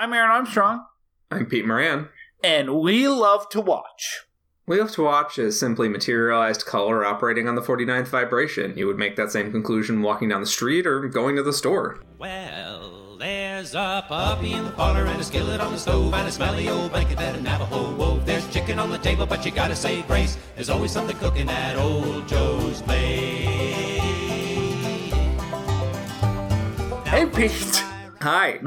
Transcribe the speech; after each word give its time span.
I'm 0.00 0.14
Aaron 0.14 0.30
Armstrong, 0.30 0.86
I'm 1.30 1.44
Pete 1.44 1.66
Moran. 1.66 2.08
and 2.42 2.80
we 2.80 3.06
love 3.06 3.50
to 3.50 3.60
watch. 3.60 4.20
We 4.66 4.80
love 4.80 4.92
to 4.92 5.02
watch 5.02 5.38
is 5.38 5.60
simply 5.60 5.90
materialized 5.90 6.64
color 6.64 7.04
operating 7.04 7.46
on 7.46 7.54
the 7.54 7.60
49th 7.60 8.06
vibration. 8.08 8.78
You 8.78 8.86
would 8.86 8.96
make 8.96 9.16
that 9.16 9.30
same 9.30 9.52
conclusion 9.52 10.00
walking 10.00 10.30
down 10.30 10.40
the 10.40 10.46
street 10.46 10.86
or 10.86 11.06
going 11.06 11.36
to 11.36 11.42
the 11.42 11.52
store. 11.52 12.00
Well, 12.18 13.18
there's 13.18 13.74
a 13.74 14.02
puppy 14.08 14.52
in 14.52 14.64
the 14.64 14.70
parlor 14.70 15.04
and 15.04 15.20
a 15.20 15.24
skillet 15.24 15.60
on 15.60 15.72
the 15.72 15.78
stove 15.78 16.14
and 16.14 16.26
a 16.26 16.32
smelly 16.32 16.70
old 16.70 16.92
blanket 16.92 17.18
bed 17.18 17.34
and 17.34 17.44
Navajo 17.44 17.94
wolf. 17.94 18.24
There's 18.24 18.48
chicken 18.50 18.78
on 18.78 18.88
the 18.88 18.96
table, 18.98 19.26
but 19.26 19.44
you 19.44 19.50
gotta 19.50 19.76
say 19.76 20.00
grace. 20.02 20.38
There's 20.54 20.70
always 20.70 20.92
something 20.92 21.16
cooking 21.18 21.50
at 21.50 21.76
old 21.76 22.26
Joe's 22.26 22.80
place. 22.80 23.50
Hey, 27.06 27.26
Pete. 27.26 27.84
Hi. 28.22 28.60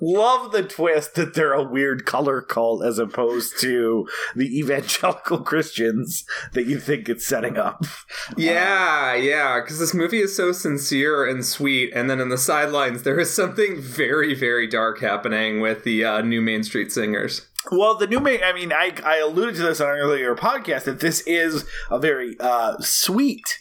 Love 0.00 0.52
the 0.52 0.62
twist 0.62 1.14
that 1.14 1.34
they're 1.34 1.52
a 1.52 1.62
weird 1.62 2.04
color 2.04 2.40
cult 2.40 2.84
as 2.84 2.98
opposed 2.98 3.58
to 3.60 4.06
the 4.34 4.58
evangelical 4.58 5.38
Christians 5.38 6.24
that 6.52 6.66
you 6.66 6.78
think 6.78 7.08
it's 7.08 7.26
setting 7.26 7.56
up. 7.56 7.84
Yeah, 8.36 9.14
yeah, 9.14 9.60
because 9.60 9.78
this 9.78 9.94
movie 9.94 10.20
is 10.20 10.34
so 10.36 10.50
sincere 10.50 11.26
and 11.26 11.44
sweet, 11.44 11.92
and 11.94 12.10
then 12.10 12.20
in 12.20 12.28
the 12.28 12.38
sidelines 12.38 13.04
there 13.04 13.20
is 13.20 13.32
something 13.32 13.80
very, 13.80 14.34
very 14.34 14.66
dark 14.66 15.00
happening 15.00 15.60
with 15.60 15.84
the 15.84 16.04
uh, 16.04 16.20
new 16.22 16.42
Main 16.42 16.64
Street 16.64 16.90
Singers. 16.90 17.46
Well, 17.70 17.96
the 17.96 18.06
new 18.06 18.20
main, 18.20 18.40
I 18.44 18.52
mean, 18.52 18.72
I, 18.72 18.92
I 19.04 19.18
alluded 19.18 19.54
to 19.56 19.62
this 19.62 19.80
on 19.80 19.88
an 19.88 19.96
earlier 19.96 20.34
podcast 20.34 20.84
that 20.84 21.00
this 21.00 21.20
is 21.22 21.64
a 21.90 21.98
very 21.98 22.36
uh, 22.40 22.78
sweet 22.80 23.58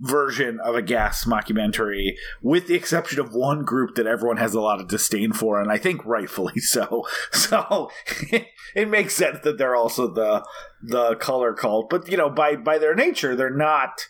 version 0.00 0.60
of 0.60 0.74
a 0.74 0.82
Guest 0.82 1.26
mockumentary, 1.26 2.16
with 2.42 2.66
the 2.66 2.74
exception 2.74 3.20
of 3.20 3.32
one 3.32 3.62
group 3.64 3.94
that 3.94 4.06
everyone 4.06 4.36
has 4.38 4.54
a 4.54 4.60
lot 4.60 4.80
of 4.80 4.88
disdain 4.88 5.32
for, 5.32 5.60
and 5.60 5.70
I 5.70 5.78
think 5.78 6.04
rightfully 6.04 6.60
so. 6.60 7.06
So 7.30 7.90
it 8.74 8.88
makes 8.88 9.14
sense 9.14 9.40
that 9.44 9.58
they're 9.58 9.76
also 9.76 10.08
the 10.08 10.44
the 10.82 11.16
color 11.16 11.54
cult, 11.54 11.90
but 11.90 12.08
you 12.08 12.16
know, 12.16 12.30
by 12.30 12.56
by 12.56 12.78
their 12.78 12.94
nature, 12.94 13.34
they're 13.36 13.50
not. 13.50 14.08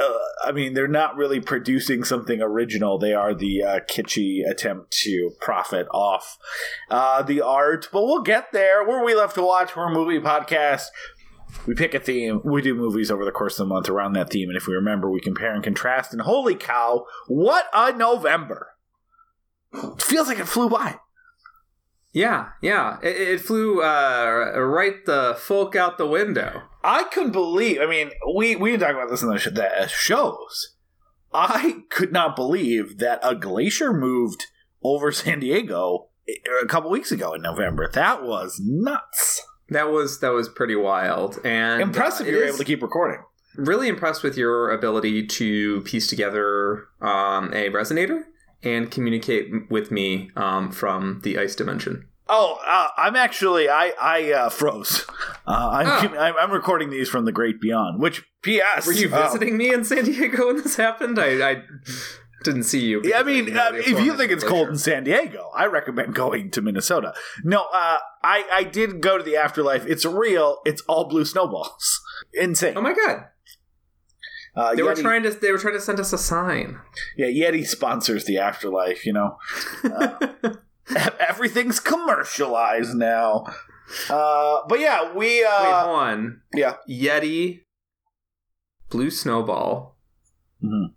Uh, 0.00 0.18
I 0.44 0.52
mean, 0.52 0.74
they're 0.74 0.86
not 0.86 1.16
really 1.16 1.40
producing 1.40 2.04
something 2.04 2.40
original. 2.40 2.96
They 2.96 3.12
are 3.12 3.34
the 3.34 3.62
uh, 3.64 3.80
kitschy 3.80 4.48
attempt 4.48 4.92
to 5.02 5.32
profit 5.40 5.88
off 5.90 6.38
uh, 6.88 7.22
the 7.22 7.40
art, 7.40 7.88
but 7.92 8.04
we'll 8.04 8.22
get 8.22 8.52
there. 8.52 8.86
Where 8.86 9.04
we 9.04 9.16
love 9.16 9.34
to 9.34 9.42
watch, 9.42 9.74
we're 9.74 9.90
a 9.90 9.92
movie 9.92 10.20
podcast. 10.20 10.86
We 11.66 11.74
pick 11.74 11.94
a 11.94 12.00
theme. 12.00 12.40
We 12.44 12.62
do 12.62 12.74
movies 12.74 13.10
over 13.10 13.24
the 13.24 13.30
course 13.30 13.58
of 13.58 13.68
the 13.68 13.74
month 13.74 13.88
around 13.88 14.14
that 14.14 14.30
theme, 14.30 14.48
and 14.48 14.56
if 14.56 14.66
we 14.66 14.74
remember, 14.74 15.10
we 15.10 15.20
compare 15.20 15.54
and 15.54 15.62
contrast. 15.62 16.12
And 16.12 16.22
holy 16.22 16.54
cow, 16.54 17.06
what 17.26 17.66
a 17.74 17.92
November! 17.92 18.68
It 19.72 20.02
feels 20.02 20.28
like 20.28 20.38
it 20.38 20.48
flew 20.48 20.68
by. 20.68 20.96
Yeah, 22.12 22.48
yeah, 22.60 22.98
it, 23.02 23.16
it 23.16 23.40
flew 23.40 23.82
uh, 23.82 24.58
right 24.58 25.04
the 25.06 25.36
folk 25.38 25.76
out 25.76 25.96
the 25.96 26.06
window. 26.06 26.62
I 26.82 27.04
couldn't 27.04 27.32
believe. 27.32 27.80
I 27.80 27.86
mean, 27.86 28.10
we 28.34 28.56
we 28.56 28.72
didn't 28.72 28.82
talk 28.82 28.96
about 28.96 29.10
this 29.10 29.22
in 29.22 29.28
the, 29.28 29.38
sh- 29.38 29.48
the 29.52 29.86
shows. 29.88 30.76
I 31.32 31.82
could 31.90 32.12
not 32.12 32.34
believe 32.34 32.98
that 32.98 33.20
a 33.22 33.36
glacier 33.36 33.92
moved 33.92 34.46
over 34.82 35.12
San 35.12 35.40
Diego 35.40 36.08
a 36.62 36.66
couple 36.66 36.90
weeks 36.90 37.12
ago 37.12 37.34
in 37.34 37.42
November. 37.42 37.88
That 37.92 38.24
was 38.24 38.60
nuts. 38.62 39.42
That 39.70 39.90
was 39.90 40.20
that 40.20 40.30
was 40.30 40.48
pretty 40.48 40.76
wild 40.76 41.38
and 41.44 41.80
Impressive 41.82 42.26
uh, 42.26 42.30
you 42.30 42.36
were 42.38 42.44
able 42.44 42.58
to 42.58 42.64
keep 42.64 42.82
recording. 42.82 43.22
really 43.56 43.88
impressed 43.88 44.22
with 44.22 44.36
your 44.36 44.70
ability 44.70 45.26
to 45.26 45.80
piece 45.82 46.06
together 46.06 46.86
um, 47.00 47.52
a 47.54 47.70
resonator 47.70 48.24
and 48.62 48.90
communicate 48.90 49.70
with 49.70 49.90
me 49.90 50.30
um, 50.36 50.70
from 50.70 51.20
the 51.24 51.38
ice 51.38 51.54
dimension. 51.54 52.06
Oh, 52.32 52.58
uh, 52.64 52.88
I'm 52.96 53.16
actually 53.16 53.68
I 53.68 53.92
I 54.00 54.32
uh, 54.32 54.48
froze. 54.50 55.04
Uh, 55.46 55.68
I'm, 55.72 55.86
Oh. 55.88 56.18
I'm 56.18 56.34
I'm 56.38 56.50
recording 56.52 56.90
these 56.90 57.08
from 57.08 57.24
the 57.24 57.32
great 57.32 57.60
beyond. 57.60 58.00
Which 58.00 58.22
P.S. 58.42 58.86
Were 58.86 58.92
you 58.92 59.12
uh, 59.12 59.22
visiting 59.24 59.56
me 59.56 59.72
in 59.72 59.84
San 59.84 60.04
Diego 60.04 60.46
when 60.46 60.58
this 60.58 60.76
happened? 60.76 61.18
I, 61.18 61.50
I 61.50 61.62
didn't 62.44 62.64
see 62.64 62.84
you. 62.84 63.00
Yeah, 63.04 63.18
I 63.20 63.22
mean, 63.22 63.44
didn't 63.46 63.54
know 63.54 63.68
uh, 63.68 63.72
if 63.74 64.00
you 64.00 64.16
think 64.16 64.30
it's 64.32 64.44
cold 64.44 64.68
in. 64.68 64.76
San 64.78 65.04
Diego, 65.04 65.50
I 65.54 65.66
recommend 65.66 66.14
going 66.14 66.50
to 66.52 66.62
Minnesota. 66.62 67.12
No, 67.44 67.62
uh, 67.72 67.98
I 68.22 68.44
I 68.52 68.64
did 68.64 69.00
go 69.00 69.18
to 69.18 69.22
the 69.24 69.36
afterlife. 69.36 69.86
It's 69.86 70.04
real. 70.04 70.58
It's 70.64 70.82
all 70.88 71.04
blue 71.08 71.24
snowballs. 71.24 72.00
Insane. 72.34 72.76
oh 72.76 72.80
my 72.80 72.94
god, 72.94 73.24
Uh, 74.56 74.74
they 74.74 74.82
were 74.82 74.94
trying 74.94 75.22
to 75.24 75.30
they 75.30 75.52
were 75.52 75.58
trying 75.58 75.74
to 75.74 75.80
send 75.80 76.00
us 76.00 76.12
a 76.12 76.18
sign. 76.18 76.78
Yeah, 77.16 77.26
Yeti 77.26 77.66
sponsors 77.66 78.24
the 78.24 78.38
afterlife. 78.38 79.04
You 79.06 79.12
know, 79.12 79.38
uh, 79.84 80.16
everything's 81.28 81.80
commercialized 81.80 82.94
now. 82.94 83.44
Uh, 84.08 84.60
but 84.68 84.78
yeah, 84.80 85.12
we 85.12 85.26
Wait, 85.40 85.44
uh, 85.44 85.84
hold 85.84 85.98
on. 85.98 86.40
yeah. 86.54 86.76
Yeti, 86.88 87.62
blue 88.88 89.10
snowball. 89.10 89.96
Mhm. 90.64 90.94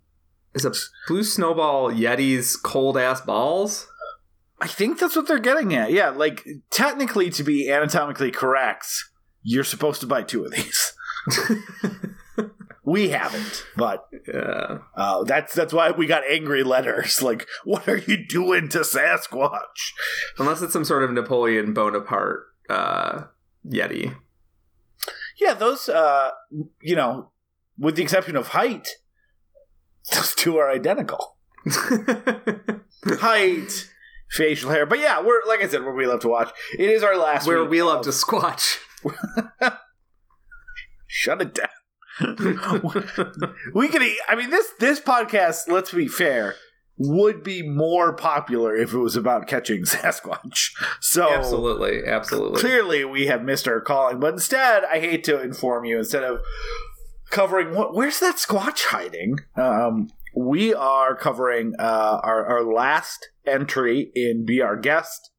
Is 0.54 0.64
a 0.64 0.72
blue 1.08 1.24
snowball 1.24 1.90
Yeti's 1.90 2.56
cold 2.56 2.96
ass 2.96 3.20
balls? 3.20 3.88
I 4.60 4.68
think 4.68 4.98
that's 5.00 5.16
what 5.16 5.26
they're 5.26 5.38
getting 5.40 5.74
at. 5.74 5.90
Yeah, 5.92 6.10
like 6.10 6.46
technically, 6.70 7.28
to 7.30 7.42
be 7.42 7.70
anatomically 7.70 8.30
correct, 8.30 8.86
you're 9.42 9.64
supposed 9.64 10.00
to 10.02 10.06
buy 10.06 10.22
two 10.22 10.44
of 10.44 10.52
these. 10.52 10.92
we 12.84 13.08
haven't, 13.10 13.64
but 13.76 14.06
Yeah. 14.28 14.78
uh, 14.96 15.24
that's 15.24 15.54
that's 15.54 15.72
why 15.72 15.90
we 15.90 16.06
got 16.06 16.22
angry 16.28 16.62
letters. 16.62 17.20
Like, 17.22 17.46
what 17.64 17.88
are 17.88 17.96
you 17.98 18.26
doing 18.26 18.68
to 18.70 18.80
Sasquatch? 18.80 19.92
Unless 20.38 20.62
it's 20.62 20.72
some 20.72 20.84
sort 20.84 21.02
of 21.02 21.10
Napoleon 21.12 21.72
Bonaparte 21.74 22.44
uh, 22.70 23.22
Yeti. 23.66 24.14
Yeah, 25.40 25.54
those. 25.54 25.88
Uh, 25.88 26.30
you 26.80 26.94
know, 26.94 27.32
with 27.78 27.96
the 27.96 28.02
exception 28.02 28.36
of 28.36 28.48
height, 28.48 28.88
those 30.12 30.34
two 30.34 30.58
are 30.58 30.70
identical. 30.70 31.36
height, 33.06 33.90
facial 34.30 34.70
hair. 34.70 34.86
But 34.86 34.98
yeah, 34.98 35.22
we're 35.22 35.40
like 35.46 35.62
I 35.62 35.68
said, 35.68 35.82
where 35.82 35.94
we 35.94 36.06
love 36.06 36.20
to 36.20 36.28
watch. 36.28 36.50
It 36.78 36.90
is 36.90 37.02
our 37.02 37.16
last. 37.16 37.46
Where 37.46 37.64
we 37.64 37.82
love 37.82 38.00
of- 38.00 38.04
to 38.04 38.10
squatch. 38.10 38.78
shut 41.06 41.40
it 41.40 41.54
down. 41.54 41.68
we 43.74 43.88
could. 43.88 44.02
I 44.28 44.34
mean, 44.36 44.50
this 44.50 44.70
this 44.78 45.00
podcast. 45.00 45.68
Let's 45.68 45.92
be 45.92 46.08
fair. 46.08 46.54
Would 46.96 47.42
be 47.42 47.68
more 47.68 48.12
popular 48.14 48.76
if 48.76 48.94
it 48.94 48.98
was 48.98 49.16
about 49.16 49.48
catching 49.48 49.82
Sasquatch. 49.84 50.70
So 51.00 51.28
absolutely, 51.28 52.06
absolutely. 52.06 52.60
clearly 52.60 53.04
we 53.04 53.26
have 53.26 53.42
missed 53.42 53.66
our 53.66 53.80
calling. 53.80 54.20
But 54.20 54.34
instead, 54.34 54.84
I 54.84 55.00
hate 55.00 55.24
to 55.24 55.42
inform 55.42 55.84
you. 55.86 55.98
Instead 55.98 56.22
of 56.22 56.38
covering 57.34 57.74
what, 57.74 57.92
where's 57.92 58.20
that 58.20 58.36
Squatch 58.36 58.84
hiding? 58.84 59.40
Um, 59.56 60.08
we 60.36 60.72
are 60.72 61.16
covering 61.16 61.74
uh, 61.78 62.20
our 62.22 62.46
our 62.46 62.62
last 62.62 63.28
entry 63.44 64.10
in 64.14 64.46
Be 64.46 64.62
Our 64.62 64.76
Guest 64.76 65.30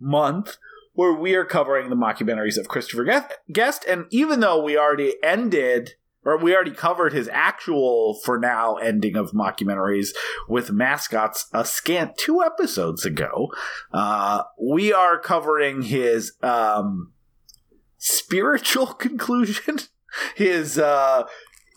month, 0.00 0.56
where 0.92 1.12
we 1.12 1.34
are 1.34 1.44
covering 1.44 1.90
the 1.90 1.96
mockumentaries 1.96 2.56
of 2.56 2.68
Christopher 2.68 3.04
Guest-. 3.52 3.84
And 3.86 4.06
even 4.10 4.40
though 4.40 4.62
we 4.62 4.78
already 4.78 5.14
ended. 5.22 5.94
Or 6.24 6.36
we 6.36 6.54
already 6.54 6.72
covered 6.72 7.14
his 7.14 7.30
actual, 7.32 8.18
for 8.22 8.38
now, 8.38 8.74
ending 8.74 9.16
of 9.16 9.30
mockumentaries 9.30 10.08
with 10.46 10.70
mascots 10.70 11.46
a 11.54 11.64
scant 11.64 12.18
two 12.18 12.42
episodes 12.42 13.06
ago. 13.06 13.50
Uh, 13.94 14.42
we 14.60 14.92
are 14.92 15.18
covering 15.18 15.82
his 15.82 16.32
um, 16.42 17.12
spiritual 17.96 18.86
conclusion, 18.94 19.78
his 20.34 20.78
uh, 20.78 21.24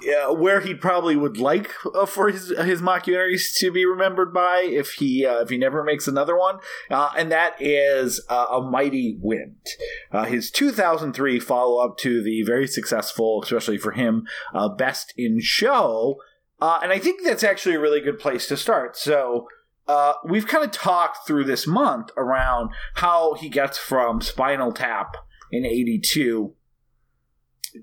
yeah, 0.02 0.30
where 0.30 0.62
he 0.62 0.74
probably 0.74 1.16
would 1.16 1.38
like 1.38 1.72
uh, 1.94 2.06
for 2.06 2.30
his 2.30 2.50
his 2.50 2.82
mockumentaries 2.82 3.54
to 3.58 3.72
be 3.72 3.86
remembered 3.86 4.34
by 4.34 4.68
if 4.68 4.94
he 4.94 5.26
uh, 5.26 5.42
if 5.42 5.50
he 5.50 5.58
never 5.58 5.84
makes 5.84 6.08
another 6.08 6.38
one, 6.38 6.58
uh, 6.90 7.12
and 7.18 7.32
that 7.32 7.56
is 7.60 8.22
uh, 8.30 8.48
a 8.52 8.62
mighty 8.62 9.18
wind. 9.20 9.66
Uh, 10.12 10.26
his 10.26 10.50
2003 10.52 11.40
follow 11.40 11.84
up 11.84 11.98
to 11.98 12.24
the 12.24 12.42
very 12.44 12.68
successful, 12.68 13.42
especially 13.44 13.78
for 13.78 13.92
him, 13.92 14.26
uh, 14.54 14.70
Best 14.70 15.14
in 15.18 15.40
Show. 15.40 16.18
And 16.64 16.92
I 16.92 17.00
think 17.00 17.24
that's 17.24 17.44
actually 17.44 17.74
a 17.74 17.80
really 17.80 18.02
good 18.02 18.20
place 18.20 18.48
to 18.48 18.56
start. 18.56 18.96
So, 18.96 19.48
we've 20.24 20.48
kind 20.48 20.64
of 20.64 20.72
talked 20.72 21.26
through 21.26 21.46
this 21.46 21.66
month 21.66 22.12
around 22.16 22.70
how 22.96 23.34
he 23.34 23.50
gets 23.50 23.80
from 23.80 24.22
Spinal 24.22 24.72
Tap 24.72 25.16
in 25.52 25.66
82 25.66 26.54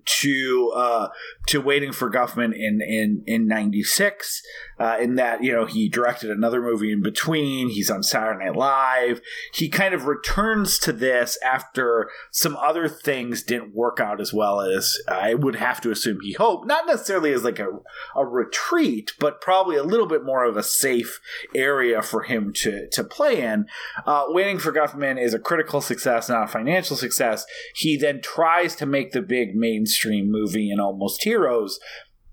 to 0.04 0.72
uh, 0.74 1.08
to 1.48 1.60
Waiting 1.60 1.92
for 1.92 2.10
Guffman 2.10 2.52
in 2.54 2.80
in 2.80 3.22
in 3.26 3.46
'96. 3.46 4.42
Uh, 4.78 4.96
in 5.00 5.16
that 5.16 5.42
you 5.42 5.52
know 5.52 5.66
he 5.66 5.88
directed 5.88 6.30
another 6.30 6.60
movie 6.60 6.92
in 6.92 7.02
between. 7.02 7.68
He's 7.68 7.90
on 7.90 8.02
Saturday 8.02 8.44
Night 8.44 8.56
Live. 8.56 9.20
He 9.52 9.68
kind 9.68 9.94
of 9.94 10.06
returns 10.06 10.78
to 10.80 10.92
this 10.92 11.38
after 11.44 12.10
some 12.30 12.56
other 12.56 12.88
things 12.88 13.42
didn't 13.42 13.74
work 13.74 14.00
out 14.00 14.20
as 14.20 14.32
well 14.32 14.60
as 14.60 14.98
I 15.08 15.34
would 15.34 15.56
have 15.56 15.80
to 15.82 15.90
assume 15.90 16.20
he 16.22 16.32
hoped. 16.32 16.66
Not 16.66 16.86
necessarily 16.86 17.32
as 17.32 17.44
like 17.44 17.58
a 17.58 17.68
a 18.16 18.24
retreat, 18.24 19.12
but 19.18 19.40
probably 19.40 19.76
a 19.76 19.82
little 19.82 20.06
bit 20.06 20.24
more 20.24 20.44
of 20.44 20.56
a 20.56 20.62
safe 20.62 21.20
area 21.54 22.02
for 22.02 22.22
him 22.22 22.52
to 22.54 22.88
to 22.90 23.04
play 23.04 23.42
in. 23.42 23.66
Uh, 24.06 24.24
Waiting 24.28 24.58
for 24.58 24.72
Guffman 24.72 25.20
is 25.20 25.34
a 25.34 25.38
critical 25.38 25.80
success, 25.80 26.28
not 26.28 26.44
a 26.44 26.46
financial 26.46 26.96
success. 26.96 27.44
He 27.74 27.96
then 27.96 28.20
tries 28.20 28.76
to 28.76 28.86
make 28.86 29.12
the 29.12 29.22
big 29.22 29.54
mainstream 29.54 30.30
movie 30.30 30.70
in 30.70 30.80
Almost 30.80 31.24
Heroes, 31.24 31.78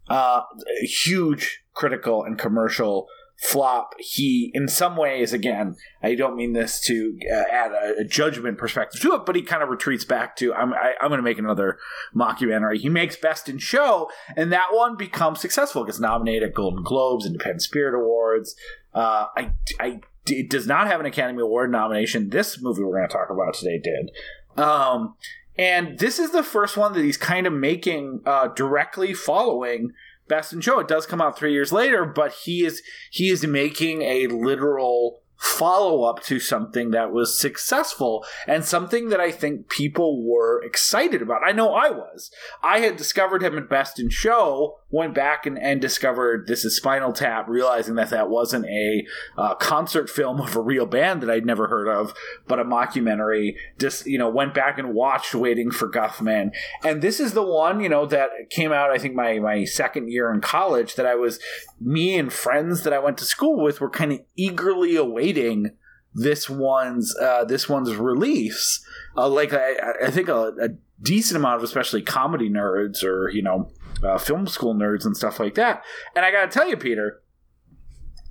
uh, 0.07 0.41
huge 0.81 1.63
critical 1.73 2.23
and 2.23 2.37
commercial 2.37 3.07
flop. 3.37 3.95
He, 3.99 4.51
in 4.53 4.67
some 4.67 4.95
ways, 4.95 5.33
again, 5.33 5.75
I 6.01 6.15
don't 6.15 6.35
mean 6.35 6.53
this 6.53 6.79
to 6.81 7.17
uh, 7.33 7.43
add 7.51 7.71
a, 7.71 8.01
a, 8.01 8.03
judgment 8.05 8.57
perspective 8.57 9.01
to 9.01 9.13
it, 9.13 9.25
but 9.25 9.35
he 9.35 9.41
kind 9.41 9.61
of 9.61 9.69
retreats 9.69 10.05
back 10.05 10.35
to 10.37 10.53
I'm 10.53 10.73
I, 10.73 10.77
am 10.77 10.95
i 11.01 11.05
am 11.05 11.09
going 11.09 11.19
to 11.19 11.23
make 11.23 11.39
another 11.39 11.77
mockumentary. 12.15 12.77
He 12.77 12.89
makes 12.89 13.15
Best 13.15 13.49
in 13.49 13.57
Show, 13.57 14.09
and 14.37 14.51
that 14.53 14.67
one 14.71 14.95
becomes 14.95 15.41
successful. 15.41 15.83
Gets 15.83 15.99
nominated 15.99 16.49
at 16.49 16.55
Golden 16.55 16.83
Globes, 16.83 17.25
Independent 17.25 17.61
Spirit 17.61 17.99
Awards. 17.99 18.55
Uh, 18.93 19.25
I 19.35 19.51
I 19.79 19.99
it 20.27 20.49
does 20.49 20.65
not 20.65 20.87
have 20.87 20.99
an 20.99 21.05
Academy 21.05 21.41
Award 21.41 21.71
nomination. 21.71 22.29
This 22.29 22.61
movie 22.61 22.83
we're 22.83 22.97
going 22.97 23.07
to 23.07 23.13
talk 23.13 23.29
about 23.29 23.53
today 23.53 23.79
did. 23.83 24.11
Um, 24.57 25.15
and 25.57 25.99
this 25.99 26.19
is 26.19 26.31
the 26.31 26.43
first 26.43 26.77
one 26.77 26.93
that 26.93 27.03
he's 27.03 27.17
kind 27.17 27.47
of 27.47 27.53
making 27.53 28.21
uh, 28.25 28.49
directly 28.49 29.13
following 29.13 29.91
Best 30.27 30.53
in 30.53 30.61
Show. 30.61 30.79
It 30.79 30.87
does 30.87 31.05
come 31.05 31.21
out 31.21 31.37
three 31.37 31.53
years 31.53 31.71
later, 31.71 32.05
but 32.05 32.33
he 32.33 32.65
is 32.65 32.81
he 33.11 33.29
is 33.29 33.45
making 33.45 34.01
a 34.01 34.27
literal 34.27 35.21
follow 35.37 36.03
up 36.03 36.23
to 36.23 36.39
something 36.39 36.91
that 36.91 37.11
was 37.11 37.37
successful 37.37 38.25
and 38.47 38.63
something 38.63 39.09
that 39.09 39.19
I 39.19 39.31
think 39.31 39.69
people 39.69 40.25
were 40.25 40.63
excited 40.63 41.21
about. 41.21 41.41
I 41.45 41.51
know 41.51 41.73
I 41.73 41.89
was. 41.89 42.31
I 42.63 42.79
had 42.79 42.95
discovered 42.95 43.43
him 43.43 43.57
at 43.57 43.69
Best 43.69 43.99
in 43.99 44.09
Show, 44.09 44.79
went 44.89 45.13
back 45.13 45.45
and, 45.45 45.59
and 45.59 45.81
discovered 45.81 46.47
this 46.47 46.63
is 46.63 46.77
Spinal 46.77 47.11
Tap, 47.11 47.49
realizing 47.49 47.95
that 47.95 48.09
that 48.11 48.29
wasn't 48.29 48.65
a 48.65 49.05
uh, 49.37 49.55
concert 49.55 50.09
film 50.09 50.39
of 50.39 50.55
a 50.55 50.61
real 50.61 50.85
band 50.85 51.21
that 51.21 51.29
I'd 51.29 51.45
never 51.45 51.67
heard 51.67 51.89
of, 51.89 52.13
but 52.47 52.59
a 52.59 52.63
mockumentary. 52.63 53.55
Just, 53.77 54.05
you 54.07 54.17
know, 54.17 54.29
went 54.29 54.53
back 54.53 54.77
and 54.77 54.93
watched 54.93 55.35
Waiting 55.35 55.69
for 55.69 55.89
Guffman. 55.89 56.51
And 56.83 57.01
this 57.01 57.19
is 57.19 57.33
the 57.33 57.43
one, 57.43 57.81
you 57.81 57.89
know, 57.89 58.05
that 58.05 58.29
came 58.49 58.71
out, 58.71 58.91
I 58.91 58.97
think, 58.97 59.15
my, 59.15 59.39
my 59.39 59.65
second 59.65 60.09
year 60.09 60.33
in 60.33 60.39
college 60.39 60.95
that 60.95 61.05
I 61.05 61.15
was, 61.15 61.39
me 61.81 62.17
and 62.17 62.31
friends 62.31 62.83
that 62.83 62.93
I 62.93 62.99
went 62.99 63.17
to 63.17 63.25
school 63.25 63.61
with 63.61 63.81
were 63.81 63.89
kind 63.89 64.13
of 64.13 64.21
eagerly 64.37 64.95
awaiting 64.95 65.24
awaiting 65.25 65.71
this 66.13 66.49
one's 66.49 67.15
uh, 67.17 67.43
this 67.45 67.67
one's 67.67 67.95
release. 67.95 68.85
Uh, 69.17 69.27
like 69.27 69.53
I, 69.53 69.73
I 70.05 70.11
think 70.11 70.29
a, 70.29 70.53
a, 70.61 70.69
decent 71.01 71.35
amount 71.35 71.57
of 71.57 71.63
especially 71.63 72.01
comedy 72.01 72.49
nerds 72.49 73.03
or 73.03 73.29
you 73.29 73.41
know 73.41 73.69
uh, 74.01 74.17
film 74.17 74.47
school 74.47 74.73
nerds 74.73 75.05
and 75.05 75.15
stuff 75.15 75.41
like 75.41 75.55
that. 75.55 75.83
And 76.15 76.23
I 76.23 76.31
got 76.31 76.49
to 76.49 76.51
tell 76.57 76.69
you, 76.69 76.77
Peter, 76.77 77.21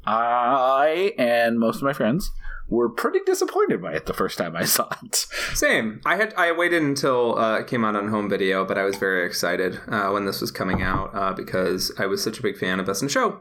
I 0.07 1.13
and 1.19 1.59
most 1.59 1.77
of 1.77 1.83
my 1.83 1.93
friends 1.93 2.31
were 2.69 2.89
pretty 2.89 3.21
disappointed 3.27 3.83
by 3.83 3.93
it 3.93 4.07
the 4.07 4.15
first 4.15 4.39
time 4.39 4.57
I 4.57 4.65
saw 4.65 4.89
it. 5.03 5.27
Same. 5.55 6.01
I 6.05 6.17
had 6.17 6.35
I 6.35 6.53
waited 6.53 6.83
until 6.83 7.39
uh, 7.39 7.59
it 7.59 7.67
came 7.67 7.85
out 7.85 7.97
on 7.97 8.09
home 8.09 8.29
video, 8.29 8.65
but 8.65 8.79
I 8.79 8.85
was 8.85 8.97
very 8.97 9.27
excited 9.27 9.81
uh, 9.89 10.11
when 10.11 10.25
this 10.25 10.41
was 10.41 10.51
coming 10.51 10.83
out 10.83 11.11
uh, 11.15 11.33
because 11.33 11.93
I 11.99 12.07
was 12.07 12.23
such 12.23 12.39
a 12.39 12.43
big 12.43 12.57
fan 12.57 12.81
of 12.81 12.87
Best 12.87 13.03
in 13.03 13.09
Show. 13.09 13.41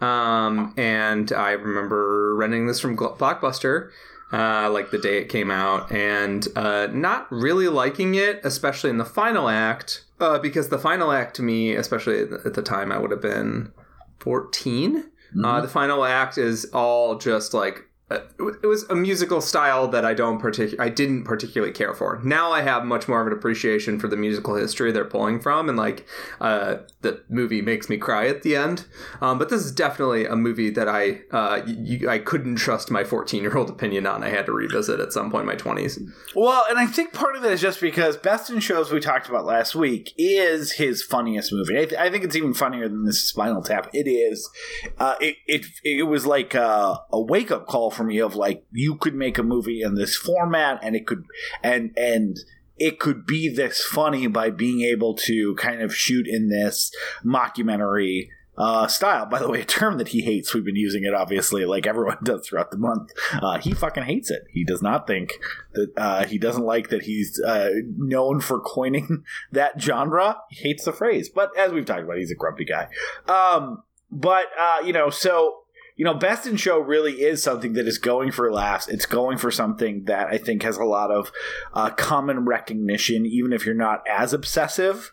Um, 0.00 0.74
and 0.76 1.32
I 1.32 1.52
remember 1.52 2.34
renting 2.34 2.66
this 2.66 2.80
from 2.80 2.96
Blockbuster. 2.96 3.90
Uh, 4.32 4.68
like 4.68 4.90
the 4.90 4.98
day 4.98 5.18
it 5.18 5.28
came 5.28 5.52
out, 5.52 5.92
and 5.92 6.48
uh, 6.56 6.88
not 6.90 7.30
really 7.30 7.68
liking 7.68 8.16
it, 8.16 8.40
especially 8.42 8.90
in 8.90 8.98
the 8.98 9.04
final 9.04 9.48
act, 9.48 10.04
uh, 10.18 10.36
because 10.36 10.68
the 10.68 10.80
final 10.80 11.12
act 11.12 11.36
to 11.36 11.42
me, 11.42 11.76
especially 11.76 12.22
at 12.22 12.54
the 12.54 12.62
time, 12.62 12.90
I 12.90 12.98
would 12.98 13.12
have 13.12 13.22
been 13.22 13.70
14. 14.18 14.96
Mm-hmm. 14.96 15.44
Uh, 15.44 15.60
the 15.60 15.68
final 15.68 16.04
act 16.04 16.38
is 16.38 16.64
all 16.72 17.18
just 17.18 17.54
like 17.54 17.84
uh, 18.08 18.20
it 18.62 18.66
was 18.66 18.84
a 18.88 18.94
musical 18.94 19.40
style 19.40 19.88
that 19.88 20.04
I 20.04 20.14
don't 20.14 20.40
partic- 20.40 20.78
I 20.78 20.88
didn't 20.88 21.24
particularly 21.24 21.72
care 21.72 21.92
for. 21.92 22.20
Now 22.22 22.52
I 22.52 22.62
have 22.62 22.84
much 22.84 23.08
more 23.08 23.20
of 23.20 23.26
an 23.26 23.32
appreciation 23.32 23.98
for 23.98 24.06
the 24.06 24.16
musical 24.16 24.54
history 24.54 24.92
they're 24.92 25.04
pulling 25.04 25.40
from, 25.40 25.68
and 25.68 25.76
like 25.76 26.06
uh, 26.40 26.76
the 27.00 27.24
movie 27.28 27.62
makes 27.62 27.88
me 27.88 27.96
cry 27.96 28.28
at 28.28 28.44
the 28.44 28.54
end. 28.54 28.86
Um, 29.20 29.38
but 29.38 29.48
this 29.48 29.64
is 29.64 29.72
definitely 29.72 30.24
a 30.24 30.36
movie 30.36 30.70
that 30.70 30.88
I 30.88 31.22
uh, 31.32 31.62
I 32.08 32.18
couldn't 32.18 32.56
trust 32.56 32.92
my 32.92 33.02
14 33.02 33.42
year 33.42 33.56
old 33.56 33.70
opinion 33.70 34.06
on. 34.06 34.22
I 34.22 34.28
had 34.28 34.46
to 34.46 34.52
revisit 34.52 35.00
at 35.00 35.12
some 35.12 35.28
point 35.28 35.42
in 35.42 35.46
my 35.48 35.56
20s. 35.56 36.00
Well, 36.36 36.64
and 36.70 36.78
I 36.78 36.86
think 36.86 37.12
part 37.12 37.34
of 37.34 37.44
it 37.44 37.50
is 37.50 37.60
just 37.60 37.80
because 37.80 38.16
Best 38.16 38.50
in 38.50 38.60
Shows 38.60 38.92
we 38.92 39.00
talked 39.00 39.28
about 39.28 39.46
last 39.46 39.74
week 39.74 40.12
is 40.16 40.72
his 40.72 41.02
funniest 41.02 41.52
movie. 41.52 41.76
I, 41.76 41.84
th- 41.86 42.00
I 42.00 42.08
think 42.08 42.22
it's 42.22 42.36
even 42.36 42.54
funnier 42.54 42.88
than 42.88 43.04
this 43.04 43.22
Spinal 43.22 43.62
Tap. 43.62 43.90
It 43.92 44.08
is. 44.08 44.48
Uh, 44.96 45.16
it, 45.20 45.36
it 45.48 45.66
it 45.82 46.02
was 46.04 46.24
like 46.24 46.54
a, 46.54 47.00
a 47.10 47.20
wake 47.20 47.50
up 47.50 47.66
call 47.66 47.90
for 47.96 48.04
me 48.04 48.20
of 48.20 48.34
like 48.34 48.64
you 48.72 48.96
could 48.96 49.14
make 49.14 49.38
a 49.38 49.42
movie 49.42 49.82
in 49.82 49.94
this 49.94 50.16
format 50.16 50.78
and 50.82 50.94
it 50.94 51.06
could 51.06 51.24
and 51.62 51.92
and 51.96 52.38
it 52.78 53.00
could 53.00 53.26
be 53.26 53.48
this 53.48 53.82
funny 53.82 54.26
by 54.26 54.50
being 54.50 54.82
able 54.82 55.14
to 55.14 55.54
kind 55.56 55.80
of 55.80 55.94
shoot 55.94 56.26
in 56.26 56.48
this 56.48 56.92
mockumentary 57.24 58.28
uh, 58.58 58.86
style. 58.86 59.26
By 59.26 59.38
the 59.38 59.48
way, 59.48 59.60
a 59.60 59.64
term 59.64 59.98
that 59.98 60.08
he 60.08 60.22
hates. 60.22 60.54
We've 60.54 60.64
been 60.64 60.76
using 60.76 61.04
it 61.04 61.14
obviously, 61.14 61.64
like 61.64 61.86
everyone 61.86 62.18
does 62.22 62.46
throughout 62.46 62.70
the 62.70 62.78
month. 62.78 63.10
Uh, 63.32 63.58
he 63.58 63.72
fucking 63.72 64.04
hates 64.04 64.30
it. 64.30 64.44
He 64.50 64.64
does 64.64 64.82
not 64.82 65.06
think 65.06 65.32
that 65.74 65.92
uh, 65.96 66.24
he 66.26 66.38
doesn't 66.38 66.64
like 66.64 66.88
that 66.88 67.02
he's 67.02 67.40
uh, 67.40 67.70
known 67.96 68.40
for 68.40 68.60
coining 68.60 69.24
that 69.52 69.80
genre. 69.80 70.38
He 70.50 70.68
hates 70.68 70.84
the 70.84 70.92
phrase, 70.92 71.28
but 71.28 71.56
as 71.58 71.72
we've 71.72 71.84
talked 71.84 72.04
about, 72.04 72.18
he's 72.18 72.30
a 72.30 72.36
grumpy 72.36 72.64
guy. 72.64 72.88
Um, 73.28 73.82
but 74.10 74.46
uh, 74.58 74.78
you 74.84 74.92
know, 74.92 75.10
so 75.10 75.62
you 75.96 76.04
know, 76.04 76.14
Best 76.14 76.46
in 76.46 76.56
Show 76.56 76.78
really 76.78 77.22
is 77.22 77.42
something 77.42 77.72
that 77.72 77.88
is 77.88 77.98
going 77.98 78.30
for 78.30 78.52
laughs. 78.52 78.86
It's 78.86 79.06
going 79.06 79.38
for 79.38 79.50
something 79.50 80.04
that 80.04 80.28
I 80.28 80.36
think 80.36 80.62
has 80.62 80.76
a 80.76 80.84
lot 80.84 81.10
of 81.10 81.32
uh, 81.72 81.90
common 81.90 82.44
recognition, 82.44 83.24
even 83.24 83.52
if 83.52 83.64
you're 83.64 83.74
not 83.74 84.06
as 84.06 84.34
obsessive 84.34 85.10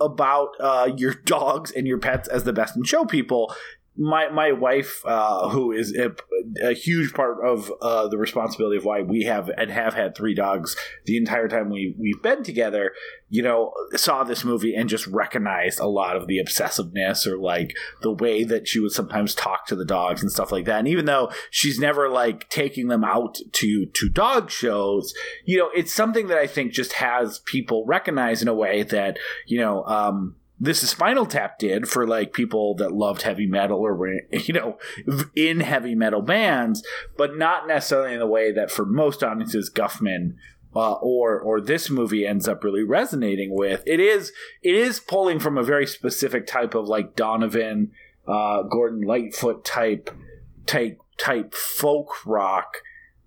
about 0.00 0.48
uh, 0.58 0.90
your 0.96 1.14
dogs 1.24 1.70
and 1.70 1.86
your 1.86 1.98
pets 1.98 2.26
as 2.28 2.42
the 2.42 2.52
Best 2.52 2.76
in 2.76 2.82
Show 2.82 3.04
people 3.04 3.54
my 3.96 4.28
my 4.28 4.50
wife, 4.52 5.02
uh, 5.04 5.48
who 5.50 5.70
is 5.70 5.96
a, 5.96 6.14
a, 6.62 6.72
huge 6.72 7.14
part 7.14 7.44
of 7.44 7.72
uh, 7.80 8.08
the 8.08 8.18
responsibility 8.18 8.76
of 8.76 8.84
why 8.84 9.02
we 9.02 9.22
have 9.22 9.48
and 9.56 9.70
have 9.70 9.94
had 9.94 10.16
three 10.16 10.34
dogs 10.34 10.76
the 11.04 11.16
entire 11.16 11.46
time 11.46 11.70
we 11.70 11.94
we've 11.98 12.20
been 12.20 12.42
together, 12.42 12.92
you 13.28 13.40
know, 13.42 13.72
saw 13.94 14.24
this 14.24 14.44
movie 14.44 14.74
and 14.74 14.88
just 14.88 15.06
recognized 15.06 15.78
a 15.78 15.86
lot 15.86 16.16
of 16.16 16.26
the 16.26 16.38
obsessiveness 16.38 17.24
or 17.24 17.38
like 17.38 17.76
the 18.02 18.12
way 18.12 18.42
that 18.42 18.66
she 18.66 18.80
would 18.80 18.90
sometimes 18.90 19.34
talk 19.34 19.66
to 19.66 19.76
the 19.76 19.84
dogs 19.84 20.22
and 20.22 20.32
stuff 20.32 20.50
like 20.50 20.64
that. 20.64 20.80
And 20.80 20.88
even 20.88 21.04
though 21.04 21.30
she's 21.50 21.78
never 21.78 22.08
like 22.08 22.48
taking 22.48 22.88
them 22.88 23.04
out 23.04 23.38
to 23.52 23.86
to 23.86 24.08
dog 24.08 24.50
shows, 24.50 25.14
you 25.44 25.58
know, 25.58 25.70
it's 25.74 25.92
something 25.92 26.26
that 26.28 26.38
I 26.38 26.48
think 26.48 26.72
just 26.72 26.94
has 26.94 27.38
people 27.40 27.84
recognize 27.86 28.42
in 28.42 28.48
a 28.48 28.54
way 28.54 28.82
that 28.82 29.18
you 29.46 29.60
know. 29.60 29.84
Um, 29.84 30.34
this 30.58 30.82
is 30.82 30.90
Spinal 30.90 31.26
Tap 31.26 31.58
did 31.58 31.88
for 31.88 32.06
like 32.06 32.32
people 32.32 32.74
that 32.76 32.92
loved 32.92 33.22
heavy 33.22 33.46
metal 33.46 33.80
or 33.80 33.94
were 33.94 34.20
you 34.30 34.54
know 34.54 34.78
in 35.34 35.60
heavy 35.60 35.94
metal 35.94 36.22
bands, 36.22 36.84
but 37.16 37.36
not 37.36 37.66
necessarily 37.66 38.14
in 38.14 38.20
the 38.20 38.26
way 38.26 38.52
that 38.52 38.70
for 38.70 38.86
most 38.86 39.22
audiences 39.22 39.70
Guffman 39.70 40.34
uh, 40.76 40.94
or 40.94 41.38
or 41.38 41.60
this 41.60 41.90
movie 41.90 42.26
ends 42.26 42.48
up 42.48 42.64
really 42.64 42.82
resonating 42.82 43.54
with. 43.54 43.82
It 43.86 44.00
is 44.00 44.32
it 44.62 44.74
is 44.74 45.00
pulling 45.00 45.38
from 45.38 45.58
a 45.58 45.62
very 45.62 45.86
specific 45.86 46.46
type 46.46 46.74
of 46.74 46.88
like 46.88 47.16
Donovan, 47.16 47.92
uh, 48.26 48.62
Gordon 48.62 49.02
Lightfoot 49.02 49.64
type 49.64 50.10
type 50.66 51.00
type 51.18 51.54
folk 51.54 52.26
rock, 52.26 52.78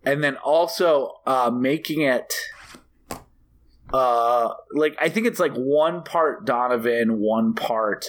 and 0.03 0.23
then 0.23 0.37
also 0.37 1.19
uh, 1.25 1.51
making 1.53 2.01
it 2.01 2.33
uh 3.93 4.53
like 4.71 4.95
I 4.99 5.09
think 5.09 5.27
it's 5.27 5.39
like 5.39 5.53
one 5.53 6.03
part 6.03 6.45
Donovan, 6.45 7.19
one 7.19 7.53
part 7.53 8.07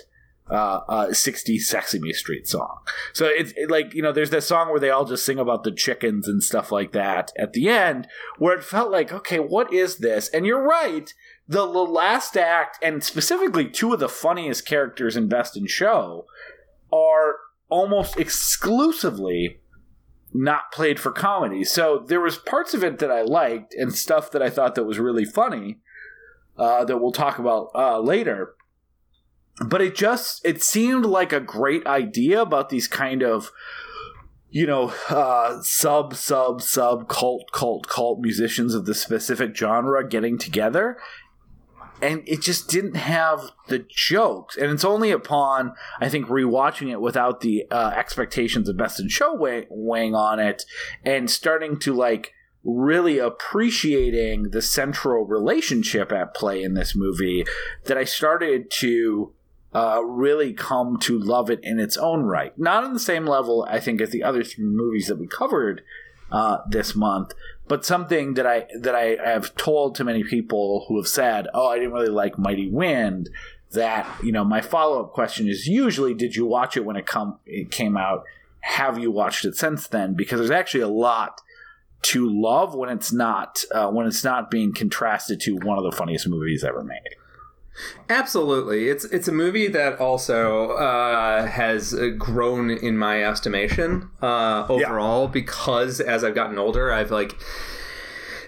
uh, 0.51 0.81
uh 0.89 1.07
60s 1.09 1.61
Sesame 1.61 2.13
Street 2.13 2.49
song. 2.49 2.79
So 3.13 3.27
it's 3.27 3.53
it, 3.57 3.71
like, 3.71 3.95
you 3.95 4.03
know, 4.03 4.13
there's 4.13 4.31
that 4.31 4.45
song 4.45 4.71
where 4.71 4.81
they 4.81 4.91
all 4.91 5.05
just 5.05 5.25
sing 5.25 5.39
about 5.39 5.65
the 5.65 5.73
chickens 5.73 6.27
and 6.27 6.43
stuff 6.43 6.73
like 6.73 6.93
that 6.93 7.33
at 7.39 7.53
the 7.53 7.69
end, 7.69 8.09
where 8.39 8.57
it 8.57 8.65
felt 8.65 8.91
like, 8.91 9.13
okay, 9.13 9.39
what 9.39 9.73
is 9.73 9.99
this? 9.99 10.29
And 10.29 10.47
you're 10.47 10.63
right. 10.63 11.13
The, 11.47 11.65
the 11.67 11.79
last 11.79 12.37
act, 12.37 12.79
and 12.83 13.03
specifically 13.03 13.69
two 13.69 13.95
of 13.95 14.01
the 14.01 14.09
funniest 14.09 14.67
characters 14.67 15.17
in 15.17 15.29
Best 15.29 15.57
in 15.57 15.67
Show, 15.67 16.27
are 16.93 17.37
almost 17.71 18.19
exclusively 18.19 19.61
not 20.33 20.73
played 20.73 21.01
for 21.01 21.11
comedy. 21.13 21.65
So 21.65 22.05
there 22.07 22.21
was 22.21 22.37
parts 22.39 22.75
of 22.75 22.85
it 22.85 22.99
that 22.99 23.11
I 23.11 23.23
liked 23.23 23.75
and 23.75 23.95
stuff 23.95 24.31
that 24.33 24.43
I 24.43 24.51
thought 24.51 24.75
that 24.75 24.85
was 24.85 24.99
really 24.99 25.25
funny. 25.25 25.79
uh, 26.59 26.85
that 26.85 26.99
we'll 26.99 27.13
talk 27.13 27.39
about 27.39 27.71
uh, 27.75 28.01
later. 28.01 28.55
But 29.65 29.81
it 29.81 29.95
just 29.95 30.45
it 30.45 30.63
seemed 30.63 31.05
like 31.05 31.33
a 31.33 31.41
great 31.41 31.87
idea 31.87 32.41
about 32.43 32.69
these 32.69 32.87
kind 32.89 33.23
of 33.23 33.51
you 34.51 34.67
know 34.67 34.93
uh, 35.09 35.61
sub 35.63 36.15
sub 36.15 36.63
sub 36.63 37.09
cult 37.09 37.51
cult 37.53 37.89
cult 37.89 38.21
musicians 38.21 38.75
of 38.75 38.87
the 38.87 38.95
specific 38.95 39.57
genre 39.57 40.07
getting 40.09 40.39
together 40.39 40.97
and 42.01 42.23
it 42.27 42.41
just 42.41 42.69
didn't 42.69 42.97
have 42.97 43.53
the 43.69 43.81
jokes. 43.89 44.57
And 44.57 44.71
it's 44.71 44.85
only 44.85 45.11
upon 45.11 45.75
I 46.01 46.09
think 46.09 46.29
rewatching 46.29 46.91
it 46.91 47.01
without 47.01 47.41
the 47.41 47.67
uh, 47.71 47.93
expectations 47.97 48.69
of 48.69 48.77
best 48.77 49.01
in 49.01 49.09
show 49.09 49.35
weigh- 49.35 49.67
weighing 49.71 50.15
on 50.15 50.39
it, 50.41 50.65
and 51.05 51.31
starting 51.31 51.79
to 51.81 51.95
like 51.95 52.33
really 52.65 53.19
appreciating 53.19 54.51
the 54.51 54.61
central 54.61 55.25
relationship 55.25 56.13
at 56.13 56.35
play 56.35 56.63
in 56.63 56.75
this 56.75 56.95
movie 56.95 57.45
that 57.85 57.97
I 57.97 58.05
started 58.05 58.71
to 58.73 59.33
uh, 59.75 60.03
really 60.05 60.53
come 60.53 60.99
to 61.01 61.19
love 61.19 61.51
it 61.51 61.61
in 61.63 61.79
its 61.79 61.97
own 61.97 62.25
right. 62.25 62.59
Not 62.59 62.85
on 62.85 62.95
the 62.95 63.01
same 63.01 63.27
level, 63.27 63.67
I 63.69 63.81
think, 63.81 64.01
as 64.01 64.11
the 64.11 64.23
other 64.23 64.43
three 64.43 64.65
movies 64.65 65.07
that 65.07 65.19
we 65.19 65.27
covered 65.27 65.83
uh, 66.31 66.59
this 66.69 66.95
month, 66.95 67.33
but 67.69 67.85
something 67.85 68.35
that 68.35 68.47
I 68.47 68.67
that 68.81 68.95
I 68.95 69.19
have 69.25 69.55
told 69.57 69.95
to 69.97 70.05
many 70.05 70.25
people 70.25 70.85
who 70.89 70.97
have 70.97 71.09
said, 71.09 71.47
"Oh, 71.55 71.69
I 71.69 71.79
didn't 71.79 71.93
really 71.93 72.09
like 72.09 72.39
Mighty 72.39 72.69
Wind." 72.71 73.31
That 73.73 74.09
you 74.23 74.33
know, 74.33 74.45
my 74.45 74.63
follow 74.63 75.03
up 75.05 75.13
question 75.13 75.47
is 75.49 75.67
usually, 75.67 76.15
"Did 76.15 76.35
you 76.35 76.47
watch 76.47 76.77
it 76.77 76.85
when 76.85 76.97
it 76.97 77.07
come 77.07 77.39
it 77.45 77.71
came 77.71 77.97
out? 77.97 78.25
Have 78.61 78.99
you 78.99 79.11
watched 79.11 79.45
it 79.45 79.57
since 79.57 79.87
then?" 79.87 80.15
Because 80.15 80.39
there's 80.39 80.51
actually 80.51 80.81
a 80.81 80.89
lot 80.89 81.43
to 82.01 82.29
love 82.29 82.75
when 82.75 82.89
it's 82.89 83.13
not 83.13 83.65
uh, 83.73 83.91
when 83.91 84.07
it's 84.07 84.25
not 84.25 84.51
being 84.51 84.73
contrasted 84.73 85.41
to 85.41 85.57
one 85.57 85.79
of 85.79 85.85
the 85.85 85.93
funniest 85.93 86.29
movies 86.29 86.65
ever 86.65 86.83
made. 86.83 87.18
Absolutely, 88.09 88.89
it's 88.89 89.05
it's 89.07 89.29
a 89.29 89.33
movie 89.33 89.69
that 89.69 90.01
also 90.01 90.71
uh, 90.73 91.47
has 91.47 91.95
grown 92.17 92.71
in 92.71 92.97
my 92.97 93.23
estimation 93.23 94.11
uh, 94.23 94.67
overall 94.69 95.25
yeah. 95.25 95.31
because 95.31 96.01
as 96.01 96.25
I've 96.25 96.35
gotten 96.35 96.59
older, 96.59 96.93
I've 96.93 97.11
like 97.11 97.37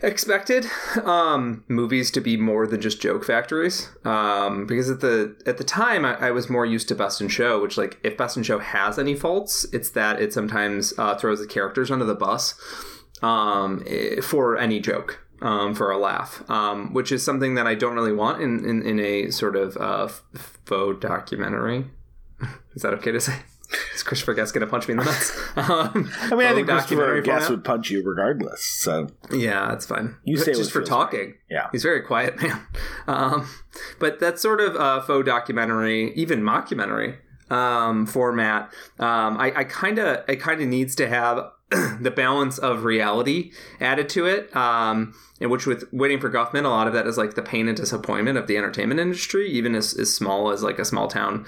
expected 0.03 0.67
um, 1.05 1.65
movies 1.69 2.11
to 2.13 2.21
be 2.21 2.37
more 2.37 2.67
than 2.67 2.81
just 2.81 3.01
joke 3.01 3.25
factories. 3.25 3.89
Um, 4.05 4.67
because 4.67 4.91
at 4.91 5.01
the 5.01 5.37
at 5.47 5.59
the 5.59 5.65
time, 5.65 6.05
I, 6.05 6.15
I, 6.15 6.31
was 6.31 6.49
more 6.49 6.65
used 6.65 6.89
to 6.89 6.95
Best 6.95 7.21
in 7.21 7.29
Show, 7.29 7.61
which 7.61 7.77
like 7.77 7.99
if 8.03 8.17
Best 8.17 8.37
in 8.37 8.43
Show 8.43 8.59
has 8.59 8.99
any 8.99 9.15
faults, 9.15 9.67
it's 9.73 9.91
that 9.91 10.21
it 10.21 10.33
sometimes 10.33 10.95
uh, 10.99 11.17
throws 11.17 11.41
the 11.41 11.47
characters 11.47 11.91
under 11.91 12.05
the 12.05 12.15
bus 12.15 12.55
um, 13.23 13.83
eh, 13.87 14.21
for 14.21 14.57
any 14.57 14.81
joke 14.81 15.21
um, 15.43 15.75
for 15.75 15.91
a 15.91 15.99
laugh, 15.99 16.49
um, 16.51 16.93
which 16.93 17.13
is 17.13 17.25
something 17.25 17.55
that 17.55 17.67
I 17.67 17.75
don't 17.75 17.95
really 17.95 18.13
want 18.13 18.43
in, 18.43 18.65
in, 18.65 18.83
in 18.83 19.01
a 19.01 19.31
sort 19.31 19.57
of 19.57 19.77
uh, 19.77 20.09
faux 20.65 21.01
documentary. 21.01 21.87
is 22.75 22.83
that 22.83 22.95
okay 22.95 23.13
to 23.13 23.21
say? 23.21 23.37
Is 23.95 24.03
Christopher 24.03 24.35
Guest 24.35 24.53
going 24.53 24.67
to 24.67 24.67
punch 24.67 24.89
me 24.89 24.93
in 24.93 24.99
the 24.99 25.05
nuts? 25.05 25.39
Um, 25.57 26.11
I 26.21 26.35
mean, 26.35 26.47
I 26.47 26.55
think 26.55 26.69
Christopher 26.69 27.21
Guest 27.21 27.51
would 27.51 27.65
punch 27.65 27.91
you 27.91 28.03
regardless. 28.03 28.65
So 28.65 29.09
yeah, 29.31 29.69
that's 29.69 29.87
fine. 29.87 30.17
You 30.25 30.37
say 30.39 30.55
just 30.55 30.73
for 30.73 30.83
talking. 30.83 31.21
Right. 31.21 31.39
Yeah, 31.51 31.69
he's 31.71 31.83
very 31.83 32.01
quiet 32.01 32.41
man. 32.41 32.67
Um, 33.07 33.49
but 33.99 34.19
that 34.21 34.41
sort 34.41 34.61
of 34.61 34.75
uh, 34.75 35.03
faux 35.03 35.25
documentary, 35.27 36.13
even 36.15 36.41
mockumentary 36.41 37.19
um, 37.51 38.07
format, 38.07 38.73
um, 38.99 39.37
I 39.39 39.65
kind 39.65 39.99
of 39.99 40.25
it 40.29 40.37
kind 40.37 40.61
of 40.61 40.69
needs 40.69 40.95
to 40.97 41.09
have 41.09 41.51
the 42.01 42.13
balance 42.15 42.59
of 42.59 42.85
reality 42.85 43.53
added 43.81 44.09
to 44.11 44.27
it. 44.27 44.55
Um, 44.57 45.15
in 45.41 45.49
which 45.49 45.67
with 45.67 45.85
waiting 45.93 46.21
for 46.21 46.31
Guffman, 46.31 46.65
a 46.65 46.69
lot 46.69 46.87
of 46.87 46.93
that 46.93 47.07
is 47.07 47.17
like 47.17 47.35
the 47.35 47.43
pain 47.43 47.67
and 47.69 47.77
disappointment 47.77 48.37
of 48.37 48.47
the 48.47 48.57
entertainment 48.57 49.01
industry, 49.01 49.49
even 49.51 49.75
as, 49.75 49.95
as 49.95 50.15
small 50.15 50.51
as 50.51 50.63
like 50.63 50.79
a 50.79 50.85
small 50.85 51.09
town 51.09 51.47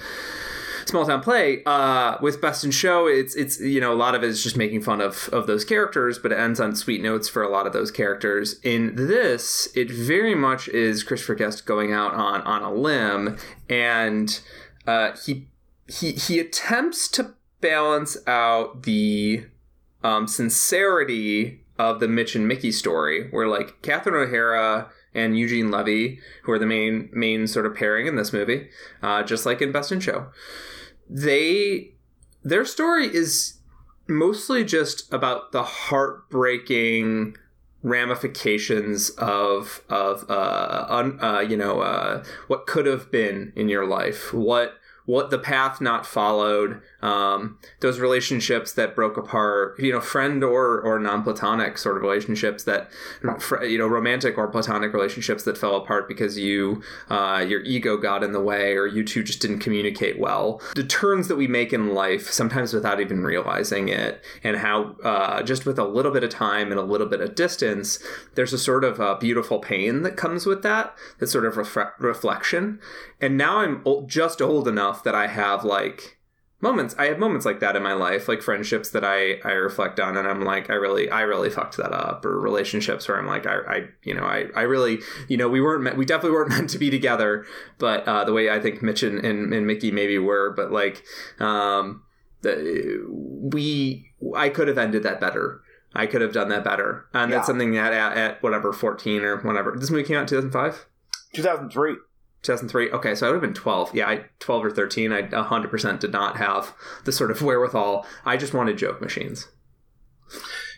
small 0.85 1.05
town 1.05 1.21
play. 1.21 1.63
Uh, 1.65 2.17
with 2.21 2.41
Best 2.41 2.63
in 2.63 2.71
Show, 2.71 3.07
it's 3.07 3.35
it's 3.35 3.59
you 3.59 3.79
know 3.79 3.93
a 3.93 3.95
lot 3.95 4.15
of 4.15 4.23
it 4.23 4.29
is 4.29 4.43
just 4.43 4.57
making 4.57 4.81
fun 4.81 5.01
of 5.01 5.29
of 5.31 5.47
those 5.47 5.65
characters, 5.65 6.17
but 6.19 6.31
it 6.31 6.39
ends 6.39 6.59
on 6.59 6.75
sweet 6.75 7.01
notes 7.01 7.29
for 7.29 7.43
a 7.43 7.49
lot 7.49 7.67
of 7.67 7.73
those 7.73 7.91
characters. 7.91 8.59
In 8.63 8.95
this, 8.95 9.69
it 9.75 9.91
very 9.91 10.35
much 10.35 10.67
is 10.69 11.03
Christopher 11.03 11.35
Guest 11.35 11.65
going 11.65 11.93
out 11.93 12.13
on 12.13 12.41
on 12.41 12.63
a 12.63 12.73
limb, 12.73 13.37
and 13.69 14.39
uh, 14.87 15.11
he 15.25 15.47
he 15.87 16.13
he 16.13 16.39
attempts 16.39 17.07
to 17.09 17.33
balance 17.61 18.17
out 18.27 18.83
the 18.83 19.45
um, 20.03 20.27
sincerity 20.27 21.61
of 21.79 21.99
the 21.99 22.07
Mitch 22.07 22.35
and 22.35 22.47
Mickey 22.47 22.71
story, 22.71 23.29
where 23.31 23.47
like 23.47 23.81
Catherine 23.81 24.15
O'Hara 24.15 24.89
and 25.13 25.37
Eugene 25.37 25.71
Levy, 25.71 26.19
who 26.43 26.51
are 26.51 26.59
the 26.59 26.65
main 26.65 27.09
main 27.13 27.47
sort 27.47 27.65
of 27.65 27.75
pairing 27.75 28.07
in 28.07 28.15
this 28.15 28.33
movie, 28.33 28.69
uh, 29.01 29.23
just 29.23 29.45
like 29.45 29.61
in 29.61 29.71
Best 29.71 29.91
in 29.91 29.99
Show, 29.99 30.27
they 31.09 31.93
their 32.43 32.65
story 32.65 33.07
is 33.07 33.59
mostly 34.07 34.63
just 34.63 35.11
about 35.13 35.51
the 35.51 35.63
heartbreaking 35.63 37.37
ramifications 37.81 39.09
of 39.11 39.81
of 39.89 40.29
uh, 40.29 40.85
un, 40.89 41.19
uh, 41.21 41.39
you 41.39 41.57
know 41.57 41.81
uh, 41.81 42.23
what 42.47 42.67
could 42.67 42.85
have 42.85 43.11
been 43.11 43.51
in 43.55 43.69
your 43.69 43.85
life, 43.85 44.33
what 44.33 44.75
what 45.05 45.29
the 45.29 45.39
path 45.39 45.81
not 45.81 46.05
followed, 46.05 46.81
um, 47.01 47.57
those 47.81 47.99
relationships 47.99 48.71
that 48.73 48.95
broke 48.95 49.17
apart, 49.17 49.77
you 49.79 49.91
know, 49.91 49.99
friend 49.99 50.43
or 50.43 50.79
or 50.81 50.99
non-platonic 50.99 51.77
sort 51.77 51.97
of 51.97 52.03
relationships 52.03 52.63
that, 52.63 52.89
you 53.61 53.77
know, 53.77 53.87
romantic 53.87 54.37
or 54.37 54.47
platonic 54.47 54.93
relationships 54.93 55.43
that 55.43 55.57
fell 55.57 55.75
apart 55.75 56.07
because 56.07 56.37
you 56.37 56.81
uh, 57.09 57.43
your 57.47 57.61
ego 57.63 57.97
got 57.97 58.23
in 58.23 58.31
the 58.31 58.41
way 58.41 58.75
or 58.75 58.87
you 58.87 59.03
two 59.03 59.23
just 59.23 59.41
didn't 59.41 59.59
communicate 59.59 60.19
well. 60.19 60.61
The 60.75 60.83
turns 60.83 61.27
that 61.27 61.35
we 61.35 61.47
make 61.47 61.73
in 61.73 61.93
life, 61.93 62.31
sometimes 62.31 62.73
without 62.73 63.01
even 63.01 63.23
realizing 63.23 63.89
it, 63.89 64.23
and 64.43 64.57
how 64.57 64.95
uh, 65.03 65.43
just 65.43 65.65
with 65.65 65.77
a 65.77 65.87
little 65.87 66.11
bit 66.11 66.23
of 66.23 66.29
time 66.29 66.71
and 66.71 66.79
a 66.79 66.83
little 66.83 67.07
bit 67.07 67.21
of 67.21 67.35
distance, 67.35 67.99
there's 68.35 68.53
a 68.53 68.57
sort 68.57 68.83
of 68.83 69.01
uh, 69.01 69.15
beautiful 69.15 69.59
pain 69.59 70.03
that 70.03 70.15
comes 70.15 70.45
with 70.45 70.63
that. 70.63 70.95
That 71.19 71.27
sort 71.27 71.45
of 71.45 71.57
ref- 71.57 71.93
reflection. 71.99 72.79
And 73.19 73.37
now 73.37 73.59
I'm 73.59 73.83
just 74.07 74.41
old 74.41 74.67
enough 74.67 74.92
that 75.01 75.15
I 75.15 75.27
have 75.27 75.63
like 75.65 76.19
moments 76.63 76.95
i 76.97 77.07
have 77.07 77.19
moments 77.19 77.45
like 77.45 77.59
that 77.59 77.75
in 77.75 77.83
my 77.83 77.91
life 77.91 78.29
like 78.29 78.41
friendships 78.41 78.91
that 78.91 79.03
i 79.03 79.33
i 79.43 79.51
reflect 79.51 79.99
on 79.99 80.15
and 80.15 80.25
i'm 80.25 80.45
like 80.45 80.69
i 80.69 80.73
really 80.73 81.09
i 81.11 81.19
really 81.19 81.49
fucked 81.49 81.75
that 81.75 81.91
up 81.91 82.25
or 82.25 82.39
relationships 82.39 83.05
where 83.05 83.19
i'm 83.19 83.27
like 83.27 83.45
i, 83.45 83.57
I 83.67 83.87
you 84.03 84.13
know 84.13 84.23
i 84.23 84.45
i 84.55 84.61
really 84.61 84.99
you 85.27 85.35
know 85.35 85.49
we 85.49 85.59
weren't 85.59 85.83
meant, 85.83 85.97
we 85.97 86.05
definitely 86.05 86.31
weren't 86.31 86.49
meant 86.57 86.69
to 86.69 86.77
be 86.77 86.89
together 86.89 87.45
but 87.79 88.07
uh, 88.07 88.23
the 88.23 88.31
way 88.31 88.49
i 88.49 88.61
think 88.61 88.81
mitch 88.81 89.03
and, 89.03 89.23
and, 89.25 89.53
and 89.53 89.67
mickey 89.67 89.91
maybe 89.91 90.17
were 90.17 90.53
but 90.55 90.71
like 90.71 91.03
um 91.41 92.01
the, 92.43 93.05
we 93.09 94.09
i 94.35 94.47
could 94.47 94.69
have 94.69 94.77
ended 94.77 95.03
that 95.03 95.19
better. 95.19 95.61
I 95.95 96.07
could 96.07 96.21
have 96.21 96.33
done 96.33 96.49
that 96.49 96.63
better. 96.63 97.05
And 97.13 97.29
yeah. 97.29 97.37
that's 97.37 97.45
something 97.45 97.71
that 97.73 97.93
at, 97.93 98.17
at 98.17 98.41
whatever 98.41 98.73
14 98.73 99.21
or 99.21 99.37
whatever. 99.41 99.75
This 99.77 99.91
movie 99.91 100.03
came 100.03 100.17
out 100.17 100.27
2005 100.27 100.87
2003 101.35 101.97
2003 102.43 102.91
okay 102.91 103.15
so 103.15 103.25
i 103.25 103.29
would 103.29 103.35
have 103.35 103.41
been 103.41 103.53
12 103.53 103.95
yeah 103.95 104.07
i 104.07 104.25
12 104.39 104.65
or 104.65 104.71
13 104.71 105.11
i 105.11 105.21
100% 105.23 105.99
did 105.99 106.11
not 106.11 106.37
have 106.37 106.73
the 107.05 107.11
sort 107.11 107.31
of 107.31 107.41
wherewithal. 107.41 108.05
I 108.25 108.37
just 108.37 108.53
wanted 108.53 108.77
joke 108.77 109.01
machines. 109.01 109.47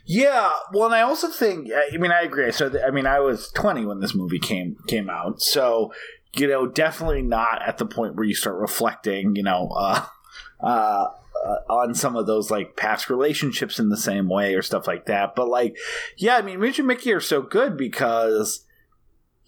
Yeah 0.05 0.51
well 0.73 0.85
and 0.85 0.95
i 0.95 1.01
also 1.01 1.27
think 1.27 1.69
i 1.93 1.97
mean 1.97 2.11
i 2.11 2.21
agree. 2.21 2.51
So 2.51 2.71
i 2.85 2.91
mean 2.91 3.05
i 3.05 3.19
was 3.19 3.49
20 3.51 3.85
when 3.85 3.99
this 3.99 4.15
movie 4.15 4.39
came 4.39 4.77
came 4.87 5.09
out. 5.09 5.41
So 5.41 5.93
you 6.35 6.47
know 6.47 6.67
definitely 6.67 7.21
not 7.21 7.61
at 7.61 7.77
the 7.77 7.85
point 7.85 8.15
where 8.15 8.25
you 8.25 8.35
start 8.35 8.57
reflecting 8.57 9.35
you 9.35 9.43
know 9.43 9.69
uh 9.75 10.05
uh 10.61 11.07
uh, 11.45 11.57
on 11.69 11.93
some 11.93 12.15
of 12.15 12.25
those 12.25 12.49
like 12.49 12.75
past 12.75 13.09
relationships 13.09 13.77
in 13.77 13.89
the 13.89 13.97
same 13.97 14.27
way 14.27 14.55
or 14.55 14.63
stuff 14.63 14.87
like 14.87 15.05
that. 15.05 15.35
But 15.35 15.47
like, 15.47 15.77
yeah, 16.17 16.37
I 16.37 16.41
mean, 16.41 16.59
Mitch 16.59 16.79
and 16.79 16.87
Mickey 16.87 17.11
are 17.13 17.21
so 17.21 17.41
good 17.43 17.77
because 17.77 18.64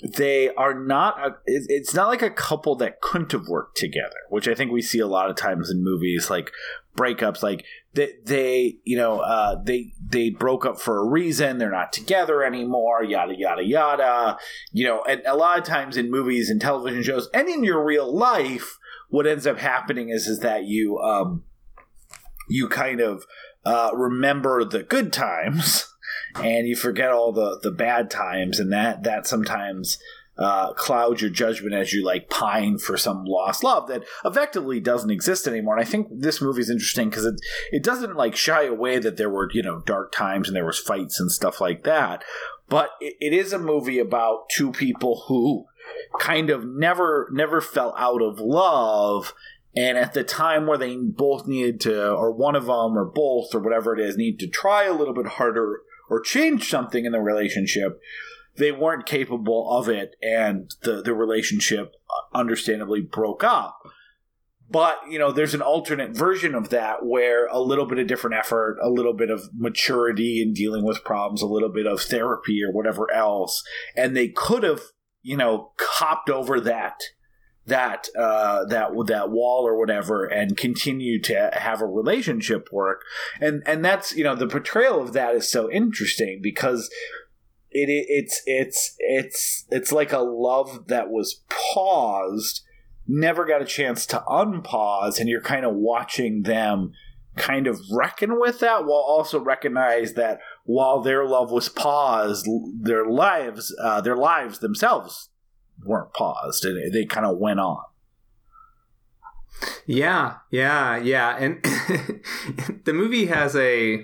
they 0.03 0.53
are 0.55 0.73
not 0.79 1.19
a, 1.19 1.35
it's 1.45 1.93
not 1.93 2.07
like 2.07 2.21
a 2.21 2.29
couple 2.29 2.75
that 2.75 3.01
couldn't 3.01 3.31
have 3.31 3.47
worked 3.47 3.77
together 3.77 4.17
which 4.29 4.47
i 4.47 4.53
think 4.53 4.71
we 4.71 4.81
see 4.81 4.99
a 4.99 5.07
lot 5.07 5.29
of 5.29 5.35
times 5.35 5.71
in 5.71 5.83
movies 5.83 6.29
like 6.29 6.51
breakups 6.95 7.41
like 7.41 7.65
they, 7.93 8.13
they 8.23 8.77
you 8.83 8.95
know 8.97 9.19
uh, 9.19 9.55
they 9.63 9.93
they 10.03 10.29
broke 10.29 10.65
up 10.65 10.79
for 10.79 10.99
a 10.99 11.09
reason 11.09 11.57
they're 11.57 11.71
not 11.71 11.93
together 11.93 12.43
anymore 12.43 13.03
yada 13.03 13.33
yada 13.35 13.63
yada. 13.63 14.37
You 14.71 14.85
know 14.85 15.03
and 15.03 15.21
a 15.25 15.35
lot 15.35 15.57
of 15.57 15.63
times 15.63 15.97
in 15.97 16.11
movies 16.11 16.49
and 16.49 16.61
television 16.61 17.03
shows 17.03 17.29
and 17.33 17.47
in 17.47 17.63
your 17.63 17.83
real 17.83 18.11
life 18.13 18.77
what 19.09 19.25
ends 19.25 19.47
up 19.47 19.57
happening 19.57 20.09
is 20.09 20.27
is 20.27 20.39
that 20.39 20.65
you 20.65 20.99
um 20.99 21.43
you 22.49 22.67
kind 22.67 22.99
of 22.99 23.25
uh, 23.65 23.91
remember 23.93 24.63
the 24.63 24.83
good 24.83 25.11
times 25.11 25.93
and 26.39 26.67
you 26.67 26.75
forget 26.75 27.11
all 27.11 27.31
the 27.31 27.59
the 27.61 27.71
bad 27.71 28.09
times, 28.09 28.59
and 28.59 28.71
that 28.71 29.03
that 29.03 29.27
sometimes 29.27 29.97
uh, 30.37 30.73
clouds 30.73 31.21
your 31.21 31.31
judgment 31.31 31.73
as 31.73 31.93
you 31.93 32.05
like 32.05 32.29
pine 32.29 32.77
for 32.77 32.95
some 32.97 33.25
lost 33.25 33.63
love 33.63 33.87
that 33.87 34.03
effectively 34.23 34.79
doesn't 34.79 35.09
exist 35.09 35.47
anymore. 35.47 35.77
And 35.77 35.85
I 35.85 35.89
think 35.89 36.07
this 36.11 36.41
movie 36.41 36.61
is 36.61 36.69
interesting 36.69 37.09
because 37.09 37.25
it 37.25 37.41
it 37.71 37.83
doesn't 37.83 38.15
like 38.15 38.35
shy 38.35 38.65
away 38.65 38.99
that 38.99 39.17
there 39.17 39.29
were 39.29 39.49
you 39.51 39.63
know 39.63 39.81
dark 39.85 40.11
times 40.11 40.47
and 40.47 40.55
there 40.55 40.65
was 40.65 40.79
fights 40.79 41.19
and 41.19 41.31
stuff 41.31 41.59
like 41.59 41.83
that, 41.83 42.23
but 42.69 42.91
it, 43.01 43.15
it 43.19 43.33
is 43.33 43.51
a 43.51 43.59
movie 43.59 43.99
about 43.99 44.49
two 44.49 44.71
people 44.71 45.23
who 45.27 45.65
kind 46.19 46.49
of 46.49 46.65
never 46.65 47.29
never 47.31 47.61
fell 47.61 47.95
out 47.97 48.21
of 48.21 48.39
love 48.39 49.33
and 49.75 49.97
at 49.97 50.13
the 50.13 50.23
time 50.23 50.65
where 50.67 50.77
they 50.77 50.97
both 50.97 51.47
needed 51.47 51.79
to 51.79 52.11
or 52.11 52.31
one 52.31 52.55
of 52.55 52.65
them 52.65 52.97
or 52.97 53.05
both 53.05 53.53
or 53.53 53.59
whatever 53.59 53.93
it 53.93 53.99
is 53.99 54.17
need 54.17 54.39
to 54.39 54.47
try 54.47 54.83
a 54.83 54.93
little 54.93 55.13
bit 55.13 55.25
harder 55.25 55.81
or 56.09 56.21
change 56.21 56.69
something 56.69 57.05
in 57.05 57.11
the 57.11 57.21
relationship 57.21 57.99
they 58.57 58.71
weren't 58.71 59.05
capable 59.05 59.69
of 59.77 59.87
it 59.87 60.15
and 60.21 60.73
the 60.81 61.01
the 61.01 61.13
relationship 61.13 61.93
uh, 62.09 62.37
understandably 62.37 63.01
broke 63.01 63.43
up. 63.43 63.79
But 64.69 64.99
you 65.09 65.17
know 65.17 65.31
there's 65.31 65.53
an 65.53 65.61
alternate 65.61 66.15
version 66.15 66.53
of 66.53 66.69
that 66.69 67.05
where 67.05 67.47
a 67.47 67.61
little 67.61 67.85
bit 67.85 67.99
of 67.99 68.07
different 68.07 68.35
effort 68.35 68.77
a 68.81 68.89
little 68.89 69.13
bit 69.13 69.29
of 69.29 69.49
maturity 69.53 70.41
in 70.41 70.53
dealing 70.53 70.83
with 70.83 71.05
problems 71.05 71.41
a 71.41 71.47
little 71.47 71.71
bit 71.71 71.87
of 71.87 72.01
therapy 72.01 72.61
or 72.67 72.73
whatever 72.73 73.11
else 73.13 73.63
and 73.95 74.15
they 74.15 74.27
could 74.27 74.63
have 74.63 74.81
you 75.21 75.37
know 75.37 75.71
copped 75.77 76.29
over 76.29 76.59
that 76.59 76.99
that 77.67 78.07
uh, 78.17 78.65
that 78.65 78.91
that 79.07 79.29
wall 79.29 79.67
or 79.67 79.77
whatever 79.77 80.25
and 80.25 80.57
continue 80.57 81.21
to 81.21 81.49
have 81.53 81.81
a 81.81 81.85
relationship 81.85 82.69
work. 82.71 83.01
And 83.39 83.61
and 83.65 83.83
that's 83.83 84.15
you 84.15 84.23
know 84.23 84.35
the 84.35 84.47
portrayal 84.47 85.01
of 85.01 85.13
that 85.13 85.35
is 85.35 85.51
so 85.51 85.69
interesting 85.69 86.39
because 86.41 86.89
it, 87.71 87.89
it 87.89 88.05
it's 88.09 88.41
it's 88.45 88.95
it's 88.99 89.65
it's 89.69 89.91
like 89.91 90.13
a 90.13 90.19
love 90.19 90.87
that 90.87 91.09
was 91.09 91.43
paused 91.49 92.61
never 93.09 93.45
got 93.45 93.61
a 93.61 93.65
chance 93.65 94.05
to 94.05 94.23
unpause 94.27 95.19
and 95.19 95.29
you're 95.29 95.41
kind 95.41 95.65
of 95.65 95.73
watching 95.73 96.43
them 96.43 96.91
kind 97.37 97.67
of 97.67 97.79
reckon 97.91 98.39
with 98.39 98.59
that 98.59 98.83
while 98.83 98.99
also 98.99 99.39
recognize 99.39 100.15
that 100.15 100.39
while 100.65 101.01
their 101.01 101.25
love 101.25 101.51
was 101.51 101.69
paused 101.69 102.47
their 102.81 103.05
lives 103.05 103.73
uh, 103.81 104.01
their 104.01 104.17
lives 104.17 104.59
themselves 104.59 105.29
weren't 105.83 106.13
paused. 106.13 106.65
And 106.65 106.93
they 106.93 107.05
kind 107.05 107.25
of 107.25 107.37
went 107.37 107.59
on. 107.59 107.83
Yeah 109.85 110.35
yeah 110.51 110.97
yeah. 110.97 111.35
And 111.37 111.63
the 112.83 112.93
movie 112.93 113.25
has 113.27 113.55
a 113.55 114.03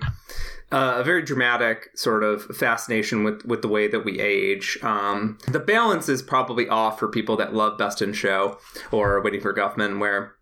uh, 0.72 0.96
a 0.98 1.04
very 1.04 1.22
dramatic 1.22 1.96
sort 1.96 2.24
of 2.24 2.44
fascination 2.46 3.24
with 3.24 3.46
with 3.46 3.62
the 3.62 3.68
way 3.68 3.88
that 3.88 4.04
we 4.04 4.20
age. 4.20 4.80
Um, 4.82 5.38
the 5.48 5.60
balance 5.60 6.10
is 6.10 6.24
probably 6.24 6.68
off 6.68 6.98
for 6.98 7.08
people 7.08 7.38
that 7.38 7.54
love 7.54 7.78
Best 7.78 8.02
in 8.02 8.12
Show 8.14 8.58
or 8.92 9.22
Waiting 9.22 9.42
for 9.42 9.54
Guffman, 9.54 10.00
where 10.00 10.36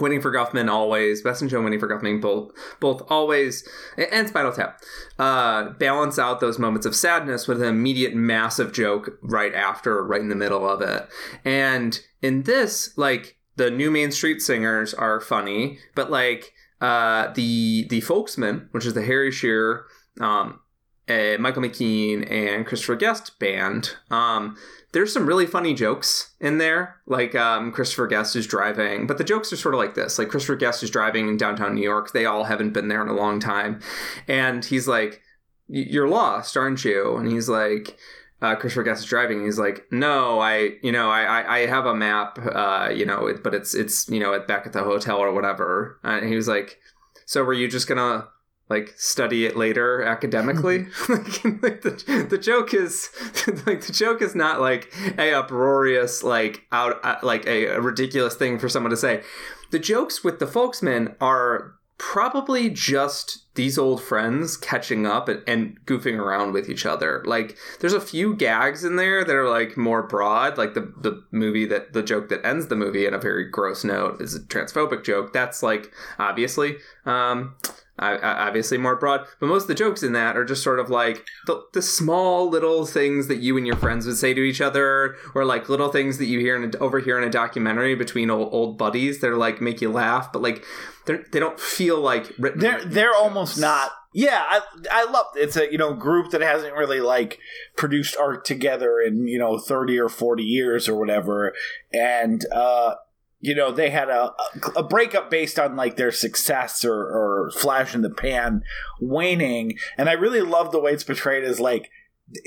Waiting 0.00 0.20
for 0.20 0.32
Guffman 0.32 0.68
always, 0.68 1.22
Best 1.22 1.42
in 1.42 1.48
Show, 1.48 1.62
Waiting 1.62 1.80
for 1.80 1.88
Guffman 1.88 2.20
both 2.20 2.52
both 2.80 3.02
always, 3.08 3.66
and 3.96 4.28
Spinal 4.28 4.52
Tap 4.52 4.80
uh, 5.18 5.70
balance 5.70 6.18
out 6.18 6.40
those 6.40 6.58
moments 6.58 6.86
of 6.86 6.94
sadness 6.94 7.48
with 7.48 7.62
an 7.62 7.68
immediate 7.68 8.14
massive 8.14 8.72
joke 8.72 9.18
right 9.22 9.54
after, 9.54 10.04
right 10.04 10.20
in 10.20 10.28
the 10.28 10.34
middle 10.34 10.68
of 10.68 10.80
it. 10.82 11.08
And 11.44 11.98
in 12.22 12.42
this, 12.42 12.96
like 12.96 13.36
the 13.56 13.70
new 13.70 13.90
Main 13.90 14.12
Street 14.12 14.40
Singers 14.40 14.94
are 14.94 15.20
funny, 15.20 15.78
but 15.94 16.10
like 16.10 16.52
uh, 16.80 17.32
the 17.32 17.86
the 17.88 18.00
Folksmen, 18.00 18.68
which 18.72 18.86
is 18.86 18.94
the 18.94 19.04
Harry 19.04 19.32
Shearer, 19.32 19.86
um, 20.20 20.60
Michael 21.08 21.62
McKean, 21.62 22.30
and 22.30 22.66
Christopher 22.66 22.96
Guest 22.96 23.38
band. 23.38 23.96
Um, 24.10 24.56
there's 24.92 25.12
some 25.12 25.26
really 25.26 25.46
funny 25.46 25.74
jokes 25.74 26.34
in 26.40 26.58
there, 26.58 26.96
like 27.06 27.34
um, 27.34 27.72
Christopher 27.72 28.06
Guest 28.06 28.36
is 28.36 28.46
driving, 28.46 29.06
but 29.06 29.18
the 29.18 29.24
jokes 29.24 29.52
are 29.52 29.56
sort 29.56 29.74
of 29.74 29.78
like 29.78 29.94
this: 29.94 30.18
like 30.18 30.28
Christopher 30.28 30.56
Guest 30.56 30.82
is 30.82 30.90
driving 30.90 31.28
in 31.28 31.36
downtown 31.36 31.74
New 31.74 31.82
York. 31.82 32.12
They 32.12 32.26
all 32.26 32.44
haven't 32.44 32.72
been 32.72 32.88
there 32.88 33.02
in 33.02 33.08
a 33.08 33.14
long 33.14 33.40
time, 33.40 33.80
and 34.26 34.64
he's 34.64 34.88
like, 34.88 35.22
"You're 35.68 36.08
lost, 36.08 36.56
aren't 36.56 36.84
you?" 36.84 37.16
And 37.16 37.30
he's 37.30 37.48
like 37.48 37.98
uh, 38.42 38.54
Christopher 38.54 38.82
Guest 38.82 39.04
is 39.04 39.08
driving. 39.08 39.44
He's 39.44 39.58
like, 39.58 39.86
no, 39.90 40.40
I, 40.40 40.74
you 40.82 40.92
know, 40.92 41.10
I, 41.10 41.56
I, 41.56 41.66
have 41.66 41.86
a 41.86 41.94
map, 41.94 42.38
uh, 42.38 42.90
you 42.94 43.06
know, 43.06 43.32
but 43.42 43.54
it's, 43.54 43.74
it's, 43.74 44.08
you 44.10 44.20
know, 44.20 44.38
back 44.40 44.66
at 44.66 44.74
the 44.74 44.84
hotel 44.84 45.18
or 45.18 45.32
whatever. 45.32 45.98
And 46.04 46.28
he 46.28 46.36
was 46.36 46.46
like, 46.46 46.78
so 47.24 47.42
were 47.42 47.54
you 47.54 47.66
just 47.66 47.88
gonna 47.88 48.28
like 48.68 48.94
study 48.96 49.46
it 49.46 49.56
later 49.56 50.02
academically? 50.02 50.86
like, 51.08 51.44
like 51.62 51.82
the, 51.82 52.26
the 52.28 52.38
joke 52.38 52.74
is 52.74 53.10
like 53.66 53.82
the 53.82 53.92
joke 53.92 54.22
is 54.22 54.34
not 54.34 54.60
like 54.60 54.92
a 55.18 55.32
uproarious 55.32 56.22
like 56.22 56.62
out 56.72 57.04
uh, 57.04 57.16
like 57.22 57.46
a, 57.46 57.66
a 57.66 57.80
ridiculous 57.80 58.34
thing 58.34 58.58
for 58.58 58.68
someone 58.68 58.90
to 58.90 58.96
say. 58.96 59.22
The 59.70 59.78
jokes 59.78 60.22
with 60.22 60.38
the 60.38 60.46
folksmen 60.46 61.16
are 61.20 61.74
probably 61.98 62.68
just 62.68 63.46
these 63.54 63.78
old 63.78 64.02
friends 64.02 64.56
catching 64.56 65.06
up 65.06 65.28
and, 65.28 65.42
and, 65.46 65.78
goofing 65.86 66.18
around 66.18 66.52
with 66.52 66.68
each 66.68 66.84
other. 66.84 67.22
Like 67.26 67.56
there's 67.80 67.94
a 67.94 68.00
few 68.00 68.34
gags 68.34 68.84
in 68.84 68.96
there 68.96 69.24
that 69.24 69.34
are 69.34 69.48
like 69.48 69.76
more 69.76 70.02
broad, 70.02 70.58
like 70.58 70.74
the 70.74 70.92
the 71.00 71.24
movie 71.30 71.64
that 71.66 71.94
the 71.94 72.02
joke 72.02 72.28
that 72.28 72.44
ends 72.44 72.66
the 72.66 72.76
movie 72.76 73.06
in 73.06 73.14
a 73.14 73.18
very 73.18 73.48
gross 73.48 73.82
note 73.82 74.20
is 74.20 74.34
a 74.34 74.40
transphobic 74.40 75.04
joke. 75.04 75.32
That's 75.32 75.62
like 75.62 75.90
obviously 76.18 76.76
um 77.06 77.54
obviously 77.98 78.76
more 78.76 78.96
broad 78.96 79.26
but 79.40 79.46
most 79.46 79.62
of 79.62 79.68
the 79.68 79.74
jokes 79.74 80.02
in 80.02 80.12
that 80.12 80.36
are 80.36 80.44
just 80.44 80.62
sort 80.62 80.78
of 80.78 80.90
like 80.90 81.24
the, 81.46 81.62
the 81.72 81.82
small 81.82 82.48
little 82.48 82.84
things 82.84 83.26
that 83.28 83.38
you 83.38 83.56
and 83.56 83.66
your 83.66 83.76
friends 83.76 84.06
would 84.06 84.16
say 84.16 84.34
to 84.34 84.42
each 84.42 84.60
other 84.60 85.16
or 85.34 85.44
like 85.44 85.68
little 85.68 85.90
things 85.90 86.18
that 86.18 86.26
you 86.26 86.38
hear 86.38 86.56
in 86.56 86.70
a, 86.74 86.78
overhear 86.78 87.18
in 87.18 87.26
a 87.26 87.30
documentary 87.30 87.94
between 87.94 88.30
old, 88.30 88.52
old 88.52 88.76
buddies 88.76 89.20
that 89.20 89.30
are 89.30 89.36
like 89.36 89.60
make 89.60 89.80
you 89.80 89.90
laugh 89.90 90.32
but 90.32 90.42
like 90.42 90.64
they 91.06 91.38
don't 91.38 91.60
feel 91.60 92.00
like 92.00 92.32
written. 92.36 92.58
They're 92.58 92.84
they're 92.84 93.14
almost 93.14 93.58
not 93.58 93.92
yeah 94.12 94.44
i 94.48 94.60
i 94.90 95.04
love 95.04 95.26
it's 95.34 95.56
a 95.56 95.70
you 95.70 95.76
know 95.76 95.92
group 95.92 96.30
that 96.30 96.40
hasn't 96.40 96.74
really 96.74 97.00
like 97.00 97.38
produced 97.76 98.16
art 98.16 98.46
together 98.46 98.98
in 98.98 99.28
you 99.28 99.38
know 99.38 99.58
30 99.58 99.98
or 99.98 100.08
40 100.08 100.42
years 100.42 100.88
or 100.88 100.98
whatever 100.98 101.52
and 101.92 102.46
uh 102.50 102.94
you 103.40 103.54
know 103.54 103.70
they 103.70 103.90
had 103.90 104.08
a 104.08 104.32
a 104.74 104.82
breakup 104.82 105.30
based 105.30 105.58
on 105.58 105.76
like 105.76 105.96
their 105.96 106.12
success 106.12 106.84
or, 106.84 106.94
or 106.94 107.50
flash 107.54 107.94
in 107.94 108.02
the 108.02 108.10
pan 108.10 108.62
waning. 109.00 109.76
And 109.98 110.08
i 110.08 110.12
really 110.12 110.42
love 110.42 110.72
the 110.72 110.80
way 110.80 110.92
it's 110.92 111.04
portrayed 111.04 111.44
as 111.44 111.60
like 111.60 111.90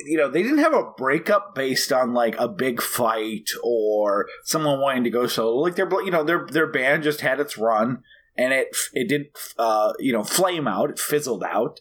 you 0.06 0.18
know 0.18 0.30
they 0.30 0.44
didn't 0.44 0.60
have 0.60 0.74
a 0.74 0.92
breakup 0.98 1.56
based 1.56 1.92
on 1.92 2.14
like 2.14 2.36
a 2.38 2.48
big 2.48 2.82
fight 2.82 3.50
or 3.64 4.28
someone 4.44 4.80
wanting 4.80 5.04
to 5.04 5.10
go 5.10 5.28
solo. 5.28 5.62
Like 5.62 5.76
their 5.76 5.90
you 6.04 6.12
know 6.12 6.24
their 6.24 6.46
their 6.46 6.68
band 6.68 7.04
just 7.04 7.22
had 7.22 7.40
its 7.40 7.58
run 7.58 8.04
and 8.40 8.54
it 8.54 8.76
it 8.94 9.08
didn't 9.08 9.30
uh, 9.58 9.94
you 10.00 10.14
know 10.14 10.24
flame 10.24 10.68
out, 10.68 10.90
it 10.90 11.00
fizzled 11.00 11.44
out. 11.44 11.80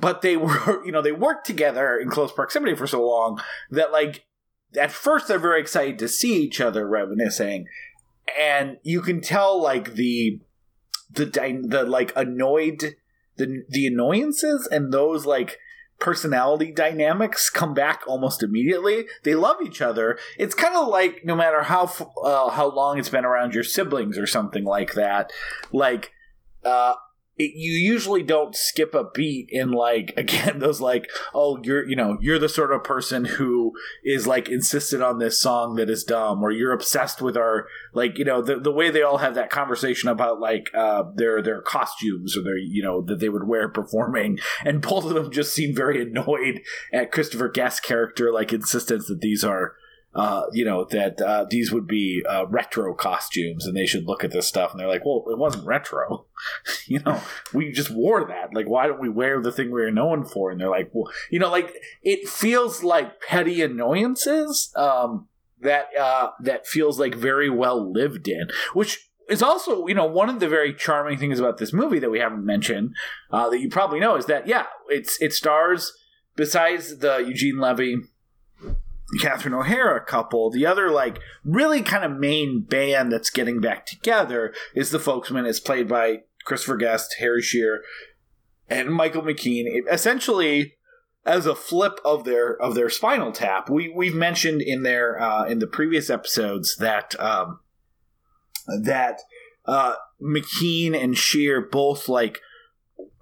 But 0.00 0.22
they 0.22 0.36
were 0.38 0.84
you 0.84 0.92
know 0.92 1.02
they 1.02 1.12
worked 1.12 1.46
together 1.46 1.98
in 1.98 2.10
close 2.10 2.32
proximity 2.32 2.74
for 2.74 2.86
so 2.86 3.06
long 3.06 3.40
that 3.70 3.92
like 3.92 4.26
at 4.76 4.92
first 4.92 5.28
they're 5.28 5.38
very 5.38 5.60
excited 5.60 5.98
to 5.98 6.08
see 6.08 6.42
each 6.42 6.60
other 6.60 6.86
reminiscing, 6.86 7.66
and 8.38 8.78
you 8.82 9.00
can 9.00 9.20
tell 9.20 9.60
like 9.60 9.94
the 9.94 10.40
the 11.10 11.24
the 11.24 11.84
like 11.84 12.12
annoyed 12.16 12.96
the 13.36 13.64
the 13.68 13.86
annoyances 13.86 14.68
and 14.70 14.92
those 14.92 15.26
like 15.26 15.58
personality 15.98 16.72
dynamics 16.72 17.50
come 17.50 17.74
back 17.74 18.02
almost 18.06 18.42
immediately. 18.42 19.06
They 19.24 19.34
love 19.34 19.56
each 19.64 19.80
other. 19.82 20.18
It's 20.38 20.54
kind 20.54 20.76
of 20.76 20.88
like 20.88 21.24
no 21.24 21.34
matter 21.34 21.62
how 21.62 21.90
uh, 22.22 22.50
how 22.50 22.70
long 22.70 22.98
it's 22.98 23.08
been 23.08 23.24
around 23.24 23.54
your 23.54 23.64
siblings 23.64 24.18
or 24.18 24.26
something 24.26 24.64
like 24.64 24.94
that. 24.94 25.32
Like 25.72 26.12
uh, 26.64 26.94
it, 27.38 27.52
you 27.54 27.72
usually 27.72 28.22
don't 28.22 28.54
skip 28.54 28.94
a 28.94 29.04
beat 29.14 29.48
in 29.50 29.70
like 29.70 30.12
again 30.16 30.58
those 30.58 30.80
like 30.80 31.08
oh 31.34 31.58
you're 31.62 31.88
you 31.88 31.96
know 31.96 32.18
you're 32.20 32.38
the 32.38 32.48
sort 32.48 32.72
of 32.72 32.84
person 32.84 33.24
who 33.24 33.72
is 34.04 34.26
like 34.26 34.48
insisted 34.48 35.00
on 35.00 35.18
this 35.18 35.40
song 35.40 35.76
that 35.76 35.88
is 35.88 36.04
dumb 36.04 36.42
or 36.42 36.50
you're 36.50 36.72
obsessed 36.72 37.22
with 37.22 37.36
our 37.36 37.66
like 37.92 38.18
you 38.18 38.24
know 38.24 38.42
the 38.42 38.58
the 38.58 38.72
way 38.72 38.90
they 38.90 39.02
all 39.02 39.18
have 39.18 39.34
that 39.34 39.50
conversation 39.50 40.08
about 40.08 40.40
like 40.40 40.70
uh 40.74 41.04
their 41.14 41.40
their 41.40 41.62
costumes 41.62 42.36
or 42.36 42.42
their 42.42 42.58
you 42.58 42.82
know 42.82 43.00
that 43.02 43.20
they 43.20 43.28
would 43.28 43.46
wear 43.46 43.68
performing 43.68 44.38
and 44.64 44.82
both 44.82 45.04
of 45.04 45.14
them 45.14 45.30
just 45.30 45.54
seem 45.54 45.74
very 45.74 46.02
annoyed 46.02 46.60
at 46.92 47.12
Christopher 47.12 47.48
Guest's 47.48 47.80
character 47.80 48.32
like 48.32 48.52
insistence 48.52 49.06
that 49.06 49.20
these 49.20 49.44
are 49.44 49.74
uh, 50.18 50.46
you 50.52 50.64
know 50.64 50.84
that 50.90 51.20
uh, 51.20 51.46
these 51.48 51.70
would 51.70 51.86
be 51.86 52.24
uh, 52.28 52.44
retro 52.48 52.92
costumes, 52.92 53.64
and 53.64 53.76
they 53.76 53.86
should 53.86 54.04
look 54.04 54.24
at 54.24 54.32
this 54.32 54.48
stuff, 54.48 54.72
and 54.72 54.80
they're 54.80 54.88
like, 54.88 55.04
"Well, 55.04 55.24
it 55.30 55.38
wasn't 55.38 55.64
retro, 55.64 56.26
you 56.86 56.98
know. 56.98 57.20
We 57.54 57.70
just 57.70 57.90
wore 57.90 58.26
that. 58.26 58.52
Like, 58.52 58.68
why 58.68 58.88
don't 58.88 59.00
we 59.00 59.08
wear 59.08 59.40
the 59.40 59.52
thing 59.52 59.66
we 59.66 59.80
were 59.80 59.92
known 59.92 60.24
for?" 60.24 60.50
And 60.50 60.60
they're 60.60 60.68
like, 60.68 60.90
"Well, 60.92 61.12
you 61.30 61.38
know, 61.38 61.52
like 61.52 61.72
it 62.02 62.28
feels 62.28 62.82
like 62.82 63.20
petty 63.20 63.62
annoyances 63.62 64.72
um, 64.74 65.28
that 65.60 65.96
uh, 65.96 66.30
that 66.40 66.66
feels 66.66 66.98
like 66.98 67.14
very 67.14 67.48
well 67.48 67.90
lived 67.90 68.26
in, 68.26 68.48
which." 68.74 69.04
Is 69.28 69.42
also, 69.42 69.86
you 69.86 69.94
know, 69.94 70.06
one 70.06 70.30
of 70.30 70.40
the 70.40 70.48
very 70.48 70.72
charming 70.72 71.18
things 71.18 71.38
about 71.38 71.58
this 71.58 71.70
movie 71.70 71.98
that 71.98 72.10
we 72.10 72.18
haven't 72.18 72.46
mentioned, 72.46 72.94
uh, 73.30 73.50
that 73.50 73.60
you 73.60 73.68
probably 73.68 74.00
know, 74.00 74.16
is 74.16 74.24
that 74.24 74.46
yeah, 74.46 74.64
it's 74.88 75.20
it 75.20 75.34
stars 75.34 75.92
besides 76.34 77.00
the 77.00 77.18
Eugene 77.18 77.58
Levy 77.58 77.98
Catherine 79.20 79.54
O'Hara 79.54 80.04
couple. 80.04 80.50
The 80.50 80.66
other, 80.66 80.90
like, 80.90 81.18
really 81.44 81.82
kind 81.82 82.04
of 82.04 82.18
main 82.18 82.60
band 82.60 83.10
that's 83.10 83.30
getting 83.30 83.60
back 83.60 83.86
together 83.86 84.52
is 84.74 84.90
the 84.90 84.98
Folksmen. 84.98 85.46
It's 85.46 85.60
played 85.60 85.88
by 85.88 86.22
Christopher 86.44 86.76
Guest, 86.76 87.16
Harry 87.18 87.42
Shearer, 87.42 87.80
and 88.68 88.92
Michael 88.92 89.22
McKean. 89.22 89.64
It, 89.66 89.84
essentially, 89.90 90.78
as 91.28 91.46
a 91.46 91.54
flip 91.54 92.00
of 92.04 92.24
their 92.24 92.60
of 92.60 92.74
their 92.74 92.88
Spinal 92.88 93.32
Tap. 93.32 93.68
We 93.68 93.92
we've 93.94 94.14
mentioned 94.14 94.62
in 94.62 94.82
their 94.82 95.20
uh, 95.20 95.44
in 95.44 95.58
the 95.58 95.66
previous 95.66 96.10
episodes 96.10 96.76
that 96.76 97.18
um, 97.20 97.60
that 98.82 99.20
uh, 99.66 99.94
McKean 100.20 101.00
and 101.00 101.16
Shear 101.16 101.60
both 101.60 102.08
like 102.08 102.40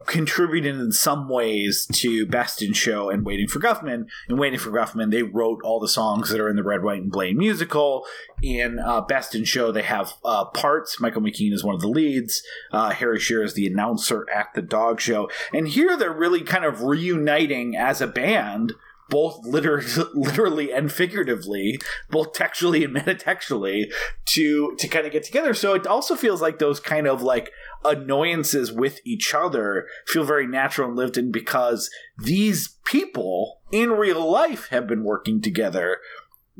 contributed 0.06 0.76
in 0.76 0.92
some 0.92 1.28
ways 1.28 1.86
to 1.92 2.26
Best 2.26 2.62
in 2.62 2.72
Show 2.72 3.10
and 3.10 3.24
Waiting 3.24 3.48
for 3.48 3.58
Guffman. 3.58 4.06
And 4.28 4.38
Waiting 4.38 4.58
for 4.58 4.70
Guffman, 4.70 5.10
they 5.10 5.22
wrote 5.22 5.60
all 5.62 5.80
the 5.80 5.88
songs 5.88 6.30
that 6.30 6.40
are 6.40 6.48
in 6.48 6.56
the 6.56 6.62
Red, 6.62 6.82
White, 6.82 7.02
and 7.02 7.10
Blaine 7.10 7.36
musical. 7.36 8.06
In 8.42 8.78
uh, 8.78 9.00
Best 9.00 9.34
in 9.34 9.44
Show, 9.44 9.72
they 9.72 9.82
have 9.82 10.14
uh, 10.24 10.46
parts. 10.46 11.00
Michael 11.00 11.22
McKean 11.22 11.52
is 11.52 11.64
one 11.64 11.74
of 11.74 11.80
the 11.80 11.88
leads. 11.88 12.42
Uh, 12.72 12.90
Harry 12.90 13.20
Shearer 13.20 13.44
is 13.44 13.54
the 13.54 13.66
announcer 13.66 14.26
at 14.30 14.54
the 14.54 14.62
dog 14.62 15.00
show. 15.00 15.28
And 15.52 15.68
here 15.68 15.96
they're 15.96 16.12
really 16.12 16.42
kind 16.42 16.64
of 16.64 16.82
reuniting 16.82 17.76
as 17.76 18.00
a 18.00 18.06
band 18.06 18.74
both 19.08 19.44
liter- 19.44 19.82
literally 20.14 20.72
and 20.72 20.92
figuratively, 20.92 21.80
both 22.10 22.32
textually 22.32 22.84
and 22.84 22.94
metatextually, 22.96 23.92
to 24.26 24.74
to 24.78 24.88
kind 24.88 25.06
of 25.06 25.12
get 25.12 25.24
together. 25.24 25.54
So 25.54 25.74
it 25.74 25.86
also 25.86 26.16
feels 26.16 26.42
like 26.42 26.58
those 26.58 26.80
kind 26.80 27.06
of 27.06 27.22
like 27.22 27.50
annoyances 27.84 28.72
with 28.72 29.00
each 29.04 29.34
other 29.34 29.86
feel 30.06 30.24
very 30.24 30.46
natural 30.46 30.88
and 30.88 30.96
lived 30.96 31.16
in 31.16 31.30
because 31.30 31.88
these 32.18 32.76
people 32.84 33.60
in 33.70 33.90
real 33.90 34.28
life 34.28 34.68
have 34.68 34.86
been 34.86 35.04
working 35.04 35.40
together 35.40 35.98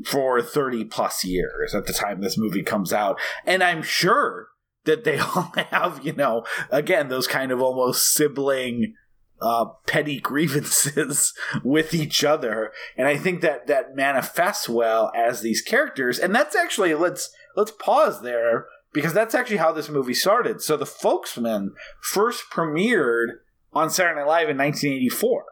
for 0.05 0.41
30 0.41 0.85
plus 0.85 1.23
years 1.23 1.73
at 1.73 1.85
the 1.85 1.93
time 1.93 2.21
this 2.21 2.37
movie 2.37 2.63
comes 2.63 2.93
out. 2.93 3.19
And 3.45 3.63
I'm 3.63 3.81
sure 3.81 4.49
that 4.85 5.03
they 5.03 5.19
all 5.35 5.53
have, 5.71 6.03
you 6.03 6.13
know, 6.13 6.43
again, 6.71 7.09
those 7.09 7.27
kind 7.27 7.51
of 7.51 7.61
almost 7.61 8.13
sibling 8.13 8.95
uh, 9.41 9.65
petty 9.85 10.19
grievances 10.21 11.33
with 11.63 11.93
each 11.93 12.23
other, 12.23 12.71
and 12.95 13.07
I 13.07 13.17
think 13.17 13.41
that 13.41 13.67
that 13.67 13.95
manifests 13.95 14.67
well 14.67 15.11
as 15.15 15.41
these 15.41 15.61
characters. 15.61 16.19
And 16.19 16.35
that's 16.35 16.55
actually 16.55 16.93
let's 16.95 17.29
let's 17.55 17.71
pause 17.71 18.21
there 18.21 18.67
because 18.93 19.13
that's 19.13 19.35
actually 19.35 19.57
how 19.57 19.71
this 19.71 19.89
movie 19.89 20.13
started. 20.13 20.61
So 20.61 20.77
the 20.77 20.85
Folksmen 20.85 21.73
first 22.01 22.45
premiered 22.51 23.39
on 23.73 23.89
Saturday 23.89 24.21
Night 24.21 24.27
Live 24.27 24.49
in 24.49 24.57
1984, 24.57 25.45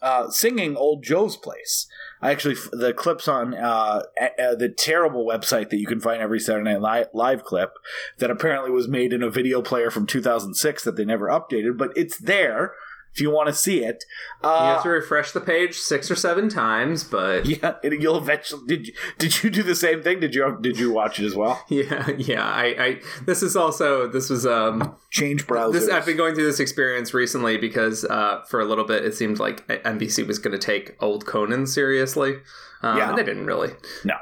uh, 0.00 0.30
singing 0.30 0.76
"Old 0.76 1.04
Joe's 1.04 1.36
Place." 1.36 1.86
I 2.20 2.30
actually 2.30 2.56
the 2.72 2.92
clips 2.92 3.28
on 3.28 3.54
uh, 3.54 4.02
uh, 4.20 4.54
the 4.54 4.72
terrible 4.76 5.26
website 5.26 5.70
that 5.70 5.78
you 5.78 5.86
can 5.86 6.00
find 6.00 6.20
every 6.20 6.40
Saturday 6.40 6.78
Night 6.78 7.14
Live 7.14 7.44
clip 7.44 7.74
that 8.18 8.30
apparently 8.30 8.70
was 8.70 8.88
made 8.88 9.12
in 9.12 9.22
a 9.22 9.30
video 9.30 9.62
player 9.62 9.90
from 9.90 10.06
2006 10.06 10.84
that 10.84 10.96
they 10.96 11.04
never 11.04 11.28
updated, 11.28 11.76
but 11.76 11.90
it's 11.96 12.18
there 12.18 12.74
if 13.14 13.20
you 13.20 13.30
want 13.30 13.48
to 13.48 13.54
see 13.54 13.84
it. 13.84 14.04
Uh, 14.42 14.48
you 14.48 14.74
have 14.74 14.82
to 14.82 14.88
refresh 14.88 15.32
the 15.32 15.40
page 15.40 15.76
six 15.78 16.10
or 16.10 16.16
seven 16.16 16.48
times, 16.48 17.04
but 17.04 17.46
yeah, 17.62 17.74
you'll 17.82 18.16
eventually. 18.16 18.66
Did 18.66 18.86
you, 18.88 18.94
did 19.18 19.42
you 19.42 19.50
do 19.50 19.62
the 19.62 19.74
same 19.74 20.02
thing? 20.02 20.20
Did 20.20 20.34
you 20.34 20.58
did 20.60 20.78
you 20.78 20.92
watch 20.92 21.20
it 21.20 21.26
as 21.26 21.34
well? 21.34 21.62
Yeah, 21.72 22.10
yeah. 22.18 22.44
I, 22.44 22.64
I 22.78 23.00
this 23.24 23.42
is 23.42 23.56
also 23.56 24.06
this 24.06 24.28
was 24.28 24.46
um 24.46 24.94
change 25.10 25.46
browsers. 25.46 25.72
This 25.72 25.88
I've 25.88 26.04
been 26.04 26.16
going 26.16 26.34
through 26.34 26.44
this 26.44 26.60
experience 26.60 27.14
recently 27.14 27.56
because 27.56 28.04
uh, 28.04 28.42
for 28.48 28.60
a 28.60 28.64
little 28.64 28.84
bit 28.84 29.04
it 29.04 29.14
seemed 29.14 29.38
like 29.38 29.66
NBC 29.68 30.26
was 30.26 30.38
going 30.38 30.52
to 30.52 30.64
take 30.64 30.96
old 31.00 31.24
Conan 31.24 31.66
seriously. 31.66 32.36
Um, 32.82 32.98
yeah, 32.98 33.08
and 33.08 33.18
they 33.18 33.24
didn't 33.24 33.46
really. 33.46 33.70
No. 34.04 34.16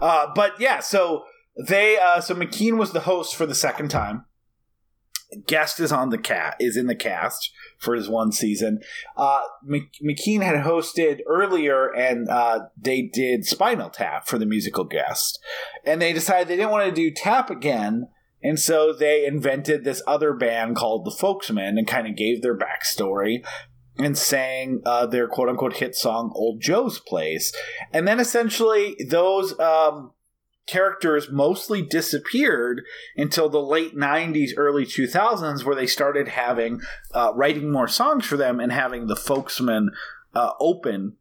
Uh, 0.00 0.32
but 0.34 0.60
yeah, 0.60 0.80
so 0.80 1.24
they 1.68 1.98
uh, 1.98 2.20
so 2.20 2.34
McKean 2.34 2.76
was 2.76 2.92
the 2.92 3.00
host 3.00 3.34
for 3.34 3.46
the 3.46 3.54
second 3.54 3.88
time 3.88 4.25
guest 5.46 5.80
is 5.80 5.92
on 5.92 6.10
the 6.10 6.18
cat 6.18 6.56
is 6.60 6.76
in 6.76 6.86
the 6.86 6.94
cast 6.94 7.50
for 7.78 7.94
his 7.94 8.08
one 8.08 8.32
season. 8.32 8.80
Uh, 9.16 9.42
McKean 9.68 10.42
had 10.42 10.64
hosted 10.64 11.20
earlier, 11.26 11.92
and 11.92 12.28
uh, 12.28 12.60
they 12.76 13.02
did 13.02 13.44
Spinal 13.44 13.90
Tap 13.90 14.26
for 14.26 14.38
the 14.38 14.46
musical 14.46 14.84
guest, 14.84 15.38
and 15.84 16.00
they 16.00 16.12
decided 16.12 16.48
they 16.48 16.56
didn't 16.56 16.70
want 16.70 16.88
to 16.88 16.94
do 16.94 17.10
Tap 17.10 17.50
again. 17.50 18.08
And 18.42 18.60
so 18.60 18.92
they 18.92 19.26
invented 19.26 19.82
this 19.82 20.02
other 20.06 20.32
band 20.32 20.76
called 20.76 21.04
the 21.04 21.10
Folksmen 21.10 21.78
and 21.78 21.86
kind 21.86 22.06
of 22.06 22.16
gave 22.16 22.42
their 22.42 22.56
backstory 22.56 23.44
and 23.98 24.16
sang 24.16 24.82
uh, 24.84 25.06
their 25.06 25.26
quote 25.26 25.48
unquote 25.48 25.76
hit 25.76 25.94
song 25.94 26.30
Old 26.34 26.60
Joe's 26.60 27.00
Place. 27.00 27.52
And 27.92 28.06
then 28.06 28.20
essentially 28.20 28.96
those 29.08 29.58
um, 29.58 30.12
characters 30.66 31.30
mostly 31.30 31.80
disappeared 31.80 32.82
until 33.16 33.48
the 33.48 33.62
late 33.62 33.96
90s 33.96 34.50
early 34.56 34.84
2000s 34.84 35.64
where 35.64 35.76
they 35.76 35.86
started 35.86 36.28
having 36.28 36.80
uh, 37.14 37.32
writing 37.34 37.70
more 37.70 37.88
songs 37.88 38.26
for 38.26 38.36
them 38.36 38.60
and 38.60 38.72
having 38.72 39.06
the 39.06 39.16
folksmen 39.16 39.90
uh, 40.34 40.52
open 40.60 41.14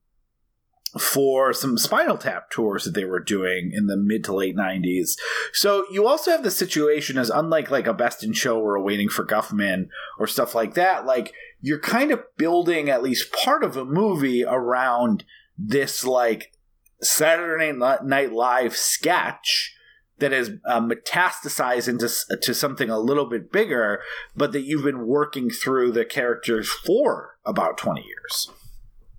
for 1.00 1.52
some 1.54 1.78
spinal 1.78 2.18
tap 2.18 2.50
tours 2.50 2.86
that 2.86 2.94
they 2.94 3.04
were 3.04 3.20
doing 3.20 3.72
in 3.74 3.88
the 3.88 3.98
mid 3.98 4.24
to 4.24 4.34
late 4.34 4.56
90s 4.56 5.18
so 5.52 5.86
you 5.92 6.08
also 6.08 6.32
have 6.32 6.44
the 6.44 6.52
situation 6.52 7.18
as 7.18 7.30
unlike 7.30 7.70
like 7.70 7.86
a 7.86 7.94
best 7.94 8.24
in 8.24 8.32
show 8.32 8.60
or 8.60 8.76
a 8.76 8.82
waiting 8.82 9.10
for 9.10 9.26
guffman 9.26 9.90
or 10.18 10.26
stuff 10.26 10.56
like 10.56 10.74
that 10.74 11.06
like 11.06 11.34
you're 11.62 11.80
kind 11.80 12.12
of 12.12 12.24
building 12.38 12.90
at 12.90 13.04
least 13.04 13.34
part 13.34 13.64
of 13.64 13.76
a 13.76 13.84
movie 13.84 14.46
around 14.46 15.26
this 15.58 16.06
like 16.06 16.54
Saturday 17.02 17.72
Night 17.72 18.32
Live 18.32 18.76
sketch 18.76 19.76
that 20.20 20.32
has 20.32 20.52
uh, 20.66 20.80
metastasized 20.80 21.88
into 21.88 22.10
to 22.42 22.54
something 22.54 22.90
a 22.90 23.00
little 23.00 23.26
bit 23.26 23.52
bigger, 23.52 24.02
but 24.36 24.52
that 24.54 24.62
you've 24.62 24.84
been 24.84 25.06
working 25.06 25.50
through 25.50 25.92
the 25.92 26.06
characters 26.06 26.70
for 26.70 27.38
about 27.46 27.78
twenty 27.78 28.04
years. 28.04 28.50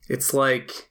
It's 0.08 0.32
like 0.32 0.90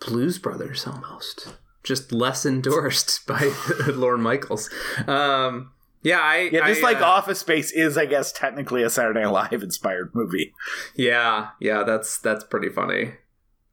Blues 0.00 0.38
Brothers 0.38 0.86
almost, 0.86 1.54
just 1.82 2.12
less 2.12 2.46
endorsed 2.46 3.26
by 3.26 3.52
Lorne 3.88 4.22
Michaels. 4.22 4.70
Um, 5.06 5.72
yeah, 6.02 6.20
I 6.20 6.50
yeah. 6.52 6.66
This 6.66 6.78
I, 6.78 6.82
like 6.82 7.00
uh, 7.00 7.06
Office 7.06 7.38
Space 7.38 7.72
is, 7.72 7.96
I 7.96 8.06
guess, 8.06 8.32
technically 8.32 8.82
a 8.82 8.90
Saturday 8.90 9.22
Night 9.22 9.30
Live 9.30 9.62
inspired 9.62 10.10
movie. 10.14 10.52
Yeah, 10.94 11.50
yeah. 11.60 11.84
That's 11.84 12.18
that's 12.18 12.44
pretty 12.44 12.68
funny. 12.68 13.14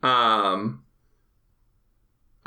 Um, 0.01 0.83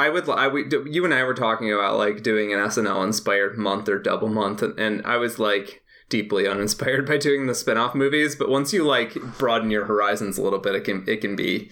I 0.02 0.08
would, 0.08 0.28
I 0.28 0.48
would, 0.48 0.72
you 0.86 1.04
and 1.04 1.14
I 1.14 1.22
were 1.22 1.34
talking 1.34 1.72
about 1.72 1.96
like 1.96 2.24
doing 2.24 2.52
an 2.52 2.58
SNL 2.58 3.04
inspired 3.04 3.56
month 3.56 3.88
or 3.88 4.00
double 4.00 4.28
month, 4.28 4.60
and, 4.60 4.76
and 4.78 5.06
I 5.06 5.16
was 5.16 5.38
like 5.38 5.82
deeply 6.08 6.48
uninspired 6.48 7.06
by 7.08 7.18
doing 7.18 7.46
the 7.46 7.54
spin-off 7.54 7.94
movies. 7.94 8.34
But 8.34 8.48
once 8.48 8.72
you 8.72 8.82
like 8.82 9.14
broaden 9.38 9.70
your 9.70 9.84
horizons 9.84 10.38
a 10.38 10.42
little 10.42 10.58
bit, 10.58 10.74
it 10.74 10.84
can 10.84 11.04
it 11.06 11.20
can 11.20 11.36
be 11.36 11.70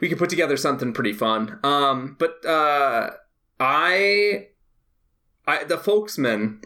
we 0.00 0.08
can 0.08 0.18
put 0.18 0.30
together 0.30 0.56
something 0.56 0.92
pretty 0.92 1.12
fun. 1.12 1.60
Um, 1.62 2.16
but 2.18 2.44
uh, 2.44 3.10
I, 3.60 4.48
I 5.46 5.62
the 5.64 5.78
Folksmen 5.78 6.60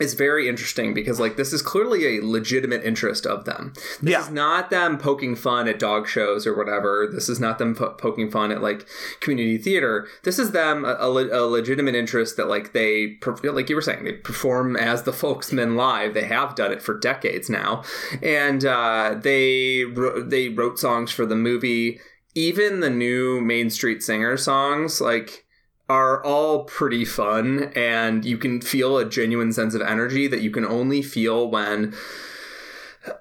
is 0.00 0.14
very 0.14 0.48
interesting 0.48 0.94
because 0.94 1.18
like 1.18 1.36
this 1.36 1.52
is 1.52 1.62
clearly 1.62 2.18
a 2.18 2.24
legitimate 2.24 2.84
interest 2.84 3.26
of 3.26 3.44
them. 3.44 3.72
This 4.00 4.12
yeah. 4.12 4.20
is 4.20 4.30
not 4.30 4.70
them 4.70 4.98
poking 4.98 5.34
fun 5.34 5.68
at 5.68 5.78
dog 5.78 6.06
shows 6.08 6.46
or 6.46 6.56
whatever. 6.56 7.08
This 7.10 7.28
is 7.28 7.40
not 7.40 7.58
them 7.58 7.74
po- 7.74 7.94
poking 7.94 8.30
fun 8.30 8.52
at 8.52 8.62
like 8.62 8.86
community 9.20 9.58
theater. 9.58 10.06
This 10.24 10.38
is 10.38 10.52
them 10.52 10.84
a, 10.84 10.94
a, 10.94 11.08
a 11.08 11.42
legitimate 11.46 11.94
interest 11.94 12.36
that 12.36 12.48
like 12.48 12.72
they 12.72 13.18
like 13.42 13.68
you 13.68 13.76
were 13.76 13.82
saying 13.82 14.04
they 14.04 14.12
perform 14.12 14.76
as 14.76 15.02
the 15.02 15.12
folksmen 15.12 15.76
live. 15.76 16.14
They 16.14 16.24
have 16.24 16.54
done 16.54 16.72
it 16.72 16.82
for 16.82 16.98
decades 16.98 17.50
now, 17.50 17.82
and 18.22 18.64
uh, 18.64 19.16
they 19.20 19.84
they 20.22 20.48
wrote 20.48 20.78
songs 20.78 21.10
for 21.10 21.26
the 21.26 21.36
movie. 21.36 22.00
Even 22.34 22.80
the 22.80 22.90
new 22.90 23.40
Main 23.40 23.68
Street 23.68 24.02
Singer 24.02 24.36
songs 24.36 25.00
like 25.00 25.44
are 25.88 26.22
all 26.22 26.64
pretty 26.64 27.04
fun 27.04 27.72
and 27.74 28.24
you 28.24 28.36
can 28.36 28.60
feel 28.60 28.98
a 28.98 29.08
genuine 29.08 29.52
sense 29.52 29.74
of 29.74 29.80
energy 29.80 30.26
that 30.26 30.42
you 30.42 30.50
can 30.50 30.64
only 30.64 31.00
feel 31.00 31.48
when 31.50 31.94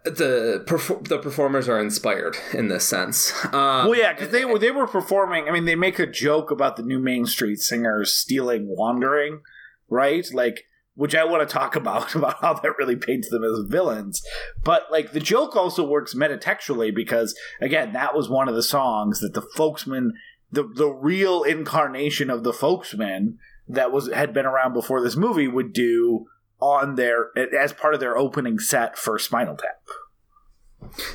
the 0.04 0.64
perfor- 0.66 1.08
the 1.08 1.18
performers 1.18 1.70
are 1.70 1.80
inspired 1.80 2.38
in 2.54 2.68
this 2.68 2.84
sense. 2.84 3.34
Um, 3.46 3.88
well, 3.88 3.96
yeah, 3.96 4.14
because 4.14 4.30
they 4.30 4.46
were 4.46 4.60
they 4.60 4.72
were 4.72 4.88
performing. 4.88 5.48
I 5.48 5.52
mean, 5.52 5.66
they 5.66 5.76
make 5.76 6.00
a 6.00 6.08
joke 6.08 6.52
about 6.52 6.76
the 6.76 6.84
new 6.84 7.00
Main 7.00 7.26
Street 7.26 7.60
Singers 7.60 8.12
stealing 8.12 8.68
"Wandering," 8.68 9.42
right? 9.90 10.28
Like, 10.34 10.64
which 10.96 11.16
I 11.16 11.24
want 11.24 11.48
to 11.48 11.54
talk 11.54 11.76
about 11.76 12.16
about 12.16 12.42
how 12.42 12.56
that 12.56 12.78
really 12.78 12.96
paints 12.96 13.30
them 13.30 13.44
as 13.44 13.64
villains. 13.68 14.22
But 14.64 14.84
like, 14.92 15.12
the 15.12 15.20
joke 15.20 15.56
also 15.56 15.88
works 15.88 16.14
metatextually 16.14 16.94
because 16.94 17.34
again, 17.62 17.94
that 17.94 18.16
was 18.16 18.30
one 18.30 18.50
of 18.50 18.56
the 18.56 18.64
songs 18.64 19.20
that 19.22 19.34
the 19.34 19.48
folksmen 19.56 20.14
the 20.52 20.64
the 20.64 20.90
real 20.90 21.44
incarnation 21.44 22.30
of 22.30 22.44
the 22.44 22.54
folksmen 22.54 23.38
that 23.68 23.92
was 23.92 24.12
had 24.12 24.34
been 24.34 24.46
around 24.46 24.74
before 24.74 25.02
this 25.02 25.16
movie 25.16 25.48
would 25.48 25.74
do 25.74 26.28
on 26.60 26.96
their 26.96 27.38
as 27.56 27.74
part 27.74 27.94
of 27.94 28.00
their 28.00 28.18
opening 28.18 28.60
set 28.60 28.98
for 28.98 29.20
Spinal 29.20 29.56
Tap. 29.56 29.82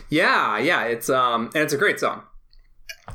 Yeah, 0.09 0.59
yeah, 0.59 0.85
it's 0.85 1.09
um 1.09 1.47
and 1.55 1.64
it's 1.64 1.73
a 1.73 1.79
great 1.79 1.99
song. 1.99 2.23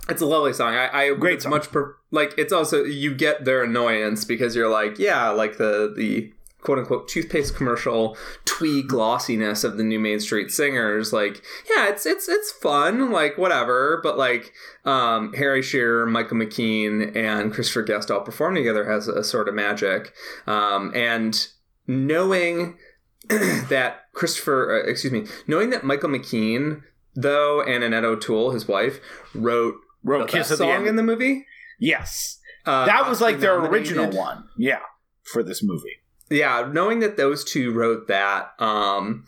It's 0.09 0.21
a 0.21 0.25
lovely 0.25 0.53
song. 0.53 0.73
I, 0.75 0.89
I 1.03 1.13
great 1.13 1.35
it's 1.35 1.43
song. 1.43 1.51
much 1.51 1.71
per, 1.71 1.95
like 2.11 2.33
it's 2.37 2.53
also 2.53 2.83
you 2.83 3.13
get 3.13 3.45
their 3.45 3.63
annoyance 3.63 4.25
because 4.25 4.55
you're 4.55 4.69
like 4.69 4.99
yeah 4.99 5.29
like 5.29 5.57
the 5.57 5.93
the 5.95 6.33
quote 6.61 6.79
unquote 6.79 7.07
toothpaste 7.07 7.55
commercial 7.55 8.17
twee 8.45 8.81
glossiness 8.81 9.63
of 9.63 9.77
the 9.77 9.83
new 9.83 9.99
Main 9.99 10.19
Street 10.19 10.51
Singers. 10.51 11.13
Like, 11.13 11.43
yeah, 11.69 11.87
it's 11.89 12.05
it's 12.05 12.27
it's 12.27 12.51
fun, 12.51 13.11
like 13.11 13.37
whatever. 13.37 13.99
But 14.03 14.17
like, 14.17 14.53
um, 14.85 15.33
Harry 15.33 15.61
Shearer, 15.61 16.05
Michael 16.05 16.37
McKean, 16.37 17.15
and 17.15 17.53
Christopher 17.53 17.83
Guest 17.83 18.09
all 18.11 18.21
perform 18.21 18.55
together 18.55 18.89
has 18.89 19.07
a 19.07 19.23
sort 19.23 19.47
of 19.47 19.55
magic. 19.55 20.13
Um, 20.47 20.91
and 20.95 21.47
knowing 21.85 22.77
that 23.29 24.05
Christopher, 24.13 24.83
uh, 24.85 24.89
excuse 24.89 25.13
me, 25.13 25.25
knowing 25.47 25.69
that 25.69 25.83
Michael 25.83 26.09
McKean, 26.09 26.81
though, 27.15 27.61
and 27.61 27.83
Annette 27.83 28.05
O'Toole, 28.05 28.51
his 28.51 28.67
wife, 28.67 28.99
wrote 29.33 29.75
Wrote 30.03 30.27
the 30.27 30.31
Kiss 30.37 30.49
best 30.49 30.51
at 30.53 30.57
the 30.59 30.63
song 30.65 30.71
end. 30.81 30.87
in 30.87 30.95
the 30.95 31.03
movie. 31.03 31.45
yes, 31.79 32.39
Uh, 32.65 32.85
that 32.85 33.07
was 33.09 33.19
like 33.21 33.39
their 33.39 33.53
Oscar-nominated. 33.59 33.97
original 33.97 34.17
one. 34.17 34.43
Yeah, 34.57 34.79
for 35.23 35.43
this 35.43 35.61
movie. 35.63 35.97
Yeah 36.29 36.69
knowing 36.71 36.99
that 36.99 37.17
those 37.17 37.43
two 37.43 37.71
wrote 37.71 38.07
that 38.07 38.53
um 38.59 39.25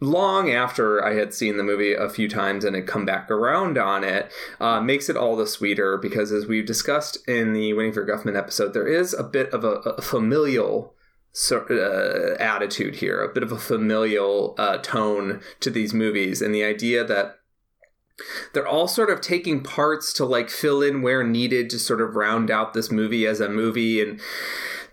long 0.00 0.48
after 0.50 1.04
i 1.04 1.14
had 1.14 1.34
seen 1.34 1.56
the 1.56 1.62
movie 1.62 1.92
a 1.92 2.08
few 2.08 2.28
times 2.28 2.64
and 2.64 2.76
had 2.76 2.86
come 2.86 3.04
back 3.04 3.30
around 3.30 3.76
on 3.76 4.04
it 4.04 4.30
uh, 4.60 4.80
makes 4.80 5.08
it 5.08 5.16
all 5.16 5.34
the 5.34 5.46
sweeter 5.46 5.96
because 5.96 6.30
as 6.30 6.46
we've 6.46 6.66
discussed 6.66 7.18
in 7.28 7.52
the 7.52 7.72
waiting 7.72 7.92
for 7.92 8.06
guffman 8.06 8.36
episode 8.36 8.72
there 8.72 8.86
is 8.86 9.12
a 9.12 9.24
bit 9.24 9.52
of 9.52 9.64
a, 9.64 9.80
a 9.96 10.02
familial 10.02 10.94
uh, 11.50 12.34
attitude 12.38 12.96
here 12.96 13.20
a 13.22 13.32
bit 13.32 13.42
of 13.42 13.52
a 13.52 13.58
familial 13.58 14.54
uh, 14.58 14.78
tone 14.78 15.40
to 15.60 15.70
these 15.70 15.92
movies 15.92 16.40
and 16.40 16.54
the 16.54 16.64
idea 16.64 17.04
that 17.04 17.38
they're 18.52 18.66
all 18.66 18.88
sort 18.88 19.10
of 19.10 19.20
taking 19.20 19.62
parts 19.62 20.12
to 20.12 20.24
like 20.24 20.50
fill 20.50 20.82
in 20.82 21.02
where 21.02 21.22
needed 21.22 21.70
to 21.70 21.78
sort 21.78 22.00
of 22.00 22.16
round 22.16 22.50
out 22.50 22.74
this 22.74 22.90
movie 22.90 23.26
as 23.26 23.40
a 23.40 23.48
movie 23.48 24.00
and 24.00 24.20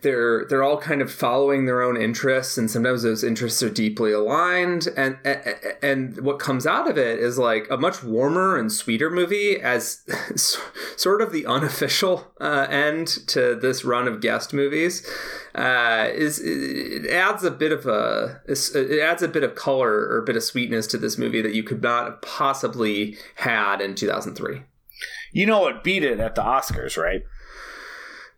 they're 0.02 0.44
they're 0.46 0.62
all 0.62 0.78
kind 0.78 1.02
of 1.02 1.12
following 1.12 1.66
their 1.66 1.82
own 1.82 1.96
interests 1.96 2.58
and 2.58 2.70
sometimes 2.70 3.02
those 3.02 3.24
interests 3.24 3.62
are 3.62 3.70
deeply 3.70 4.12
aligned 4.12 4.88
and 4.96 5.18
and 5.82 6.20
what 6.20 6.38
comes 6.38 6.66
out 6.66 6.88
of 6.88 6.98
it 6.98 7.18
is 7.18 7.38
like 7.38 7.66
a 7.70 7.76
much 7.76 8.02
warmer 8.02 8.56
and 8.56 8.72
sweeter 8.72 9.10
movie 9.10 9.60
as 9.60 10.00
sort 10.96 11.20
of 11.20 11.32
the 11.32 11.46
unofficial 11.46 12.32
uh, 12.40 12.66
end 12.70 13.06
to 13.26 13.54
this 13.54 13.84
run 13.84 14.06
of 14.06 14.20
guest 14.20 14.52
movies 14.52 15.06
uh, 15.54 16.08
is 16.12 16.40
it 16.40 17.10
adds 17.10 17.42
a 17.44 17.50
bit 17.50 17.72
of 17.72 17.86
a 17.86 18.40
it 18.46 19.00
adds 19.00 19.22
a 19.22 19.28
bit 19.28 19.42
of 19.42 19.54
color 19.54 19.90
or 19.90 20.18
a 20.18 20.24
bit 20.24 20.36
of 20.36 20.42
sweetness 20.42 20.86
to 20.86 20.98
this 20.98 21.16
movie 21.16 21.42
that 21.42 21.54
you 21.54 21.62
could 21.62 21.82
not 21.82 22.04
have 22.06 22.22
possibly 22.22 23.16
had 23.36 23.80
in 23.80 23.94
2003 23.94 24.62
You 25.32 25.46
know 25.46 25.60
what 25.60 25.82
beat 25.82 26.04
it 26.04 26.20
at 26.20 26.34
the 26.34 26.42
Oscars, 26.42 26.96
right? 26.96 27.22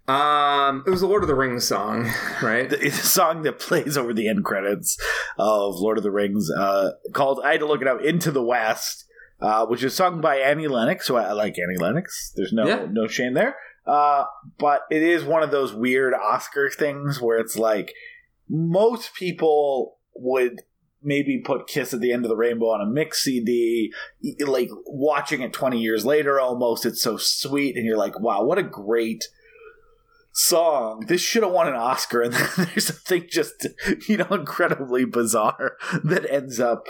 Um 0.09 0.83
it 0.87 0.91
was 0.91 1.01
the 1.01 1.07
lord 1.07 1.23
of 1.23 1.29
the 1.29 1.35
rings 1.35 1.67
song 1.67 2.11
right 2.43 2.71
The, 2.71 2.91
song 2.91 3.43
that 3.43 3.59
plays 3.59 3.97
over 3.97 4.13
the 4.15 4.29
end 4.29 4.45
credits 4.45 4.97
of 5.39 5.77
Lord 5.77 5.99
of 5.99 6.03
the 6.05 6.11
Rings, 6.11 6.51
uh, 6.51 6.91
called 7.13 7.41
I 7.45 7.53
had 7.53 7.61
to 7.61 7.67
look 7.67 7.81
it 7.83 7.87
up, 7.87 8.01
"Into 8.03 8.31
the 8.33 8.43
West," 8.43 9.05
uh, 9.41 9.67
which 9.67 9.85
is 9.85 9.95
sung 9.95 10.21
by 10.21 10.37
Annie 10.37 10.67
Lennox. 10.67 11.07
So 11.07 11.17
I 11.17 11.33
like 11.33 11.55
Annie 11.59 11.79
Lennox. 11.79 12.33
There's 12.35 12.53
no 12.53 12.67
Yeah. 12.67 12.87
no 12.91 13.07
shame 13.07 13.35
there. 13.35 13.55
Uh, 13.87 14.25
but 14.59 14.83
it 14.91 15.03
is 15.03 15.25
one 15.25 15.43
of 15.45 15.51
those 15.53 15.73
weird 15.73 16.13
Oscar 16.15 16.71
things 16.71 17.21
where 17.21 17.39
it's 17.39 17.57
like 17.57 17.93
most 18.49 19.15
people 19.15 19.99
would 20.17 20.63
maybe 21.03 21.39
put 21.39 21.69
Kiss 21.69 21.95
at 21.95 22.01
the 22.01 22.13
End 22.13 22.25
of 22.25 22.29
the 22.29 22.37
Rainbow 22.37 22.67
on 22.67 22.81
a 22.81 22.87
mix 22.87 23.23
CD, 23.23 23.93
like 24.41 24.71
watching 24.87 25.41
it 25.43 25.53
20 25.53 25.79
years 25.79 26.05
later 26.05 26.41
almost. 26.41 26.85
It's 26.85 27.01
so 27.03 27.17
sweet, 27.17 27.77
and 27.77 27.87
you're 27.87 27.97
like, 27.97 28.19
wow, 28.19 28.43
what 28.43 28.59
a 28.59 28.63
great 28.65 29.25
song. 30.39 31.05
This 31.09 31.21
should 31.21 31.43
have 31.43 31.53
won 31.53 31.69
an 31.69 31.75
Oscar, 31.75 32.23
and 32.23 32.33
then 32.33 32.49
there's 32.57 32.87
something 32.87 33.27
just, 33.29 33.67
you 34.09 34.17
know, 34.17 34.29
incredibly 34.31 35.05
bizarre 35.05 35.77
that 36.05 36.29
ends 36.31 36.61
up. 36.61 36.87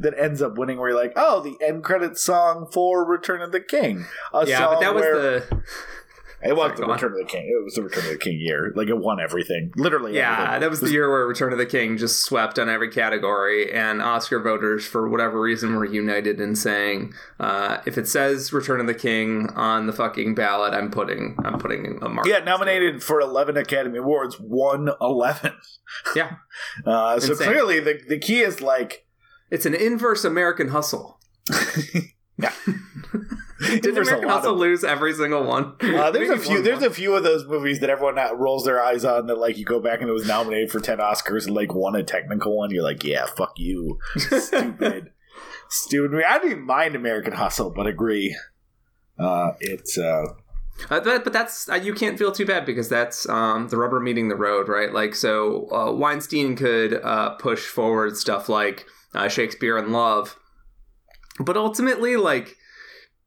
That 0.00 0.18
ends 0.18 0.42
up 0.42 0.58
winning, 0.58 0.78
where 0.78 0.88
you're 0.90 1.00
like, 1.00 1.12
"Oh, 1.14 1.40
the 1.40 1.56
end 1.64 1.84
credits 1.84 2.20
song 2.20 2.68
for 2.72 3.04
Return 3.08 3.40
of 3.40 3.52
the 3.52 3.60
King." 3.60 4.06
Yeah 4.48 4.66
but 4.66 4.80
that 4.80 4.94
was 4.94 5.04
the 5.04 5.62
it 6.42 6.52
was 6.54 6.58
Sorry, 6.58 6.76
the 6.76 6.82
go 6.82 6.84
on. 6.84 6.90
Return 6.92 7.12
of 7.12 7.18
the 7.18 7.24
King. 7.24 7.46
It 7.46 7.64
was 7.64 7.74
the 7.74 7.82
Return 7.82 8.04
of 8.04 8.10
the 8.10 8.18
King 8.18 8.38
year. 8.40 8.72
Like 8.76 8.88
it 8.88 8.98
won 8.98 9.20
everything, 9.20 9.72
literally. 9.76 10.14
Yeah, 10.14 10.32
everything. 10.34 10.60
that 10.60 10.70
was 10.70 10.80
the 10.80 10.90
year 10.90 11.10
where 11.10 11.26
Return 11.26 11.52
of 11.52 11.58
the 11.58 11.66
King 11.66 11.96
just 11.96 12.22
swept 12.24 12.58
on 12.58 12.68
every 12.68 12.90
category, 12.90 13.72
and 13.72 14.02
Oscar 14.02 14.40
voters, 14.40 14.86
for 14.86 15.08
whatever 15.08 15.40
reason, 15.40 15.74
were 15.74 15.84
united 15.84 16.40
in 16.40 16.54
saying, 16.56 17.12
uh, 17.40 17.78
"If 17.86 17.98
it 17.98 18.06
says 18.08 18.52
Return 18.52 18.80
of 18.80 18.86
the 18.86 18.94
King 18.94 19.48
on 19.54 19.86
the 19.86 19.92
fucking 19.92 20.34
ballot, 20.34 20.74
I'm 20.74 20.90
putting, 20.90 21.36
I'm 21.44 21.58
putting 21.58 21.98
a 22.02 22.08
mark." 22.08 22.26
Yeah, 22.26 22.40
nominated 22.40 23.02
for 23.02 23.20
11 23.20 23.56
Academy 23.56 23.98
Awards, 23.98 24.38
won 24.40 24.90
11. 25.00 25.52
Yeah. 26.14 26.36
Uh, 26.84 27.20
so 27.20 27.32
Insane. 27.32 27.48
clearly, 27.48 27.80
the, 27.80 28.00
the 28.08 28.18
key 28.18 28.40
is 28.40 28.60
like. 28.60 29.06
It's 29.50 29.66
an 29.66 29.74
inverse 29.74 30.24
American 30.24 30.68
Hustle. 30.68 31.20
yeah. 32.38 32.52
Did 33.60 33.86
American 33.86 34.28
Hustle 34.28 34.52
of- 34.52 34.58
lose 34.58 34.84
every 34.84 35.14
single 35.14 35.44
one? 35.44 35.74
Uh, 35.80 36.10
there's 36.10 36.30
a 36.30 36.38
few. 36.38 36.62
There's 36.62 36.80
more. 36.80 36.88
a 36.88 36.92
few 36.92 37.14
of 37.14 37.22
those 37.24 37.46
movies 37.46 37.80
that 37.80 37.88
everyone 37.90 38.18
uh, 38.18 38.34
rolls 38.34 38.64
their 38.64 38.82
eyes 38.82 39.04
on. 39.04 39.26
That 39.26 39.38
like 39.38 39.56
you 39.56 39.64
go 39.64 39.80
back 39.80 40.00
and 40.00 40.10
it 40.10 40.12
was 40.12 40.26
nominated 40.26 40.70
for 40.70 40.80
ten 40.80 40.98
Oscars 40.98 41.46
and 41.46 41.54
like 41.54 41.74
won 41.74 41.96
a 41.96 42.02
technical 42.02 42.56
one. 42.56 42.70
You're 42.70 42.82
like, 42.82 43.02
yeah, 43.04 43.26
fuck 43.26 43.54
you, 43.56 43.98
stupid, 44.16 45.10
stupid. 45.70 46.22
I 46.26 46.38
don't 46.38 46.50
even 46.50 46.66
mind 46.66 46.94
American 46.96 47.32
Hustle, 47.32 47.70
but 47.70 47.86
agree, 47.86 48.36
uh, 49.18 49.52
it's 49.60 49.96
uh, 49.96 50.26
Uh, 50.90 51.00
but, 51.00 51.24
but 51.24 51.32
that's 51.32 51.68
uh, 51.70 51.74
you 51.76 51.94
can't 51.94 52.18
feel 52.18 52.32
too 52.32 52.44
bad 52.44 52.66
because 52.66 52.90
that's 52.90 53.26
um, 53.30 53.68
the 53.68 53.78
rubber 53.78 54.00
meeting 54.00 54.28
the 54.28 54.36
road, 54.36 54.68
right? 54.68 54.92
Like, 54.92 55.14
so 55.14 55.70
uh, 55.72 55.92
Weinstein 55.92 56.56
could 56.56 57.00
uh, 57.02 57.30
push 57.36 57.64
forward 57.66 58.16
stuff 58.18 58.50
like 58.50 58.84
uh, 59.14 59.28
Shakespeare 59.28 59.78
in 59.78 59.92
Love, 59.92 60.38
but 61.40 61.56
ultimately, 61.56 62.16
like, 62.16 62.56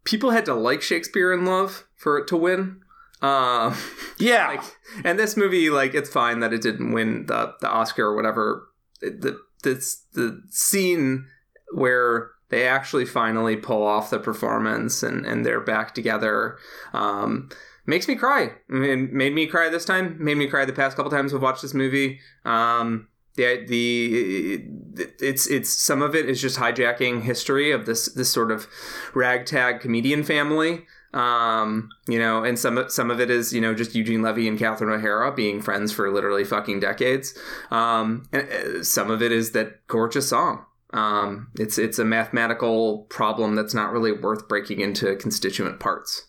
people 0.09 0.31
had 0.31 0.45
to 0.45 0.53
like 0.53 0.81
Shakespeare 0.81 1.31
in 1.33 1.45
Love 1.45 1.85
for 1.95 2.17
it 2.17 2.27
to 2.27 2.37
win. 2.37 2.81
Uh, 3.21 3.75
yeah. 4.19 4.47
like, 4.47 4.63
and 5.03 5.19
this 5.19 5.35
movie, 5.37 5.69
like, 5.69 5.93
it's 5.93 6.09
fine 6.09 6.39
that 6.39 6.53
it 6.53 6.61
didn't 6.61 6.91
win 6.91 7.25
the 7.27 7.53
the 7.61 7.69
Oscar 7.69 8.05
or 8.05 8.15
whatever. 8.15 8.67
It- 9.01 9.21
The 9.21 9.39
this 9.63 10.05
the 10.13 10.41
scene 10.49 11.27
where 11.73 12.31
they 12.49 12.65
actually 12.67 13.05
finally 13.05 13.57
pull 13.57 13.83
off 13.85 14.09
the 14.09 14.19
performance 14.19 15.03
and 15.03 15.25
and 15.25 15.45
they're 15.45 15.59
back 15.61 15.93
together 15.93 16.57
um, 16.93 17.49
makes 17.85 18.07
me 18.07 18.15
cry. 18.15 18.51
I 18.69 18.73
mean, 18.73 19.09
made 19.11 19.35
me 19.35 19.47
cry 19.47 19.69
this 19.69 19.83
time. 19.85 20.15
Made 20.23 20.37
me 20.37 20.47
cry 20.47 20.63
the 20.65 20.73
past 20.73 20.95
couple 20.95 21.11
times 21.11 21.33
we've 21.33 21.41
watched 21.41 21.61
this 21.61 21.73
movie. 21.73 22.19
Um, 22.45 23.09
the 23.39 23.65
the 23.67 25.09
it's 25.19 25.47
it's 25.47 25.69
some 25.69 26.01
of 26.01 26.15
it 26.15 26.29
is 26.29 26.41
just 26.41 26.57
hijacking 26.57 27.23
history 27.23 27.71
of 27.71 27.85
this 27.85 28.07
this 28.13 28.29
sort 28.29 28.51
of 28.51 28.67
ragtag 29.13 29.79
comedian 29.79 30.23
family. 30.23 30.85
Um, 31.11 31.89
you 32.07 32.19
know, 32.19 32.43
and 32.43 32.59
some 32.59 32.85
some 32.89 33.09
of 33.09 33.19
it 33.19 33.31
is 33.31 33.51
you 33.53 33.61
know 33.61 33.73
just 33.73 33.95
Eugene 33.95 34.21
Levy 34.21 34.47
and 34.47 34.59
Catherine 34.59 34.91
O'Hara 34.91 35.33
being 35.33 35.61
friends 35.61 35.91
for 35.91 36.11
literally 36.11 36.43
fucking 36.43 36.79
decades. 36.79 37.37
Um, 37.71 38.27
and 38.31 38.49
uh, 38.49 38.83
some 38.83 39.09
of 39.09 39.21
it 39.21 39.31
is 39.31 39.51
that 39.51 39.87
gorgeous 39.87 40.29
song. 40.29 40.65
Um, 40.91 41.49
it's 41.59 41.77
it's 41.77 41.99
a 41.99 42.05
mathematical 42.05 43.05
problem 43.09 43.55
that's 43.55 43.73
not 43.73 43.91
really 43.91 44.11
worth 44.11 44.47
breaking 44.47 44.81
into 44.81 45.15
constituent 45.15 45.79
parts. 45.79 46.27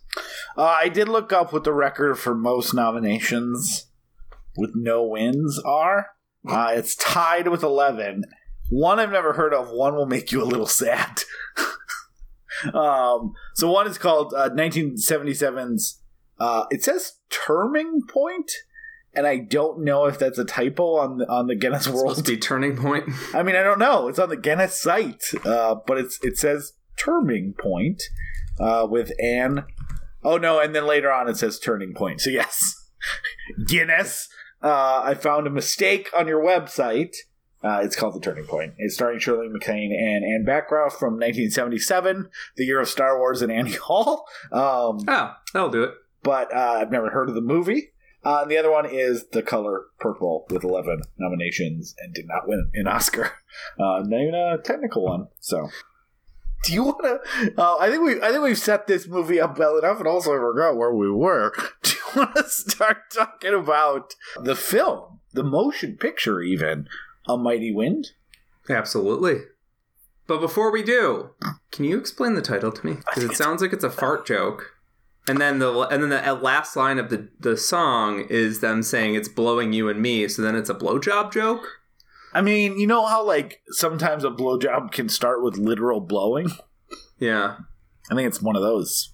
Uh, 0.56 0.76
I 0.80 0.88
did 0.88 1.08
look 1.08 1.32
up 1.32 1.52
what 1.52 1.64
the 1.64 1.72
record 1.72 2.18
for 2.18 2.34
most 2.34 2.74
nominations 2.74 3.86
with 4.56 4.72
no 4.74 5.02
wins 5.02 5.60
are. 5.64 6.08
Uh, 6.48 6.72
it's 6.74 6.94
tied 6.96 7.48
with 7.48 7.62
11. 7.62 8.24
One 8.70 8.98
I've 9.00 9.10
never 9.10 9.32
heard 9.34 9.52
of, 9.52 9.70
one 9.70 9.94
will 9.94 10.06
make 10.06 10.32
you 10.32 10.42
a 10.42 10.44
little 10.44 10.66
sad. 10.66 11.22
um, 12.74 13.34
so 13.54 13.70
one 13.70 13.86
is 13.86 13.98
called 13.98 14.32
uh, 14.34 14.50
1977's, 14.50 16.00
uh, 16.38 16.64
it 16.70 16.84
says 16.84 17.14
Terming 17.30 18.02
Point, 18.08 18.50
and 19.12 19.26
I 19.26 19.38
don't 19.38 19.82
know 19.84 20.06
if 20.06 20.18
that's 20.18 20.38
a 20.38 20.44
typo 20.44 20.96
on 20.98 21.18
the, 21.18 21.28
on 21.28 21.46
the 21.48 21.56
Guinness 21.56 21.78
It's 21.78 21.86
supposed 21.86 22.04
World. 22.04 22.16
to 22.24 22.32
be 22.32 22.36
turning 22.38 22.76
point. 22.76 23.04
I 23.34 23.42
mean, 23.42 23.56
I 23.56 23.62
don't 23.62 23.78
know. 23.78 24.08
It's 24.08 24.18
on 24.18 24.28
the 24.28 24.36
Guinness 24.36 24.80
site, 24.80 25.22
uh, 25.44 25.76
but 25.86 25.98
it's 25.98 26.18
it 26.22 26.38
says 26.38 26.74
turning 26.96 27.54
Point 27.58 28.02
uh, 28.60 28.86
with 28.88 29.12
Anne. 29.20 29.64
Oh 30.22 30.36
no, 30.36 30.60
and 30.60 30.74
then 30.74 30.86
later 30.86 31.10
on 31.12 31.28
it 31.28 31.36
says 31.36 31.58
Turning 31.58 31.92
Point. 31.94 32.20
So 32.20 32.30
yes, 32.30 32.74
Guinness. 33.66 34.28
Uh, 34.62 35.02
I 35.04 35.14
found 35.14 35.46
a 35.46 35.50
mistake 35.50 36.10
on 36.16 36.28
your 36.28 36.42
website. 36.42 37.16
Uh, 37.62 37.80
it's 37.82 37.94
called 37.96 38.14
The 38.14 38.20
Turning 38.20 38.44
Point. 38.46 38.74
It's 38.78 38.94
starring 38.94 39.18
Shirley 39.18 39.48
MacLaine 39.48 39.92
and 39.92 40.24
Anne 40.24 40.44
Bancroft 40.46 40.98
from 40.98 41.14
1977, 41.14 42.30
the 42.56 42.64
year 42.64 42.80
of 42.80 42.88
Star 42.88 43.18
Wars 43.18 43.42
and 43.42 43.52
Annie 43.52 43.72
Hall. 43.82 44.26
Um, 44.52 44.98
Oh, 45.08 45.32
that'll 45.52 45.68
do 45.70 45.82
it. 45.84 45.94
but 46.22 46.54
uh, 46.54 46.78
I've 46.80 46.90
never 46.90 47.10
heard 47.10 47.28
of 47.28 47.34
the 47.34 47.40
movie. 47.42 47.92
Uh, 48.24 48.40
and 48.42 48.50
the 48.50 48.58
other 48.58 48.70
one 48.70 48.84
is 48.86 49.28
The 49.32 49.42
Color 49.42 49.84
Purple 49.98 50.46
with 50.50 50.62
11 50.62 51.02
nominations 51.18 51.94
and 51.98 52.12
did 52.14 52.26
not 52.28 52.46
win 52.46 52.70
an 52.74 52.86
Oscar. 52.86 53.32
Uh, 53.80 54.00
not 54.06 54.20
even 54.20 54.32
a 54.34 54.58
technical 54.62 55.04
one. 55.04 55.26
So, 55.40 55.68
do 56.64 56.72
you 56.72 56.84
want 56.84 57.02
to? 57.02 57.54
Uh, 57.60 57.76
I 57.78 57.90
think 57.90 58.02
we 58.02 58.20
I 58.22 58.30
think 58.30 58.42
we've 58.42 58.58
set 58.58 58.86
this 58.86 59.06
movie 59.06 59.40
up 59.40 59.58
well 59.58 59.78
enough, 59.78 59.98
and 59.98 60.06
also 60.06 60.32
I 60.32 60.38
forgot 60.38 60.76
where 60.76 60.94
we 60.94 61.10
were. 61.10 61.52
Do 61.82 61.90
you 61.90 62.22
want 62.22 62.34
to 62.36 62.48
start 62.48 63.10
talking 63.12 63.54
about 63.54 64.14
the 64.42 64.56
film? 64.56 65.20
the 65.32 65.42
motion 65.42 65.96
picture, 65.96 66.40
even 66.40 66.88
A 67.28 67.36
Mighty 67.36 67.72
Wind. 67.72 68.12
Absolutely. 68.68 69.38
But 70.26 70.40
before 70.40 70.70
we 70.70 70.82
do, 70.82 71.30
can 71.72 71.84
you 71.84 71.98
explain 71.98 72.34
the 72.34 72.42
title 72.42 72.70
to 72.70 72.86
me? 72.86 72.94
Because 72.94 73.24
it 73.24 73.36
sounds 73.36 73.62
like 73.62 73.72
it's 73.72 73.84
a 73.84 73.90
fart 73.90 74.26
joke. 74.26 74.76
And 75.28 75.40
then 75.40 75.58
the 75.58 75.72
and 75.88 76.02
then 76.02 76.10
the 76.10 76.34
last 76.34 76.76
line 76.76 76.98
of 76.98 77.10
the 77.10 77.28
the 77.38 77.56
song 77.56 78.26
is 78.30 78.60
them 78.60 78.82
saying 78.82 79.14
it's 79.14 79.28
blowing 79.28 79.72
you 79.72 79.88
and 79.88 80.00
me. 80.00 80.28
So 80.28 80.42
then 80.42 80.56
it's 80.56 80.70
a 80.70 80.74
blowjob 80.74 81.32
joke. 81.32 81.79
I 82.32 82.42
mean, 82.42 82.78
you 82.78 82.86
know 82.86 83.06
how 83.06 83.24
like 83.24 83.62
sometimes 83.68 84.24
a 84.24 84.30
blowjob 84.30 84.92
can 84.92 85.08
start 85.08 85.42
with 85.42 85.56
literal 85.56 86.00
blowing. 86.00 86.50
Yeah. 87.18 87.56
I 88.10 88.14
think 88.14 88.28
it's 88.28 88.42
one 88.42 88.56
of 88.56 88.62
those. 88.62 89.12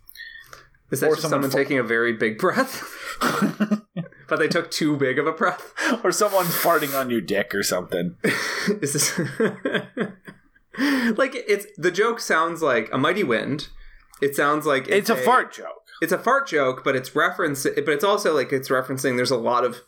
Is 0.90 1.00
that 1.00 1.06
Or 1.06 1.16
just 1.16 1.22
someone 1.22 1.42
someone 1.42 1.50
taking 1.50 1.78
a 1.78 1.82
very 1.82 2.12
big 2.12 2.38
breath? 2.38 2.84
but 4.28 4.38
they 4.38 4.48
took 4.48 4.70
too 4.70 4.96
big 4.96 5.18
of 5.18 5.26
a 5.26 5.32
breath. 5.32 5.72
or 6.04 6.12
someone 6.12 6.46
farting 6.46 6.98
on 6.98 7.10
your 7.10 7.20
dick 7.20 7.54
or 7.54 7.62
something. 7.62 8.16
Is 8.80 8.92
this 8.92 9.18
like 11.18 11.34
it's 11.34 11.66
the 11.76 11.90
joke 11.90 12.20
sounds 12.20 12.62
like 12.62 12.88
a 12.92 12.98
mighty 12.98 13.24
wind. 13.24 13.68
It 14.22 14.36
sounds 14.36 14.66
like 14.66 14.88
It's 14.88 15.10
a 15.10 15.16
fart 15.16 15.52
joke. 15.52 15.82
It's 16.00 16.12
a 16.12 16.18
fart 16.18 16.46
joke, 16.46 16.84
but 16.84 16.94
it's 16.94 17.16
reference. 17.16 17.64
But 17.64 17.88
it's 17.88 18.04
also 18.04 18.34
like 18.34 18.52
it's 18.52 18.68
referencing. 18.68 19.16
There's 19.16 19.30
a 19.30 19.36
lot 19.36 19.64
of 19.64 19.80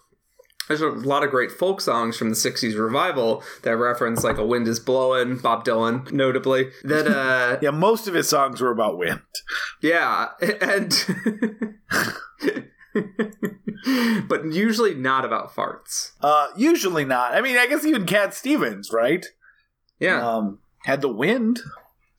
there's 0.69 0.81
a 0.83 0.89
lot 0.89 1.25
of 1.25 1.31
great 1.31 1.51
folk 1.51 1.81
songs 1.81 2.17
from 2.17 2.29
the 2.31 2.37
'60s 2.37 2.79
revival 2.79 3.43
that 3.63 3.77
reference 3.77 4.23
like 4.23 4.39
"A 4.39 4.45
Wind 4.47 4.69
Is 4.69 4.79
Blowing," 4.79 5.39
Bob 5.39 5.65
Dylan, 5.65 6.13
notably. 6.13 6.71
That 6.85 7.07
uh, 7.09 7.59
Yeah, 7.61 7.71
most 7.71 8.07
of 8.07 8.15
his 8.15 8.29
songs 8.29 8.61
were 8.61 8.71
about 8.71 8.97
wind. 8.99 9.21
yeah, 9.83 10.29
and 10.61 10.95
but 14.29 14.45
usually 14.53 14.95
not 14.95 15.25
about 15.25 15.55
farts. 15.55 16.13
Uh, 16.21 16.49
usually 16.57 17.05
not. 17.05 17.35
I 17.35 17.41
mean, 17.41 17.57
I 17.57 17.67
guess 17.67 17.85
even 17.85 18.07
Cat 18.07 18.35
Stevens, 18.35 18.91
right? 18.93 19.25
Yeah, 20.01 20.27
Um, 20.27 20.59
had 20.85 21.01
the 21.01 21.09
wind. 21.09 21.61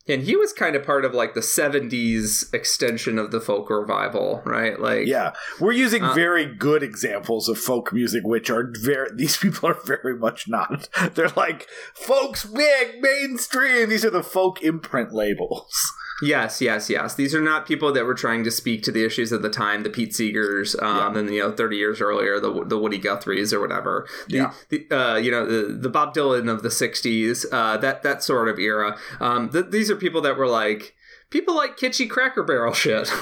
And 0.09 0.23
he 0.23 0.35
was 0.35 0.51
kind 0.51 0.75
of 0.75 0.83
part 0.83 1.05
of 1.05 1.13
like 1.13 1.33
the 1.35 1.39
70s 1.39 2.53
extension 2.53 3.17
of 3.17 3.31
the 3.31 3.39
folk 3.39 3.69
revival 3.69 4.41
right 4.45 4.79
like 4.79 5.07
Yeah, 5.07 5.31
we're 5.59 5.71
using 5.71 6.03
Uh, 6.03 6.13
very 6.13 6.45
good 6.45 6.83
examples 6.83 7.47
of 7.47 7.57
folk 7.57 7.93
music, 7.93 8.23
which 8.25 8.49
are 8.49 8.71
very. 8.81 9.09
These 9.15 9.37
people 9.37 9.69
are 9.69 9.77
very 9.85 10.15
much 10.17 10.47
not. 10.47 10.89
They're 11.13 11.29
like 11.29 11.67
folks, 11.93 12.45
big 12.45 13.01
mainstream. 13.01 13.89
These 13.89 14.03
are 14.03 14.09
the 14.09 14.23
folk 14.23 14.61
imprint 14.61 15.13
labels. 15.13 15.93
yes 16.21 16.61
yes 16.61 16.89
yes. 16.89 17.15
These 17.15 17.33
are 17.33 17.41
not 17.41 17.65
people 17.65 17.91
that 17.93 18.05
were 18.05 18.13
trying 18.13 18.43
to 18.43 18.51
speak 18.51 18.83
to 18.83 18.91
the 18.91 19.05
issues 19.05 19.31
of 19.31 19.41
the 19.41 19.49
time 19.49 19.83
the 19.83 19.89
pete 19.89 20.11
seegers 20.11 20.81
um 20.81 21.15
and 21.15 21.33
you 21.33 21.41
know 21.41 21.51
30 21.51 21.77
years 21.77 22.01
earlier 22.01 22.39
the, 22.39 22.65
the 22.65 22.77
woody 22.77 22.99
guthries 22.99 23.53
or 23.53 23.59
whatever. 23.59 24.07
The, 24.27 24.35
Yeah. 24.37 24.53
the 24.69 24.87
uh 24.91 25.15
you 25.15 25.31
know 25.31 25.45
the, 25.45 25.73
the 25.73 25.89
bob 25.89 26.13
dylan 26.13 26.49
of 26.51 26.61
the 26.63 26.69
60s 26.69 27.45
uh 27.51 27.77
that 27.77 28.03
that 28.03 28.23
sort 28.23 28.47
of 28.49 28.59
era. 28.59 28.97
Um 29.19 29.49
th- 29.49 29.67
these 29.69 29.89
are 29.91 29.95
people 29.95 30.21
that 30.21 30.37
were 30.37 30.47
like 30.47 30.95
people 31.29 31.55
like 31.55 31.77
kitschy 31.77 32.09
cracker 32.09 32.43
barrel 32.43 32.73
shit. 32.73 33.11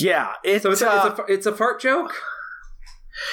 Yeah, 0.00 0.32
it's, 0.42 0.62
so 0.62 0.70
it's, 0.70 0.80
a, 0.80 0.90
uh, 0.90 1.06
it's, 1.08 1.18
a, 1.18 1.24
it's 1.32 1.46
a 1.46 1.52
fart 1.52 1.78
joke? 1.80 2.14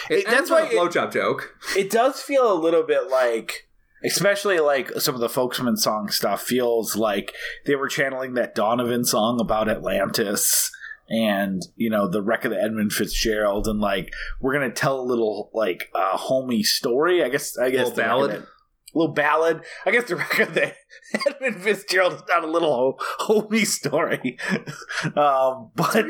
It, 0.09 0.19
It- 0.19 0.27
that's 0.27 0.49
why 0.51 0.63
a 0.63 0.69
blowjob 0.69 1.13
joke. 1.13 1.55
It 1.77 1.89
does 1.89 2.21
feel 2.21 2.51
a 2.51 2.53
little 2.59 2.83
bit 2.83 3.09
like 3.09 3.67
especially 4.03 4.59
like 4.59 4.91
some 4.99 5.15
of 5.15 5.21
the 5.21 5.29
folksman 5.29 5.77
song 5.77 6.09
stuff 6.09 6.41
feels 6.41 6.95
like 6.95 7.33
they 7.65 7.75
were 7.75 7.87
channeling 7.87 8.33
that 8.33 8.55
donovan 8.55 9.03
song 9.03 9.39
about 9.39 9.69
atlantis 9.69 10.71
and 11.09 11.61
you 11.75 11.89
know 11.89 12.07
the 12.07 12.21
wreck 12.21 12.45
of 12.45 12.51
the 12.51 12.61
edmund 12.61 12.91
fitzgerald 12.93 13.67
and 13.67 13.79
like 13.81 14.13
we're 14.39 14.53
gonna 14.53 14.71
tell 14.71 14.99
a 14.99 15.03
little 15.03 15.49
like 15.53 15.89
uh 15.93 16.17
homey 16.17 16.63
story 16.63 17.23
i 17.23 17.29
guess 17.29 17.57
i 17.57 17.69
guess 17.69 17.89
Little 17.89 17.95
the 17.95 18.01
wreck 18.01 18.11
of 18.11 18.29
ballad? 18.29 18.47
little 18.93 19.13
ballad 19.13 19.61
i 19.85 19.91
guess 19.91 20.05
the 20.05 20.15
wreck 20.15 20.39
of 20.39 20.53
the 20.53 20.73
edmund 21.27 21.61
fitzgerald 21.61 22.13
is 22.13 22.23
not 22.29 22.43
a 22.43 22.47
little 22.47 22.73
ho- 22.73 22.97
homey 23.19 23.65
story 23.65 24.37
um 25.15 25.71
but. 25.75 26.05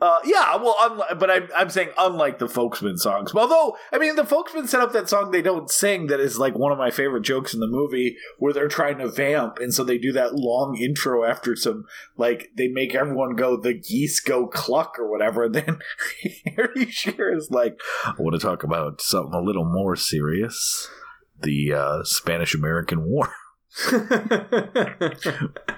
Uh, 0.00 0.18
yeah, 0.24 0.54
well, 0.56 0.76
unlike, 0.80 1.18
but 1.18 1.28
I'm, 1.30 1.48
I'm 1.56 1.70
saying 1.70 1.90
unlike 1.98 2.38
the 2.38 2.48
Folksmen 2.48 2.98
songs. 2.98 3.32
Although, 3.34 3.76
I 3.92 3.98
mean, 3.98 4.14
the 4.14 4.24
Folksmen 4.24 4.68
set 4.68 4.80
up 4.80 4.92
that 4.92 5.08
song 5.08 5.32
they 5.32 5.42
don't 5.42 5.70
sing 5.70 6.06
that 6.06 6.20
is 6.20 6.38
like 6.38 6.56
one 6.56 6.70
of 6.70 6.78
my 6.78 6.90
favorite 6.90 7.22
jokes 7.22 7.52
in 7.52 7.58
the 7.58 7.66
movie 7.66 8.16
where 8.38 8.52
they're 8.52 8.68
trying 8.68 8.98
to 8.98 9.08
vamp. 9.08 9.58
And 9.58 9.74
so 9.74 9.82
they 9.82 9.98
do 9.98 10.12
that 10.12 10.34
long 10.34 10.76
intro 10.76 11.24
after 11.24 11.56
some, 11.56 11.84
like, 12.16 12.50
they 12.56 12.68
make 12.68 12.94
everyone 12.94 13.34
go, 13.34 13.56
the 13.56 13.74
geese 13.74 14.20
go 14.20 14.46
cluck 14.46 14.98
or 15.00 15.10
whatever. 15.10 15.44
And 15.44 15.54
then 15.54 15.78
Harry 16.56 16.86
Shearer 16.90 17.36
is 17.36 17.50
like, 17.50 17.80
I 18.04 18.14
want 18.18 18.40
to 18.40 18.46
talk 18.46 18.62
about 18.62 19.00
something 19.00 19.34
a 19.34 19.42
little 19.42 19.64
more 19.64 19.96
serious 19.96 20.88
the 21.40 21.72
uh, 21.72 22.04
Spanish 22.04 22.54
American 22.54 23.04
War. 23.04 23.32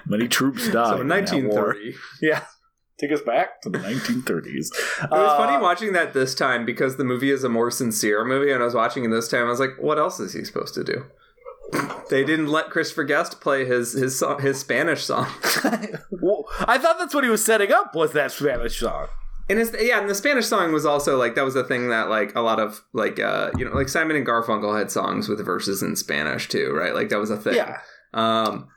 Many 0.05 0.27
troops 0.27 0.69
died. 0.69 0.87
so 0.87 1.01
in 1.01 1.07
that 1.07 1.31
war. 1.31 1.75
1930 1.75 1.95
Yeah. 2.21 2.45
Take 2.99 3.11
us 3.11 3.21
back 3.21 3.61
to 3.61 3.69
the 3.69 3.79
1930s. 3.79 4.67
It 5.03 5.09
was 5.09 5.37
funny 5.37 5.61
watching 5.61 5.93
that 5.93 6.13
this 6.13 6.35
time 6.35 6.65
because 6.65 6.97
the 6.97 7.03
movie 7.03 7.31
is 7.31 7.43
a 7.43 7.49
more 7.49 7.71
sincere 7.71 8.23
movie, 8.23 8.51
and 8.51 8.61
I 8.61 8.65
was 8.65 8.75
watching 8.75 9.05
it 9.05 9.09
this 9.09 9.27
time. 9.27 9.47
I 9.47 9.49
was 9.49 9.59
like, 9.59 9.71
"What 9.79 9.97
else 9.97 10.19
is 10.19 10.33
he 10.33 10.43
supposed 10.43 10.75
to 10.75 10.83
do?" 10.83 11.05
They 12.09 12.23
didn't 12.25 12.47
let 12.47 12.69
Christopher 12.69 13.05
Guest 13.05 13.39
play 13.41 13.65
his 13.65 13.93
his 13.93 14.19
song, 14.19 14.41
his 14.41 14.59
Spanish 14.59 15.03
song, 15.03 15.27
well, 16.11 16.45
I 16.59 16.77
thought 16.77 16.99
that's 16.99 17.13
what 17.15 17.23
he 17.23 17.29
was 17.29 17.43
setting 17.43 17.71
up 17.71 17.95
was 17.95 18.11
that 18.11 18.31
Spanish 18.31 18.79
song. 18.79 19.07
and 19.49 19.57
his, 19.57 19.75
yeah, 19.79 19.99
and 19.99 20.09
the 20.09 20.15
Spanish 20.15 20.45
song 20.45 20.73
was 20.73 20.85
also 20.85 21.17
like 21.17 21.35
that 21.35 21.45
was 21.45 21.53
the 21.53 21.63
thing 21.63 21.89
that 21.89 22.09
like 22.09 22.35
a 22.35 22.41
lot 22.41 22.59
of 22.59 22.81
like 22.93 23.19
uh 23.19 23.51
you 23.57 23.65
know 23.65 23.71
like 23.71 23.89
Simon 23.89 24.15
and 24.17 24.27
Garfunkel 24.27 24.77
had 24.77 24.91
songs 24.91 25.29
with 25.29 25.43
verses 25.45 25.81
in 25.81 25.95
Spanish 25.95 26.49
too, 26.49 26.71
right? 26.73 26.93
Like 26.93 27.09
that 27.09 27.19
was 27.19 27.29
a 27.29 27.37
thing. 27.37 27.55
Yeah. 27.55 27.79
Um, 28.13 28.67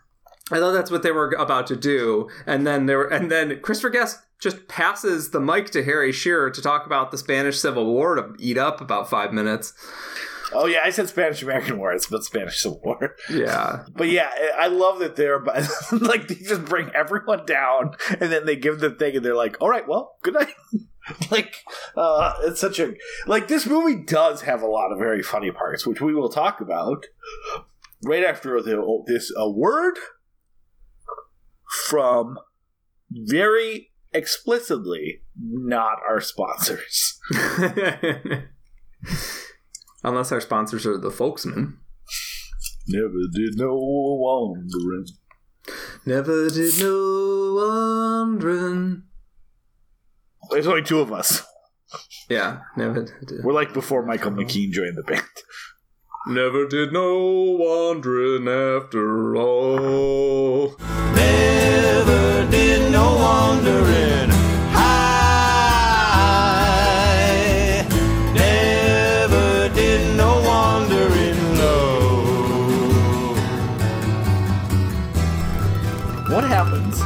I 0.52 0.58
thought 0.58 0.72
that's 0.72 0.90
what 0.90 1.02
they 1.02 1.10
were 1.10 1.30
about 1.38 1.66
to 1.68 1.76
do, 1.76 2.28
and 2.46 2.66
then 2.66 2.86
there, 2.86 3.04
and 3.04 3.30
then 3.30 3.60
Christopher 3.60 3.90
Guest 3.90 4.20
just 4.40 4.68
passes 4.68 5.30
the 5.30 5.40
mic 5.40 5.70
to 5.70 5.82
Harry 5.84 6.12
Shearer 6.12 6.50
to 6.50 6.60
talk 6.60 6.84
about 6.84 7.10
the 7.10 7.16
Spanish 7.18 7.58
Civil 7.58 7.86
War 7.86 8.14
to 8.16 8.34
eat 8.38 8.58
up 8.58 8.80
about 8.82 9.08
five 9.08 9.32
minutes. 9.32 9.72
Oh 10.52 10.66
yeah, 10.66 10.80
I 10.84 10.90
said 10.90 11.08
Spanish 11.08 11.42
American 11.42 11.78
War. 11.78 11.92
It's 11.92 12.06
about 12.06 12.24
Spanish 12.24 12.60
Civil 12.60 12.80
War. 12.84 13.16
Yeah, 13.30 13.84
But 13.96 14.08
yeah, 14.10 14.30
I 14.56 14.66
love 14.68 14.98
that 14.98 15.16
they're 15.16 15.40
like 15.92 16.28
they 16.28 16.34
just 16.34 16.66
bring 16.66 16.90
everyone 16.94 17.46
down 17.46 17.96
and 18.20 18.30
then 18.30 18.44
they 18.44 18.56
give 18.56 18.80
the 18.80 18.90
thing 18.90 19.16
and 19.16 19.24
they're 19.24 19.34
like, 19.34 19.56
"All 19.60 19.70
right, 19.70 19.88
well, 19.88 20.16
good 20.22 20.34
night." 20.34 20.54
like 21.30 21.56
uh 21.96 22.34
it's 22.42 22.60
such 22.60 22.78
a 22.78 22.94
like 23.26 23.48
this 23.48 23.66
movie 23.66 23.96
does 24.04 24.42
have 24.42 24.62
a 24.62 24.66
lot 24.66 24.92
of 24.92 24.98
very 24.98 25.22
funny 25.22 25.50
parts, 25.50 25.86
which 25.86 26.00
we 26.00 26.14
will 26.14 26.28
talk 26.28 26.60
about 26.60 27.06
right 28.04 28.24
after 28.24 28.60
the 28.62 29.02
this 29.06 29.32
a 29.36 29.50
word 29.50 29.98
from 31.88 32.38
very 33.10 33.90
explicitly 34.12 35.22
not 35.36 35.98
our 36.08 36.20
sponsors. 36.20 37.18
unless 40.04 40.30
our 40.30 40.40
sponsors 40.40 40.86
are 40.86 40.98
the 40.98 41.10
Folksmen. 41.10 41.78
Never 42.86 43.18
did 43.32 43.56
no 43.56 43.74
wandering. 43.74 45.06
Never 46.04 46.50
did 46.50 46.78
no 46.78 47.54
wondering. 47.56 49.04
There's 50.50 50.66
only 50.66 50.82
two 50.82 51.00
of 51.00 51.10
us. 51.10 51.42
Yeah, 52.28 52.60
never 52.76 53.04
did. 53.04 53.42
We're 53.42 53.54
like 53.54 53.72
before 53.72 54.04
Michael 54.04 54.32
McKean 54.32 54.70
joined 54.70 54.96
the 54.96 55.02
band. 55.02 55.22
Never 56.26 56.66
did 56.66 56.90
no 56.90 57.18
wandering 57.58 58.48
after 58.48 59.36
all. 59.36 60.74
Never 61.14 62.50
did 62.50 62.90
no 62.90 63.14
wandering 63.16 64.30
high. 64.72 65.06
Never 68.32 69.68
did 69.74 70.16
no 70.16 70.40
wandering 70.40 71.58
low. 71.58 73.34
What 76.30 76.44
happens 76.44 77.02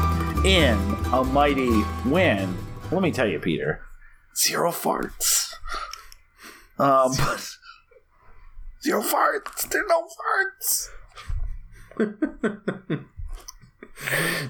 in 0.47 0.79
a 1.13 1.25
mighty 1.25 1.83
wind? 2.07 2.57
Let 2.93 3.03
me 3.03 3.11
tell 3.11 3.27
you, 3.27 3.41
Peter. 3.41 3.81
Zero 4.37 4.71
farts. 4.71 5.55
Um, 6.79 7.11
but 7.19 7.58
zero 8.89 9.03
farts. 9.03 9.69
There 9.71 9.83
are 9.83 9.89
no 9.89 10.09
farts. 10.19 10.89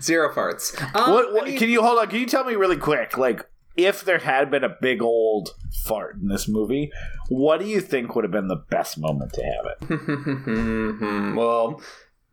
Zero 0.00 0.32
farts. 0.34 0.78
Um, 0.94 1.12
What? 1.14 1.32
what 1.32 1.42
I 1.44 1.46
mean- 1.46 1.58
can 1.58 1.68
you 1.70 1.82
hold 1.82 1.98
on? 1.98 2.08
Can 2.08 2.18
you 2.20 2.26
tell 2.26 2.44
me 2.44 2.54
really 2.54 2.76
quick, 2.76 3.16
like, 3.16 3.48
if 3.76 4.04
there 4.04 4.18
had 4.18 4.50
been 4.50 4.64
a 4.64 4.76
big 4.80 5.00
old 5.00 5.50
fart 5.86 6.16
in 6.16 6.28
this 6.28 6.46
movie, 6.48 6.90
what 7.28 7.58
do 7.60 7.66
you 7.66 7.80
think 7.80 8.14
would 8.14 8.24
have 8.24 8.30
been 8.32 8.48
the 8.48 8.56
best 8.70 8.98
moment 8.98 9.32
to 9.34 9.42
have 9.42 9.66
it? 9.90 11.34
Well, 11.36 11.80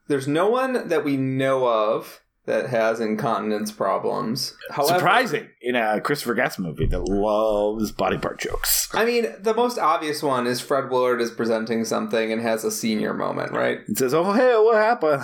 there's 0.08 0.28
no 0.28 0.49
one 0.49 0.88
that 0.89 1.03
we 1.06 1.16
know 1.18 1.68
of 1.68 2.22
that 2.48 2.70
has 2.70 3.00
incontinence 3.00 3.72
problems. 3.72 4.56
However, 4.70 5.00
Surprising 5.00 5.48
in 5.62 5.76
a 5.76 6.00
Christopher 6.02 6.34
Guest 6.36 6.60
movie 6.60 6.86
that 6.88 7.02
loves 7.10 7.91
body 7.91 8.18
part 8.18 8.39
jokes. 8.39 8.88
I 8.93 9.06
mean, 9.06 9.28
the 9.39 9.54
most 9.54 9.78
obvious 9.80 10.22
one 10.22 10.46
is 10.48 10.62
Fred 10.62 10.89
Willard 10.89 11.22
is 11.22 11.32
presenting 11.32 11.86
something 11.86 12.32
and 12.32 12.41
has 12.41 12.64
a 12.64 12.72
senior 12.72 13.14
moment, 13.14 13.52
right? 13.52 13.80
It 13.88 13.98
says, 13.98 14.14
"Oh 14.14 14.32
hey, 14.34 14.56
what 14.58 14.76
happened?" 14.78 15.24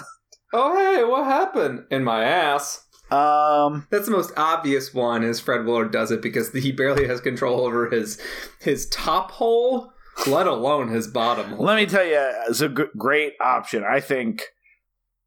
Oh, 0.54 0.76
hey, 0.78 1.04
what 1.06 1.24
happened? 1.26 1.86
In 1.90 2.04
my 2.04 2.26
ass. 2.26 2.86
Um, 3.10 3.88
That's 3.90 4.06
the 4.06 4.12
most 4.12 4.32
obvious 4.38 4.94
one. 4.94 5.24
Is 5.24 5.40
Fred 5.40 5.66
Willard 5.66 5.92
does 5.92 6.12
it 6.12 6.22
because 6.22 6.52
he 6.52 6.72
barely 6.72 7.08
has 7.08 7.22
control 7.22 7.62
over 7.66 7.90
his 7.90 8.20
his 8.60 8.88
top 8.88 9.32
hole, 9.32 9.94
let 10.28 10.48
alone 10.48 10.90
his 10.90 11.08
bottom 11.08 11.52
hole. 11.52 11.66
let 11.66 11.76
me 11.78 11.86
tell 11.86 12.06
you, 12.06 12.20
it's 12.50 12.62
a 12.62 12.70
g- 12.70 12.84
great 12.98 13.34
option. 13.42 13.84
I 13.84 14.00
think, 14.00 14.44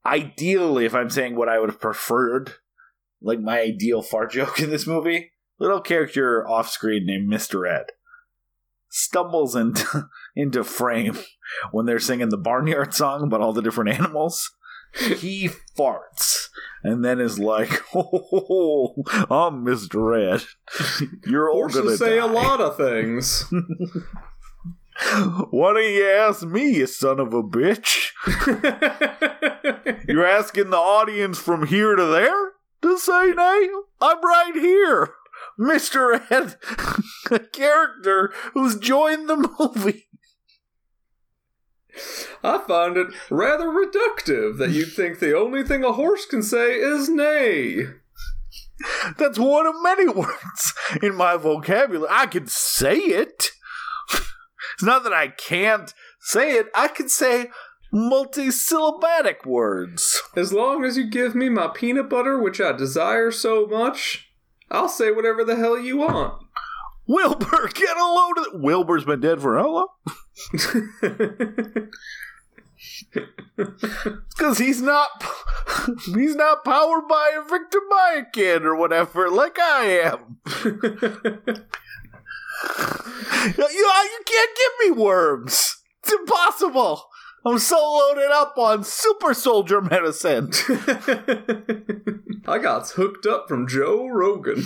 ideally, 0.07 0.84
if 0.84 0.94
I'm 0.94 1.11
saying 1.11 1.36
what 1.36 1.48
I 1.48 1.59
would 1.59 1.70
have 1.70 1.80
preferred, 1.80 2.55
like 3.20 3.40
my 3.40 3.61
ideal 3.61 4.02
fart 4.02 4.30
joke 4.32 4.61
in 4.61 4.70
this 4.70 4.86
movie, 4.86 5.32
little 5.59 5.80
character 5.80 6.46
off 6.48 6.68
screen 6.68 7.07
named 7.07 7.28
Mister 7.28 7.66
Ed 7.66 7.86
stumbles 8.94 9.57
into 9.57 10.09
into 10.36 10.62
frame 10.62 11.18
when 11.72 11.84
they're 11.84 11.98
singing 11.98 12.28
the 12.28 12.36
barnyard 12.36 12.94
song 12.94 13.24
about 13.24 13.40
all 13.40 13.52
the 13.52 13.62
different 13.62 13.98
animals. 13.98 14.50
He 14.96 15.50
farts 15.76 16.46
and 16.84 17.05
then 17.05 17.18
is 17.18 17.40
like, 17.40 17.82
"Oh, 17.94 18.94
I'm 19.28 19.64
Mister 19.64 20.14
Ed. 20.14 20.44
You're 21.26 21.50
all 21.50 21.68
gonna 21.68 21.96
say 21.96 22.18
die. 22.18 22.24
a 22.24 22.28
lot 22.28 22.61
of 22.61 22.76
things. 22.76 23.52
Why 25.51 25.72
don't 25.72 25.82
you 25.82 26.09
ask 26.09 26.47
me, 26.47 26.76
you 26.76 26.86
son 26.86 27.18
of 27.18 27.34
a 27.34 27.42
bitch? 27.42 28.11
You're 30.09 30.26
asking 30.26 30.70
the 30.70 30.76
audience 30.76 31.38
from 31.38 31.66
here 31.66 31.97
to 31.97 32.05
there 32.05 32.53
to 32.82 32.99
say 32.99 33.32
nay? 33.32 33.68
I'm 34.01 34.22
right 34.22 34.53
here. 34.55 35.14
Mr. 35.59 36.22
Ed, 36.30 36.57
a 37.30 37.38
character 37.40 38.32
who's 38.53 38.78
joined 38.78 39.28
the 39.28 39.36
movie. 39.59 40.07
I 42.42 42.59
find 42.59 42.97
it 42.97 43.09
rather 43.30 43.66
reductive 43.66 44.59
that 44.59 44.70
you 44.70 44.84
think 44.84 45.18
the 45.18 45.36
only 45.36 45.64
thing 45.64 45.84
a 45.84 45.92
horse 45.92 46.26
can 46.26 46.42
say 46.42 46.74
is 46.74 47.09
nay. 47.09 47.86
That's 49.18 49.38
one 49.38 49.66
of 49.66 49.74
many 49.82 50.09
words 50.09 50.74
in 51.03 51.14
my 51.14 51.36
vocabulary. 51.36 52.09
I 52.11 52.26
can 52.26 52.47
say 52.47 52.97
it. 52.97 53.51
It's 54.74 54.82
not 54.82 55.04
that 55.04 55.12
I 55.12 55.28
can't 55.28 55.94
say 56.20 56.52
it, 56.52 56.68
I 56.74 56.88
can 56.88 57.08
say 57.08 57.50
multisyllabic 57.92 59.46
words. 59.46 60.20
As 60.36 60.52
long 60.52 60.84
as 60.84 60.96
you 60.96 61.08
give 61.08 61.34
me 61.34 61.48
my 61.48 61.68
peanut 61.68 62.10
butter, 62.10 62.40
which 62.40 62.60
I 62.60 62.72
desire 62.72 63.30
so 63.30 63.66
much, 63.66 64.30
I'll 64.70 64.88
say 64.88 65.10
whatever 65.10 65.44
the 65.44 65.56
hell 65.56 65.78
you 65.78 65.98
want. 65.98 66.42
Wilbur, 67.06 67.68
get 67.74 67.96
a 67.96 68.04
load 68.04 68.38
of. 68.38 68.46
It. 68.46 68.60
Wilbur's 68.60 69.04
been 69.04 69.20
dead 69.20 69.40
for 69.40 69.56
how 69.56 69.70
long? 69.70 69.88
Because 73.56 74.58
he's 74.58 74.82
not, 74.82 75.08
he's 76.14 76.34
not 76.34 76.64
powered 76.64 77.08
by 77.08 77.32
a 77.36 77.48
Victor 77.48 77.78
Mayakin 77.90 78.62
or 78.62 78.74
whatever, 78.74 79.30
like 79.30 79.58
I 79.58 79.84
am. 80.02 80.38
you, 83.44 83.66
you, 83.70 83.92
you 84.05 84.20
can't 84.26 84.50
give 84.57 84.72
me 84.80 84.90
worms. 85.02 85.82
It's 86.02 86.12
impossible. 86.12 87.05
I'm 87.46 87.59
so 87.59 87.76
loaded 87.76 88.30
up 88.30 88.57
on 88.57 88.84
super 88.84 89.34
soldier 89.34 89.80
medicine. 89.82 90.50
I 92.46 92.59
got 92.59 92.88
hooked 92.90 93.26
up 93.26 93.48
from 93.48 93.68
Joe 93.68 94.07
Rogan. 94.09 94.64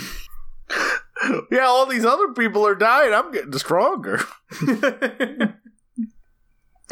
yeah, 1.51 1.65
all 1.65 1.85
these 1.85 2.05
other 2.05 2.29
people 2.29 2.65
are 2.65 2.75
dying. 2.75 3.13
I'm 3.13 3.31
getting 3.31 3.57
stronger. 3.57 4.21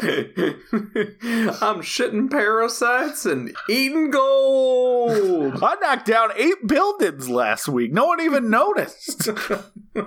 I'm 0.00 1.82
shitting 1.82 2.30
parasites 2.30 3.26
and 3.26 3.52
eating 3.68 4.10
gold. 4.10 5.58
I 5.62 5.74
knocked 5.80 6.06
down 6.06 6.30
eight 6.36 6.66
buildings 6.66 7.28
last 7.28 7.68
week. 7.68 7.92
No 7.92 8.06
one 8.06 8.20
even 8.20 8.48
noticed. 8.48 9.26
you 9.96 10.04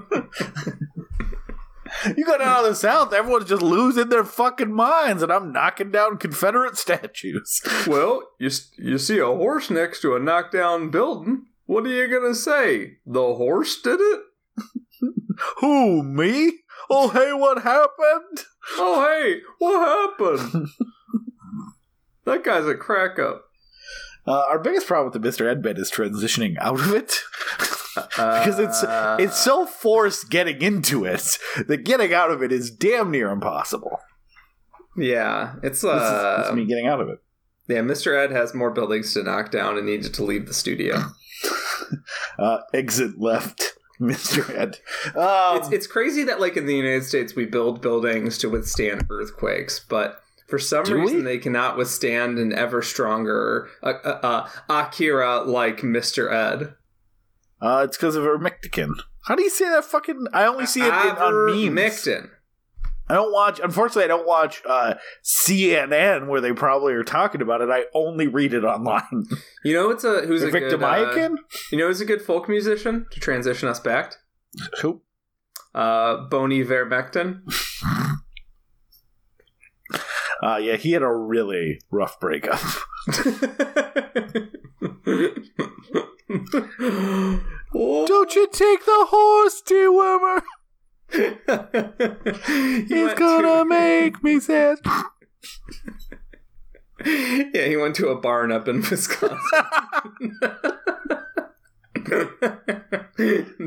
go 2.26 2.38
down 2.38 2.64
to 2.64 2.70
the 2.70 2.76
south, 2.76 3.14
everyone's 3.14 3.50
just 3.50 3.62
losing 3.62 4.08
their 4.08 4.24
fucking 4.24 4.74
minds, 4.74 5.22
and 5.24 5.32
I'm 5.32 5.52
knocking 5.52 5.92
down 5.92 6.18
Confederate 6.18 6.78
statues. 6.78 7.62
Well, 7.86 8.22
you 8.40 8.50
you 8.78 8.98
see 8.98 9.20
a 9.20 9.26
horse 9.26 9.70
next 9.70 10.02
to 10.04 10.16
a 10.16 10.20
knockdown 10.20 10.90
building. 10.90 11.48
What 11.66 11.86
are 11.86 11.90
you 11.90 12.08
gonna 12.08 12.36
say? 12.36 13.00
The 13.06 13.36
horse 13.36 13.82
did 13.82 14.00
it? 14.00 14.22
Who, 15.58 16.04
me? 16.04 16.60
Oh, 16.90 17.10
hey, 17.10 17.34
what 17.34 17.64
happened? 17.64 18.46
Oh, 18.78 19.06
hey, 19.06 19.42
what 19.60 20.18
happened? 20.40 20.68
that 22.26 22.44
guy's 22.44 22.66
a 22.68 22.76
crack 22.76 23.20
up. 23.20 23.46
Uh, 24.28 24.44
our 24.50 24.60
biggest 24.60 24.88
problem 24.88 25.12
with 25.12 25.22
the 25.22 25.28
Mr. 25.28 25.50
Ed 25.50 25.62
bit 25.62 25.80
is 25.80 25.92
transitioning 25.92 26.56
out 26.60 26.80
of 26.80 26.94
it. 26.94 27.16
because 28.16 28.60
it's 28.60 28.86
it's 29.20 29.38
so 29.38 29.66
forced 29.66 30.30
getting 30.30 30.62
into 30.62 31.04
it 31.04 31.38
that 31.68 31.84
getting 31.84 32.14
out 32.14 32.32
of 32.32 32.42
it 32.42 32.52
is 32.52 32.72
damn 32.72 33.12
near 33.12 33.30
impossible. 33.32 34.00
Yeah, 34.96 35.56
it's 35.64 35.82
This 35.82 35.94
is, 35.94 36.00
uh, 36.02 36.38
this 36.40 36.50
is 36.50 36.56
me 36.56 36.66
getting 36.66 36.88
out 36.88 37.02
of 37.02 37.10
it. 37.10 37.20
yeah. 37.68 37.80
Mr. 37.80 38.16
Ed 38.16 38.32
has 38.32 38.54
more 38.54 38.72
buildings 38.72 39.14
to 39.14 39.24
knock 39.24 39.50
down 39.52 39.78
and 39.78 39.86
needed 39.88 40.14
to 40.14 40.24
leave 40.24 40.48
the 40.48 40.54
studio. 40.54 41.06
Uh, 42.40 42.60
exit 42.74 43.20
left, 43.20 43.71
Mr. 44.10 44.50
Ed. 44.58 44.80
Um, 45.16 45.58
it's 45.58 45.72
it's 45.72 45.88
crazy 45.88 46.24
that 46.24 46.40
like 46.40 46.58
in 46.58 46.66
the 46.66 46.76
United 46.76 47.04
States 47.06 47.36
we 47.36 47.46
build 47.46 47.82
buildings 47.82 48.38
to 48.40 48.50
withstand 48.50 49.06
earthquakes, 49.10 49.80
but 49.80 50.22
for 50.48 50.58
some 50.60 50.84
Do 50.84 50.96
reason 50.96 51.18
we? 51.18 51.24
they 51.24 51.38
cannot 51.38 51.78
withstand 51.78 52.40
an 52.40 52.52
ever 52.52 52.82
stronger 52.82 53.70
uh, 53.84 53.94
uh, 54.04 54.20
uh, 54.24 54.50
Akira 54.70 55.44
like 55.44 55.82
Mr. 55.82 56.32
Ed. 56.32 56.74
Uh, 57.62 57.84
it's 57.88 57.96
because 57.96 58.16
of 58.16 58.24
Vermictican. 58.24 58.96
How 59.26 59.36
do 59.36 59.44
you 59.44 59.52
say 59.52 59.70
that 59.70 59.86
fucking? 59.86 60.28
I 60.34 60.46
only 60.46 60.66
see 60.66 60.82
it 60.82 60.88
in, 60.88 60.92
on 60.92 61.74
memes. 61.76 62.08
I 63.12 63.14
don't 63.14 63.34
watch. 63.34 63.60
Unfortunately, 63.62 64.06
I 64.06 64.08
don't 64.08 64.26
watch 64.26 64.62
uh, 64.66 64.94
CNN 65.22 66.28
where 66.28 66.40
they 66.40 66.54
probably 66.54 66.94
are 66.94 67.04
talking 67.04 67.42
about 67.42 67.60
it. 67.60 67.70
I 67.70 67.84
only 67.94 68.28
read 68.28 68.54
it 68.54 68.64
online. 68.64 69.02
You 69.64 69.74
know 69.76 69.92
it's 69.92 70.04
a 70.04 70.22
who's 70.22 70.42
a 70.42 70.50
Victor 70.50 70.78
good, 70.78 70.84
uh, 70.84 71.30
you 71.72 71.78
know 71.78 71.88
who's 71.88 72.02
a 72.02 72.06
good 72.06 72.22
folk 72.24 72.50
musician 72.50 73.06
to 73.12 73.20
transition 73.20 73.70
us 73.70 73.80
back. 73.80 74.16
Who? 74.82 75.02
Uh, 75.76 76.28
Bon 76.30 76.50
Ivermectin. 76.50 77.42
Uh, 80.44 80.58
yeah, 80.58 80.76
he 80.76 80.94
had 80.94 81.04
a 81.04 81.14
really 81.14 81.80
rough 81.92 82.20
breakup. 82.20 82.60
Don't 87.72 88.36
you 88.36 88.48
take 88.52 88.84
the 88.86 89.06
horse, 89.10 89.62
dewormer. 89.62 90.42
He's 92.88 93.14
gonna 93.16 93.66
make 93.66 94.24
me 94.24 94.40
sad. 94.40 94.78
Yeah, 97.04 97.66
he 97.66 97.76
went 97.78 97.96
to 97.96 98.10
a 98.10 98.16
barn 98.16 98.52
up 98.52 98.68
in 98.68 98.82
Wisconsin. 98.92 99.40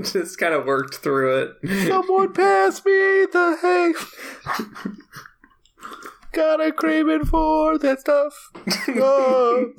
Just 0.02 0.38
kind 0.38 0.54
of 0.54 0.66
worked 0.66 0.94
through 0.96 1.54
it. 1.62 1.88
Someone 1.88 2.32
pass 2.32 2.84
me 2.84 2.92
the 3.32 3.58
hay. 3.60 3.92
Got 6.32 6.64
a 6.64 6.70
craving 6.70 7.24
for 7.24 7.76
that 7.78 7.98
stuff. 8.00 8.50
Oh. 8.90 9.72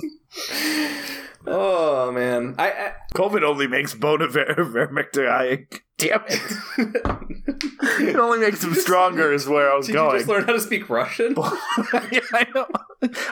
Oh 1.48 2.12
man, 2.12 2.56
I, 2.58 2.72
I 2.72 2.94
COVID 3.14 3.44
only 3.44 3.68
makes 3.68 3.94
Bona 3.94 4.28
Ver- 4.28 4.56
Vermictin. 4.56 5.80
Damn 5.98 6.24
it. 6.28 6.42
it 8.02 8.16
only 8.18 8.40
makes 8.40 8.62
him 8.62 8.74
stronger, 8.74 9.32
is 9.32 9.48
where 9.48 9.72
I 9.72 9.78
was 9.78 9.88
did 9.88 9.94
going. 9.94 10.12
you 10.12 10.18
just 10.18 10.30
learn 10.30 10.44
how 10.44 10.52
to 10.52 10.60
speak 10.60 10.90
Russian? 10.90 11.36
yeah, 12.12 12.20
I 12.34 12.48
know. 12.54 12.68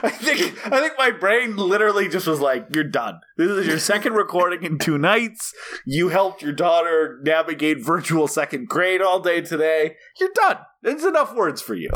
I 0.02 0.08
think 0.10 0.66
I 0.72 0.80
think 0.80 0.94
my 0.96 1.10
brain 1.10 1.56
literally 1.56 2.08
just 2.08 2.26
was 2.26 2.40
like, 2.40 2.68
"You're 2.74 2.84
done. 2.84 3.20
This 3.36 3.50
is 3.50 3.66
your 3.66 3.78
second 3.78 4.14
recording 4.14 4.62
in 4.62 4.78
two 4.78 4.96
nights. 4.96 5.52
You 5.84 6.08
helped 6.08 6.40
your 6.40 6.52
daughter 6.52 7.20
navigate 7.22 7.84
virtual 7.84 8.28
second 8.28 8.68
grade 8.68 9.02
all 9.02 9.20
day 9.20 9.42
today. 9.42 9.96
You're 10.18 10.32
done. 10.34 10.58
It's 10.82 11.04
enough 11.04 11.34
words 11.34 11.60
for 11.60 11.74
you." 11.74 11.90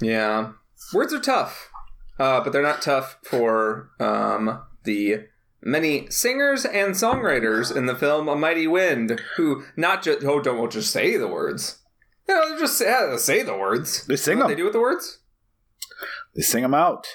Yeah, 0.00 0.52
words 0.92 1.12
are 1.14 1.20
tough, 1.20 1.70
uh, 2.18 2.40
but 2.42 2.52
they're 2.52 2.62
not 2.62 2.82
tough 2.82 3.18
for 3.22 3.90
um, 4.00 4.60
the 4.82 5.26
many 5.64 6.08
singers 6.10 6.64
and 6.64 6.94
songwriters 6.94 7.74
in 7.74 7.86
the 7.86 7.96
film 7.96 8.28
A 8.28 8.36
Mighty 8.36 8.66
Wind, 8.66 9.20
who 9.36 9.64
not 9.76 10.02
just 10.02 10.24
oh 10.24 10.40
don't 10.40 10.70
just 10.70 10.92
say 10.92 11.16
the 11.16 11.28
words. 11.28 11.80
You 12.28 12.34
know, 12.34 12.58
just 12.58 12.78
say, 12.78 13.16
say 13.18 13.42
the 13.42 13.56
words. 13.56 14.06
They 14.06 14.16
sing 14.16 14.38
You 14.38 14.42
know 14.44 14.48
them. 14.48 14.56
they 14.56 14.60
do 14.60 14.64
with 14.64 14.72
the 14.72 14.80
words. 14.80 15.18
They 16.34 16.42
sing 16.42 16.62
them 16.62 16.74
out 16.74 17.06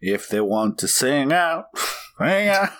if 0.00 0.28
they 0.28 0.40
want 0.40 0.78
to 0.78 0.88
sing 0.88 1.32
out. 1.32 1.66
Sing 2.18 2.48
out. 2.48 2.70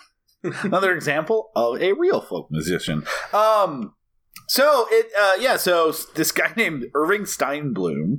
Another 0.62 0.94
example 0.94 1.50
of 1.56 1.82
a 1.82 1.92
real 1.94 2.20
folk 2.20 2.48
musician. 2.52 3.04
Um, 3.32 3.94
so 4.46 4.86
it, 4.88 5.06
uh, 5.18 5.34
yeah. 5.40 5.56
So 5.56 5.90
this 6.14 6.30
guy 6.30 6.52
named 6.56 6.84
Irving 6.94 7.22
Steinbloom, 7.22 8.18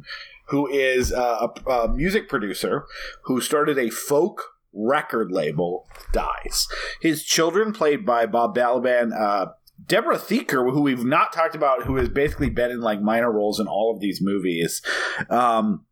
who 0.49 0.67
is 0.67 1.13
uh, 1.13 1.47
a, 1.65 1.69
a 1.71 1.87
music 1.87 2.27
producer 2.27 2.85
who 3.23 3.39
started 3.39 3.77
a 3.77 3.89
folk 3.89 4.54
record 4.76 5.32
label, 5.32 5.88
dies. 6.11 6.67
His 7.01 7.23
children, 7.23 7.73
played 7.73 8.05
by 8.05 8.26
Bob 8.26 8.55
Balaban, 8.55 9.11
uh, 9.19 9.47
Deborah 9.86 10.19
Theaker, 10.19 10.69
who 10.69 10.82
we've 10.82 11.05
not 11.05 11.34
talked 11.34 11.55
about, 11.55 11.84
who 11.84 11.95
has 11.97 12.09
basically 12.09 12.49
been 12.49 12.71
in 12.71 12.82
like 12.82 13.01
minor 13.01 13.32
roles 13.32 13.59
in 13.59 13.67
all 13.67 13.93
of 13.93 13.99
these 13.99 14.21
movies. 14.21 14.82
Um, 15.30 15.86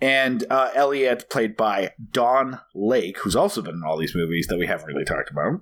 and 0.00 0.44
uh, 0.50 0.70
Elliot, 0.74 1.30
played 1.30 1.56
by 1.56 1.92
Don 2.10 2.60
Lake, 2.74 3.18
who's 3.18 3.36
also 3.36 3.62
been 3.62 3.76
in 3.76 3.82
all 3.84 3.96
these 3.96 4.14
movies 4.14 4.46
that 4.48 4.58
we 4.58 4.66
haven't 4.66 4.86
really 4.86 5.04
talked 5.04 5.30
about. 5.30 5.60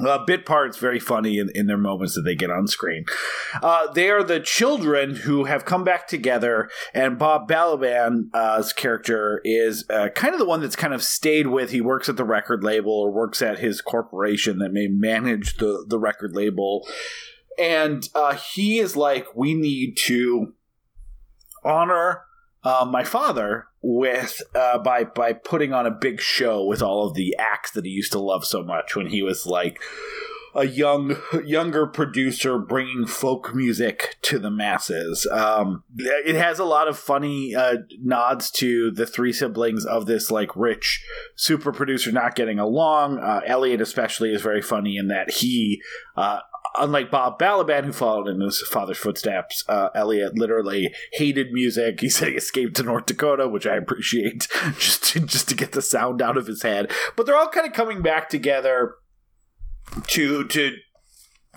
Uh, 0.00 0.24
bit 0.24 0.44
parts 0.44 0.76
very 0.76 0.98
funny 0.98 1.38
in, 1.38 1.48
in 1.54 1.66
their 1.66 1.78
moments 1.78 2.14
that 2.14 2.22
they 2.22 2.34
get 2.34 2.50
on 2.50 2.66
screen. 2.66 3.04
Uh, 3.62 3.86
they 3.92 4.10
are 4.10 4.24
the 4.24 4.40
children 4.40 5.14
who 5.14 5.44
have 5.44 5.64
come 5.64 5.84
back 5.84 6.08
together, 6.08 6.68
and 6.92 7.16
Bob 7.16 7.48
Balaban's 7.48 8.28
uh, 8.34 8.62
character 8.76 9.40
is 9.44 9.84
uh, 9.90 10.08
kind 10.08 10.34
of 10.34 10.40
the 10.40 10.46
one 10.46 10.60
that's 10.60 10.74
kind 10.74 10.94
of 10.94 11.02
stayed 11.02 11.46
with. 11.46 11.70
He 11.70 11.80
works 11.80 12.08
at 12.08 12.16
the 12.16 12.24
record 12.24 12.64
label 12.64 12.92
or 12.92 13.12
works 13.12 13.40
at 13.40 13.60
his 13.60 13.80
corporation 13.80 14.58
that 14.58 14.72
may 14.72 14.88
manage 14.88 15.58
the 15.58 15.84
the 15.86 16.00
record 16.00 16.34
label, 16.34 16.88
and 17.56 18.08
uh, 18.16 18.34
he 18.34 18.80
is 18.80 18.96
like, 18.96 19.36
we 19.36 19.54
need 19.54 19.96
to 20.06 20.54
honor 21.64 22.24
uh, 22.64 22.86
my 22.88 23.04
father 23.04 23.66
with 23.82 24.40
uh, 24.54 24.78
by 24.78 25.04
by 25.04 25.32
putting 25.32 25.72
on 25.72 25.86
a 25.86 25.90
big 25.90 26.20
show 26.20 26.64
with 26.64 26.82
all 26.82 27.06
of 27.06 27.14
the 27.14 27.36
acts 27.38 27.70
that 27.72 27.84
he 27.84 27.90
used 27.90 28.12
to 28.12 28.18
love 28.18 28.44
so 28.44 28.62
much 28.62 28.96
when 28.96 29.06
he 29.06 29.22
was 29.22 29.46
like 29.46 29.80
a 30.54 30.66
young 30.66 31.16
younger 31.44 31.86
producer 31.86 32.58
bringing 32.58 33.06
folk 33.06 33.54
music 33.54 34.16
to 34.22 34.38
the 34.38 34.50
masses. 34.50 35.26
Um, 35.30 35.82
it 35.98 36.36
has 36.36 36.58
a 36.58 36.64
lot 36.64 36.88
of 36.88 36.98
funny 36.98 37.54
uh, 37.54 37.78
nods 38.00 38.50
to 38.52 38.90
the 38.90 39.06
three 39.06 39.32
siblings 39.32 39.84
of 39.84 40.06
this 40.06 40.30
like 40.30 40.54
rich 40.56 41.04
super 41.34 41.72
producer 41.72 42.12
not 42.12 42.36
getting 42.36 42.58
along. 42.58 43.18
Uh, 43.18 43.40
Elliot 43.44 43.80
especially 43.80 44.32
is 44.32 44.42
very 44.42 44.62
funny 44.62 44.96
in 44.96 45.08
that 45.08 45.30
he 45.30 45.82
uh, 46.16 46.38
unlike 46.76 47.10
Bob 47.10 47.38
Balaban, 47.38 47.84
who 47.84 47.92
followed 47.92 48.28
in 48.28 48.40
his 48.40 48.60
father's 48.62 48.98
footsteps, 48.98 49.64
uh, 49.68 49.88
Elliot 49.94 50.36
literally 50.36 50.92
hated 51.12 51.52
music. 51.52 52.00
He 52.00 52.08
said 52.08 52.28
he 52.28 52.34
escaped 52.34 52.76
to 52.76 52.82
North 52.82 53.06
Dakota, 53.06 53.48
which 53.48 53.66
I 53.66 53.76
appreciate, 53.76 54.48
just 54.78 55.04
to, 55.12 55.20
just 55.20 55.48
to 55.48 55.54
get 55.54 55.72
the 55.72 55.82
sound 55.82 56.22
out 56.22 56.36
of 56.36 56.46
his 56.46 56.62
head. 56.62 56.90
But 57.16 57.26
they're 57.26 57.36
all 57.36 57.48
kind 57.48 57.66
of 57.66 57.72
coming 57.72 58.02
back 58.02 58.28
together 58.28 58.94
to 60.08 60.44
to 60.44 60.76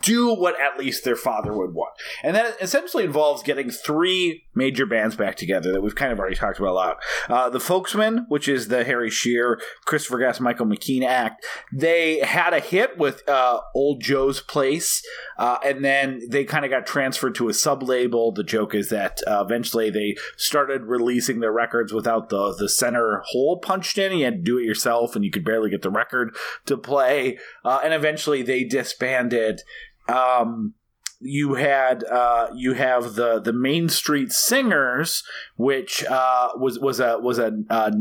do 0.01 0.33
what 0.33 0.59
at 0.59 0.77
least 0.77 1.03
their 1.03 1.15
father 1.15 1.53
would 1.53 1.73
want. 1.73 1.93
And 2.23 2.35
that 2.35 2.61
essentially 2.61 3.03
involves 3.03 3.43
getting 3.43 3.69
three 3.69 4.45
major 4.55 4.85
bands 4.85 5.15
back 5.15 5.35
together 5.35 5.71
that 5.71 5.81
we've 5.81 5.95
kind 5.95 6.11
of 6.11 6.19
already 6.19 6.35
talked 6.35 6.59
about 6.59 6.71
a 6.71 6.73
lot. 6.73 6.97
Uh, 7.29 7.49
the 7.49 7.59
Folksmen, 7.59 8.25
which 8.29 8.47
is 8.47 8.67
the 8.67 8.83
Harry 8.83 9.09
Shearer, 9.09 9.59
Christopher 9.85 10.19
Guest, 10.19 10.41
Michael 10.41 10.65
McKean 10.65 11.05
act, 11.05 11.45
they 11.71 12.19
had 12.19 12.53
a 12.53 12.59
hit 12.59 12.97
with 12.97 13.27
uh, 13.29 13.61
Old 13.75 14.01
Joe's 14.01 14.41
Place, 14.41 15.03
uh, 15.37 15.57
and 15.63 15.83
then 15.83 16.21
they 16.29 16.43
kind 16.43 16.65
of 16.65 16.71
got 16.71 16.85
transferred 16.85 17.35
to 17.35 17.49
a 17.49 17.53
sub 17.53 17.83
label. 17.83 18.31
The 18.31 18.43
joke 18.43 18.73
is 18.73 18.89
that 18.89 19.21
uh, 19.27 19.43
eventually 19.45 19.89
they 19.89 20.15
started 20.35 20.83
releasing 20.83 21.39
their 21.39 21.51
records 21.51 21.93
without 21.93 22.29
the, 22.29 22.55
the 22.57 22.69
center 22.69 23.23
hole 23.27 23.59
punched 23.59 23.97
in. 23.97 24.17
You 24.17 24.25
had 24.25 24.37
to 24.37 24.41
do 24.41 24.57
it 24.57 24.63
yourself, 24.63 25.15
and 25.15 25.23
you 25.23 25.31
could 25.31 25.45
barely 25.45 25.69
get 25.69 25.81
the 25.81 25.89
record 25.89 26.35
to 26.65 26.77
play. 26.77 27.37
Uh, 27.63 27.79
and 27.83 27.93
eventually 27.93 28.41
they 28.41 28.63
disbanded 28.63 29.61
um, 30.07 30.73
you 31.19 31.55
had 31.55 32.03
uh, 32.03 32.49
you 32.55 32.73
have 32.73 33.15
the 33.15 33.39
the 33.39 33.53
Main 33.53 33.89
Street 33.89 34.31
Singers, 34.31 35.23
which 35.55 36.03
uh, 36.05 36.49
was 36.55 36.79
was 36.79 36.99
a 36.99 37.17
was 37.19 37.39
a 37.39 37.51
uh, 37.69 37.91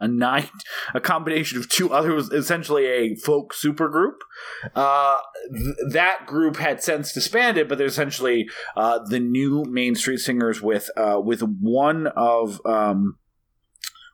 a 0.00 0.08
night, 0.08 0.50
a 0.92 1.00
combination 1.00 1.58
of 1.58 1.68
two 1.68 1.92
others, 1.92 2.28
essentially 2.30 2.86
a 2.86 3.14
folk 3.14 3.54
supergroup. 3.54 4.18
Uh, 4.74 5.18
th- 5.56 5.76
that 5.92 6.26
group 6.26 6.56
had 6.56 6.82
since 6.82 7.12
disbanded, 7.12 7.68
but 7.68 7.78
they're 7.78 7.86
essentially 7.86 8.46
uh, 8.76 8.98
the 9.08 9.20
new 9.20 9.64
Main 9.64 9.94
Street 9.94 10.18
Singers 10.18 10.60
with 10.60 10.90
uh, 10.96 11.20
with 11.24 11.40
one 11.42 12.08
of 12.08 12.60
um, 12.66 13.16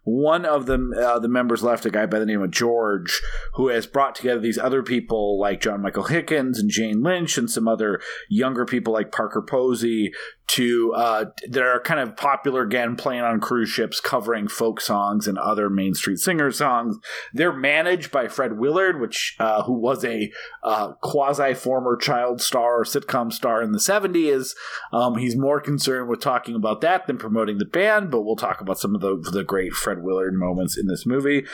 one 0.02 0.44
of 0.44 0.66
the 0.66 0.78
uh, 0.98 1.18
the 1.18 1.28
members 1.28 1.62
left, 1.62 1.84
a 1.84 1.90
guy 1.90 2.06
by 2.06 2.18
the 2.18 2.26
name 2.26 2.42
of 2.42 2.50
George, 2.50 3.20
who 3.54 3.68
has 3.68 3.86
brought 3.86 4.14
together 4.14 4.40
these 4.40 4.58
other 4.58 4.82
people 4.82 5.38
like 5.38 5.60
John 5.60 5.82
Michael 5.82 6.04
Higgins 6.04 6.58
and 6.58 6.70
Jane 6.70 7.02
Lynch 7.02 7.36
and 7.36 7.50
some 7.50 7.68
other 7.68 8.00
younger 8.28 8.64
people 8.64 8.92
like 8.92 9.12
Parker 9.12 9.42
Posey 9.42 10.12
to 10.50 10.92
uh, 10.94 11.24
that 11.48 11.62
are 11.62 11.80
kind 11.80 12.00
of 12.00 12.16
popular 12.16 12.62
again, 12.62 12.96
playing 12.96 13.22
on 13.22 13.40
cruise 13.40 13.68
ships, 13.68 14.00
covering 14.00 14.48
folk 14.48 14.80
songs 14.80 15.28
and 15.28 15.38
other 15.38 15.70
Main 15.70 15.94
Street 15.94 16.18
Singer 16.18 16.50
songs. 16.50 16.98
They're 17.32 17.52
managed 17.52 18.10
by 18.10 18.28
Fred 18.28 18.58
Willard, 18.58 19.00
which 19.00 19.36
uh, 19.38 19.62
who 19.62 19.74
was 19.74 20.04
a 20.04 20.32
uh, 20.62 20.92
quasi 21.02 21.54
former 21.54 21.96
child 21.96 22.40
star 22.40 22.80
or 22.80 22.84
sitcom 22.84 23.32
star 23.32 23.62
in 23.62 23.72
the 23.72 23.80
seventies. 23.80 24.54
Um, 24.92 25.16
he's 25.18 25.36
more 25.36 25.60
concerned 25.60 26.08
with 26.08 26.20
talking 26.20 26.54
about 26.54 26.80
that 26.80 27.06
than 27.06 27.18
promoting 27.18 27.58
the 27.58 27.64
band, 27.64 28.10
but 28.10 28.22
we'll 28.22 28.36
talk 28.36 28.60
about 28.60 28.78
some 28.78 28.94
of 28.94 29.00
the 29.00 29.16
the 29.30 29.44
great 29.44 29.72
Fred 29.72 30.02
Willard 30.02 30.34
moments 30.34 30.76
in 30.76 30.86
this 30.86 31.06
movie. 31.06 31.44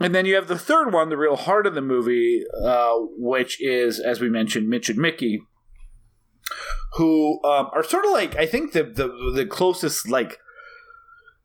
And 0.00 0.14
then 0.14 0.26
you 0.26 0.36
have 0.36 0.46
the 0.46 0.58
third 0.58 0.92
one, 0.92 1.08
the 1.08 1.16
real 1.16 1.34
heart 1.34 1.66
of 1.66 1.74
the 1.74 1.80
movie, 1.80 2.44
uh, 2.62 2.94
which 3.16 3.60
is, 3.60 3.98
as 3.98 4.20
we 4.20 4.28
mentioned, 4.28 4.68
Mitch 4.68 4.88
and 4.88 4.98
Mickey, 4.98 5.42
who 6.94 7.42
um, 7.44 7.70
are 7.72 7.84
sort 7.84 8.04
of 8.04 8.12
like 8.12 8.36
I 8.36 8.46
think 8.46 8.72
the 8.72 8.84
the 8.84 9.32
the 9.34 9.46
closest 9.46 10.08
like 10.08 10.38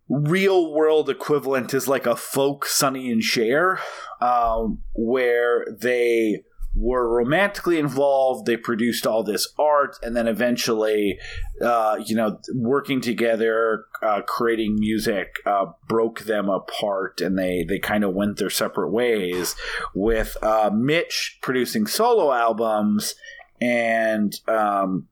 real 0.09 0.73
world 0.73 1.09
equivalent 1.09 1.73
is 1.73 1.87
like 1.87 2.05
a 2.05 2.15
folk 2.15 2.65
Sonny 2.65 3.11
and 3.11 3.23
Cher, 3.23 3.79
um, 4.21 4.83
where 4.93 5.65
they 5.71 6.43
were 6.75 7.07
romantically 7.07 7.77
involved. 7.77 8.45
They 8.45 8.57
produced 8.57 9.05
all 9.05 9.23
this 9.23 9.53
art, 9.59 9.97
and 10.01 10.15
then 10.15 10.27
eventually, 10.27 11.19
uh, 11.61 11.99
you 12.05 12.15
know, 12.15 12.39
working 12.53 13.01
together, 13.01 13.85
uh, 14.01 14.21
creating 14.21 14.75
music, 14.79 15.35
uh, 15.45 15.67
broke 15.87 16.21
them 16.21 16.49
apart, 16.49 17.21
and 17.21 17.37
they 17.37 17.63
they 17.63 17.79
kind 17.79 18.03
of 18.03 18.13
went 18.13 18.37
their 18.37 18.49
separate 18.49 18.91
ways. 18.91 19.55
With 19.93 20.35
uh, 20.41 20.71
Mitch 20.73 21.37
producing 21.41 21.87
solo 21.87 22.31
albums 22.31 23.15
and 23.64 24.36
um, 24.47 25.07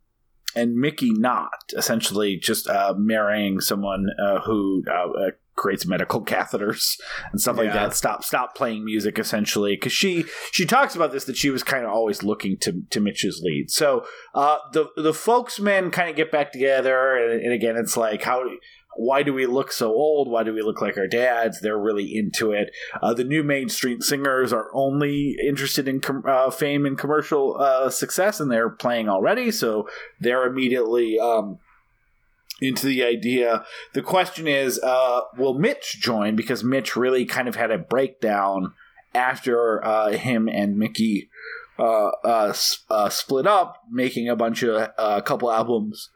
and 0.55 0.75
Mickey 0.75 1.11
not 1.11 1.71
essentially 1.77 2.35
just 2.35 2.67
uh, 2.67 2.93
marrying 2.97 3.61
someone 3.61 4.07
uh, 4.21 4.41
who 4.41 4.83
uh, 4.89 5.09
uh 5.09 5.31
creates 5.55 5.85
medical 5.85 6.21
catheters 6.25 6.99
and 7.31 7.39
stuff 7.39 7.57
like 7.57 7.71
that. 7.71 7.93
Stop 7.95 8.23
stop 8.23 8.55
playing 8.55 8.83
music 8.83 9.17
essentially 9.17 9.75
because 9.75 9.93
she 9.93 10.25
she 10.51 10.65
talks 10.65 10.95
about 10.95 11.11
this 11.11 11.25
that 11.25 11.37
she 11.37 11.49
was 11.49 11.63
kind 11.63 11.85
of 11.85 11.91
always 11.91 12.23
looking 12.23 12.57
to 12.57 12.81
to 12.89 12.99
Mitch's 12.99 13.41
lead. 13.41 13.71
So 13.71 14.05
uh, 14.35 14.57
the 14.73 14.87
the 14.97 15.13
folksmen 15.13 15.91
kind 15.91 16.09
of 16.09 16.15
get 16.15 16.31
back 16.31 16.51
together 16.51 17.15
and, 17.15 17.41
and 17.41 17.53
again 17.53 17.77
it's 17.77 17.95
like 17.95 18.21
how. 18.23 18.43
Why 18.95 19.23
do 19.23 19.33
we 19.33 19.45
look 19.45 19.71
so 19.71 19.91
old? 19.91 20.29
Why 20.29 20.43
do 20.43 20.53
we 20.53 20.61
look 20.61 20.81
like 20.81 20.97
our 20.97 21.07
dads? 21.07 21.61
They're 21.61 21.77
really 21.77 22.15
into 22.15 22.51
it. 22.51 22.71
Uh, 23.01 23.13
the 23.13 23.23
new 23.23 23.43
Main 23.43 23.69
Street 23.69 24.03
singers 24.03 24.51
are 24.51 24.69
only 24.73 25.37
interested 25.47 25.87
in 25.87 26.01
com- 26.01 26.23
uh, 26.27 26.49
fame 26.49 26.85
and 26.85 26.97
commercial 26.97 27.57
uh, 27.59 27.89
success, 27.89 28.39
and 28.39 28.51
they're 28.51 28.69
playing 28.69 29.07
already. 29.07 29.49
So 29.51 29.87
they're 30.19 30.45
immediately 30.45 31.19
um, 31.19 31.59
into 32.59 32.85
the 32.85 33.03
idea. 33.03 33.63
The 33.93 34.01
question 34.01 34.47
is, 34.47 34.79
uh, 34.79 35.21
will 35.37 35.53
Mitch 35.53 35.99
join? 36.01 36.35
Because 36.35 36.63
Mitch 36.63 36.95
really 36.95 37.25
kind 37.25 37.47
of 37.47 37.55
had 37.55 37.71
a 37.71 37.77
breakdown 37.77 38.73
after 39.15 39.83
uh, 39.85 40.11
him 40.11 40.49
and 40.49 40.77
Mickey 40.77 41.29
uh, 41.79 42.53
split 42.53 43.47
up, 43.47 43.77
making 43.89 44.29
a 44.29 44.35
bunch 44.35 44.63
of 44.63 44.89
a 44.97 45.21
couple 45.21 45.51
albums 45.51 46.09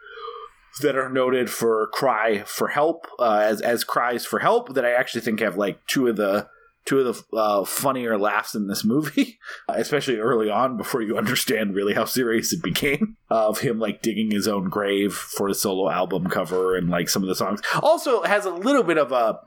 that 0.81 0.95
are 0.95 1.09
noted 1.09 1.49
for 1.49 1.87
cry 1.87 2.43
for 2.45 2.67
help 2.67 3.07
uh, 3.19 3.41
as 3.43 3.61
as 3.61 3.83
cries 3.83 4.25
for 4.25 4.39
help 4.39 4.73
that 4.73 4.85
I 4.85 4.91
actually 4.91 5.21
think 5.21 5.39
have 5.39 5.57
like 5.57 5.85
two 5.87 6.07
of 6.07 6.15
the 6.17 6.47
two 6.85 6.99
of 6.99 7.05
the 7.31 7.37
uh, 7.37 7.65
funnier 7.65 8.17
laughs 8.17 8.53
in 8.53 8.67
this 8.67 8.83
movie, 8.83 9.39
especially 9.67 10.17
early 10.17 10.49
on 10.49 10.77
before 10.77 11.01
you 11.01 11.17
understand 11.17 11.75
really 11.75 11.93
how 11.93 12.05
serious 12.05 12.53
it 12.53 12.61
became 12.61 13.17
of 13.29 13.59
him 13.59 13.79
like 13.79 14.01
digging 14.01 14.31
his 14.31 14.47
own 14.47 14.69
grave 14.69 15.13
for 15.13 15.49
a 15.49 15.53
solo 15.53 15.89
album 15.89 16.27
cover 16.27 16.75
and 16.75 16.89
like 16.89 17.09
some 17.09 17.23
of 17.23 17.27
the 17.27 17.35
songs. 17.35 17.61
Also 17.81 18.23
has 18.23 18.45
a 18.45 18.51
little 18.51 18.83
bit 18.83 18.97
of 18.97 19.11
a 19.11 19.39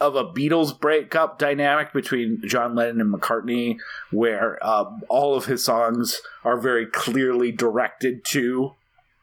of 0.00 0.16
a 0.16 0.24
Beatles 0.24 0.78
breakup 0.78 1.38
dynamic 1.38 1.92
between 1.92 2.42
John 2.44 2.74
Lennon 2.74 3.00
and 3.00 3.14
McCartney, 3.14 3.76
where 4.10 4.64
um, 4.66 5.02
all 5.08 5.36
of 5.36 5.44
his 5.44 5.64
songs 5.64 6.20
are 6.44 6.58
very 6.58 6.86
clearly 6.86 7.52
directed 7.52 8.24
to 8.26 8.72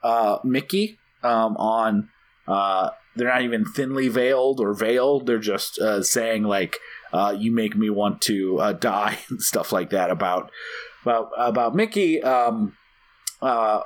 uh, 0.03 0.39
Mickey 0.43 0.97
um, 1.23 1.57
on 1.57 2.09
uh, 2.47 2.91
they're 3.15 3.27
not 3.27 3.41
even 3.41 3.65
thinly 3.65 4.07
veiled 4.07 4.59
or 4.59 4.73
veiled. 4.73 5.25
They're 5.25 5.39
just 5.39 5.77
uh, 5.79 6.03
saying 6.03 6.43
like, 6.43 6.77
uh, 7.13 7.35
"You 7.37 7.51
make 7.51 7.75
me 7.75 7.89
want 7.89 8.21
to 8.23 8.59
uh, 8.59 8.73
die" 8.79 9.19
and 9.29 9.41
stuff 9.41 9.71
like 9.71 9.91
that 9.91 10.09
about 10.09 10.51
about 11.03 11.31
about 11.37 11.75
Mickey. 11.75 12.21
Um, 12.23 12.75
uh, 13.41 13.81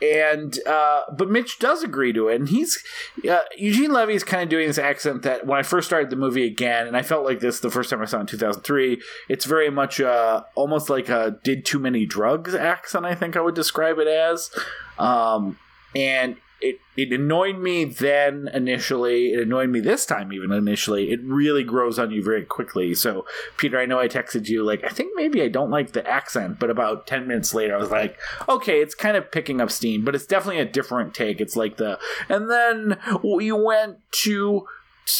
and 0.00 0.56
uh, 0.64 1.02
but 1.16 1.28
Mitch 1.28 1.58
does 1.58 1.82
agree 1.82 2.12
to 2.12 2.28
it, 2.28 2.36
and 2.36 2.48
he's 2.48 2.82
uh, 3.28 3.40
Eugene 3.56 3.92
Levy 3.92 4.14
is 4.14 4.22
kind 4.22 4.42
of 4.42 4.48
doing 4.48 4.68
this 4.68 4.78
accent 4.78 5.22
that 5.22 5.46
when 5.46 5.58
I 5.58 5.62
first 5.62 5.88
started 5.88 6.10
the 6.10 6.16
movie 6.16 6.46
again, 6.46 6.86
and 6.86 6.96
I 6.96 7.02
felt 7.02 7.24
like 7.24 7.40
this 7.40 7.60
the 7.60 7.70
first 7.70 7.90
time 7.90 8.00
I 8.00 8.04
saw 8.04 8.18
it 8.18 8.20
in 8.20 8.26
two 8.26 8.36
thousand 8.36 8.62
three. 8.62 9.00
It's 9.28 9.44
very 9.44 9.70
much 9.70 10.00
uh, 10.00 10.44
almost 10.54 10.88
like 10.88 11.08
a 11.08 11.38
did 11.42 11.64
too 11.64 11.80
many 11.80 12.06
drugs 12.06 12.54
accent. 12.54 13.06
I 13.06 13.14
think 13.14 13.36
I 13.36 13.40
would 13.40 13.56
describe 13.56 13.98
it 13.98 14.06
as, 14.06 14.50
um, 14.98 15.58
and 15.94 16.36
it 16.60 16.80
it 16.96 17.12
annoyed 17.12 17.58
me 17.58 17.84
then 17.84 18.48
initially. 18.52 19.32
It 19.32 19.40
annoyed 19.40 19.70
me 19.70 19.80
this 19.80 20.04
time 20.04 20.32
even 20.32 20.50
initially. 20.50 21.12
It 21.12 21.20
really 21.22 21.62
grows 21.62 21.98
on 21.98 22.10
you 22.10 22.22
very 22.22 22.44
quickly. 22.44 22.94
So 22.94 23.24
Peter, 23.56 23.78
I 23.78 23.86
know 23.86 24.00
I 24.00 24.08
texted 24.08 24.48
you 24.48 24.64
like 24.64 24.84
I 24.84 24.88
think 24.88 25.12
maybe 25.14 25.40
I 25.42 25.48
don't 25.48 25.70
like 25.70 25.92
the 25.92 26.06
accent, 26.08 26.58
but 26.58 26.70
about 26.70 27.06
ten 27.06 27.28
minutes 27.28 27.54
later 27.54 27.76
I 27.76 27.78
was 27.78 27.90
like, 27.90 28.18
okay, 28.48 28.80
it's 28.80 28.94
kind 28.94 29.16
of 29.16 29.30
picking 29.30 29.60
up 29.60 29.70
steam, 29.70 30.04
but 30.04 30.14
it's 30.14 30.26
definitely 30.26 30.60
a 30.60 30.64
different 30.64 31.14
take. 31.14 31.40
It's 31.40 31.56
like 31.56 31.76
the 31.76 31.98
and 32.28 32.50
then 32.50 32.98
we 33.22 33.52
went 33.52 33.98
to 34.24 34.66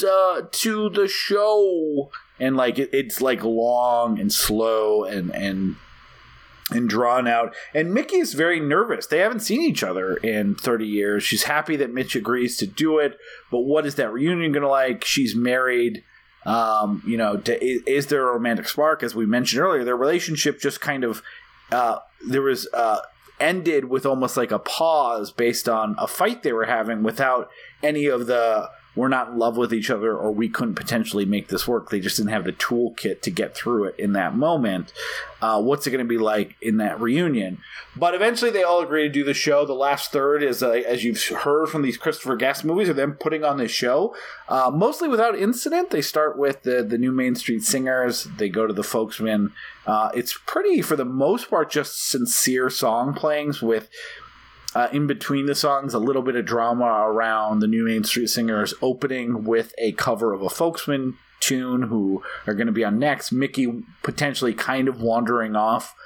uh, 0.04 0.42
to 0.50 0.90
the 0.90 1.08
show 1.08 2.10
and 2.40 2.56
like 2.56 2.78
it, 2.78 2.90
it's 2.92 3.20
like 3.20 3.42
long 3.44 4.18
and 4.18 4.32
slow 4.32 5.04
and 5.04 5.34
and 5.34 5.76
and 6.70 6.88
drawn 6.88 7.26
out. 7.26 7.54
And 7.74 7.94
Mickey 7.94 8.16
is 8.16 8.34
very 8.34 8.60
nervous. 8.60 9.06
They 9.06 9.18
haven't 9.18 9.40
seen 9.40 9.62
each 9.62 9.82
other 9.82 10.16
in 10.16 10.54
30 10.54 10.86
years. 10.86 11.22
She's 11.22 11.44
happy 11.44 11.76
that 11.76 11.92
Mitch 11.92 12.14
agrees 12.14 12.56
to 12.58 12.66
do 12.66 12.98
it, 12.98 13.18
but 13.50 13.60
what 13.60 13.86
is 13.86 13.94
that 13.96 14.12
reunion 14.12 14.52
going 14.52 14.62
to 14.62 14.68
like? 14.68 15.04
She's 15.04 15.34
married. 15.34 16.04
Um, 16.46 17.02
you 17.06 17.16
know, 17.16 17.36
to, 17.36 17.64
is, 17.64 17.82
is, 17.86 18.06
there 18.06 18.28
a 18.28 18.32
romantic 18.32 18.68
spark? 18.68 19.02
As 19.02 19.14
we 19.14 19.26
mentioned 19.26 19.60
earlier, 19.60 19.84
their 19.84 19.96
relationship 19.96 20.60
just 20.60 20.80
kind 20.80 21.04
of 21.04 21.22
uh, 21.72 21.98
there 22.26 22.42
was 22.42 22.68
uh, 22.72 23.00
ended 23.40 23.86
with 23.86 24.06
almost 24.06 24.36
like 24.36 24.50
a 24.50 24.58
pause 24.58 25.30
based 25.30 25.68
on 25.68 25.94
a 25.98 26.06
fight 26.06 26.42
they 26.42 26.52
were 26.52 26.66
having 26.66 27.02
without 27.02 27.50
any 27.82 28.06
of 28.06 28.26
the 28.26 28.68
we're 28.98 29.08
not 29.08 29.28
in 29.28 29.38
love 29.38 29.56
with 29.56 29.72
each 29.72 29.90
other 29.90 30.16
or 30.16 30.32
we 30.32 30.48
couldn't 30.48 30.74
potentially 30.74 31.24
make 31.24 31.48
this 31.48 31.68
work. 31.68 31.88
They 31.88 32.00
just 32.00 32.16
didn't 32.16 32.32
have 32.32 32.44
the 32.44 32.52
toolkit 32.52 33.22
to 33.22 33.30
get 33.30 33.54
through 33.54 33.84
it 33.84 33.94
in 33.96 34.12
that 34.14 34.34
moment. 34.34 34.92
Uh, 35.40 35.62
what's 35.62 35.86
it 35.86 35.92
going 35.92 36.04
to 36.04 36.08
be 36.08 36.18
like 36.18 36.56
in 36.60 36.78
that 36.78 37.00
reunion? 37.00 37.58
But 37.94 38.16
eventually 38.16 38.50
they 38.50 38.64
all 38.64 38.80
agree 38.80 39.04
to 39.04 39.08
do 39.08 39.22
the 39.22 39.34
show. 39.34 39.64
The 39.64 39.72
last 39.72 40.10
third 40.10 40.42
is, 40.42 40.64
uh, 40.64 40.70
as 40.70 41.04
you've 41.04 41.22
heard 41.22 41.68
from 41.68 41.82
these 41.82 41.96
Christopher 41.96 42.34
Guest 42.34 42.64
movies, 42.64 42.88
are 42.88 42.94
them 42.94 43.12
putting 43.12 43.44
on 43.44 43.56
this 43.56 43.70
show. 43.70 44.16
Uh, 44.48 44.72
mostly 44.74 45.06
without 45.08 45.38
incident. 45.38 45.90
They 45.90 46.02
start 46.02 46.36
with 46.36 46.64
the, 46.64 46.82
the 46.82 46.98
new 46.98 47.12
Main 47.12 47.36
Street 47.36 47.62
Singers. 47.62 48.24
They 48.24 48.48
go 48.48 48.66
to 48.66 48.74
the 48.74 48.82
Folksmen. 48.82 49.52
Uh, 49.86 50.10
it's 50.12 50.36
pretty, 50.44 50.82
for 50.82 50.96
the 50.96 51.04
most 51.04 51.48
part, 51.48 51.70
just 51.70 52.10
sincere 52.10 52.68
song 52.68 53.14
playings 53.14 53.62
with 53.62 53.88
uh, 54.78 54.88
in 54.92 55.08
between 55.08 55.46
the 55.46 55.56
songs, 55.56 55.92
a 55.92 55.98
little 55.98 56.22
bit 56.22 56.36
of 56.36 56.44
drama 56.44 56.84
around 56.84 57.58
the 57.58 57.66
new 57.66 57.84
Main 57.84 58.04
Street 58.04 58.28
Singers 58.28 58.72
opening 58.80 59.42
with 59.42 59.74
a 59.76 59.90
cover 59.90 60.32
of 60.32 60.40
a 60.40 60.48
folksman 60.48 61.18
tune 61.40 61.82
who 61.82 62.22
are 62.46 62.54
going 62.54 62.68
to 62.68 62.72
be 62.72 62.84
on 62.84 62.96
next. 62.96 63.32
Mickey 63.32 63.82
potentially 64.04 64.54
kind 64.54 64.86
of 64.86 65.00
wandering 65.00 65.56
off 65.56 65.96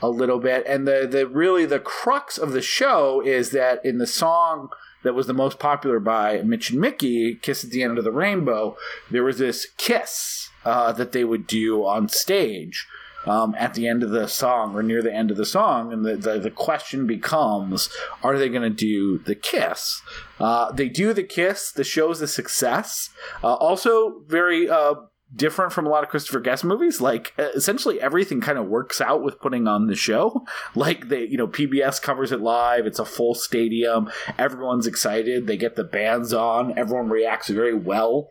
a 0.00 0.08
little 0.08 0.38
bit, 0.38 0.64
and 0.64 0.86
the 0.86 1.08
the 1.10 1.26
really 1.26 1.66
the 1.66 1.80
crux 1.80 2.38
of 2.38 2.52
the 2.52 2.62
show 2.62 3.20
is 3.20 3.50
that 3.50 3.84
in 3.84 3.98
the 3.98 4.06
song 4.06 4.68
that 5.02 5.14
was 5.14 5.26
the 5.26 5.34
most 5.34 5.58
popular 5.58 5.98
by 5.98 6.40
Mitch 6.42 6.70
and 6.70 6.80
Mickey, 6.80 7.34
"Kiss 7.34 7.64
at 7.64 7.70
the 7.70 7.82
End 7.82 7.98
of 7.98 8.04
the 8.04 8.12
Rainbow," 8.12 8.76
there 9.10 9.24
was 9.24 9.38
this 9.38 9.66
kiss 9.76 10.50
uh, 10.64 10.92
that 10.92 11.10
they 11.10 11.24
would 11.24 11.48
do 11.48 11.84
on 11.84 12.08
stage 12.08 12.86
um, 13.26 13.54
at 13.58 13.74
the 13.74 13.86
end 13.86 14.02
of 14.02 14.10
the 14.10 14.26
song 14.28 14.74
or 14.74 14.82
near 14.82 15.02
the 15.02 15.12
end 15.12 15.30
of 15.30 15.36
the 15.36 15.46
song, 15.46 15.92
and 15.92 16.04
the, 16.04 16.16
the, 16.16 16.38
the 16.38 16.50
question 16.50 17.06
becomes: 17.06 17.88
Are 18.22 18.38
they 18.38 18.48
going 18.48 18.62
to 18.62 18.70
do 18.70 19.18
the 19.18 19.34
kiss? 19.34 20.00
Uh, 20.38 20.72
they 20.72 20.88
do 20.88 21.12
the 21.12 21.22
kiss. 21.22 21.70
The 21.72 21.84
show's 21.84 22.20
a 22.20 22.28
success. 22.28 23.10
Uh, 23.42 23.54
also, 23.54 24.20
very 24.26 24.68
uh, 24.68 24.94
different 25.34 25.72
from 25.72 25.86
a 25.86 25.88
lot 25.88 26.02
of 26.02 26.10
Christopher 26.10 26.40
Guest 26.40 26.64
movies. 26.64 27.00
Like 27.00 27.32
essentially 27.38 28.00
everything 28.00 28.40
kind 28.40 28.58
of 28.58 28.66
works 28.66 29.00
out 29.00 29.22
with 29.22 29.40
putting 29.40 29.68
on 29.68 29.86
the 29.86 29.96
show. 29.96 30.44
Like 30.74 31.08
they, 31.08 31.24
you 31.24 31.36
know, 31.36 31.46
PBS 31.46 32.00
covers 32.00 32.32
it 32.32 32.40
live. 32.40 32.86
It's 32.86 32.98
a 32.98 33.04
full 33.04 33.34
stadium. 33.34 34.10
Everyone's 34.38 34.86
excited. 34.86 35.46
They 35.46 35.56
get 35.56 35.76
the 35.76 35.84
bands 35.84 36.32
on. 36.32 36.76
Everyone 36.78 37.08
reacts 37.08 37.48
very 37.48 37.74
well 37.74 38.30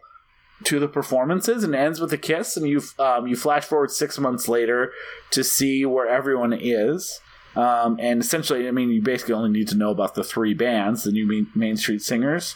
to 0.66 0.80
the 0.80 0.88
performances 0.88 1.64
and 1.64 1.74
ends 1.74 1.99
with 1.99 2.12
a 2.12 2.18
kiss 2.18 2.57
and 2.57 2.68
you 2.68 2.82
um, 2.99 3.28
you 3.28 3.36
flash 3.36 3.66
forward 3.66 3.91
six 3.91 4.20
months 4.20 4.47
later 4.47 4.91
to 5.32 5.43
see 5.43 5.86
where 5.86 6.07
everyone 6.07 6.53
is. 6.53 7.22
Um, 7.55 7.97
and 7.99 8.22
essentially 8.22 8.68
i 8.68 8.72
mean 8.72 8.91
you 8.91 9.01
basically 9.01 9.34
only 9.34 9.49
need 9.49 9.68
to 9.70 9.76
know 9.76 9.89
about 9.89 10.14
the 10.14 10.24
three 10.24 10.53
bands 10.53 11.03
the 11.03 11.12
new 11.12 11.47
main 11.55 11.78
street 11.78 12.03
singers 12.03 12.55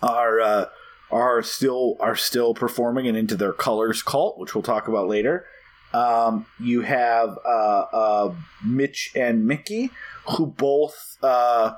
are 0.00 0.40
uh, 0.40 0.66
are 1.10 1.42
still 1.42 1.96
are 2.00 2.16
still 2.16 2.54
performing 2.54 3.06
and 3.06 3.16
into 3.16 3.36
their 3.36 3.52
colors 3.52 4.02
cult 4.02 4.38
which 4.38 4.54
we'll 4.54 4.62
talk 4.62 4.88
about 4.88 5.08
later. 5.08 5.46
Um, 5.92 6.46
you 6.58 6.80
have 6.80 7.38
uh, 7.46 7.84
uh, 7.92 8.34
mitch 8.64 9.12
and 9.14 9.46
mickey 9.46 9.90
who 10.26 10.46
both 10.46 11.16
uh, 11.22 11.74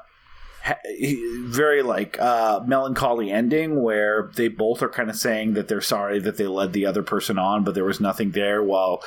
very 1.45 1.83
like 1.83 2.21
uh, 2.21 2.61
melancholy 2.67 3.31
ending 3.31 3.83
where 3.83 4.31
they 4.37 4.49
both 4.49 4.83
are 4.83 4.89
kind 4.89 5.11
of 5.11 5.17
saying 5.17 5.55
that 5.55 5.69
they're 5.69 5.81
sorry 5.81 6.19
that 6.19 6.37
they 6.37 6.47
led 6.47 6.73
the 6.73 6.87
other 6.87 7.03
person 7.03 7.39
on, 7.39 7.65
but 7.65 7.75
there 7.75 7.85
was 7.85 8.01
nothing 8.01 8.33
there. 8.33 8.63
While 8.63 9.03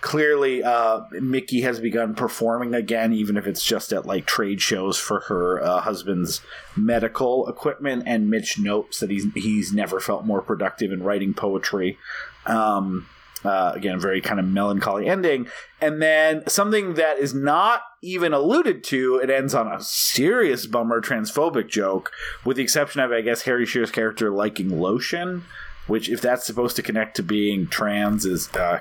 clearly 0.00 0.62
uh, 0.62 1.02
Mickey 1.12 1.60
has 1.62 1.80
begun 1.80 2.14
performing 2.14 2.74
again, 2.74 3.12
even 3.12 3.36
if 3.36 3.46
it's 3.46 3.64
just 3.64 3.92
at 3.92 4.06
like 4.06 4.26
trade 4.26 4.60
shows 4.60 4.98
for 4.98 5.20
her 5.20 5.62
uh, 5.62 5.80
husband's 5.80 6.40
medical 6.76 7.48
equipment. 7.48 8.04
And 8.06 8.30
Mitch 8.30 8.58
notes 8.58 9.00
that 9.00 9.10
he's 9.10 9.32
he's 9.34 9.72
never 9.72 10.00
felt 10.00 10.24
more 10.24 10.42
productive 10.42 10.92
in 10.92 11.02
writing 11.02 11.34
poetry. 11.34 11.98
Um, 12.46 13.06
uh, 13.44 13.72
again, 13.74 14.00
very 14.00 14.20
kind 14.20 14.40
of 14.40 14.46
melancholy 14.46 15.06
ending. 15.06 15.46
And 15.80 16.00
then 16.00 16.46
something 16.48 16.94
that 16.94 17.18
is 17.18 17.34
not 17.34 17.82
even 18.02 18.32
alluded 18.32 18.84
to, 18.84 19.16
it 19.16 19.30
ends 19.30 19.54
on 19.54 19.70
a 19.70 19.80
serious 19.80 20.66
bummer 20.66 21.00
transphobic 21.00 21.68
joke, 21.68 22.10
with 22.44 22.56
the 22.56 22.62
exception 22.62 23.00
of, 23.00 23.12
I 23.12 23.20
guess, 23.20 23.42
Harry 23.42 23.66
Shearer's 23.66 23.90
character 23.90 24.30
liking 24.30 24.80
lotion, 24.80 25.44
which, 25.86 26.08
if 26.08 26.20
that's 26.20 26.46
supposed 26.46 26.76
to 26.76 26.82
connect 26.82 27.16
to 27.16 27.22
being 27.22 27.66
trans, 27.66 28.24
is 28.24 28.48
uh, 28.54 28.80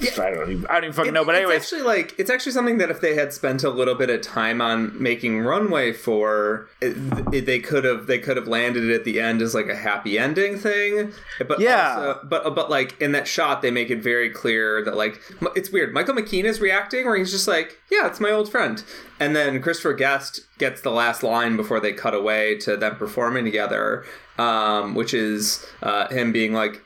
yeah. 0.00 0.10
I 0.22 0.30
don't 0.30 0.50
even, 0.50 0.66
I 0.66 0.74
don't 0.74 0.84
even 0.84 0.92
fucking 0.92 1.10
it, 1.10 1.12
know. 1.12 1.24
But 1.24 1.36
anyway, 1.36 1.56
it's 1.56 1.66
actually 1.66 1.82
like 1.82 2.14
it's 2.18 2.30
actually 2.30 2.52
something 2.52 2.78
that 2.78 2.90
if 2.90 3.00
they 3.00 3.14
had 3.14 3.32
spent 3.32 3.62
a 3.62 3.70
little 3.70 3.94
bit 3.94 4.10
of 4.10 4.20
time 4.20 4.60
on 4.60 5.00
making 5.00 5.40
Runway 5.40 5.92
for, 5.92 6.68
it, 6.80 7.46
they 7.46 7.58
could 7.60 7.84
have 7.84 8.06
they 8.06 8.18
could 8.18 8.36
have 8.36 8.48
landed 8.48 8.84
it 8.84 8.94
at 8.94 9.04
the 9.04 9.20
end 9.20 9.42
as 9.42 9.54
like 9.54 9.68
a 9.68 9.76
happy 9.76 10.18
ending 10.18 10.58
thing. 10.58 11.12
But 11.46 11.60
yeah, 11.60 11.94
also, 11.96 12.20
but 12.24 12.54
but 12.54 12.70
like 12.70 13.00
in 13.00 13.12
that 13.12 13.28
shot, 13.28 13.62
they 13.62 13.70
make 13.70 13.90
it 13.90 14.02
very 14.02 14.30
clear 14.30 14.84
that 14.84 14.96
like 14.96 15.20
it's 15.54 15.70
weird. 15.70 15.92
Michael 15.92 16.14
McKean 16.14 16.44
is 16.44 16.60
reacting 16.60 17.06
where 17.06 17.16
he's 17.16 17.30
just 17.30 17.48
like, 17.48 17.78
yeah, 17.90 18.06
it's 18.06 18.20
my 18.20 18.30
old 18.30 18.50
friend, 18.50 18.82
and 19.18 19.34
then 19.36 19.62
Christopher 19.62 19.94
Guest 19.94 20.40
gets 20.58 20.80
the 20.80 20.90
last 20.90 21.22
line 21.22 21.56
before 21.56 21.80
they 21.80 21.92
cut 21.92 22.14
away 22.14 22.56
to 22.58 22.76
them 22.76 22.96
performing 22.96 23.44
together, 23.44 24.04
um, 24.38 24.94
which 24.94 25.14
is 25.14 25.64
uh, 25.82 26.08
him 26.08 26.32
being 26.32 26.52
like 26.52 26.82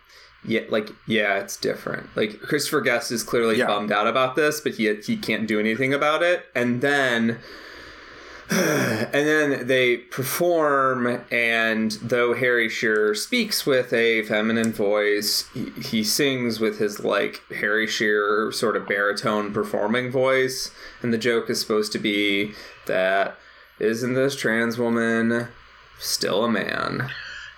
yeah, 0.47 0.63
like 0.69 0.91
yeah, 1.07 1.39
it's 1.39 1.57
different. 1.57 2.09
Like 2.17 2.41
Christopher 2.41 2.81
Guest 2.81 3.11
is 3.11 3.23
clearly 3.23 3.59
yeah. 3.59 3.67
bummed 3.67 3.93
out 3.93 4.07
about 4.07 4.37
this, 4.37 4.61
but 4.61 4.75
he 4.75 4.95
he 4.97 5.17
can't 5.17 5.47
do 5.47 5.59
anything 5.59 5.95
about 5.95 6.23
it. 6.23 6.47
And 6.55 6.81
then 6.81 7.39
and 8.51 9.13
then 9.13 9.67
they 9.67 9.97
perform, 9.97 11.25
and 11.31 11.93
though 12.03 12.35
Harry 12.35 12.69
Shearer 12.69 13.15
speaks 13.15 13.65
with 13.65 13.93
a 13.95 14.23
feminine 14.25 14.73
voice, 14.73 15.49
he, 15.55 15.71
he 15.81 16.05
sings 16.05 16.61
with 16.61 16.79
his 16.79 17.01
like 17.01 17.41
Harry 17.49 17.87
Shearer 17.87 18.53
sort 18.53 18.77
of 18.77 18.87
baritone 18.87 19.53
performing 19.53 20.11
voice. 20.11 20.71
And 21.01 21.13
the 21.13 21.19
joke 21.19 21.49
is 21.49 21.59
supposed 21.61 21.93
to 21.93 21.99
be 21.99 22.53
that 22.87 23.39
isn't 23.81 24.13
this 24.13 24.37
trans 24.37 24.77
woman 24.77 25.49
still 25.99 26.45
a 26.45 26.51
man? 26.51 27.11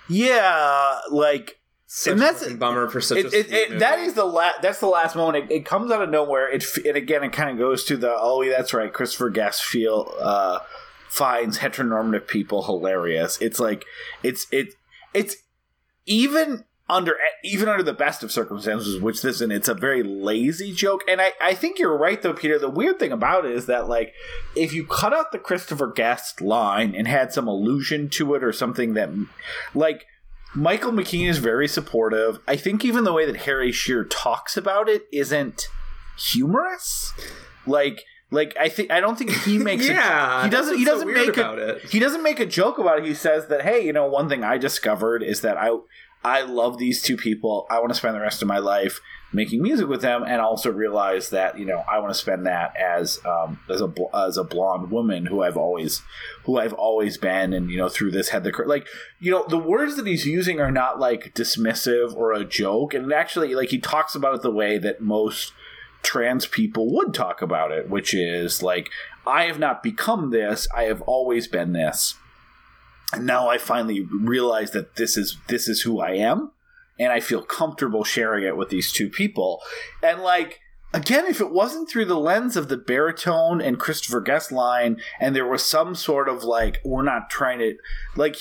Yeah, 0.07 0.99
like 1.11 1.59
such 1.89 2.11
and 2.11 2.21
that's 2.21 2.45
a 2.45 2.53
bummer 2.53 2.89
for 2.89 2.99
such 2.99 3.19
it, 3.19 3.33
a 3.33 3.39
it, 3.39 3.51
it, 3.51 3.79
that 3.79 3.97
is 3.99 4.13
the 4.13 4.25
last 4.25 4.61
that's 4.61 4.79
the 4.79 4.87
last 4.87 5.15
moment 5.15 5.49
it, 5.49 5.65
comes 5.65 5.89
out 5.89 6.01
of 6.01 6.09
nowhere 6.09 6.51
it 6.51 6.63
and 6.85 6.97
again 6.97 7.23
it 7.23 7.31
kind 7.31 7.49
of 7.49 7.57
goes 7.57 7.85
to 7.85 7.95
the 7.95 8.13
oh 8.13 8.41
yeah 8.41 8.57
that's 8.57 8.73
right 8.73 8.91
christopher 8.91 9.29
guest 9.29 9.63
feel 9.63 10.13
uh, 10.19 10.59
finds 11.07 11.59
heteronormative 11.59 12.27
people 12.27 12.63
hilarious 12.63 13.37
it's 13.39 13.59
like 13.59 13.85
it's 14.21 14.47
it 14.51 14.73
it's 15.13 15.37
even 16.05 16.65
under 16.89 17.17
even 17.43 17.67
under 17.67 17.83
the 17.83 17.93
best 17.93 18.23
of 18.23 18.31
circumstances, 18.31 19.01
which 19.01 19.21
this 19.21 19.41
and 19.41 19.51
it's 19.51 19.67
a 19.67 19.73
very 19.73 20.03
lazy 20.03 20.73
joke. 20.73 21.01
And 21.07 21.19
I, 21.19 21.33
I 21.41 21.53
think 21.53 21.79
you're 21.79 21.97
right 21.97 22.21
though, 22.21 22.33
Peter. 22.33 22.57
The 22.57 22.69
weird 22.69 22.99
thing 22.99 23.11
about 23.11 23.45
it 23.45 23.51
is 23.51 23.65
that 23.65 23.89
like 23.89 24.13
if 24.55 24.73
you 24.73 24.85
cut 24.85 25.13
out 25.13 25.31
the 25.31 25.39
Christopher 25.39 25.87
Guest 25.87 26.41
line 26.41 26.95
and 26.95 27.07
had 27.07 27.33
some 27.33 27.47
allusion 27.47 28.09
to 28.11 28.35
it 28.35 28.43
or 28.43 28.53
something 28.53 28.93
that 28.93 29.09
like 29.75 30.05
Michael 30.55 30.91
McKean 30.91 31.27
is 31.27 31.37
very 31.37 31.67
supportive. 31.67 32.39
I 32.47 32.55
think 32.55 32.83
even 32.83 33.03
the 33.03 33.13
way 33.13 33.25
that 33.25 33.37
Harry 33.41 33.71
Shearer 33.71 34.05
talks 34.05 34.57
about 34.57 34.89
it 34.89 35.07
isn't 35.11 35.67
humorous. 36.17 37.13
Like 37.65 38.03
like 38.31 38.55
I 38.59 38.69
think 38.69 38.91
I 38.91 38.99
don't 38.99 39.17
think 39.17 39.31
he 39.31 39.57
makes 39.57 39.87
yeah 39.87 40.41
a, 40.41 40.43
he 40.45 40.49
doesn't 40.49 40.77
he 40.77 40.85
doesn't 40.85 41.07
weird 41.07 41.27
make 41.27 41.37
about 41.37 41.59
a, 41.59 41.75
it. 41.75 41.83
he 41.89 41.99
doesn't 41.99 42.23
make 42.23 42.39
a 42.39 42.45
joke 42.45 42.77
about 42.77 42.99
it. 42.99 43.05
He 43.05 43.13
says 43.13 43.47
that 43.47 43.61
hey, 43.61 43.85
you 43.85 43.93
know, 43.93 44.07
one 44.07 44.29
thing 44.29 44.43
I 44.43 44.57
discovered 44.57 45.23
is 45.23 45.41
that 45.41 45.57
I 45.57 45.77
I 46.23 46.41
love 46.41 46.77
these 46.77 47.01
two 47.01 47.17
people. 47.17 47.67
I 47.69 47.79
want 47.79 47.91
to 47.91 47.95
spend 47.95 48.15
the 48.15 48.21
rest 48.21 48.41
of 48.41 48.47
my 48.47 48.57
life 48.57 48.99
making 49.33 49.61
music 49.61 49.87
with 49.87 50.01
them, 50.01 50.23
and 50.23 50.41
also 50.41 50.71
realize 50.71 51.29
that 51.29 51.57
you 51.59 51.65
know 51.65 51.83
I 51.89 51.99
want 51.99 52.11
to 52.11 52.19
spend 52.19 52.45
that 52.45 52.75
as 52.77 53.19
um, 53.25 53.59
as 53.69 53.81
a 53.81 53.93
as 54.13 54.37
a 54.37 54.43
blonde 54.43 54.91
woman 54.91 55.25
who 55.25 55.43
I've 55.43 55.57
always 55.57 56.01
who 56.45 56.57
I've 56.57 56.73
always 56.73 57.17
been, 57.17 57.53
and 57.53 57.69
you 57.69 57.77
know 57.77 57.89
through 57.89 58.11
this 58.11 58.29
had 58.29 58.43
the 58.43 58.51
like 58.65 58.87
you 59.19 59.31
know 59.31 59.45
the 59.47 59.57
words 59.57 59.95
that 59.97 60.07
he's 60.07 60.25
using 60.25 60.59
are 60.59 60.71
not 60.71 60.99
like 60.99 61.33
dismissive 61.33 62.15
or 62.15 62.33
a 62.33 62.45
joke, 62.45 62.93
and 62.93 63.11
actually 63.11 63.55
like 63.55 63.69
he 63.69 63.79
talks 63.79 64.15
about 64.15 64.35
it 64.35 64.41
the 64.41 64.51
way 64.51 64.77
that 64.77 65.01
most 65.01 65.53
trans 66.03 66.45
people 66.45 66.93
would 66.93 67.13
talk 67.13 67.41
about 67.41 67.71
it, 67.71 67.89
which 67.89 68.13
is 68.13 68.63
like 68.63 68.89
I 69.25 69.43
have 69.43 69.59
not 69.59 69.83
become 69.83 70.29
this, 70.31 70.67
I 70.75 70.83
have 70.83 71.01
always 71.01 71.47
been 71.47 71.73
this. 71.73 72.15
And 73.13 73.25
now 73.25 73.49
I 73.49 73.57
finally 73.57 74.01
realize 74.01 74.71
that 74.71 74.95
this 74.95 75.17
is 75.17 75.37
this 75.47 75.67
is 75.67 75.81
who 75.81 75.99
I 75.99 76.11
am, 76.11 76.51
and 76.99 77.11
I 77.11 77.19
feel 77.19 77.41
comfortable 77.41 78.03
sharing 78.03 78.43
it 78.43 78.57
with 78.57 78.69
these 78.69 78.91
two 78.91 79.09
people. 79.09 79.61
And 80.03 80.21
like 80.21 80.59
again, 80.93 81.25
if 81.25 81.41
it 81.41 81.51
wasn't 81.51 81.89
through 81.89 82.05
the 82.05 82.19
lens 82.19 82.55
of 82.55 82.69
the 82.69 82.77
baritone 82.77 83.61
and 83.61 83.79
Christopher 83.79 84.21
Guest 84.21 84.51
line, 84.51 84.97
and 85.19 85.35
there 85.35 85.47
was 85.47 85.63
some 85.63 85.95
sort 85.95 86.29
of 86.29 86.43
like 86.43 86.79
we're 86.83 87.03
not 87.03 87.29
trying 87.29 87.59
to 87.59 87.75
like. 88.15 88.37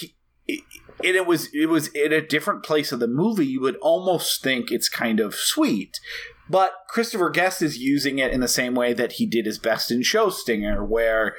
And 0.48 1.14
it 1.14 1.26
was 1.26 1.48
it 1.52 1.66
was 1.66 1.88
in 1.88 2.12
a 2.12 2.26
different 2.26 2.62
place 2.62 2.90
of 2.90 3.00
the 3.00 3.08
movie. 3.08 3.46
You 3.46 3.60
would 3.60 3.76
almost 3.76 4.42
think 4.42 4.70
it's 4.70 4.88
kind 4.88 5.20
of 5.20 5.34
sweet, 5.34 6.00
but 6.48 6.72
Christopher 6.88 7.28
Guest 7.28 7.60
is 7.60 7.78
using 7.78 8.18
it 8.18 8.32
in 8.32 8.40
the 8.40 8.48
same 8.48 8.74
way 8.74 8.94
that 8.94 9.12
he 9.12 9.26
did 9.26 9.44
his 9.44 9.58
best 9.58 9.90
in 9.90 10.02
Show 10.02 10.30
Stinger, 10.30 10.84
where 10.84 11.34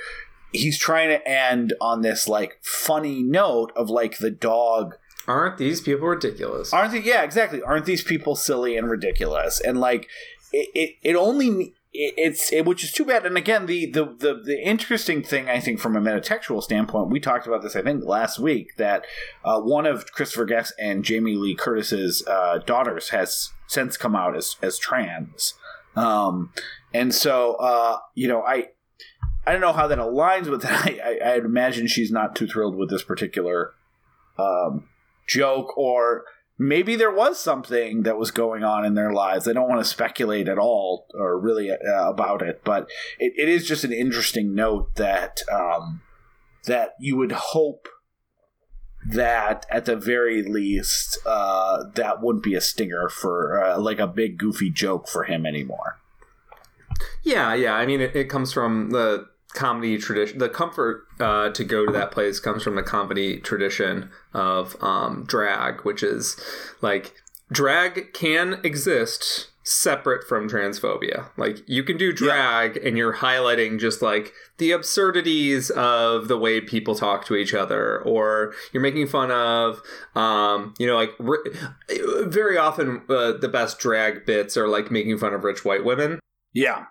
he's 0.51 0.78
trying 0.78 1.09
to 1.09 1.28
end 1.28 1.74
on 1.82 2.01
this 2.01 2.28
like 2.28 2.59
funny 2.61 3.24
note 3.24 3.72
of 3.76 3.89
like 3.89 4.20
the 4.20 4.32
dog 4.32 4.95
Aren't 5.28 5.57
these 5.57 5.82
people 5.82 6.07
ridiculous? 6.07 6.71
aren't 6.73 6.91
they 6.91 7.01
yeah 7.01 7.23
exactly 7.23 7.61
aren't 7.61 7.86
these 7.86 8.03
people 8.03 8.36
silly 8.36 8.78
and 8.78 8.89
ridiculous 8.89 9.59
and 9.59 9.80
like 9.80 10.07
it 10.53 10.69
it, 10.73 10.95
it 11.03 11.15
only 11.15 11.73
it, 11.93 12.13
it's 12.17 12.51
it, 12.53 12.65
which 12.65 12.84
is 12.84 12.91
too 12.91 13.05
bad 13.05 13.25
and 13.25 13.38
again 13.38 13.65
the, 13.65 13.86
the 13.91 14.05
the 14.05 14.41
the 14.43 14.61
interesting 14.63 15.21
thing 15.23 15.49
i 15.49 15.59
think 15.59 15.80
from 15.80 15.95
a 15.95 16.01
metatextual 16.01 16.63
standpoint 16.63 17.09
we 17.09 17.19
talked 17.19 17.47
about 17.47 17.61
this 17.61 17.75
i 17.75 17.82
think 17.82 18.03
last 18.05 18.39
week 18.39 18.75
that 18.78 19.05
uh, 19.43 19.59
one 19.59 19.86
of 19.86 20.11
christopher 20.13 20.45
guest 20.45 20.73
and 20.80 21.03
jamie 21.03 21.36
lee 21.36 21.55
curtis's 21.55 22.25
uh, 22.28 22.59
daughters 22.65 23.09
has 23.09 23.51
since 23.67 23.97
come 23.97 24.15
out 24.15 24.36
as 24.36 24.55
as 24.61 24.78
trans 24.78 25.55
um 25.95 26.51
and 26.93 27.13
so 27.13 27.55
uh 27.55 27.97
you 28.15 28.28
know 28.28 28.41
i 28.43 28.67
I 29.45 29.53
don't 29.53 29.61
know 29.61 29.71
how 29.71 29.88
that 29.88 29.97
aligns 29.97 30.47
with 30.47 30.63
that. 30.63 30.86
I, 30.86 30.99
I, 31.23 31.34
I'd 31.36 31.45
imagine 31.45 31.88
she's 31.88 32.11
not 32.11 32.36
too 32.36 32.47
thrilled 32.47 32.75
with 32.75 32.89
this 32.89 33.01
particular 33.01 33.73
um, 34.38 34.89
joke, 35.28 35.78
or 35.78 36.23
maybe 36.57 36.95
there 36.95 37.13
was 37.13 37.39
something 37.39 38.03
that 38.03 38.17
was 38.17 38.32
going 38.32 38.63
on 38.63 38.86
in 38.86 38.95
their 38.95 39.13
lives. 39.13 39.47
I 39.47 39.53
don't 39.53 39.69
want 39.69 39.82
to 39.82 39.89
speculate 39.89 40.47
at 40.47 40.57
all 40.57 41.07
or 41.13 41.39
really 41.39 41.71
uh, 41.71 42.09
about 42.09 42.41
it, 42.41 42.61
but 42.63 42.89
it, 43.19 43.34
it 43.38 43.49
is 43.49 43.67
just 43.67 43.84
an 43.84 43.93
interesting 43.93 44.55
note 44.55 44.95
that 44.95 45.41
um, 45.51 46.01
that 46.65 46.91
you 46.99 47.15
would 47.17 47.32
hope 47.32 47.88
that 49.05 49.65
at 49.69 49.86
the 49.86 49.95
very 49.95 50.43
least 50.43 51.17
uh, 51.25 51.84
that 51.95 52.21
wouldn't 52.21 52.43
be 52.43 52.55
a 52.55 52.61
stinger 52.61 53.07
for 53.07 53.63
uh, 53.63 53.80
like 53.80 53.99
a 53.99 54.07
big 54.07 54.38
goofy 54.38 54.69
joke 54.69 55.07
for 55.07 55.23
him 55.23 55.45
anymore. 55.45 55.99
Yeah, 57.23 57.53
yeah. 57.53 57.75
I 57.75 57.86
mean, 57.86 58.01
it, 58.01 58.15
it 58.15 58.30
comes 58.30 58.51
from 58.51 58.89
the 58.89 59.28
comedy 59.58 59.97
tradition. 59.97 60.38
The 60.39 60.49
comfort 60.49 61.05
uh, 61.20 61.49
to 61.49 61.64
go 61.64 61.86
to 61.86 61.91
that 61.91 62.12
place 62.12 62.39
comes 62.39 62.64
from 62.64 62.76
the 62.76 62.84
comedy 62.84 63.39
tradition 63.39 64.10
of 64.34 64.76
um, 64.82 65.26
drag, 65.28 65.82
which 65.82 66.03
is 66.03 66.39
like 66.82 67.14
drag 67.51 68.14
can 68.14 68.60
exist 68.64 69.47
separate 69.64 70.26
from 70.26 70.47
transphobia. 70.49 71.30
Like 71.36 71.58
you 71.68 71.84
can 71.84 71.97
do 71.97 72.14
drag 72.14 72.78
and 72.78 72.97
you're 72.97 73.16
highlighting 73.16 73.80
just 73.80 74.01
like 74.01 74.32
the 74.60 74.72
absurdities 74.72 75.70
of 75.72 76.30
the 76.30 76.38
way 76.38 76.62
people 76.62 76.95
talk 76.95 77.26
to 77.26 77.36
each 77.36 77.53
other 77.53 78.01
or 78.03 78.53
you're 78.72 78.82
making 78.82 79.08
fun 79.08 79.30
of 79.30 79.82
um 80.16 80.74
you 80.80 80.88
know 80.88 80.95
like 80.95 81.12
ri- 81.20 81.51
very 82.24 82.58
often 82.58 83.01
uh, 83.10 83.34
the 83.34 83.49
best 83.51 83.78
drag 83.78 84.26
bits 84.26 84.55
are 84.55 84.70
like 84.70 84.89
making 84.89 85.18
fun 85.18 85.34
of 85.34 85.43
rich 85.43 85.66
white 85.66 85.84
women 85.84 86.20
Yeah. 86.53 86.86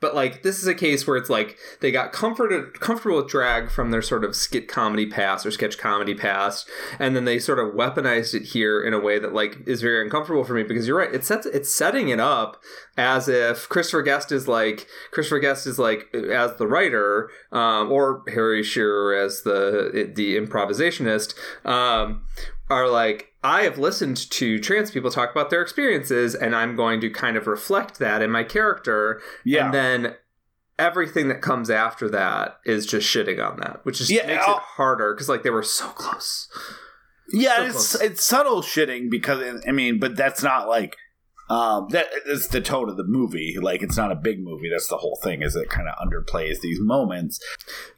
But 0.00 0.14
like 0.14 0.42
this 0.42 0.60
is 0.60 0.66
a 0.66 0.74
case 0.74 1.06
where 1.06 1.16
it's 1.16 1.30
like 1.30 1.56
they 1.80 1.90
got 1.90 2.12
comforted 2.12 2.78
comfortable 2.80 3.16
with 3.16 3.28
drag 3.28 3.70
from 3.70 3.90
their 3.90 4.02
sort 4.02 4.24
of 4.24 4.36
skit 4.36 4.68
comedy 4.68 5.06
past 5.06 5.46
or 5.46 5.50
sketch 5.50 5.78
comedy 5.78 6.14
past 6.14 6.68
and 6.98 7.16
then 7.16 7.24
they 7.24 7.38
sort 7.38 7.58
of 7.58 7.74
weaponized 7.74 8.34
it 8.34 8.44
here 8.44 8.82
in 8.82 8.92
a 8.92 9.00
way 9.00 9.18
that 9.18 9.32
like 9.32 9.56
is 9.66 9.80
very 9.80 10.02
uncomfortable 10.02 10.44
for 10.44 10.54
me 10.54 10.62
because 10.62 10.86
you're 10.86 10.98
right 10.98 11.14
it 11.14 11.24
sets 11.24 11.46
it's 11.46 11.72
setting 11.72 12.08
it 12.08 12.20
up 12.20 12.62
as 12.96 13.28
if 13.28 13.68
Christopher 13.68 14.02
Guest 14.02 14.32
is 14.32 14.48
like 14.48 14.86
Christopher 15.10 15.38
Guest 15.38 15.66
is 15.66 15.78
like 15.78 16.14
as 16.14 16.56
the 16.56 16.66
writer 16.66 17.30
um, 17.52 17.90
or 17.90 18.22
Harry 18.28 18.62
Shearer 18.62 19.14
as 19.14 19.42
the 19.42 20.12
the 20.14 20.36
improvisationist 20.36 21.34
um, 21.66 22.22
are 22.68 22.88
like 22.88 23.32
I 23.44 23.62
have 23.62 23.78
listened 23.78 24.16
to 24.32 24.58
trans 24.58 24.90
people 24.90 25.10
talk 25.10 25.30
about 25.30 25.50
their 25.50 25.62
experiences 25.62 26.34
and 26.34 26.54
I'm 26.56 26.74
going 26.74 27.00
to 27.02 27.10
kind 27.10 27.36
of 27.36 27.46
reflect 27.46 27.98
that 28.00 28.22
in 28.22 28.30
my 28.30 28.42
character 28.44 29.20
Yeah. 29.44 29.66
and 29.66 29.74
then 29.74 30.14
everything 30.78 31.28
that 31.28 31.40
comes 31.40 31.70
after 31.70 32.08
that 32.10 32.58
is 32.66 32.84
just 32.86 33.06
shitting 33.08 33.42
on 33.42 33.58
that 33.60 33.80
which 33.84 33.98
just 33.98 34.10
Yeah, 34.10 34.26
makes 34.26 34.44
I'll- 34.46 34.56
it 34.56 34.60
oh. 34.62 34.64
harder 34.76 35.14
because 35.14 35.28
like 35.28 35.42
they 35.42 35.50
were 35.50 35.62
so 35.62 35.86
close 35.88 36.48
Yeah, 37.30 37.56
So 37.56 37.62
it's 37.64 37.72
close. 37.96 38.02
it's 38.02 38.24
subtle 38.24 38.62
shitting 38.62 39.10
because 39.10 39.62
I 39.66 39.72
mean, 39.72 39.98
but 39.98 40.16
that's 40.16 40.42
not 40.42 40.68
like 40.68 40.96
um 41.48 41.88
that 41.90 42.06
is 42.26 42.48
the 42.48 42.60
tone 42.60 42.88
of 42.88 42.96
the 42.96 43.04
movie. 43.04 43.56
Like 43.60 43.82
it's 43.82 43.96
not 43.96 44.10
a 44.12 44.16
big 44.16 44.42
movie. 44.42 44.68
That's 44.70 44.88
the 44.88 44.96
whole 44.96 45.18
thing. 45.22 45.42
Is 45.42 45.54
it 45.56 45.68
kind 45.70 45.88
of 45.88 45.94
underplays 46.04 46.60
these 46.60 46.80
moments? 46.80 47.40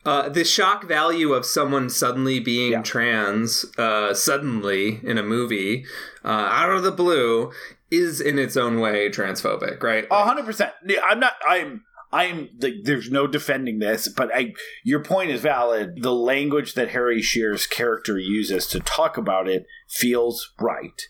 uh, 0.04 0.28
the 0.28 0.44
shock 0.44 0.84
value 0.86 1.32
of 1.32 1.44
someone 1.46 1.88
suddenly 1.90 2.40
being 2.40 2.72
Yeah. 2.72 2.82
trans 2.82 3.64
uh, 3.78 4.14
suddenly 4.14 5.00
in 5.02 5.18
a 5.18 5.22
movie 5.22 5.84
uh, 6.24 6.28
out 6.28 6.70
of 6.70 6.82
the 6.82 6.90
blue 6.92 7.50
is 7.90 8.20
in 8.20 8.38
its 8.38 8.56
own 8.56 8.80
way 8.80 9.08
transphobic 9.08 9.82
right 9.82 10.06
A 10.10 10.24
hundred 10.24 10.44
percent. 10.44 10.72
I'm 11.08 11.20
not. 11.20 11.32
I'm. 11.48 11.84
I'm. 12.12 12.48
Like, 12.60 12.74
there's 12.84 13.10
no 13.10 13.26
defending 13.26 13.78
this, 13.78 14.08
but 14.08 14.30
I. 14.34 14.52
Your 14.84 15.02
point 15.02 15.30
is 15.30 15.40
valid. 15.40 16.02
The 16.02 16.12
language 16.12 16.74
that 16.74 16.90
Harry 16.90 17.22
Shearer's 17.22 17.66
character 17.66 18.18
uses 18.18 18.66
to 18.68 18.80
talk 18.80 19.16
about 19.16 19.48
it 19.48 19.66
feels 19.88 20.52
right. 20.60 21.00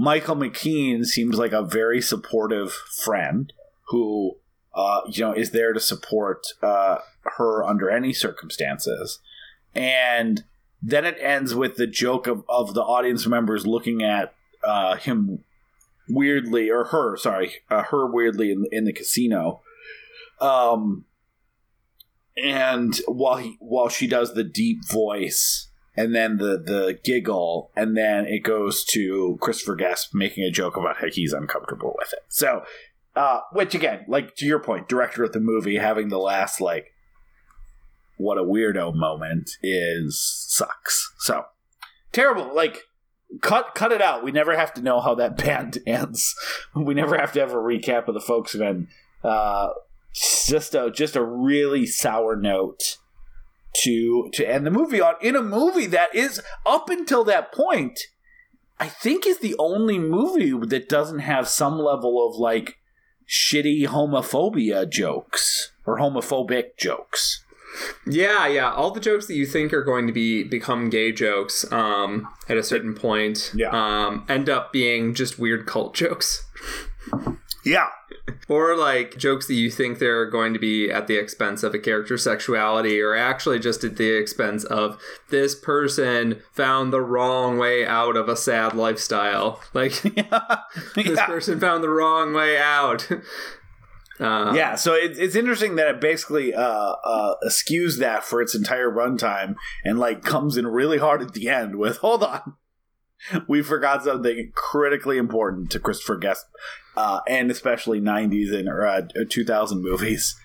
Michael 0.00 0.36
McKean 0.36 1.04
seems 1.04 1.36
like 1.36 1.52
a 1.52 1.60
very 1.60 2.00
supportive 2.00 2.72
friend 2.72 3.52
who, 3.88 4.38
uh, 4.74 5.02
you 5.06 5.22
know, 5.22 5.34
is 5.34 5.50
there 5.50 5.74
to 5.74 5.80
support 5.80 6.46
uh, 6.62 6.96
her 7.36 7.62
under 7.62 7.90
any 7.90 8.14
circumstances. 8.14 9.18
And 9.74 10.44
then 10.80 11.04
it 11.04 11.18
ends 11.20 11.54
with 11.54 11.76
the 11.76 11.86
joke 11.86 12.26
of, 12.26 12.44
of 12.48 12.72
the 12.72 12.80
audience 12.80 13.26
members 13.26 13.66
looking 13.66 14.02
at 14.02 14.32
uh, 14.64 14.96
him 14.96 15.44
weirdly, 16.08 16.70
or 16.70 16.84
her, 16.84 17.18
sorry, 17.18 17.56
uh, 17.68 17.82
her 17.82 18.10
weirdly 18.10 18.52
in, 18.52 18.64
in 18.72 18.86
the 18.86 18.94
casino. 18.94 19.60
Um, 20.40 21.04
and 22.42 22.98
while 23.06 23.36
he 23.36 23.58
while 23.60 23.90
she 23.90 24.06
does 24.06 24.32
the 24.32 24.44
deep 24.44 24.82
voice 24.88 25.69
and 25.96 26.14
then 26.14 26.36
the 26.36 26.58
the 26.58 26.98
giggle 27.04 27.70
and 27.76 27.96
then 27.96 28.26
it 28.26 28.40
goes 28.40 28.84
to 28.84 29.38
Christopher 29.40 29.76
Guest 29.76 30.14
making 30.14 30.44
a 30.44 30.50
joke 30.50 30.76
about 30.76 30.98
how 30.98 31.08
he's 31.10 31.32
uncomfortable 31.32 31.94
with 31.98 32.12
it. 32.12 32.20
So, 32.28 32.62
uh, 33.16 33.40
which 33.52 33.74
again, 33.74 34.04
like 34.08 34.36
to 34.36 34.46
your 34.46 34.60
point, 34.60 34.88
director 34.88 35.24
of 35.24 35.32
the 35.32 35.40
movie 35.40 35.76
having 35.76 36.08
the 36.08 36.18
last 36.18 36.60
like 36.60 36.92
what 38.16 38.38
a 38.38 38.42
weirdo 38.42 38.94
moment 38.94 39.50
is 39.62 40.20
sucks. 40.48 41.12
So 41.18 41.44
terrible. 42.12 42.54
Like 42.54 42.82
cut 43.40 43.74
cut 43.74 43.92
it 43.92 44.02
out. 44.02 44.22
We 44.22 44.32
never 44.32 44.56
have 44.56 44.74
to 44.74 44.82
know 44.82 45.00
how 45.00 45.14
that 45.16 45.36
band 45.44 45.78
ends. 45.86 46.34
We 46.74 46.94
never 46.94 47.18
have 47.18 47.32
to 47.32 47.40
have 47.40 47.52
a 47.52 47.56
recap 47.56 48.08
of 48.08 48.14
the 48.14 48.20
folks 48.20 48.54
event. 48.54 48.88
Uh, 49.24 49.70
just 50.46 50.74
a 50.74 50.90
just 50.90 51.16
a 51.16 51.24
really 51.24 51.86
sour 51.86 52.36
note 52.36 52.98
to 53.82 54.28
to 54.32 54.44
end 54.48 54.66
the 54.66 54.70
movie 54.70 55.00
on 55.00 55.14
in 55.20 55.36
a 55.36 55.42
movie 55.42 55.86
that 55.86 56.14
is 56.14 56.40
up 56.66 56.90
until 56.90 57.24
that 57.24 57.52
point 57.52 58.00
I 58.78 58.88
think 58.88 59.26
is 59.26 59.38
the 59.38 59.54
only 59.58 59.98
movie 59.98 60.52
that 60.68 60.88
doesn't 60.88 61.18
have 61.20 61.48
some 61.48 61.78
level 61.78 62.26
of 62.26 62.36
like 62.36 62.76
shitty 63.28 63.86
homophobia 63.86 64.88
jokes 64.90 65.72
or 65.86 65.98
homophobic 65.98 66.76
jokes. 66.78 67.44
Yeah, 68.06 68.48
yeah. 68.48 68.72
All 68.72 68.90
the 68.90 68.98
jokes 68.98 69.26
that 69.26 69.34
you 69.34 69.46
think 69.46 69.72
are 69.72 69.84
going 69.84 70.06
to 70.08 70.12
be 70.12 70.42
become 70.42 70.90
gay 70.90 71.12
jokes 71.12 71.70
um, 71.70 72.26
at 72.48 72.56
a 72.56 72.62
certain 72.64 72.94
point 72.94 73.52
Yeah. 73.54 73.68
um, 73.70 74.24
end 74.28 74.48
up 74.48 74.72
being 74.72 75.14
just 75.14 75.38
weird 75.38 75.66
cult 75.66 75.94
jokes. 75.94 76.44
Yeah. 77.64 77.88
Or 78.48 78.76
like 78.76 79.16
jokes 79.16 79.46
that 79.46 79.54
you 79.54 79.70
think 79.70 79.98
they're 79.98 80.26
going 80.26 80.52
to 80.52 80.58
be 80.58 80.90
at 80.90 81.06
the 81.06 81.16
expense 81.16 81.62
of 81.62 81.74
a 81.74 81.78
character's 81.78 82.24
sexuality, 82.24 83.00
or 83.00 83.14
actually 83.14 83.58
just 83.58 83.84
at 83.84 83.96
the 83.96 84.10
expense 84.10 84.64
of 84.64 85.00
this 85.30 85.54
person 85.54 86.42
found 86.52 86.92
the 86.92 87.00
wrong 87.00 87.58
way 87.58 87.86
out 87.86 88.16
of 88.16 88.28
a 88.28 88.36
sad 88.36 88.74
lifestyle. 88.74 89.60
Like 89.72 90.02
this 90.02 90.12
yeah. 90.16 91.26
person 91.26 91.60
found 91.60 91.82
the 91.82 91.88
wrong 91.88 92.34
way 92.34 92.58
out. 92.58 93.08
Uh, 94.20 94.52
Yeah, 94.54 94.74
so 94.74 94.92
it, 94.92 95.18
it's 95.18 95.34
interesting 95.34 95.76
that 95.76 95.88
it 95.88 95.98
basically 96.00 96.52
uh, 96.52 96.62
uh, 96.62 97.34
eschews 97.46 97.96
that 97.98 98.22
for 98.22 98.42
its 98.42 98.54
entire 98.54 98.90
runtime 98.90 99.54
and 99.82 99.98
like 99.98 100.22
comes 100.22 100.58
in 100.58 100.66
really 100.66 100.98
hard 100.98 101.22
at 101.22 101.32
the 101.32 101.48
end 101.48 101.76
with 101.76 101.96
"Hold 101.98 102.22
on, 102.22 102.56
we 103.48 103.62
forgot 103.62 104.04
something 104.04 104.52
critically 104.54 105.18
important 105.18 105.70
to 105.70 105.80
Christopher 105.80 106.16
Guest 106.16 106.46
uh, 106.96 107.20
and 107.28 107.50
especially 107.50 108.00
'90s 108.00 108.52
and 108.54 108.68
or, 108.68 108.86
uh, 108.86 109.02
2000 109.28 109.82
movies. 109.82 110.36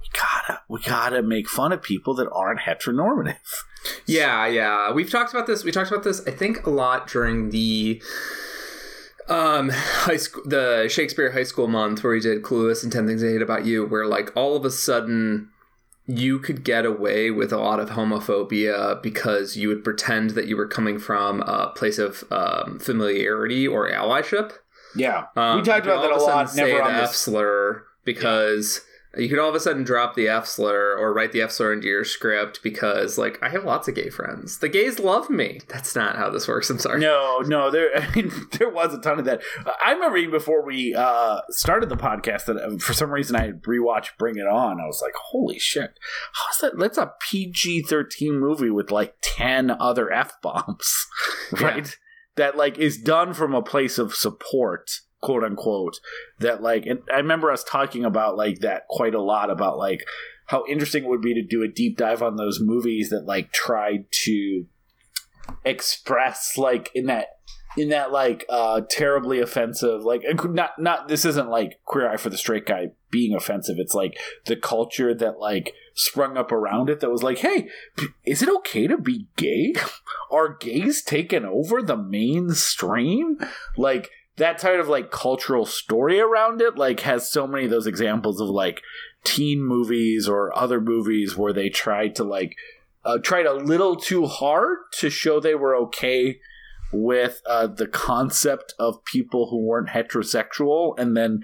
We 0.00 0.08
gotta 0.18 0.60
we 0.68 0.80
gotta 0.80 1.22
make 1.22 1.48
fun 1.48 1.72
of 1.72 1.82
people 1.82 2.14
that 2.14 2.30
aren't 2.32 2.60
heteronormative. 2.60 3.36
Yeah, 4.06 4.46
yeah. 4.46 4.92
We've 4.92 5.10
talked 5.10 5.32
about 5.32 5.46
this. 5.46 5.64
We 5.64 5.72
talked 5.72 5.90
about 5.90 6.04
this, 6.04 6.26
I 6.26 6.30
think, 6.30 6.66
a 6.66 6.70
lot 6.70 7.08
during 7.08 7.50
the 7.50 8.02
um 9.28 9.70
high 9.70 10.16
school 10.16 10.42
the 10.44 10.88
Shakespeare 10.88 11.30
High 11.32 11.44
School 11.44 11.68
month 11.68 12.02
where 12.02 12.12
we 12.12 12.20
did 12.20 12.42
Clueless 12.42 12.82
and 12.82 12.92
10 12.92 13.06
Things 13.06 13.22
I 13.22 13.28
Hate 13.28 13.42
About 13.42 13.64
You, 13.64 13.86
where 13.86 14.06
like 14.06 14.36
all 14.36 14.56
of 14.56 14.64
a 14.64 14.70
sudden 14.70 15.51
you 16.18 16.38
could 16.38 16.64
get 16.64 16.84
away 16.84 17.30
with 17.30 17.52
a 17.52 17.56
lot 17.58 17.80
of 17.80 17.90
homophobia 17.90 19.00
because 19.02 19.56
you 19.56 19.68
would 19.68 19.82
pretend 19.84 20.30
that 20.30 20.46
you 20.46 20.56
were 20.56 20.66
coming 20.66 20.98
from 20.98 21.40
a 21.42 21.72
place 21.76 21.98
of 21.98 22.24
um, 22.30 22.78
familiarity 22.78 23.66
or 23.66 23.90
allyship. 23.90 24.52
Yeah, 24.94 25.26
Um, 25.36 25.58
we 25.58 25.62
talked 25.64 25.86
about 25.86 26.02
that 26.02 26.10
a 26.12 26.16
lot. 26.22 26.50
say 26.50 26.64
Never 26.66 26.78
the 26.78 26.84
on 26.84 26.94
F 26.94 27.10
this. 27.10 27.16
slur 27.18 27.84
because 28.04 28.82
you 29.16 29.28
could 29.28 29.38
all 29.38 29.50
of 29.50 29.54
a 29.54 29.60
sudden 29.60 29.84
drop 29.84 30.14
the 30.14 30.28
F 30.28 30.46
slur 30.46 30.96
or 30.96 31.12
write 31.12 31.32
the 31.32 31.42
F 31.42 31.50
slur 31.50 31.74
into 31.74 31.86
your 31.86 32.04
script 32.04 32.62
because, 32.62 33.18
like, 33.18 33.38
I 33.42 33.50
have 33.50 33.64
lots 33.64 33.86
of 33.86 33.94
gay 33.94 34.08
friends. 34.08 34.58
The 34.58 34.70
gays 34.70 34.98
love 34.98 35.28
me. 35.28 35.60
That's 35.68 35.94
not 35.94 36.16
how 36.16 36.30
this 36.30 36.48
works. 36.48 36.70
I'm 36.70 36.78
sorry. 36.78 37.00
No, 37.00 37.40
no, 37.44 37.70
there. 37.70 37.90
I 37.96 38.10
mean, 38.14 38.32
there 38.52 38.70
was 38.70 38.94
a 38.94 39.00
ton 39.00 39.18
of 39.18 39.26
that. 39.26 39.42
I 39.84 39.92
remember 39.92 40.16
even 40.16 40.30
before 40.30 40.64
we 40.64 40.94
uh, 40.94 41.42
started 41.50 41.90
the 41.90 41.96
podcast 41.96 42.46
that 42.46 42.56
uh, 42.56 42.78
for 42.78 42.94
some 42.94 43.10
reason 43.10 43.36
I 43.36 43.46
had 43.46 43.62
rewatched 43.62 44.16
Bring 44.18 44.36
It 44.36 44.46
On. 44.46 44.80
I 44.80 44.86
was 44.86 45.02
like, 45.02 45.14
"Holy 45.14 45.58
shit, 45.58 45.98
how's 46.32 46.58
that? 46.60 46.78
That's 46.78 46.98
a 46.98 47.12
PG 47.20 47.82
thirteen 47.82 48.40
movie 48.40 48.70
with 48.70 48.90
like 48.90 49.16
ten 49.20 49.70
other 49.70 50.10
f 50.10 50.40
bombs, 50.40 51.06
right? 51.60 51.94
That 52.36 52.56
like 52.56 52.78
is 52.78 52.96
done 52.96 53.34
from 53.34 53.54
a 53.54 53.62
place 53.62 53.98
of 53.98 54.14
support." 54.14 54.90
Quote 55.22 55.44
unquote 55.44 56.00
that 56.40 56.62
like 56.62 56.84
and 56.84 56.98
i 57.12 57.16
remember 57.16 57.50
us 57.50 57.64
talking 57.64 58.04
about 58.04 58.36
like 58.36 58.58
that 58.58 58.86
quite 58.88 59.14
a 59.14 59.22
lot 59.22 59.50
about 59.50 59.78
like 59.78 60.04
how 60.46 60.64
interesting 60.68 61.04
it 61.04 61.08
would 61.08 61.22
be 61.22 61.32
to 61.32 61.42
do 61.42 61.62
a 61.62 61.68
deep 61.68 61.96
dive 61.96 62.22
on 62.22 62.36
those 62.36 62.60
movies 62.60 63.10
that 63.10 63.24
like 63.24 63.52
tried 63.52 64.04
to 64.10 64.66
express 65.64 66.58
like 66.58 66.90
in 66.94 67.06
that 67.06 67.26
in 67.76 67.88
that 67.88 68.12
like 68.12 68.44
uh 68.48 68.82
terribly 68.90 69.40
offensive 69.40 70.02
like 70.02 70.22
not 70.44 70.72
not 70.78 71.08
this 71.08 71.24
isn't 71.24 71.48
like 71.48 71.80
queer 71.84 72.10
eye 72.10 72.16
for 72.16 72.28
the 72.28 72.36
straight 72.36 72.66
guy 72.66 72.88
being 73.10 73.34
offensive. 73.34 73.76
It's 73.78 73.94
like 73.94 74.18
the 74.46 74.56
culture 74.56 75.14
that 75.14 75.38
like 75.38 75.72
sprung 75.94 76.36
up 76.36 76.50
around 76.50 76.88
it 76.90 77.00
that 77.00 77.10
was 77.10 77.22
like 77.22 77.38
hey 77.38 77.68
is 78.24 78.42
it 78.42 78.48
okay 78.48 78.88
to 78.88 78.98
be 78.98 79.28
gay? 79.36 79.74
Are 80.32 80.56
gays 80.56 81.02
taken 81.02 81.44
over 81.44 81.82
the 81.82 81.96
mainstream? 81.96 83.38
Like 83.76 84.10
that 84.36 84.58
type 84.58 84.80
of 84.80 84.88
like 84.88 85.10
cultural 85.10 85.66
story 85.66 86.20
around 86.20 86.60
it 86.60 86.76
like 86.76 87.00
has 87.00 87.30
so 87.30 87.46
many 87.46 87.64
of 87.64 87.70
those 87.70 87.86
examples 87.86 88.40
of 88.40 88.48
like 88.48 88.82
teen 89.24 89.62
movies 89.62 90.28
or 90.28 90.56
other 90.56 90.80
movies 90.80 91.36
where 91.36 91.52
they 91.52 91.68
tried 91.68 92.14
to 92.14 92.24
like 92.24 92.56
uh, 93.04 93.18
tried 93.18 93.46
a 93.46 93.54
little 93.54 93.96
too 93.96 94.26
hard 94.26 94.78
to 94.92 95.10
show 95.10 95.40
they 95.40 95.54
were 95.54 95.76
okay 95.76 96.38
with 96.92 97.42
uh, 97.46 97.66
the 97.66 97.86
concept 97.86 98.74
of 98.78 99.04
people 99.04 99.48
who 99.50 99.58
weren't 99.58 99.88
heterosexual 99.88 100.98
and 100.98 101.16
then 101.16 101.42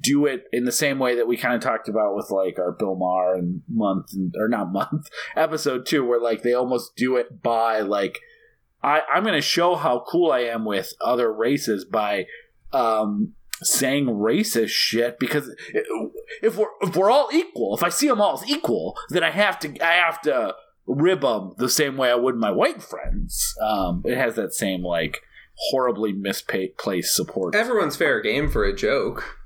do 0.00 0.26
it 0.26 0.44
in 0.52 0.64
the 0.64 0.72
same 0.72 0.98
way 0.98 1.14
that 1.14 1.26
we 1.26 1.36
kind 1.36 1.54
of 1.54 1.60
talked 1.60 1.88
about 1.88 2.14
with 2.14 2.30
like 2.30 2.58
our 2.58 2.72
Bill 2.72 2.94
Maher 2.94 3.34
and 3.34 3.62
month 3.68 4.12
and, 4.12 4.34
or 4.38 4.48
not 4.48 4.72
month 4.72 5.08
episode 5.36 5.86
two 5.86 6.04
where 6.04 6.20
like 6.20 6.42
they 6.42 6.52
almost 6.52 6.96
do 6.96 7.16
it 7.16 7.42
by 7.42 7.80
like 7.80 8.18
I, 8.82 9.02
I'm 9.12 9.22
going 9.22 9.34
to 9.34 9.40
show 9.40 9.74
how 9.74 10.04
cool 10.06 10.30
I 10.30 10.40
am 10.40 10.64
with 10.64 10.92
other 11.00 11.32
races 11.32 11.84
by 11.84 12.26
um, 12.72 13.34
saying 13.62 14.06
racist 14.06 14.70
shit 14.70 15.18
because 15.18 15.54
if 16.42 16.56
we're 16.56 16.68
if 16.82 16.96
we're 16.96 17.10
all 17.10 17.28
equal, 17.32 17.76
if 17.76 17.82
I 17.82 17.88
see 17.88 18.08
them 18.08 18.20
all 18.20 18.34
as 18.34 18.48
equal, 18.48 18.96
then 19.08 19.24
I 19.24 19.30
have 19.30 19.58
to 19.60 19.84
I 19.84 19.94
have 19.94 20.20
to 20.22 20.54
rib 20.86 21.20
them 21.22 21.54
the 21.58 21.68
same 21.68 21.96
way 21.96 22.10
I 22.10 22.14
would 22.14 22.36
my 22.36 22.50
white 22.50 22.82
friends. 22.82 23.54
Um, 23.60 24.02
it 24.04 24.16
has 24.16 24.36
that 24.36 24.54
same 24.54 24.82
like 24.82 25.22
horribly 25.70 26.12
misplaced 26.12 27.14
support. 27.14 27.54
Everyone's 27.54 27.96
fair 27.96 28.20
game 28.20 28.48
for 28.48 28.64
a 28.64 28.74
joke. 28.74 29.37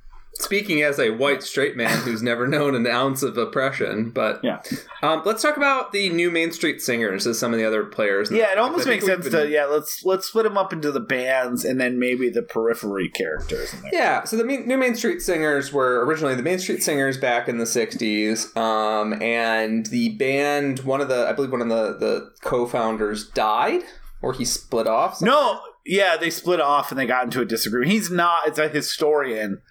Speaking 0.43 0.83
as 0.83 0.99
a 0.99 1.11
white 1.11 1.43
straight 1.43 1.77
man 1.77 1.99
who's 2.01 2.23
never 2.23 2.47
known 2.47 2.75
an 2.75 2.87
ounce 2.87 3.23
of 3.23 3.39
oppression, 3.39 4.11
but 4.11 4.41
Yeah. 4.43 4.61
um, 5.03 5.23
let's 5.25 5.41
talk 5.43 5.57
about 5.57 5.93
the 5.93 6.11
new 6.11 6.31
Main 6.31 6.53
Street 6.53 6.83
Singers 6.83 7.27
as 7.27 7.39
some 7.39 7.53
of 7.53 7.59
the 7.59 7.65
other 7.65 7.85
players. 7.85 8.31
Yeah, 8.31 8.51
it 8.53 8.59
almost 8.59 8.87
makes 8.87 9.07
sense 9.07 9.25
we've 9.25 9.33
to 9.33 9.49
yeah. 9.49 9.65
Let's 9.67 10.05
let's 10.05 10.27
split 10.27 10.45
them 10.45 10.59
up 10.59 10.73
into 10.73 10.91
the 10.91 11.01
bands 11.01 11.65
and 11.65 11.81
then 11.81 11.99
maybe 11.99 12.29
the 12.29 12.43
periphery 12.43 13.09
characters. 13.09 13.75
Yeah, 13.93 14.25
so 14.25 14.37
the 14.37 14.45
main, 14.45 14.67
new 14.67 14.77
Main 14.77 14.95
Street 14.97 15.23
Singers 15.23 15.73
were 15.73 16.05
originally 16.05 16.35
the 16.35 16.43
Main 16.43 16.59
Street 16.59 16.83
Singers 16.83 17.17
back 17.17 17.49
in 17.49 17.59
the 17.59 17.65
'60s, 17.65 18.55
um, 18.57 19.21
and 19.23 19.87
the 19.87 20.11
band, 20.17 20.81
one 20.81 21.01
of 21.01 21.09
the, 21.09 21.29
I 21.29 21.33
believe, 21.33 21.53
one 21.53 21.63
of 21.63 21.69
the 21.69 21.97
the 21.99 22.31
co-founders 22.43 23.29
died, 23.29 23.83
or 24.21 24.33
he 24.33 24.45
split 24.45 24.87
off. 24.87 25.23
No, 25.23 25.61
yeah, 25.87 26.17
they 26.17 26.31
split 26.31 26.61
off 26.61 26.91
and 26.91 26.99
they 26.99 27.07
got 27.07 27.25
into 27.25 27.41
a 27.41 27.45
disagreement. 27.45 27.93
He's 27.93 28.11
not. 28.11 28.47
It's 28.49 28.59
a 28.59 28.69
historian 28.69 29.63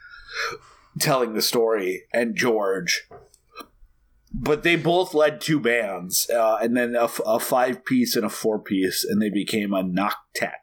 telling 0.99 1.33
the 1.33 1.41
story, 1.41 2.03
and 2.13 2.35
George. 2.35 3.07
But 4.33 4.63
they 4.63 4.77
both 4.77 5.13
led 5.13 5.41
two 5.41 5.59
bands, 5.59 6.29
uh, 6.29 6.57
and 6.61 6.75
then 6.75 6.95
a, 6.95 7.03
f- 7.03 7.19
a 7.25 7.39
five 7.39 7.83
piece 7.83 8.15
and 8.15 8.25
a 8.25 8.29
four 8.29 8.59
piece, 8.59 9.03
and 9.03 9.21
they 9.21 9.29
became 9.29 9.73
a 9.73 9.83
noctet. 9.83 10.53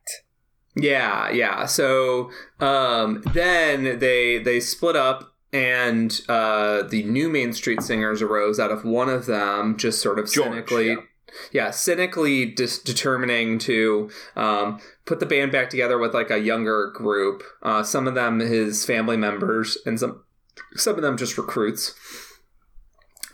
Yeah, 0.75 1.31
yeah. 1.31 1.67
So 1.67 2.31
um, 2.61 3.23
then 3.35 3.99
they 3.99 4.39
they 4.39 4.61
split 4.61 4.97
up, 4.97 5.35
and 5.53 6.19
uh, 6.29 6.83
the 6.85 7.03
new 7.05 7.29
Main 7.29 7.53
Street 7.53 7.83
Singers 7.83 8.23
arose 8.23 8.59
out 8.59 8.71
of 8.71 8.85
one 8.85 9.09
of 9.11 9.27
them, 9.27 9.77
just 9.77 10.01
sort 10.01 10.19
of 10.19 10.31
George, 10.31 10.49
cynically. 10.49 10.89
yeah. 10.89 10.97
Yeah, 11.53 11.71
cynically 11.71 12.47
dis- 12.47 12.79
determining 12.79 13.59
to 13.61 14.11
um, 14.37 14.81
put 15.05 15.21
the 15.21 15.27
band 15.27 15.53
back 15.53 15.71
together 15.71 15.99
with 15.99 16.15
like 16.15 16.31
a 16.31 16.39
younger 16.39 16.93
group. 16.95 17.43
Uh, 17.63 17.83
some 17.83 18.07
of 18.07 18.15
them 18.15 18.41
his 18.41 18.85
family 18.85 19.17
members, 19.17 19.79
and 19.87 19.99
some 19.99 20.25
some 20.75 20.97
of 20.97 21.03
them 21.03 21.17
just 21.17 21.39
recruits. 21.39 21.95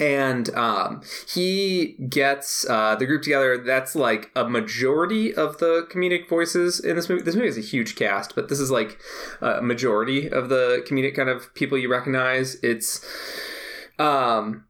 And 0.00 0.52
um, 0.56 1.02
he 1.32 1.96
gets 2.08 2.68
uh, 2.68 2.96
the 2.96 3.06
group 3.06 3.22
together. 3.22 3.56
That's 3.58 3.94
like 3.94 4.32
a 4.34 4.48
majority 4.48 5.32
of 5.32 5.58
the 5.58 5.86
comedic 5.88 6.28
voices 6.28 6.80
in 6.80 6.96
this 6.96 7.08
movie. 7.08 7.22
This 7.22 7.36
movie 7.36 7.46
is 7.46 7.58
a 7.58 7.62
huge 7.62 7.94
cast, 7.94 8.34
but 8.34 8.48
this 8.48 8.58
is 8.58 8.72
like 8.72 8.98
a 9.40 9.62
majority 9.62 10.28
of 10.28 10.48
the 10.48 10.84
comedic 10.88 11.14
kind 11.14 11.28
of 11.28 11.54
people 11.54 11.78
you 11.78 11.88
recognize. 11.88 12.56
It's 12.56 13.06
um, 14.00 14.64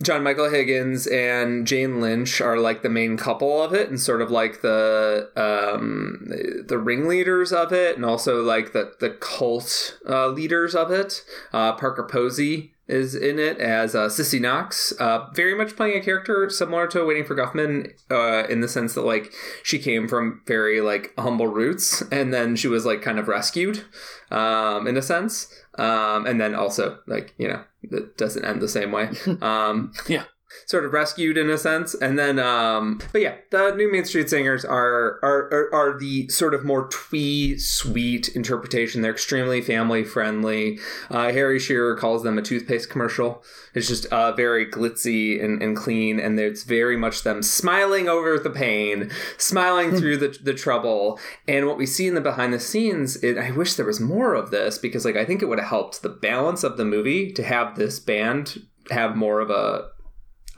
John 0.00 0.22
Michael 0.22 0.48
Higgins 0.48 1.08
and 1.08 1.66
Jane 1.66 2.00
Lynch 2.00 2.40
are 2.40 2.58
like 2.58 2.82
the 2.82 2.88
main 2.88 3.16
couple 3.16 3.62
of 3.62 3.72
it, 3.72 3.88
and 3.88 4.00
sort 4.00 4.22
of 4.22 4.30
like 4.30 4.62
the 4.62 5.30
um, 5.34 6.24
the 6.66 6.78
ringleaders 6.78 7.52
of 7.52 7.72
it, 7.72 7.96
and 7.96 8.04
also 8.04 8.42
like 8.42 8.72
the 8.72 8.92
the 9.00 9.10
cult 9.10 9.98
uh, 10.08 10.28
leaders 10.28 10.74
of 10.74 10.92
it. 10.92 11.24
Uh, 11.52 11.72
Parker 11.72 12.04
Posey 12.04 12.74
is 12.88 13.14
in 13.14 13.38
it 13.38 13.58
as 13.58 13.94
uh, 13.94 14.06
Sissy 14.08 14.40
Knox, 14.40 14.92
uh, 14.92 15.28
very 15.34 15.54
much 15.54 15.76
playing 15.76 15.98
a 15.98 16.04
character 16.04 16.48
similar 16.48 16.86
to 16.88 17.04
Waiting 17.04 17.24
for 17.24 17.34
Guffman, 17.36 17.92
uh, 18.10 18.46
in 18.48 18.60
the 18.60 18.68
sense 18.68 18.94
that 18.94 19.02
like 19.02 19.32
she 19.62 19.78
came 19.78 20.08
from 20.08 20.40
very 20.46 20.80
like 20.80 21.12
humble 21.18 21.46
roots, 21.46 22.02
and 22.10 22.32
then 22.32 22.56
she 22.56 22.68
was 22.68 22.86
like 22.86 23.02
kind 23.02 23.18
of 23.18 23.28
rescued, 23.28 23.84
um, 24.30 24.86
in 24.86 24.96
a 24.96 25.02
sense, 25.02 25.52
um, 25.76 26.26
and 26.26 26.40
then 26.40 26.54
also 26.54 26.98
like 27.06 27.34
you 27.38 27.48
know 27.48 27.62
it 27.82 28.16
doesn't 28.16 28.44
end 28.44 28.60
the 28.60 28.68
same 28.68 28.90
way. 28.90 29.10
Um, 29.42 29.92
Yeah. 30.08 30.24
Sort 30.66 30.84
of 30.84 30.92
rescued 30.92 31.36
in 31.36 31.50
a 31.50 31.58
sense. 31.58 31.94
And 31.94 32.18
then, 32.18 32.38
um, 32.38 33.00
but 33.12 33.20
yeah, 33.20 33.36
the 33.50 33.74
new 33.74 33.90
Main 33.90 34.04
Street 34.04 34.30
Singers 34.30 34.64
are 34.64 35.18
are 35.22 35.48
are, 35.52 35.74
are 35.74 35.98
the 35.98 36.28
sort 36.28 36.54
of 36.54 36.64
more 36.64 36.88
twee, 36.88 37.58
sweet 37.58 38.28
interpretation. 38.28 39.02
They're 39.02 39.12
extremely 39.12 39.60
family 39.60 40.04
friendly. 40.04 40.78
Uh, 41.10 41.32
Harry 41.32 41.58
Shearer 41.58 41.96
calls 41.96 42.22
them 42.22 42.38
a 42.38 42.42
toothpaste 42.42 42.90
commercial. 42.90 43.42
It's 43.74 43.88
just 43.88 44.06
uh, 44.06 44.32
very 44.32 44.66
glitzy 44.66 45.42
and, 45.42 45.62
and 45.62 45.76
clean, 45.76 46.18
and 46.18 46.38
it's 46.38 46.64
very 46.64 46.96
much 46.96 47.22
them 47.22 47.42
smiling 47.42 48.08
over 48.08 48.38
the 48.38 48.50
pain, 48.50 49.10
smiling 49.36 49.96
through 49.96 50.18
the 50.18 50.38
the 50.42 50.54
trouble. 50.54 51.18
And 51.46 51.66
what 51.66 51.78
we 51.78 51.86
see 51.86 52.06
in 52.06 52.14
the 52.14 52.20
behind 52.20 52.52
the 52.52 52.60
scenes, 52.60 53.16
it, 53.22 53.38
I 53.38 53.50
wish 53.50 53.74
there 53.74 53.86
was 53.86 54.00
more 54.00 54.34
of 54.34 54.50
this 54.50 54.78
because 54.78 55.04
like 55.04 55.16
I 55.16 55.24
think 55.24 55.42
it 55.42 55.46
would 55.46 55.58
have 55.58 55.68
helped 55.68 56.02
the 56.02 56.08
balance 56.08 56.64
of 56.64 56.76
the 56.76 56.84
movie 56.84 57.32
to 57.32 57.42
have 57.42 57.76
this 57.76 57.98
band 57.98 58.66
have 58.90 59.16
more 59.16 59.40
of 59.40 59.50
a 59.50 59.88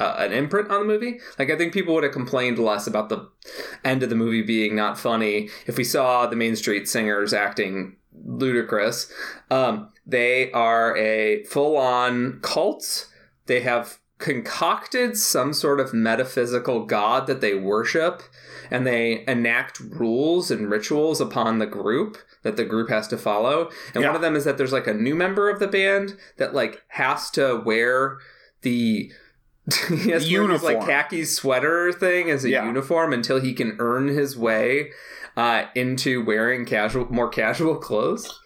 uh, 0.00 0.16
an 0.18 0.32
imprint 0.32 0.70
on 0.70 0.80
the 0.80 0.86
movie. 0.86 1.20
Like 1.38 1.50
I 1.50 1.56
think 1.56 1.72
people 1.72 1.94
would 1.94 2.04
have 2.04 2.12
complained 2.12 2.58
less 2.58 2.86
about 2.86 3.08
the 3.10 3.28
end 3.84 4.02
of 4.02 4.08
the 4.08 4.16
movie 4.16 4.42
being 4.42 4.74
not 4.74 4.98
funny 4.98 5.48
if 5.66 5.76
we 5.76 5.84
saw 5.84 6.26
the 6.26 6.36
Main 6.36 6.56
Street 6.56 6.88
Singers 6.88 7.32
acting 7.32 7.96
ludicrous. 8.24 9.12
Um, 9.50 9.90
they 10.06 10.50
are 10.52 10.96
a 10.96 11.44
full-on 11.44 12.40
cult. 12.42 13.06
They 13.46 13.60
have 13.60 13.98
concocted 14.18 15.16
some 15.16 15.52
sort 15.54 15.80
of 15.80 15.94
metaphysical 15.94 16.84
god 16.84 17.26
that 17.26 17.40
they 17.40 17.54
worship 17.54 18.22
and 18.70 18.86
they 18.86 19.24
enact 19.26 19.80
rules 19.80 20.50
and 20.50 20.70
rituals 20.70 21.20
upon 21.22 21.58
the 21.58 21.66
group 21.66 22.18
that 22.42 22.56
the 22.56 22.64
group 22.64 22.90
has 22.90 23.08
to 23.08 23.16
follow 23.16 23.70
and 23.94 24.02
Yeah. 24.02 24.08
one 24.08 24.16
of 24.16 24.20
them 24.22 24.36
is 24.36 24.44
that 24.44 24.58
there's 24.58 24.74
like 24.74 24.86
a 24.86 24.92
new 24.92 25.14
member 25.14 25.48
of 25.48 25.58
the 25.58 25.66
band 25.66 26.18
that 26.36 26.54
like 26.54 26.82
has 26.88 27.30
to 27.30 27.62
wear 27.64 28.18
the 28.60 29.10
he 29.88 30.10
has 30.10 30.24
to 30.24 30.28
like 30.28 30.50
uniform. 30.50 30.86
khaki 30.86 31.24
sweater 31.24 31.92
thing 31.92 32.30
as 32.30 32.44
a 32.44 32.50
Yeah. 32.50 32.66
uniform 32.66 33.12
until 33.12 33.40
he 33.40 33.52
can 33.54 33.76
earn 33.78 34.08
his 34.08 34.36
way 34.36 34.90
uh, 35.36 35.64
into 35.74 36.24
wearing 36.24 36.64
casual 36.64 37.06
more 37.10 37.28
casual 37.28 37.76
clothes 37.76 38.38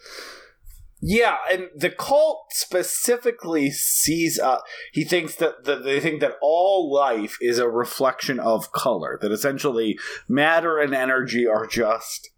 Yeah, 1.01 1.37
and 1.51 1.67
the 1.75 1.89
cult 1.91 2.47
specifically 2.51 3.69
sees. 3.69 4.39
Uh, 4.39 4.59
he 4.91 5.03
thinks 5.03 5.35
that, 5.35 5.65
that 5.65 5.83
they 5.83 5.99
think 5.99 6.19
that 6.21 6.33
all 6.41 6.91
life 6.91 7.37
is 7.41 7.59
a 7.59 7.69
reflection 7.69 8.39
of 8.39 8.71
color. 8.71 9.19
That 9.21 9.31
essentially 9.31 9.99
matter 10.27 10.79
and 10.79 10.95
energy 10.95 11.45
are 11.45 11.67
just 11.67 12.29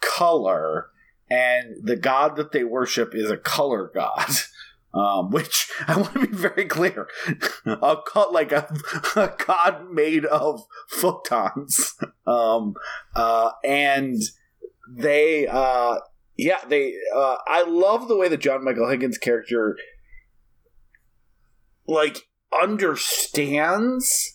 color, 0.00 0.88
and 1.30 1.76
the 1.82 1.96
god 1.96 2.36
that 2.36 2.52
they 2.52 2.64
worship 2.64 3.14
is 3.14 3.30
a 3.30 3.36
color 3.38 3.90
god. 3.94 4.28
Um, 4.96 5.30
which 5.30 5.70
I 5.86 5.96
want 5.96 6.14
to 6.14 6.26
be 6.26 6.34
very 6.34 6.64
clear, 6.64 7.06
a 7.66 7.96
cut 8.06 8.32
like 8.32 8.50
a, 8.50 8.66
a 9.16 9.34
god 9.46 9.90
made 9.90 10.24
of 10.24 10.62
photons, 10.88 11.94
um, 12.26 12.74
uh, 13.14 13.50
and 13.62 14.22
they 14.88 15.46
uh, 15.46 15.98
yeah, 16.36 16.58
they. 16.68 16.94
Uh, 17.14 17.36
I 17.46 17.62
love 17.62 18.08
the 18.08 18.16
way 18.16 18.28
that 18.28 18.38
John 18.38 18.64
Michael 18.64 18.88
Higgins' 18.88 19.18
character, 19.18 19.76
like, 21.86 22.28
understands. 22.60 24.34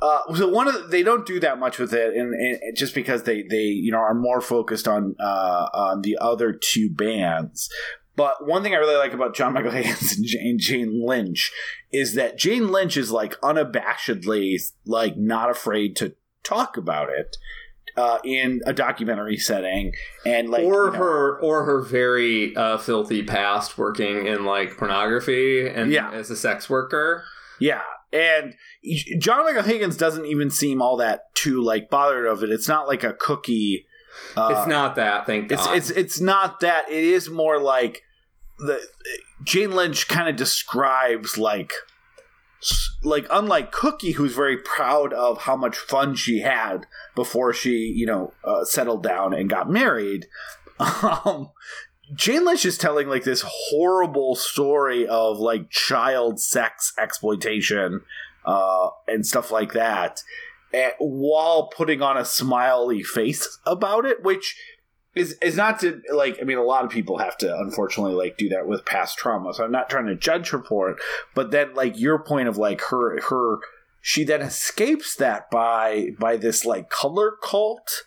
Uh, 0.00 0.34
so 0.34 0.48
one 0.48 0.66
of 0.66 0.74
the, 0.74 0.80
they 0.80 1.02
don't 1.02 1.24
do 1.24 1.38
that 1.40 1.58
much 1.58 1.78
with 1.78 1.94
it, 1.94 2.14
and, 2.14 2.34
and 2.34 2.76
just 2.76 2.94
because 2.94 3.22
they 3.22 3.42
they 3.42 3.62
you 3.62 3.92
know 3.92 3.98
are 3.98 4.14
more 4.14 4.40
focused 4.40 4.88
on 4.88 5.14
uh, 5.20 5.68
on 5.72 6.02
the 6.02 6.18
other 6.20 6.52
two 6.52 6.90
bands. 6.90 7.70
But 8.14 8.46
one 8.46 8.62
thing 8.62 8.74
I 8.74 8.78
really 8.78 8.96
like 8.96 9.12
about 9.14 9.34
John 9.34 9.54
Michael 9.54 9.70
Higgins 9.72 10.16
and 10.16 10.26
Jane, 10.26 10.58
Jane 10.58 11.06
Lynch 11.06 11.50
is 11.92 12.14
that 12.14 12.36
Jane 12.38 12.68
Lynch 12.70 12.96
is 12.96 13.10
like 13.10 13.40
unabashedly 13.40 14.58
like 14.84 15.16
not 15.16 15.50
afraid 15.50 15.96
to 15.96 16.14
talk 16.42 16.76
about 16.76 17.08
it 17.08 17.36
uh, 17.96 18.18
in 18.24 18.60
a 18.66 18.72
documentary 18.72 19.36
setting, 19.36 19.92
and 20.24 20.48
like 20.50 20.62
or 20.64 20.86
you 20.86 20.92
know, 20.92 20.98
her 20.98 21.38
or 21.40 21.64
her 21.64 21.80
very 21.82 22.54
uh, 22.56 22.78
filthy 22.78 23.22
past 23.22 23.76
working 23.78 24.26
in 24.26 24.44
like 24.44 24.76
pornography 24.76 25.66
and 25.68 25.92
Yeah. 25.92 26.10
as 26.10 26.30
a 26.30 26.36
sex 26.36 26.70
worker 26.70 27.24
Yeah, 27.58 27.82
and 28.12 28.54
John 29.18 29.44
Michael 29.44 29.62
Higgins 29.62 29.96
doesn't 29.96 30.26
even 30.26 30.50
seem 30.50 30.80
all 30.82 30.96
that 30.98 31.34
too 31.34 31.62
like 31.62 31.90
bothered 31.90 32.26
of 32.26 32.42
it. 32.42 32.50
It's 32.50 32.68
not 32.68 32.88
like 32.88 33.04
a 33.04 33.12
cookie. 33.14 33.86
Uh, 34.36 34.54
it's 34.56 34.66
not 34.66 34.96
that 34.96 35.26
thank 35.26 35.50
It's 35.50 35.66
god 35.66 35.76
it's 35.76 35.90
it's 35.90 36.20
not 36.20 36.60
that. 36.60 36.88
It 36.90 37.04
is 37.04 37.28
more 37.28 37.58
like 37.58 38.02
the 38.58 38.80
Jane 39.42 39.72
Lynch 39.72 40.08
kind 40.08 40.28
of 40.28 40.36
describes 40.36 41.36
like 41.36 41.72
like 43.02 43.26
unlike 43.30 43.72
Cookie, 43.72 44.12
who's 44.12 44.34
very 44.34 44.56
proud 44.56 45.12
of 45.12 45.42
how 45.42 45.56
much 45.56 45.76
fun 45.76 46.14
she 46.14 46.40
had 46.40 46.86
before 47.14 47.52
she 47.52 47.92
you 47.94 48.06
know 48.06 48.32
uh, 48.44 48.64
settled 48.64 49.02
down 49.02 49.34
and 49.34 49.48
got 49.50 49.70
married. 49.70 50.26
Um, 51.24 51.50
Jane 52.14 52.44
Lynch 52.44 52.64
is 52.64 52.76
telling 52.76 53.08
like 53.08 53.24
this 53.24 53.44
horrible 53.46 54.34
story 54.34 55.06
of 55.06 55.38
like 55.38 55.70
child 55.70 56.40
sex 56.40 56.92
exploitation 56.98 58.00
uh, 58.44 58.88
and 59.06 59.24
stuff 59.24 59.50
like 59.50 59.72
that, 59.74 60.22
while 60.98 61.68
putting 61.68 62.02
on 62.02 62.16
a 62.16 62.24
smiley 62.24 63.02
face 63.02 63.58
about 63.66 64.04
it, 64.04 64.22
which 64.22 64.56
is 65.14 65.36
is 65.42 65.56
not 65.56 65.80
to 65.80 66.00
like. 66.12 66.38
I 66.40 66.44
mean, 66.44 66.58
a 66.58 66.62
lot 66.62 66.84
of 66.84 66.90
people 66.90 67.18
have 67.18 67.36
to 67.38 67.58
unfortunately 67.58 68.14
like 68.14 68.38
do 68.38 68.48
that 68.50 68.66
with 68.66 68.84
past 68.84 69.18
trauma. 69.18 69.52
So 69.52 69.64
I'm 69.64 69.72
not 69.72 69.90
trying 69.90 70.06
to 70.06 70.16
judge 70.16 70.50
her 70.50 70.62
for 70.62 70.90
it, 70.90 70.98
but 71.34 71.50
then 71.50 71.74
like 71.74 71.98
your 71.98 72.22
point 72.22 72.48
of 72.48 72.56
like 72.56 72.80
her 72.90 73.20
her 73.20 73.58
she 74.00 74.24
then 74.24 74.42
escapes 74.42 75.14
that 75.16 75.50
by 75.50 76.08
by 76.18 76.36
this 76.36 76.64
like 76.64 76.90
color 76.90 77.32
cult 77.42 78.04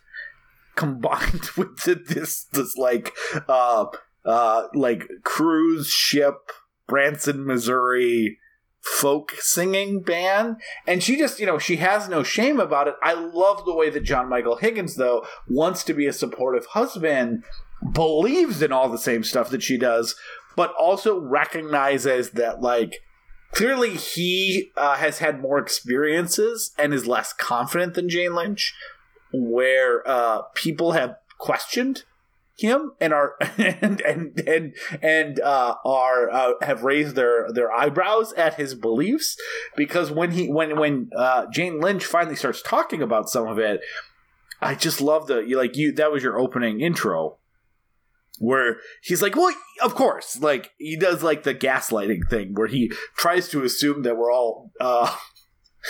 combined 0.76 1.50
with 1.58 1.84
this 1.84 2.46
this 2.46 2.76
like 2.76 3.14
uh 3.48 3.86
uh 4.26 4.64
like 4.74 5.08
cruise 5.24 5.88
ship 5.88 6.52
Branson, 6.88 7.46
Missouri 7.46 8.38
folk 8.86 9.34
singing 9.40 10.02
band. 10.02 10.58
And 10.86 11.02
she 11.02 11.18
just 11.18 11.40
you 11.40 11.46
know 11.46 11.60
she 11.60 11.78
has 11.78 12.08
no 12.08 12.24
shame 12.24 12.60
about 12.60 12.88
it. 12.88 12.96
I 13.02 13.14
love 13.14 13.66
the 13.66 13.76
way 13.76 13.90
that 13.90 14.04
john 14.04 14.30
michael 14.30 14.58
higgins 14.58 14.96
though 14.96 15.26
wants 15.48 15.84
to 15.84 15.94
be 15.94 16.08
a 16.08 16.14
supportive 16.14 16.66
husband 16.68 17.44
believes 17.92 18.62
in 18.62 18.72
all 18.72 18.90
the 18.90 18.98
same 18.98 19.24
stuff 19.24 19.50
that 19.50 19.64
she 19.64 19.78
does 19.78 20.16
but 20.56 20.74
also 20.80 21.20
recognizes 21.20 22.32
that 22.32 22.62
like 22.62 23.02
clearly 23.52 23.96
he 23.96 24.72
uh, 24.78 24.96
has 24.96 25.20
had 25.20 25.42
more 25.42 25.58
experiences 25.58 26.72
and 26.78 26.94
is 26.94 27.08
less 27.08 27.34
confident 27.34 27.94
than 27.94 28.10
jane 28.10 28.34
lynch 28.34 28.74
where 29.34 30.08
uh, 30.08 30.42
people 30.54 30.94
have 30.94 31.16
questioned 31.38 32.04
him 32.58 32.94
and 33.00 33.14
are 33.14 33.36
and 33.58 34.02
and 34.02 34.40
and 34.48 34.76
and 35.02 35.40
uh, 35.40 35.76
are 35.84 36.30
uh, 36.30 36.54
have 36.62 36.84
raised 36.84 37.16
their 37.16 37.52
their 37.52 37.72
eyebrows 37.72 38.34
at 38.34 38.56
his 38.56 38.76
beliefs 38.76 39.38
because 39.76 40.12
when 40.12 40.32
he 40.32 40.50
when 40.50 40.78
when 40.78 41.10
uh, 41.16 41.46
Jane 41.52 41.80
Lynch 41.80 42.06
finally 42.06 42.36
starts 42.36 42.62
talking 42.62 43.02
about 43.02 43.30
some 43.30 43.48
of 43.48 43.60
it, 43.60 43.82
I 44.62 44.76
just 44.76 45.02
love 45.02 45.28
the 45.28 45.40
you 45.40 45.58
like 45.58 45.76
you 45.76 45.92
that 45.94 46.12
was 46.12 46.24
your 46.24 46.40
opening 46.40 46.82
intro 46.82 47.38
where 48.40 48.78
he's 49.02 49.22
like, 49.22 49.36
well, 49.36 49.54
of 49.82 49.96
course, 49.96 50.42
like 50.42 50.72
he 50.78 50.98
does 50.98 51.24
like 51.24 51.44
the 51.44 51.56
gaslighting 51.56 52.30
thing 52.30 52.54
where 52.54 52.68
he 52.68 52.92
tries 53.16 53.50
to 53.50 53.64
assume 53.64 54.04
that 54.04 54.18
we're 54.18 54.32
all. 54.32 54.72
Uh, 54.80 55.16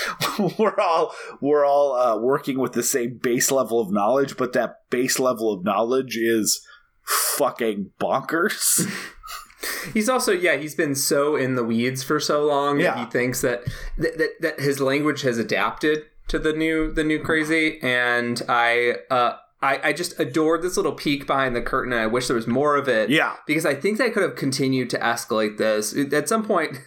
we're 0.59 0.79
all 0.79 1.13
we're 1.41 1.65
all 1.65 1.93
uh, 1.93 2.17
working 2.17 2.59
with 2.59 2.73
the 2.73 2.83
same 2.83 3.19
base 3.21 3.51
level 3.51 3.79
of 3.79 3.91
knowledge, 3.91 4.37
but 4.37 4.53
that 4.53 4.89
base 4.89 5.19
level 5.19 5.51
of 5.51 5.63
knowledge 5.63 6.17
is 6.17 6.65
fucking 7.03 7.91
bonkers. 7.99 8.89
He's 9.93 10.09
also 10.09 10.31
yeah, 10.31 10.57
he's 10.57 10.75
been 10.75 10.93
so 10.93 11.35
in 11.35 11.55
the 11.55 11.63
weeds 11.63 12.03
for 12.03 12.19
so 12.19 12.45
long 12.45 12.77
that 12.79 12.97
he 12.97 13.05
thinks 13.05 13.41
that, 13.41 13.63
that 13.97 14.17
that 14.17 14.29
that 14.41 14.59
his 14.59 14.79
language 14.79 15.21
has 15.21 15.39
adapted 15.39 16.03
to 16.27 16.37
the 16.37 16.53
new 16.53 16.91
the 16.91 17.03
new 17.03 17.19
crazy 17.19 17.79
and 17.81 18.41
I 18.47 18.97
uh 19.09 19.37
I, 19.61 19.89
I 19.89 19.93
just 19.93 20.19
adored 20.19 20.61
this 20.61 20.77
little 20.77 20.91
peek 20.91 21.25
behind 21.25 21.55
the 21.55 21.61
curtain 21.61 21.93
and 21.93 22.01
I 22.01 22.07
wish 22.07 22.27
there 22.27 22.35
was 22.35 22.45
more 22.45 22.75
of 22.75 22.87
it. 22.87 23.09
Yeah. 23.09 23.35
Because 23.47 23.65
I 23.65 23.73
think 23.73 23.97
they 23.97 24.11
could 24.11 24.21
have 24.21 24.35
continued 24.35 24.91
to 24.91 24.99
escalate 24.99 25.57
this. 25.57 25.95
At 26.13 26.29
some 26.29 26.45
point 26.45 26.79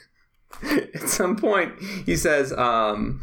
at 0.95 1.09
some 1.09 1.37
point 1.37 1.73
he 2.07 2.17
says, 2.17 2.53
um 2.53 3.23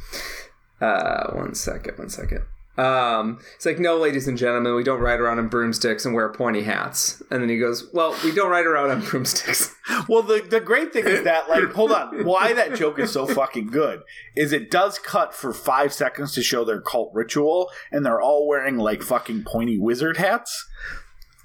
uh 0.81 1.31
one 1.33 1.55
second, 1.55 1.97
one 1.97 2.09
second. 2.09 2.41
Um, 2.77 3.39
it's 3.55 3.65
like, 3.65 3.79
no, 3.79 3.97
ladies 3.97 4.27
and 4.27 4.38
gentlemen, 4.38 4.75
we 4.75 4.83
don't 4.83 4.99
ride 4.99 5.21
around 5.21 5.39
on 5.39 5.47
broomsticks 5.47 6.05
and 6.05 6.13
wear 6.13 6.31
pointy 6.33 6.63
hats. 6.63 7.23
And 7.31 7.41
then 7.41 7.49
he 7.49 7.57
goes, 7.57 7.89
well, 7.93 8.15
we 8.23 8.33
don't 8.33 8.51
ride 8.51 8.65
around 8.65 8.91
on 8.91 9.01
broomsticks. 9.09 9.73
Well, 10.09 10.21
the 10.21 10.41
the 10.41 10.59
great 10.59 10.91
thing 10.91 11.05
is 11.05 11.23
that 11.23 11.47
like, 11.47 11.71
hold 11.71 11.91
on, 11.91 12.25
why 12.25 12.53
that 12.53 12.75
joke 12.75 12.99
is 12.99 13.11
so 13.11 13.25
fucking 13.25 13.67
good 13.67 14.01
is 14.36 14.51
it 14.51 14.69
does 14.69 14.99
cut 14.99 15.33
for 15.33 15.53
five 15.53 15.93
seconds 15.93 16.33
to 16.33 16.43
show 16.43 16.65
their 16.65 16.81
cult 16.81 17.11
ritual, 17.13 17.71
and 17.91 18.05
they're 18.05 18.21
all 18.21 18.47
wearing 18.47 18.77
like 18.77 19.01
fucking 19.01 19.43
pointy 19.45 19.77
wizard 19.77 20.17
hats, 20.17 20.67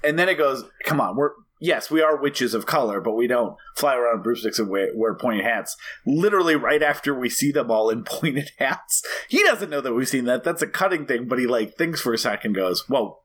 and 0.03 0.19
then 0.19 0.27
it 0.27 0.35
goes, 0.35 0.65
come 0.83 0.99
on, 0.99 1.15
we're 1.15 1.31
yes, 1.61 1.89
we 1.89 2.01
are 2.01 2.17
witches 2.17 2.53
of 2.53 2.65
color, 2.65 2.99
but 2.99 3.13
we 3.13 3.27
don't 3.27 3.55
fly 3.75 3.95
around 3.95 4.23
broomsticks 4.23 4.59
and 4.59 4.69
wear, 4.69 4.89
wear 4.93 5.15
pointed 5.15 5.45
hats. 5.45 5.77
Literally, 6.05 6.55
right 6.55 6.83
after 6.83 7.13
we 7.13 7.29
see 7.29 7.51
them 7.51 7.71
all 7.71 7.89
in 7.89 8.03
pointed 8.05 8.51
hats, 8.57 9.01
he 9.29 9.41
doesn't 9.43 9.69
know 9.69 9.79
that 9.79 9.93
we've 9.93 10.09
seen 10.09 10.25
that. 10.25 10.43
That's 10.43 10.61
a 10.61 10.67
cutting 10.67 11.05
thing, 11.05 11.27
but 11.29 11.39
he 11.39 11.47
like 11.47 11.75
thinks 11.75 12.01
for 12.01 12.13
a 12.13 12.17
second, 12.17 12.53
goes, 12.53 12.89
"Well, 12.89 13.23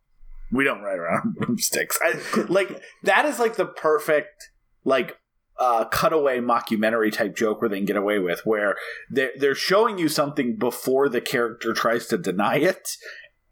we 0.53 0.63
don't 0.63 0.83
ride 0.83 0.99
around 0.99 1.35
broomsticks." 1.41 1.99
I, 2.01 2.21
like 2.49 2.81
that 3.03 3.25
is 3.25 3.41
like 3.41 3.57
the 3.57 3.67
perfect 3.67 4.51
like 4.85 5.17
uh, 5.59 5.87
cutaway 5.87 6.39
mockumentary 6.39 7.11
type 7.11 7.35
joke 7.35 7.61
where 7.61 7.71
they 7.71 7.79
can 7.79 7.87
get 7.87 7.97
away 7.97 8.19
with, 8.19 8.43
where 8.45 8.77
they're 9.11 9.33
they're 9.37 9.55
showing 9.55 9.99
you 9.99 10.09
something 10.09 10.57
before 10.57 11.09
the 11.09 11.21
character 11.21 11.73
tries 11.73 12.07
to 12.09 12.19
deny 12.19 12.57
it, 12.59 12.91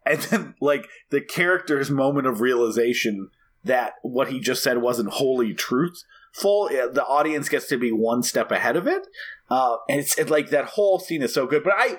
and 0.05 0.21
then 0.21 0.55
like 0.61 0.87
the 1.09 1.21
character's 1.21 1.89
moment 1.89 2.27
of 2.27 2.39
realization 2.39 3.29
that 3.65 3.93
what 4.01 4.29
he 4.29 4.39
just 4.39 4.63
said 4.63 4.77
wasn't 4.77 5.09
wholly 5.09 5.53
truthful. 5.53 6.69
uh, 6.71 6.87
The 6.87 7.05
audience 7.05 7.49
gets 7.49 7.67
to 7.67 7.77
be 7.77 7.91
one 7.91 8.23
step 8.23 8.51
ahead 8.51 8.75
of 8.77 8.87
it, 8.87 9.05
uh, 9.49 9.77
and 9.89 9.99
it's 9.99 10.17
it, 10.17 10.29
like 10.29 10.49
that 10.49 10.65
whole 10.65 10.99
scene 10.99 11.21
is 11.21 11.33
so 11.33 11.45
good. 11.45 11.63
But 11.63 11.73
I. 11.77 11.97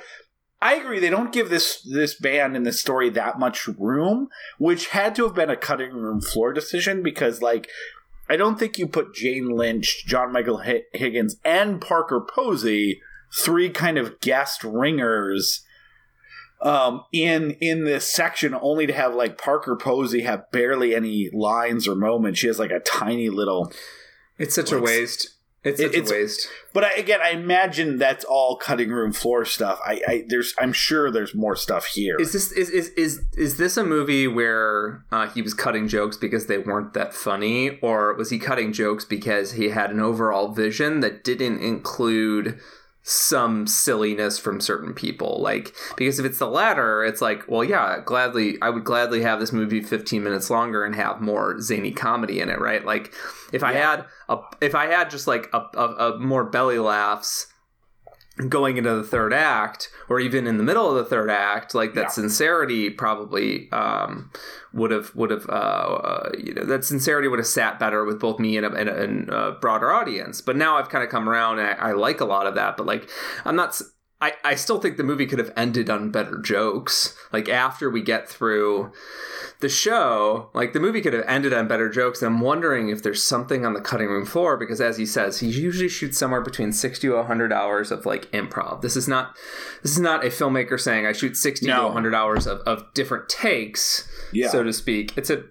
I 0.59 0.77
agree. 0.77 1.01
They 1.01 1.11
don't 1.11 1.35
give 1.35 1.51
this 1.51 1.83
this 1.83 2.19
band 2.19 2.57
and 2.57 2.64
this 2.64 2.81
story 2.81 3.11
that 3.11 3.39
much 3.39 3.69
room, 3.69 4.29
which 4.59 4.89
had 4.89 5.14
to 5.17 5.25
have 5.25 5.35
been 5.35 5.51
a 5.51 5.57
cutting 5.57 5.93
room 5.93 6.23
floor 6.23 6.55
decision 6.55 7.03
because, 7.03 7.43
like, 7.43 7.69
I 8.31 8.37
don't 8.39 8.59
think 8.59 8.79
you 8.79 8.89
put 8.89 9.14
Jane 9.14 9.51
Lynch, 9.51 10.07
John 10.07 10.33
Michael 10.33 10.62
Higgins, 10.95 11.37
and 11.45 11.79
Parker 11.79 12.21
Posey, 12.27 13.03
three 13.39 13.69
kind 13.69 13.99
of 13.99 14.19
guest 14.21 14.64
ringers, 14.64 15.61
um, 16.61 17.05
in 17.13 17.53
in 17.61 17.85
this 17.85 18.07
section, 18.07 18.55
only 18.61 18.87
to 18.87 18.93
have 18.93 19.15
like 19.15 19.39
Parker 19.39 19.77
Posey 19.77 20.23
have 20.23 20.51
barely 20.51 20.95
any 20.95 21.31
lines 21.33 21.87
or 21.87 21.95
moments. 21.95 22.41
She 22.41 22.47
has 22.47 22.59
like 22.59 22.71
a 22.71 22.81
tiny 22.81 23.29
little. 23.29 23.73
It's 24.39 24.55
such 24.55 24.73
a 24.73 24.79
waste. 24.79 25.31
It's 25.65 25.81
such 25.81 25.95
it's- 25.95 26.11
a 26.11 26.15
waste. 26.15 26.49
But 26.73 26.85
I, 26.85 26.93
again, 26.93 27.21
I 27.23 27.31
imagine 27.31 27.99
that's 27.99 28.25
all 28.25 28.57
cutting 28.57 28.91
room 28.91 29.13
floor 29.13 29.45
stuff. 29.45 29.81
I, 29.85 30.01
I 30.07 30.25
there's 30.29 30.55
I'm 30.59 30.73
sure 30.73 31.11
there's 31.11 31.35
more 31.35 31.57
stuff 31.57 31.87
here. 31.87 32.17
Is 32.19 32.33
this 32.33 32.53
is 32.53 32.71
is 32.71 32.89
is, 32.91 33.21
is 33.37 33.57
this 33.57 33.77
a 33.77 33.85
movie 33.85 34.29
where 34.29 35.05
uh, 35.11 35.29
he 35.29 35.43
was 35.43 35.55
cutting 35.55 35.89
jokes 35.89 36.17
because 36.17 36.47
they 36.47 36.59
weren't 36.59 36.95
that 36.95 37.15
funny, 37.15 37.79
or 37.81 38.15
was 38.15 38.31
he 38.31 38.39
cutting 38.39 38.73
jokes 38.73 39.05
because 39.05 39.53
he 39.53 39.71
had 39.71 39.91
an 39.91 40.01
overall 40.01 40.53
vision 40.53 41.01
that 41.01 41.25
didn't 41.25 41.61
include 41.61 42.59
some 43.09 43.67
silliness 43.67 44.39
from 44.39 44.61
certain 44.61 44.93
people? 44.93 45.41
Like 45.41 45.75
because 45.97 46.19
if 46.19 46.27
it's 46.27 46.39
the 46.39 46.49
latter, 46.49 47.05
it's 47.05 47.23
like, 47.23 47.45
well, 47.49 47.65
yeah, 47.65 48.01
gladly 48.05 48.61
I 48.61 48.71
would 48.71 48.85
gladly 48.85 49.23
have 49.23 49.41
this 49.41 49.53
movie 49.53 49.81
15 49.81 50.23
minutes 50.23 50.51
longer 50.51 50.85
and 50.85 50.95
have 50.95 51.21
more 51.21 51.61
zany 51.61 51.93
comedy 51.93 52.41
in 52.41 52.49
it, 52.49 52.61
right? 52.61 52.85
Like 52.85 53.13
if 53.53 53.63
I 53.63 53.73
had 53.73 54.05
a 54.29 54.39
if 54.61 54.75
I 54.75 54.87
had 54.87 55.11
just 55.11 55.27
like 55.27 55.49
a, 55.53 55.63
a, 55.75 56.13
a 56.13 56.19
more 56.19 56.45
belly 56.45 56.79
laughs 56.79 57.47
going 58.49 58.76
into 58.76 58.95
the 58.95 59.03
third 59.03 59.32
act 59.32 59.89
or 60.11 60.20
even 60.20 60.47
in 60.47 60.59
the 60.59 60.62
middle 60.62 60.91
of 60.91 60.97
the 60.97 61.05
third 61.05 61.30
act 61.30 61.74
like 61.74 61.95
that 61.95 62.03
Yeah. 62.03 62.09
sincerity 62.09 62.91
probably 62.91 63.70
um, 63.72 64.30
would 64.74 64.91
have 64.91 65.14
would 65.16 65.30
have 65.30 65.49
uh, 65.49 65.53
uh, 65.53 66.30
you 66.39 66.53
know 66.53 66.64
that 66.64 66.84
sincerity 66.84 67.28
would 67.28 67.39
have 67.39 67.47
sat 67.47 67.78
better 67.78 68.05
with 68.05 68.20
both 68.20 68.39
me 68.39 68.57
and 68.59 68.66
a, 68.66 68.72
and 68.74 68.89
a, 68.91 69.03
and 69.03 69.28
a 69.30 69.53
broader 69.53 69.91
audience 69.91 70.43
but 70.43 70.55
now 70.55 70.76
i've 70.76 70.91
kind 70.91 71.03
of 71.03 71.09
come 71.09 71.28
around 71.30 71.59
and 71.61 71.68
I, 71.80 71.89
I 71.91 71.93
like 71.93 72.20
a 72.20 72.26
lot 72.26 72.47
of 72.47 72.55
that 72.57 72.76
but 72.76 72.84
like 72.87 73.09
i'm 73.47 73.57
not 73.57 73.80
I, 74.19 74.33
I 74.43 74.55
still 74.55 74.81
think 74.81 74.97
the 74.97 75.03
movie 75.05 75.27
could 75.27 75.39
have 75.39 75.53
ended 75.59 75.91
on 75.91 76.11
better 76.11 76.39
jokes. 76.39 77.14
Like 77.35 77.51
after 77.51 77.91
we 77.91 78.01
get 78.01 78.27
through 78.27 78.91
the 79.61 79.69
show, 79.69 80.49
like 80.55 80.73
the 80.73 80.81
movie 80.81 81.03
could 81.03 81.12
have 81.12 81.25
ended 81.27 81.53
on 81.53 81.69
better 81.69 81.91
jokes. 81.91 82.23
And 82.23 82.35
I'm 82.35 82.41
wondering 82.41 82.89
if 82.89 83.03
there's 83.03 83.23
something 83.23 83.67
on 83.67 83.75
the 83.75 83.81
cutting 83.81 84.07
room 84.09 84.25
floor 84.25 84.57
because, 84.57 84.81
as 84.81 84.97
he 84.97 85.05
says, 85.05 85.41
he 85.41 85.49
usually 85.49 85.91
shoots 85.91 86.17
somewhere 86.17 86.41
between 86.41 86.73
60 86.73 87.09
to 87.09 87.14
100 87.14 87.53
hours 87.53 87.91
of 87.91 88.07
like 88.07 88.31
improv. 88.33 88.81
This 88.81 88.97
is 88.97 89.07
not 89.07 89.37
this 89.83 89.93
is 89.93 90.01
not 90.01 90.25
a 90.25 90.29
filmmaker 90.29 90.81
saying 90.81 91.05
I 91.05 91.12
shoot 91.12 91.37
60 91.37 91.67
to 91.67 91.73
No. 91.73 91.85
100 91.85 92.14
hours 92.14 92.47
of, 92.47 92.61
of 92.61 92.93
different 92.95 93.29
takes, 93.29 94.09
Yeah. 94.33 94.49
so 94.49 94.62
to 94.62 94.73
speak. 94.73 95.12
It's 95.19 95.29
a 95.29 95.45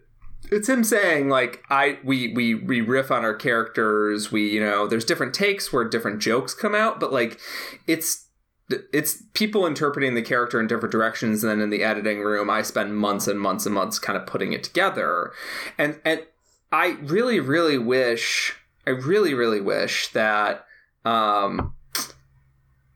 it's 0.52 0.70
him 0.70 0.84
saying 0.84 1.30
like 1.30 1.64
I 1.70 2.00
we 2.04 2.34
we 2.34 2.56
we 2.56 2.82
riff 2.82 3.12
on 3.12 3.24
our 3.24 3.36
characters. 3.36 4.32
We 4.32 4.50
you 4.50 4.60
know 4.60 4.88
there's 4.88 5.06
different 5.06 5.36
takes 5.36 5.72
where 5.72 5.84
different 5.88 6.20
jokes 6.20 6.56
come 6.56 6.74
out, 6.74 7.00
but 7.00 7.14
like 7.14 7.40
it's 7.88 8.25
it's 8.70 9.22
people 9.34 9.66
interpreting 9.66 10.16
the 10.16 10.22
character 10.22 10.60
in 10.60 10.68
different 10.68 10.92
directions 10.92 11.44
and 11.44 11.52
then 11.52 11.62
in 11.62 11.70
the 11.70 11.84
editing 11.84 12.22
room 12.22 12.50
i 12.50 12.62
spend 12.62 12.98
months 12.98 13.28
and 13.28 13.40
months 13.40 13.66
and 13.66 13.76
months 13.76 14.00
kind 14.00 14.18
of 14.18 14.26
putting 14.26 14.54
it 14.54 14.64
together 14.64 15.32
and 15.78 16.00
and 16.04 16.24
i 16.72 16.98
really 17.04 17.40
really 17.40 17.78
wish 17.78 18.56
i 18.88 18.90
really 18.90 19.34
really 19.34 19.62
wish 19.62 20.08
that 20.10 20.66
um 21.04 21.74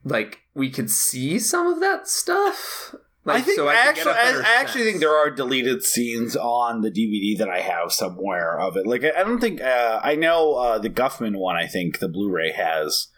like 0.04 0.40
we 0.54 0.70
could 0.70 0.90
see 0.90 1.38
some 1.38 1.66
of 1.66 1.80
that 1.80 2.08
stuff 2.08 2.94
like 3.24 3.42
I 3.42 3.42
think 3.42 3.56
so 3.56 3.68
I 3.68 3.74
could 3.74 3.96
get 3.96 4.06
a 4.06 4.10
actually, 4.10 4.44
I, 4.44 4.60
actually 4.60 4.84
think 4.84 5.00
there 5.00 5.14
are 5.14 5.30
deleted 5.30 5.84
scenes 5.84 6.36
on 6.36 6.80
the 6.80 6.90
DVD 6.90 7.36
that 7.38 7.50
I 7.50 7.60
have 7.60 7.92
somewhere 7.92 8.58
of 8.58 8.78
it. 8.78 8.86
Like 8.86 9.04
I 9.04 9.10
I 9.10 9.24
don't 9.24 9.40
think 9.40 9.60
uh, 9.60 10.00
I 10.02 10.14
know 10.14 10.54
uh, 10.54 10.78
the 10.78 10.88
Guffman 10.88 11.36
one. 11.36 11.54
I 11.54 11.66
think 11.66 11.98
the 11.98 12.08
Blu-ray 12.08 12.52
has 12.52 13.08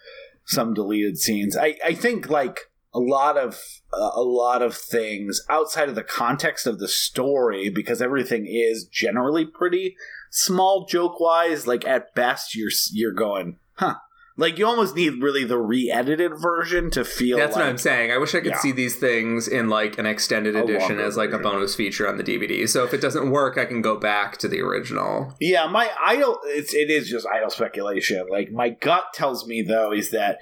some 0.45 0.73
deleted 0.73 1.17
scenes. 1.17 1.55
I 1.57 1.77
I 1.83 1.93
think 1.93 2.29
like 2.29 2.71
a 2.93 2.99
lot 2.99 3.37
of 3.37 3.59
uh, 3.91 4.11
a 4.13 4.21
lot 4.21 4.61
of 4.61 4.75
things 4.75 5.41
outside 5.49 5.89
of 5.89 5.95
the 5.95 6.03
context 6.03 6.67
of 6.67 6.79
the 6.79 6.87
story 6.87 7.69
because 7.69 8.01
everything 8.01 8.45
is 8.47 8.85
generally 8.85 9.45
pretty 9.45 9.95
small 10.29 10.85
joke 10.85 11.19
wise. 11.19 11.67
Like 11.67 11.85
at 11.85 12.13
best, 12.13 12.55
you're 12.55 12.71
you're 12.91 13.13
going, 13.13 13.57
huh. 13.75 13.95
Like 14.35 14.57
you 14.57 14.65
almost 14.65 14.95
need 14.95 15.21
really 15.21 15.43
the 15.43 15.59
re-edited 15.59 16.31
version 16.39 16.89
to 16.91 17.05
feel. 17.05 17.37
That's 17.37 17.55
like, 17.55 17.65
what 17.65 17.69
I'm 17.69 17.77
saying. 17.77 18.11
I 18.11 18.17
wish 18.17 18.33
I 18.33 18.39
could 18.39 18.53
Yeah. 18.53 18.59
see 18.59 18.71
these 18.71 18.95
things 18.95 19.47
in 19.47 19.69
like 19.69 19.99
an 19.99 20.05
extended 20.07 20.55
A 20.55 20.63
edition 20.63 20.99
as 20.99 21.15
like 21.15 21.31
a 21.31 21.37
bonus 21.37 21.75
feature 21.75 22.07
on 22.07 22.17
the 22.17 22.23
DVD. 22.23 22.67
So 22.67 22.83
if 22.83 22.93
it 22.93 23.01
doesn't 23.01 23.29
work, 23.29 23.57
I 23.57 23.65
can 23.65 23.81
go 23.81 23.95
back 23.95 24.37
to 24.37 24.47
the 24.47 24.59
original. 24.61 25.35
Yeah, 25.39 25.67
my 25.67 25.91
idle 26.03 26.39
it's 26.45 26.73
it 26.73 26.89
is 26.89 27.09
just 27.09 27.27
idle 27.27 27.51
speculation. 27.51 28.25
Like 28.29 28.51
my 28.51 28.69
gut 28.69 29.13
tells 29.13 29.47
me 29.47 29.61
though 29.61 29.93
is 29.93 30.09
that 30.11 30.39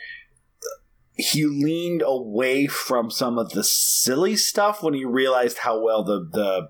he 1.15 1.45
leaned 1.45 2.01
away 2.05 2.67
from 2.67 3.11
some 3.11 3.37
of 3.37 3.49
the 3.51 3.63
silly 3.63 4.37
stuff 4.37 4.81
when 4.81 4.93
he 4.93 5.03
realized 5.05 5.59
how 5.59 5.83
well 5.83 6.03
the 6.03 6.27
the, 6.31 6.69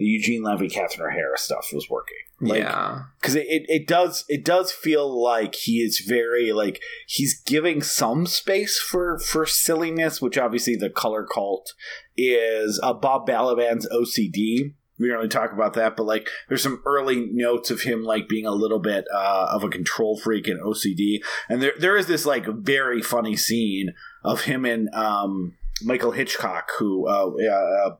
the 0.00 0.06
Eugene 0.06 0.42
Levy, 0.42 0.70
Catherine 0.70 1.12
O'Hara 1.12 1.36
stuff 1.36 1.68
was 1.74 1.88
working. 1.90 2.16
Like, 2.40 2.60
yeah. 2.60 3.02
because 3.20 3.34
it, 3.36 3.46
it, 3.48 3.64
it 3.68 3.86
does 3.86 4.24
it 4.26 4.46
does 4.46 4.72
feel 4.72 5.22
like 5.22 5.54
he 5.54 5.82
is 5.82 5.98
very 5.98 6.54
like 6.54 6.80
he's 7.06 7.38
giving 7.38 7.82
some 7.82 8.24
space 8.24 8.78
for 8.78 9.18
for 9.18 9.44
silliness 9.44 10.22
which 10.22 10.38
obviously 10.38 10.74
the 10.74 10.88
color 10.88 11.26
cult 11.30 11.74
is 12.16 12.80
uh, 12.82 12.94
bob 12.94 13.26
balaban's 13.26 13.86
ocd 13.90 14.32
we 14.32 15.06
don't 15.06 15.18
really 15.18 15.28
talk 15.28 15.52
about 15.52 15.74
that 15.74 15.98
but 15.98 16.04
like 16.04 16.30
there's 16.48 16.62
some 16.62 16.80
early 16.86 17.28
notes 17.30 17.70
of 17.70 17.82
him 17.82 18.04
like 18.04 18.26
being 18.26 18.46
a 18.46 18.52
little 18.52 18.80
bit 18.80 19.04
uh, 19.14 19.48
of 19.50 19.62
a 19.62 19.68
control 19.68 20.16
freak 20.16 20.48
and 20.48 20.62
ocd 20.62 21.18
and 21.50 21.60
there 21.60 21.74
there 21.78 21.98
is 21.98 22.06
this 22.06 22.24
like 22.24 22.46
very 22.46 23.02
funny 23.02 23.36
scene 23.36 23.92
of 24.24 24.44
him 24.44 24.64
and 24.64 24.88
um 24.94 25.58
michael 25.82 26.12
hitchcock 26.12 26.70
who 26.78 27.06
uh, 27.06 27.30
uh 27.52 27.96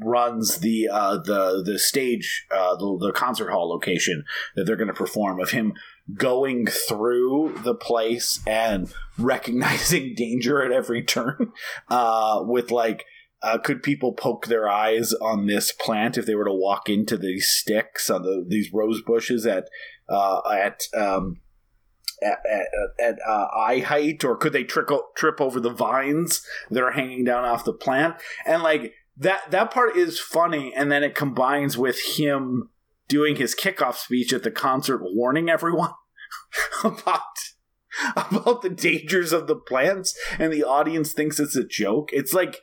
runs 0.00 0.58
the 0.58 0.88
uh, 0.90 1.18
the 1.18 1.62
the 1.64 1.78
stage 1.78 2.46
uh, 2.50 2.74
the, 2.76 2.98
the 3.00 3.12
concert 3.12 3.50
hall 3.50 3.68
location 3.68 4.24
that 4.56 4.64
they're 4.64 4.76
going 4.76 4.88
to 4.88 4.94
perform 4.94 5.40
of 5.40 5.50
him 5.50 5.72
going 6.14 6.66
through 6.66 7.54
the 7.62 7.74
place 7.74 8.40
and 8.46 8.92
recognizing 9.18 10.14
danger 10.16 10.62
at 10.62 10.72
every 10.72 11.02
turn 11.02 11.52
uh, 11.88 12.40
with 12.42 12.70
like 12.70 13.04
uh, 13.42 13.58
could 13.58 13.82
people 13.82 14.12
poke 14.12 14.46
their 14.46 14.68
eyes 14.68 15.12
on 15.14 15.46
this 15.46 15.72
plant 15.72 16.16
if 16.16 16.26
they 16.26 16.34
were 16.34 16.44
to 16.44 16.52
walk 16.52 16.88
into 16.88 17.16
these 17.16 17.48
sticks 17.48 18.08
on 18.08 18.22
the, 18.22 18.44
these 18.46 18.72
rose 18.72 19.02
bushes 19.02 19.46
at 19.46 19.68
uh, 20.08 20.40
at 20.52 20.82
um, 20.96 21.40
at, 22.22 22.38
at, 22.48 22.66
at 23.00 23.18
uh, 23.26 23.46
eye 23.56 23.80
height, 23.80 24.24
or 24.24 24.36
could 24.36 24.52
they 24.52 24.62
trickle, 24.62 25.02
trip 25.16 25.40
over 25.40 25.58
the 25.58 25.72
vines 25.72 26.46
that 26.70 26.82
are 26.82 26.92
hanging 26.92 27.24
down 27.24 27.44
off 27.44 27.64
the 27.64 27.72
plant? 27.72 28.14
And 28.46 28.62
like 28.62 28.94
that, 29.16 29.50
that 29.50 29.70
part 29.70 29.96
is 29.96 30.18
funny, 30.18 30.72
and 30.74 30.90
then 30.90 31.02
it 31.04 31.14
combines 31.14 31.76
with 31.76 32.00
him 32.16 32.70
doing 33.08 33.36
his 33.36 33.54
kickoff 33.54 33.96
speech 33.96 34.32
at 34.32 34.42
the 34.42 34.50
concert, 34.50 35.00
warning 35.02 35.48
everyone 35.48 35.92
about 36.84 37.20
about 38.16 38.62
the 38.62 38.70
dangers 38.70 39.32
of 39.32 39.46
the 39.46 39.56
plants, 39.56 40.18
and 40.38 40.52
the 40.52 40.64
audience 40.64 41.12
thinks 41.12 41.38
it's 41.38 41.56
a 41.56 41.64
joke. 41.64 42.08
It's 42.12 42.32
like 42.32 42.60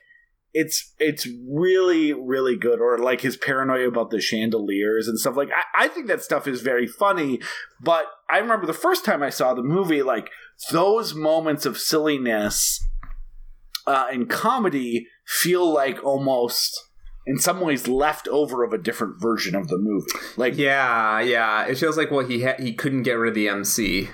it's 0.52 0.92
it's 0.98 1.28
really 1.48 2.12
really 2.12 2.56
good 2.56 2.80
or 2.80 2.98
like 2.98 3.20
his 3.20 3.36
paranoia 3.36 3.86
about 3.86 4.10
the 4.10 4.20
chandeliers 4.20 5.06
and 5.06 5.18
stuff 5.18 5.36
like 5.36 5.50
I, 5.50 5.84
I 5.84 5.88
think 5.88 6.08
that 6.08 6.22
stuff 6.22 6.48
is 6.48 6.60
very 6.60 6.86
funny 6.88 7.40
but 7.80 8.06
i 8.28 8.38
remember 8.38 8.66
the 8.66 8.72
first 8.72 9.04
time 9.04 9.22
i 9.22 9.30
saw 9.30 9.54
the 9.54 9.62
movie 9.62 10.02
like 10.02 10.28
those 10.72 11.14
moments 11.14 11.66
of 11.66 11.78
silliness 11.78 12.84
uh, 13.86 14.06
in 14.12 14.26
comedy 14.26 15.06
feel 15.26 15.72
like 15.72 16.02
almost 16.04 16.88
in 17.26 17.38
some 17.38 17.60
ways 17.60 17.86
left 17.86 18.26
over 18.28 18.64
of 18.64 18.72
a 18.72 18.78
different 18.78 19.20
version 19.20 19.54
of 19.54 19.68
the 19.68 19.78
movie. 19.78 20.10
Like 20.36 20.56
Yeah, 20.56 21.20
yeah. 21.20 21.66
It 21.66 21.78
feels 21.78 21.96
like 21.96 22.10
well 22.10 22.26
he 22.26 22.42
ha- 22.42 22.56
he 22.58 22.72
couldn't 22.72 23.02
get 23.02 23.12
rid 23.12 23.28
of 23.30 23.34
the 23.34 23.48
MC. 23.48 24.10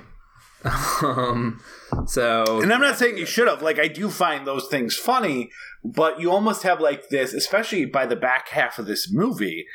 um 1.03 1.61
so 2.07 2.61
And 2.61 2.73
I'm 2.73 2.81
not 2.81 2.99
saying 2.99 3.19
you 3.19 3.27
should 3.27 3.49
have. 3.49 3.63
Like, 3.63 3.79
I 3.79 3.89
do 3.89 4.11
find 4.11 4.47
those 4.47 4.67
things 4.69 4.97
funny, 4.97 5.51
but 5.85 6.21
you 6.21 6.31
almost 6.31 6.63
have 6.65 6.81
like 6.81 7.09
this, 7.09 7.33
especially 7.33 7.87
by 7.87 8.07
the 8.07 8.17
back 8.17 8.49
half 8.49 8.79
of 8.79 8.87
this 8.87 9.13
movie, 9.13 9.67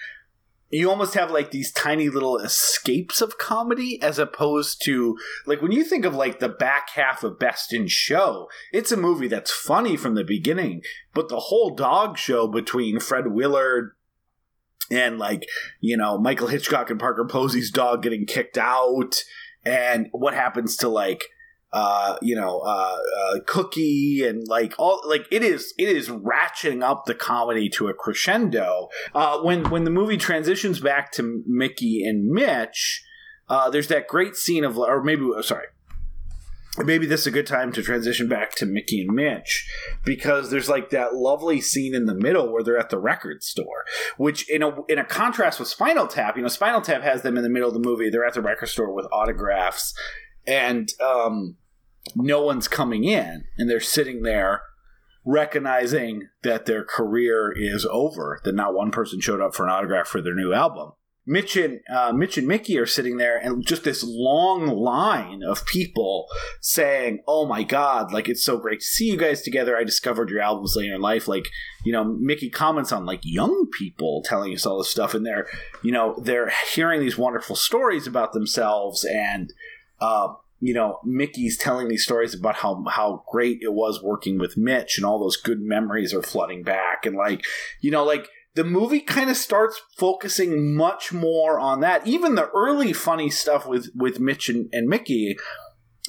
you 0.71 0.89
almost 0.89 1.13
have 1.15 1.31
like 1.31 1.51
these 1.51 1.71
tiny 1.71 2.09
little 2.09 2.37
escapes 2.37 3.21
of 3.21 3.37
comedy 3.37 4.01
as 4.01 4.17
opposed 4.17 4.81
to 4.85 5.17
like 5.45 5.61
when 5.61 5.71
you 5.71 5.83
think 5.83 6.05
of 6.05 6.15
like 6.15 6.39
the 6.39 6.49
back 6.49 6.91
half 6.91 7.23
of 7.23 7.39
Best 7.39 7.73
in 7.73 7.87
Show, 7.87 8.47
it's 8.71 8.91
a 8.91 8.97
movie 8.97 9.27
that's 9.27 9.51
funny 9.51 9.97
from 9.97 10.15
the 10.15 10.23
beginning, 10.23 10.81
but 11.13 11.29
the 11.29 11.39
whole 11.39 11.75
dog 11.75 12.17
show 12.17 12.47
between 12.47 12.99
Fred 12.99 13.27
Willard 13.27 13.91
and 14.89 15.19
like, 15.19 15.47
you 15.79 15.97
know, 15.97 16.17
Michael 16.17 16.47
Hitchcock 16.47 16.89
and 16.89 16.99
Parker 16.99 17.25
Posey's 17.25 17.71
dog 17.71 18.03
getting 18.03 18.25
kicked 18.25 18.57
out 18.57 19.23
and 19.63 20.07
what 20.11 20.33
happens 20.33 20.75
to 20.77 20.87
like 20.87 21.25
uh, 21.73 22.17
you 22.21 22.35
know, 22.35 22.59
uh, 22.59 22.97
uh, 23.17 23.39
Cookie 23.47 24.25
and 24.25 24.45
like 24.47 24.73
all 24.77 25.01
like 25.07 25.25
it 25.31 25.41
is 25.43 25.73
it 25.77 25.87
is 25.87 26.09
ratcheting 26.09 26.83
up 26.83 27.05
the 27.05 27.15
comedy 27.15 27.69
to 27.69 27.87
a 27.87 27.93
crescendo. 27.93 28.89
Uh, 29.15 29.39
when 29.39 29.69
when 29.69 29.85
the 29.85 29.91
movie 29.91 30.17
transitions 30.17 30.79
back 30.79 31.11
to 31.13 31.43
Mickey 31.47 32.03
and 32.03 32.29
Mitch, 32.29 33.03
uh, 33.47 33.69
there's 33.69 33.87
that 33.87 34.07
great 34.07 34.35
scene 34.35 34.63
of 34.63 34.77
or 34.77 35.01
maybe 35.01 35.25
sorry. 35.41 35.67
Maybe 36.77 37.05
this 37.05 37.21
is 37.21 37.27
a 37.27 37.31
good 37.31 37.47
time 37.47 37.73
to 37.73 37.81
transition 37.81 38.29
back 38.29 38.55
to 38.55 38.65
Mickey 38.65 39.01
and 39.01 39.13
Mitch 39.13 39.69
because 40.05 40.51
there's 40.51 40.69
like 40.69 40.89
that 40.91 41.13
lovely 41.13 41.59
scene 41.59 41.93
in 41.93 42.05
the 42.05 42.15
middle 42.15 42.51
where 42.51 42.63
they're 42.63 42.77
at 42.77 42.89
the 42.89 42.97
record 42.97 43.43
store, 43.43 43.83
which 44.15 44.49
in 44.49 44.63
a 44.63 44.73
in 44.87 44.97
a 44.97 45.03
contrast 45.03 45.59
with 45.59 45.67
Spinal 45.67 46.07
Tap, 46.07 46.37
you 46.37 46.41
know, 46.41 46.47
Spinal 46.47 46.79
Tap 46.79 47.01
has 47.01 47.23
them 47.23 47.35
in 47.35 47.43
the 47.43 47.49
middle 47.49 47.67
of 47.67 47.73
the 47.73 47.85
movie. 47.85 48.09
They're 48.09 48.25
at 48.25 48.35
the 48.35 48.41
record 48.41 48.67
store 48.67 48.93
with 48.93 49.05
autographs, 49.11 49.93
and 50.47 50.89
um, 51.01 51.57
no 52.15 52.41
one's 52.41 52.67
coming 52.67 53.03
in 53.03 53.45
and 53.57 53.69
they're 53.69 53.79
sitting 53.79 54.23
there 54.23 54.61
recognizing 55.23 56.29
that 56.43 56.65
their 56.65 56.83
career 56.83 57.53
is 57.55 57.85
over 57.85 58.39
that 58.43 58.55
not 58.55 58.73
one 58.73 58.91
person 58.91 59.21
showed 59.21 59.41
up 59.41 59.53
for 59.53 59.65
an 59.65 59.71
autograph 59.71 60.07
for 60.07 60.21
their 60.21 60.33
new 60.33 60.53
album. 60.53 60.91
Mitch 61.23 61.55
and 61.55 61.81
uh, 61.87 62.11
mitch 62.11 62.39
and 62.39 62.47
mickey 62.47 62.79
are 62.79 62.87
sitting 62.87 63.17
there 63.17 63.37
and 63.37 63.63
just 63.63 63.83
this 63.83 64.03
long 64.03 64.65
line 64.65 65.43
of 65.43 65.63
people 65.67 66.25
saying 66.61 67.21
oh 67.27 67.45
my 67.45 67.61
god 67.61 68.11
like 68.11 68.27
it's 68.27 68.43
so 68.43 68.57
great 68.57 68.79
to 68.79 68.85
see 68.85 69.05
you 69.05 69.17
guys 69.17 69.43
together. 69.43 69.77
I 69.77 69.83
discovered 69.83 70.31
your 70.31 70.41
albums 70.41 70.75
later 70.75 70.95
in 70.95 71.01
life. 71.01 71.27
Like 71.27 71.47
you 71.85 71.93
know 71.93 72.03
mickey 72.03 72.49
comments 72.49 72.91
on 72.91 73.05
like 73.05 73.19
young 73.21 73.67
people 73.77 74.23
telling 74.25 74.51
us 74.55 74.65
all 74.65 74.79
this 74.79 74.89
stuff 74.89 75.13
and 75.13 75.23
they're 75.23 75.45
you 75.83 75.91
know 75.91 76.15
they're 76.23 76.51
hearing 76.73 76.99
these 76.99 77.19
wonderful 77.19 77.55
stories 77.55 78.07
about 78.07 78.33
themselves 78.33 79.05
and 79.05 79.53
uh, 80.01 80.33
you 80.61 80.75
know, 80.75 80.99
Mickey's 81.03 81.57
telling 81.57 81.87
these 81.87 82.03
stories 82.03 82.35
about 82.35 82.55
how 82.55 82.85
how 82.87 83.23
great 83.27 83.59
it 83.61 83.73
was 83.73 84.01
working 84.01 84.37
with 84.37 84.55
Mitch, 84.55 84.97
and 84.97 85.05
all 85.05 85.19
those 85.19 85.35
good 85.35 85.59
memories 85.59 86.13
are 86.13 86.21
flooding 86.21 86.63
back, 86.63 87.05
and 87.05 87.15
like, 87.15 87.43
you 87.81 87.89
know, 87.89 88.05
like 88.05 88.29
the 88.53 88.63
movie 88.63 88.99
kind 88.99 89.29
of 89.29 89.37
starts 89.37 89.81
focusing 89.97 90.75
much 90.75 91.11
more 91.11 91.59
on 91.59 91.79
that. 91.79 92.05
Even 92.05 92.35
the 92.35 92.49
early 92.49 92.93
funny 92.93 93.29
stuff 93.29 93.65
with 93.65 93.89
with 93.95 94.19
Mitch 94.19 94.49
and, 94.49 94.69
and 94.71 94.87
Mickey. 94.87 95.35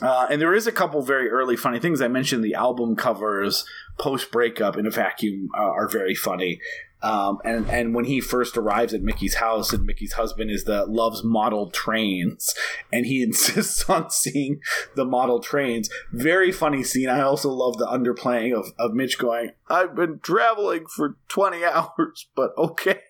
Uh, 0.01 0.27
and 0.31 0.41
there 0.41 0.55
is 0.55 0.67
a 0.67 0.73
couple 0.73 1.03
very 1.03 1.29
early 1.29 1.57
funny 1.57 1.79
things. 1.79 2.01
I 2.01 2.09
mentioned 2.09 2.43
the 2.43 2.55
album 2.55 2.97
covers 2.97 3.65
post 3.99 4.33
breakup 4.33 4.77
in 4.77 4.87
a 4.87 4.91
vacuum 4.91 5.49
uh, 5.57 5.61
are 5.63 5.89
very 5.89 6.15
funny. 6.15 6.61
Um, 7.03 7.39
and 7.45 7.69
and 7.69 7.95
when 7.95 8.05
he 8.05 8.21
first 8.21 8.57
arrives 8.57 8.95
at 8.95 9.03
Mickey's 9.03 9.35
house, 9.35 9.73
and 9.73 9.85
Mickey's 9.85 10.15
husband 10.15 10.51
is 10.51 10.65
the 10.65 10.87
loves 10.87 11.25
model 11.25 11.71
trains, 11.71 12.55
and 12.93 13.07
he 13.07 13.23
insists 13.23 13.89
on 13.89 14.11
seeing 14.11 14.61
the 14.95 15.05
model 15.05 15.41
trains. 15.41 15.91
Very 16.13 16.53
funny 16.53 16.83
scene. 16.83 17.09
I 17.09 17.21
also 17.21 17.51
love 17.51 17.79
the 17.79 17.87
underplaying 17.87 18.57
of, 18.57 18.73
of 18.79 18.95
Mitch 18.95 19.19
going, 19.19 19.53
"I've 19.69 19.95
been 19.95 20.21
traveling 20.21 20.87
for 20.87 21.17
twenty 21.29 21.65
hours, 21.65 22.29
but 22.35 22.53
okay." 22.57 23.01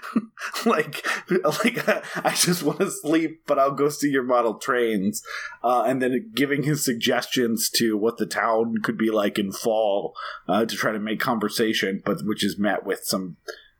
like, 0.66 1.06
like 1.28 1.88
I 2.24 2.34
just 2.34 2.62
want 2.62 2.80
to 2.80 2.90
sleep, 2.90 3.42
but 3.46 3.58
I'll 3.58 3.72
go 3.72 3.88
see 3.88 4.10
your 4.10 4.22
model 4.22 4.54
trains, 4.54 5.22
uh, 5.62 5.84
and 5.86 6.00
then 6.00 6.30
giving 6.34 6.62
his 6.62 6.84
suggestions 6.84 7.70
to 7.70 7.96
what 7.96 8.18
the 8.18 8.26
town 8.26 8.78
could 8.82 8.98
be 8.98 9.10
like 9.10 9.38
in 9.38 9.52
fall 9.52 10.14
uh, 10.48 10.64
to 10.64 10.76
try 10.76 10.92
to 10.92 11.00
make 11.00 11.20
conversation, 11.20 12.02
but 12.04 12.22
which 12.24 12.44
is 12.44 12.58
met 12.58 12.84
with 12.84 13.04
some 13.04 13.36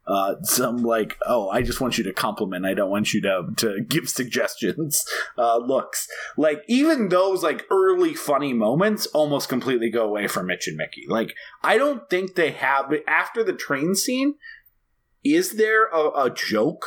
uh, 0.07 0.35
some 0.43 0.79
like, 0.79 1.17
oh, 1.27 1.49
I 1.51 1.63
just 1.63 1.81
want 1.81 1.97
you 1.97 2.05
to 2.05 2.13
compliment. 2.13 2.67
I 2.67 2.75
don't 2.75 2.91
want 2.91 3.15
you 3.15 3.21
to 3.23 3.47
to 3.57 3.81
give 3.89 4.09
suggestions. 4.09 5.07
Uh, 5.39 5.59
looks 5.59 6.09
like 6.37 6.63
even 6.69 7.09
those 7.09 7.43
like 7.43 7.67
early 7.71 8.15
funny 8.15 8.53
moments 8.53 9.07
almost 9.07 9.49
completely 9.49 9.91
go 9.91 10.05
away 10.05 10.27
from 10.27 10.47
Mitch 10.47 10.67
and 10.67 10.77
Mickey. 10.77 11.05
Like 11.09 11.35
I 11.63 11.79
don't 11.79 12.09
think 12.11 12.35
they 12.35 12.51
have 12.51 12.93
after 13.07 13.45
the 13.45 13.53
train 13.53 13.95
scene. 13.95 14.35
Is 15.25 15.53
there 15.53 15.87
a, 15.87 16.25
a 16.25 16.31
joke 16.31 16.85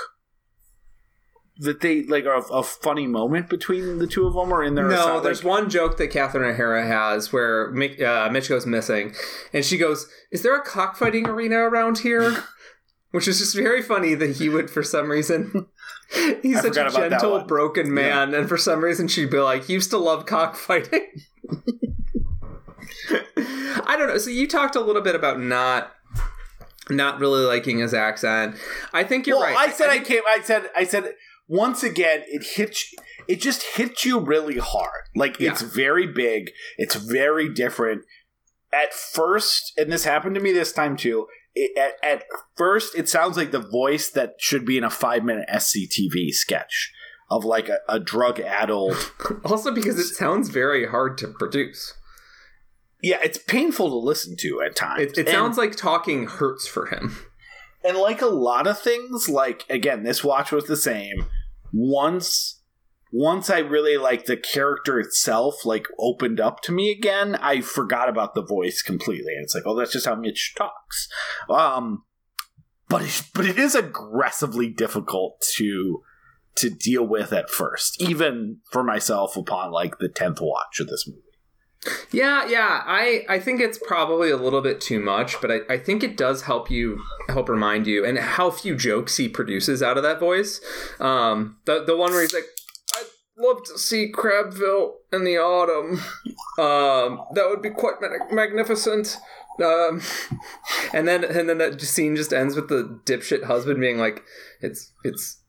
that 1.57 1.79
they 1.81 2.03
like 2.03 2.25
a, 2.25 2.39
a, 2.51 2.63
funny 2.63 3.07
moment 3.07 3.49
between 3.49 3.97
the 3.99 4.07
two 4.07 4.27
of 4.27 4.33
them, 4.33 4.51
or 4.51 4.63
in 4.63 4.75
there? 4.75 4.89
No, 4.89 5.21
there's 5.21 5.43
like, 5.43 5.51
one 5.51 5.69
joke 5.69 5.97
that 5.97 6.09
Catherine 6.09 6.43
O'Hara 6.43 6.85
has 6.85 7.31
where 7.31 7.69
uh, 7.69 8.29
Mitch 8.29 8.49
goes 8.49 8.65
missing, 8.65 9.13
and 9.53 9.63
she 9.63 9.77
goes, 9.77 10.09
"Is 10.31 10.43
there 10.43 10.55
a 10.55 10.63
cockfighting 10.63 11.27
arena 11.27 11.57
around 11.57 11.99
here?" 11.99 12.35
Which 13.11 13.29
is 13.29 13.39
just 13.39 13.55
very 13.55 13.81
funny 13.81 14.13
that 14.13 14.35
he 14.35 14.49
would, 14.49 14.69
for 14.69 14.83
some 14.83 15.09
reason, 15.09 15.67
he's 16.41 16.57
I 16.57 16.61
such 16.63 16.75
a 16.75 16.89
gentle, 16.89 17.45
broken 17.45 17.93
man, 17.93 18.31
yeah. 18.31 18.39
and 18.39 18.49
for 18.49 18.57
some 18.57 18.83
reason 18.83 19.07
she'd 19.07 19.31
be 19.31 19.37
like, 19.37 19.65
"He 19.65 19.73
used 19.73 19.91
to 19.91 19.97
love 19.97 20.25
cockfighting." 20.25 21.07
I 23.37 23.95
don't 23.97 24.09
know. 24.09 24.17
So 24.17 24.29
you 24.29 24.47
talked 24.47 24.75
a 24.75 24.81
little 24.81 25.01
bit 25.01 25.15
about 25.15 25.39
not 25.39 25.93
not 26.89 27.19
really 27.19 27.45
liking 27.45 27.79
his 27.79 27.93
accent. 27.93 28.55
I 28.93 29.03
think 29.03 29.27
you're 29.27 29.37
well, 29.37 29.53
right. 29.53 29.69
I 29.69 29.71
said 29.71 29.89
I, 29.89 29.95
I 29.95 29.99
came. 29.99 30.21
I 30.27 30.41
said 30.41 30.69
I 30.75 30.83
said 30.83 31.13
once 31.47 31.83
again 31.83 32.23
it 32.27 32.43
hits. 32.55 32.93
It 33.27 33.41
just 33.41 33.63
hits 33.63 34.05
you 34.05 34.19
really 34.19 34.57
hard. 34.57 35.03
Like 35.15 35.39
it's 35.41 35.61
very 35.61 36.07
big. 36.07 36.51
It's 36.77 36.95
very 36.95 37.51
different. 37.51 38.03
At 38.71 38.93
first, 38.93 39.71
and 39.77 39.91
this 39.91 40.03
happened 40.03 40.35
to 40.35 40.41
me 40.41 40.51
this 40.51 40.73
time 40.73 40.97
too. 40.97 41.27
It, 41.57 41.77
at, 41.77 41.93
at 42.03 42.23
first, 42.57 42.93
it 42.95 43.07
sounds 43.07 43.37
like 43.37 43.51
the 43.51 43.59
voice 43.59 44.09
that 44.09 44.33
should 44.39 44.65
be 44.65 44.77
in 44.77 44.83
a 44.83 44.89
five 44.89 45.23
minute 45.23 45.47
SCTV 45.49 46.31
sketch 46.31 46.91
of 47.29 47.45
like 47.45 47.69
a, 47.69 47.79
a 47.87 47.99
drug 47.99 48.39
addled. 48.39 49.13
also, 49.45 49.73
because 49.73 49.97
it 49.97 50.13
sounds 50.13 50.49
very 50.49 50.87
hard 50.87 51.17
to 51.19 51.27
produce. 51.27 51.93
Yeah, 53.05 53.19
it's 53.23 53.37
painful 53.37 53.89
to 53.89 53.97
listen 53.97 54.35
to 54.37 54.63
at 54.65 54.75
times. 54.75 55.11
It, 55.11 55.17
it 55.19 55.29
sounds 55.29 55.59
like 55.59 55.75
talking 55.75 56.25
hurts 56.25 56.67
for 56.67 56.87
him. 56.87 57.15
And 57.83 57.99
like 57.99 58.23
a 58.23 58.25
lot 58.25 58.65
of 58.65 58.79
things, 58.79 59.29
like 59.29 59.63
again, 59.69 60.01
this 60.01 60.23
watch 60.23 60.51
was 60.51 60.65
the 60.65 60.75
same. 60.75 61.27
Once 61.71 62.63
once 63.11 63.51
I 63.51 63.59
really 63.59 63.95
like 63.97 64.25
the 64.25 64.35
character 64.35 64.99
itself 64.99 65.65
like 65.65 65.85
opened 65.99 66.39
up 66.39 66.61
to 66.63 66.71
me 66.71 66.89
again, 66.89 67.35
I 67.35 67.61
forgot 67.61 68.09
about 68.09 68.33
the 68.33 68.41
voice 68.41 68.81
completely. 68.81 69.33
And 69.35 69.43
it's 69.43 69.53
like, 69.53 69.67
oh, 69.67 69.75
that's 69.75 69.93
just 69.93 70.07
how 70.07 70.15
Mitch 70.15 70.55
talks. 70.57 71.07
Um 71.47 72.05
but 72.89 73.03
it, 73.03 73.21
but 73.35 73.45
it 73.45 73.59
is 73.59 73.75
aggressively 73.75 74.67
difficult 74.67 75.45
to 75.57 76.01
to 76.55 76.71
deal 76.71 77.05
with 77.05 77.31
at 77.31 77.51
first, 77.51 78.01
even 78.01 78.61
for 78.71 78.83
myself 78.83 79.37
upon 79.37 79.71
like 79.71 79.99
the 79.99 80.09
tenth 80.09 80.39
watch 80.41 80.79
of 80.79 80.87
this 80.87 81.07
movie. 81.07 81.21
Yeah, 82.11 82.47
yeah. 82.47 82.83
I, 82.85 83.25
I 83.29 83.39
think 83.39 83.61
it's 83.61 83.77
probably 83.77 84.29
a 84.31 84.37
little 84.37 84.61
bit 84.61 84.81
too 84.81 84.99
much, 84.99 85.39
but 85.41 85.51
I, 85.51 85.59
I 85.69 85.77
think 85.77 86.03
it 86.03 86.17
does 86.17 86.43
help 86.43 86.71
you 86.71 87.01
help 87.29 87.49
remind 87.49 87.87
you 87.87 88.05
and 88.05 88.17
how 88.17 88.51
few 88.51 88.75
jokes 88.75 89.17
he 89.17 89.27
produces 89.27 89.83
out 89.83 89.97
of 89.97 90.03
that 90.03 90.19
voice. 90.19 90.61
Um 90.99 91.57
the 91.65 91.83
the 91.83 91.95
one 91.97 92.11
where 92.11 92.21
he's 92.21 92.33
like, 92.33 92.45
I'd 92.95 93.05
love 93.37 93.63
to 93.65 93.77
see 93.77 94.11
Crabville 94.11 94.93
in 95.11 95.23
the 95.23 95.37
autumn. 95.37 96.01
Um 96.57 97.25
that 97.33 97.47
would 97.49 97.61
be 97.61 97.69
quite 97.69 97.95
magnificent. 98.31 99.17
Um, 99.63 100.01
and 100.93 101.07
then 101.07 101.23
and 101.23 101.47
then 101.47 101.57
that 101.59 101.79
scene 101.81 102.15
just 102.15 102.33
ends 102.33 102.55
with 102.55 102.67
the 102.67 102.99
dipshit 103.05 103.43
husband 103.43 103.79
being 103.79 103.97
like, 103.97 104.23
"It's 104.61 104.91
it's 105.03 105.41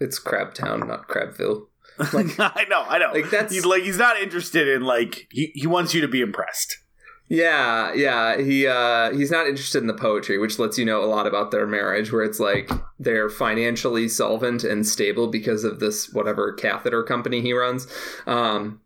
it's 0.00 0.18
Crabtown, 0.18 0.86
not 0.88 1.08
Crabville." 1.08 1.68
Like 2.12 2.34
I 2.38 2.64
know, 2.68 2.84
I 2.88 2.98
know. 2.98 3.12
Like 3.12 3.30
that's 3.30 3.52
he's 3.52 3.64
like 3.64 3.82
he's 3.82 3.98
not 3.98 4.18
interested 4.20 4.68
in 4.68 4.82
like 4.82 5.28
he, 5.30 5.52
he 5.54 5.66
wants 5.66 5.94
you 5.94 6.00
to 6.00 6.08
be 6.08 6.20
impressed. 6.20 6.78
Yeah, 7.28 7.94
yeah. 7.94 8.38
He 8.40 8.66
uh 8.66 9.12
he's 9.12 9.30
not 9.30 9.46
interested 9.46 9.78
in 9.78 9.86
the 9.86 9.94
poetry, 9.94 10.38
which 10.38 10.58
lets 10.58 10.76
you 10.78 10.84
know 10.84 11.02
a 11.02 11.06
lot 11.06 11.26
about 11.26 11.50
their 11.50 11.66
marriage, 11.66 12.12
where 12.12 12.24
it's 12.24 12.40
like 12.40 12.70
they're 12.98 13.30
financially 13.30 14.08
solvent 14.08 14.64
and 14.64 14.86
stable 14.86 15.28
because 15.28 15.64
of 15.64 15.80
this 15.80 16.12
whatever 16.12 16.52
catheter 16.52 17.02
company 17.02 17.40
he 17.40 17.52
runs. 17.52 17.86
Um 18.26 18.80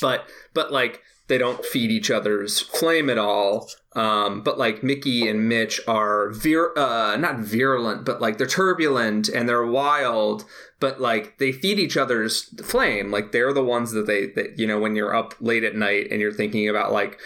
but 0.00 0.28
but 0.54 0.70
like 0.70 1.02
they 1.28 1.38
don't 1.38 1.64
feed 1.64 1.90
each 1.90 2.10
other's 2.10 2.60
flame 2.60 3.10
at 3.10 3.18
all. 3.18 3.68
Um, 3.94 4.42
but 4.42 4.58
like 4.58 4.82
Mickey 4.82 5.28
and 5.28 5.48
Mitch 5.48 5.80
are 5.88 6.30
vir- 6.30 6.78
uh, 6.78 7.16
not 7.16 7.38
virulent, 7.38 8.04
but 8.04 8.20
like 8.20 8.38
they're 8.38 8.46
turbulent 8.46 9.28
and 9.28 9.48
they're 9.48 9.66
wild, 9.66 10.44
but 10.80 11.00
like 11.00 11.38
they 11.38 11.52
feed 11.52 11.78
each 11.78 11.96
other's 11.96 12.44
flame. 12.64 13.10
Like 13.10 13.32
they're 13.32 13.52
the 13.52 13.64
ones 13.64 13.92
that 13.92 14.06
they, 14.06 14.26
that, 14.28 14.58
you 14.58 14.66
know, 14.66 14.78
when 14.78 14.96
you're 14.96 15.14
up 15.14 15.34
late 15.40 15.64
at 15.64 15.74
night 15.74 16.08
and 16.10 16.20
you're 16.20 16.32
thinking 16.32 16.68
about 16.68 16.92
like, 16.92 17.18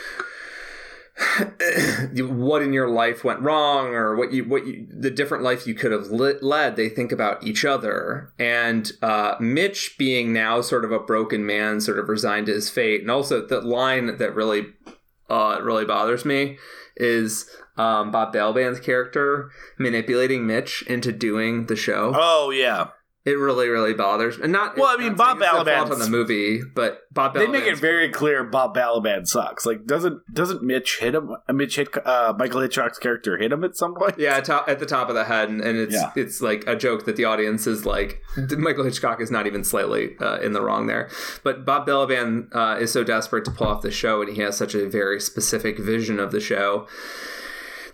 what 2.16 2.62
in 2.62 2.72
your 2.72 2.88
life 2.88 3.24
went 3.24 3.40
wrong 3.40 3.88
or 3.88 4.16
what 4.16 4.32
you 4.32 4.44
what 4.44 4.66
you 4.66 4.86
the 4.90 5.10
different 5.10 5.44
life 5.44 5.66
you 5.66 5.74
could 5.74 5.92
have 5.92 6.06
lit, 6.06 6.42
led 6.42 6.76
they 6.76 6.88
think 6.88 7.12
about 7.12 7.44
each 7.44 7.64
other. 7.64 8.32
And 8.38 8.90
uh, 9.02 9.34
mitch 9.40 9.96
being 9.98 10.32
now 10.32 10.60
sort 10.60 10.84
of 10.84 10.92
a 10.92 10.98
broken 10.98 11.44
man 11.44 11.80
sort 11.80 11.98
of 11.98 12.08
resigned 12.08 12.46
to 12.46 12.54
his 12.54 12.70
fate. 12.70 13.02
And 13.02 13.10
also 13.10 13.44
the 13.44 13.60
line 13.60 14.16
that 14.18 14.34
really 14.34 14.66
uh, 15.28 15.58
really 15.62 15.84
bothers 15.84 16.24
me 16.24 16.58
is 16.96 17.50
um, 17.76 18.10
bob 18.10 18.32
balaban's 18.32 18.80
character 18.80 19.50
manipulating 19.78 20.46
mitch 20.46 20.82
into 20.86 21.12
doing 21.12 21.66
the 21.66 21.76
show. 21.76 22.12
Oh 22.14 22.50
yeah, 22.50 22.88
it 23.30 23.38
really 23.38 23.68
really 23.68 23.94
bothers 23.94 24.36
and 24.38 24.52
not 24.52 24.76
Well, 24.76 24.88
I 24.88 24.96
mean, 24.96 25.14
Bob 25.14 25.38
saying 25.38 25.50
it's 25.54 25.64
the 25.64 25.70
fault 25.70 25.88
Balaban's- 25.88 25.92
on 25.92 25.98
the 26.00 26.08
movie 26.10 26.62
but 26.74 27.02
bob 27.12 27.34
Balaban. 27.34 27.38
they 27.38 27.46
make 27.46 27.64
it 27.64 27.78
very 27.78 28.08
clear 28.10 28.44
Bob 28.44 28.74
Balaban 28.76 29.26
sucks. 29.26 29.64
Like, 29.64 29.86
doesn't 29.86 30.20
doesn't 30.32 30.62
Mitch 30.62 30.98
hit 31.00 31.14
him? 31.14 31.30
uh, 31.48 31.52
Mitch 31.52 31.76
hit 31.76 31.88
uh, 32.06 32.34
Michael 32.38 32.60
Hitchcock's 32.60 32.98
character 32.98 33.36
hit 33.38 33.52
him 33.52 33.64
at 33.64 33.76
some 33.76 33.94
point. 33.94 34.14
Yeah, 34.18 34.36
at, 34.36 34.48
at 34.68 34.78
the 34.78 34.86
top 34.86 35.08
of 35.08 35.14
the 35.14 35.24
head, 35.24 35.48
and, 35.48 35.60
and 35.60 35.78
it's 35.78 35.94
Yeah. 35.94 36.10
it's 36.16 36.40
like 36.40 36.64
a 36.66 36.76
joke 36.76 37.04
that 37.06 37.16
the 37.16 37.24
audience 37.24 37.66
is 37.66 37.86
like 37.86 38.22
Michael 38.58 38.84
Hitchcock 38.84 39.20
is 39.20 39.30
not 39.30 39.46
even 39.46 39.64
slightly 39.64 40.16
uh, 40.20 40.38
in 40.40 40.52
the 40.52 40.60
wrong 40.62 40.86
there. 40.86 41.08
But 41.44 41.64
Bob 41.64 41.86
Balaban 41.86 42.54
uh, 42.54 42.78
is 42.80 42.92
so 42.92 43.04
desperate 43.04 43.44
to 43.46 43.50
pull 43.50 43.66
off 43.68 43.82
the 43.82 43.90
show, 43.90 44.22
and 44.22 44.32
he 44.34 44.40
has 44.42 44.56
such 44.56 44.74
a 44.74 44.88
very 44.88 45.20
specific 45.20 45.78
vision 45.78 46.18
of 46.20 46.32
the 46.32 46.40
show 46.40 46.86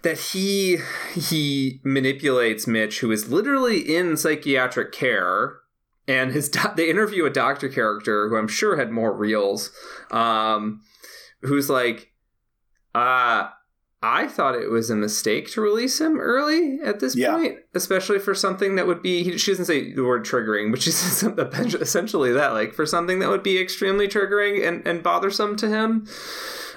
that 0.06 0.18
he 0.32 0.78
he 1.14 1.80
manipulates 1.84 2.66
Mitch, 2.66 3.00
who 3.00 3.10
is 3.10 3.28
literally 3.28 3.78
in 3.80 4.16
psychiatric 4.16 4.92
care. 4.92 5.56
And 6.08 6.30
his 6.30 6.48
do- 6.48 6.60
they 6.76 6.88
interview 6.88 7.24
a 7.26 7.30
doctor 7.30 7.68
character 7.68 8.28
who 8.28 8.36
I'm 8.36 8.46
sure 8.46 8.76
had 8.76 8.92
more 8.92 9.12
reels, 9.12 9.72
um, 10.12 10.80
who's 11.42 11.68
like, 11.68 12.12
uh, 12.94 13.48
I 14.02 14.28
thought 14.28 14.54
it 14.54 14.70
was 14.70 14.88
a 14.88 14.94
mistake 14.94 15.50
to 15.52 15.60
release 15.60 16.00
him 16.00 16.20
early 16.20 16.78
at 16.84 17.00
this 17.00 17.16
Yeah. 17.16 17.32
point, 17.32 17.56
especially 17.74 18.20
for 18.20 18.34
something 18.36 18.76
that 18.76 18.86
would 18.86 19.02
be. 19.02 19.24
He, 19.24 19.36
she 19.36 19.50
doesn't 19.50 19.64
say 19.64 19.92
the 19.92 20.04
word 20.04 20.24
triggering, 20.24 20.70
but 20.70 20.80
she 20.80 20.90
says 20.92 21.16
something- 21.16 21.80
essentially 21.80 22.32
that, 22.34 22.52
like 22.52 22.72
for 22.72 22.86
something 22.86 23.18
that 23.18 23.28
would 23.28 23.42
be 23.42 23.58
extremely 23.58 24.06
triggering 24.06 24.64
and, 24.66 24.86
and 24.86 25.02
bothersome 25.02 25.56
to 25.56 25.68
him. 25.68 26.06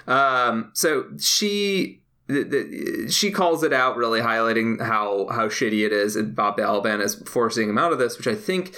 Um, 0.07 0.71
so 0.73 1.05
she. 1.19 2.01
She 3.09 3.31
calls 3.31 3.63
it 3.63 3.73
out, 3.73 3.97
really 3.97 4.21
highlighting 4.21 4.81
how 4.81 5.27
how 5.29 5.47
shitty 5.47 5.85
it 5.85 5.91
is, 5.91 6.15
and 6.15 6.35
Bob 6.35 6.57
Balaban 6.57 7.01
is 7.01 7.15
forcing 7.15 7.69
him 7.69 7.77
out 7.77 7.91
of 7.91 7.99
this, 7.99 8.17
which 8.17 8.27
I 8.27 8.35
think 8.35 8.75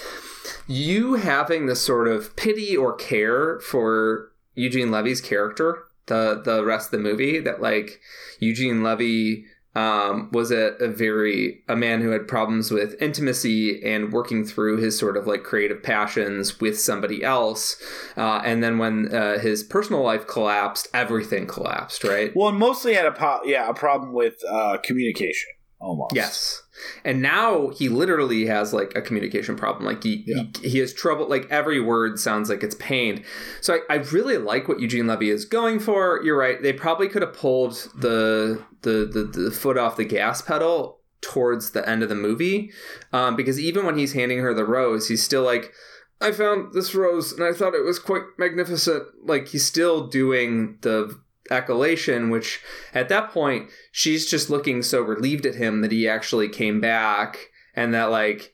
you 0.66 1.14
having 1.14 1.66
this 1.66 1.82
sort 1.82 2.08
of 2.08 2.34
pity 2.36 2.76
or 2.76 2.94
care 2.94 3.60
for 3.60 4.32
Eugene 4.54 4.90
Levy's 4.90 5.20
character 5.20 5.84
the 6.06 6.40
the 6.44 6.64
rest 6.64 6.92
of 6.92 7.02
the 7.02 7.08
movie 7.08 7.38
that 7.40 7.60
like 7.60 8.00
Eugene 8.40 8.82
Levy 8.82 9.46
um, 9.74 10.28
was 10.32 10.50
a, 10.50 10.74
a 10.80 10.88
very 10.88 11.62
a 11.68 11.76
man 11.76 12.00
who 12.00 12.10
had 12.10 12.28
problems 12.28 12.70
with 12.70 13.00
intimacy 13.00 13.82
and 13.82 14.12
working 14.12 14.44
through 14.44 14.76
his 14.78 14.98
sort 14.98 15.16
of 15.16 15.26
like 15.26 15.44
creative 15.44 15.82
passions 15.82 16.60
with 16.60 16.78
somebody 16.78 17.24
else 17.24 17.76
uh, 18.16 18.42
and 18.44 18.62
then 18.62 18.78
when 18.78 19.14
uh, 19.14 19.38
his 19.38 19.62
personal 19.62 20.02
life 20.02 20.26
collapsed 20.26 20.88
everything 20.92 21.46
collapsed 21.46 22.04
right 22.04 22.32
Well, 22.36 22.48
and 22.48 22.58
mostly 22.58 22.94
had 22.94 23.06
a 23.06 23.12
po- 23.12 23.42
yeah 23.44 23.68
a 23.68 23.74
problem 23.74 24.12
with 24.12 24.42
uh, 24.48 24.78
communication 24.82 25.48
almost. 25.82 26.14
Yes. 26.14 26.61
And 27.04 27.20
now 27.22 27.68
he 27.70 27.88
literally 27.88 28.46
has 28.46 28.72
like 28.72 28.92
a 28.96 29.02
communication 29.02 29.56
problem. 29.56 29.84
Like 29.84 30.02
he, 30.02 30.24
Yeah. 30.26 30.44
he 30.62 30.68
he 30.70 30.78
has 30.78 30.92
trouble. 30.92 31.28
Like 31.28 31.46
every 31.50 31.80
word 31.80 32.18
sounds 32.18 32.48
like 32.48 32.62
it's 32.62 32.74
pained. 32.76 33.22
So 33.60 33.74
I, 33.88 33.94
I 33.94 33.96
really 33.98 34.38
like 34.38 34.68
what 34.68 34.80
Eugene 34.80 35.06
Levy 35.06 35.30
is 35.30 35.44
going 35.44 35.80
for. 35.80 36.20
You're 36.22 36.38
right. 36.38 36.62
They 36.62 36.72
probably 36.72 37.08
could 37.08 37.22
have 37.22 37.34
pulled 37.34 37.74
the 37.96 38.62
the 38.82 39.06
the, 39.12 39.40
the 39.42 39.50
foot 39.50 39.78
off 39.78 39.96
the 39.96 40.04
gas 40.04 40.42
pedal 40.42 41.00
towards 41.20 41.70
the 41.70 41.88
end 41.88 42.02
of 42.02 42.08
the 42.08 42.16
movie, 42.16 42.72
um, 43.12 43.36
because 43.36 43.60
even 43.60 43.86
when 43.86 43.96
he's 43.96 44.12
handing 44.12 44.40
her 44.40 44.52
the 44.52 44.64
rose, 44.64 45.08
he's 45.08 45.22
still 45.22 45.42
like. 45.42 45.72
I 46.20 46.30
found 46.30 46.72
this 46.72 46.94
rose 46.94 47.32
and 47.32 47.42
I 47.42 47.52
thought 47.52 47.74
it 47.74 47.84
was 47.84 47.98
quite 47.98 48.22
magnificent. 48.38 49.02
Like 49.24 49.48
he's 49.48 49.66
still 49.66 50.06
doing 50.06 50.78
the 50.82 51.18
accolation, 51.50 52.30
which 52.30 52.60
at 52.94 53.08
that 53.08 53.30
point 53.30 53.70
she's 53.90 54.30
just 54.30 54.50
looking 54.50 54.82
so 54.82 55.00
relieved 55.00 55.46
at 55.46 55.56
him 55.56 55.80
that 55.80 55.92
he 55.92 56.08
actually 56.08 56.48
came 56.48 56.80
back 56.80 57.50
and 57.74 57.92
that 57.94 58.10
like 58.10 58.52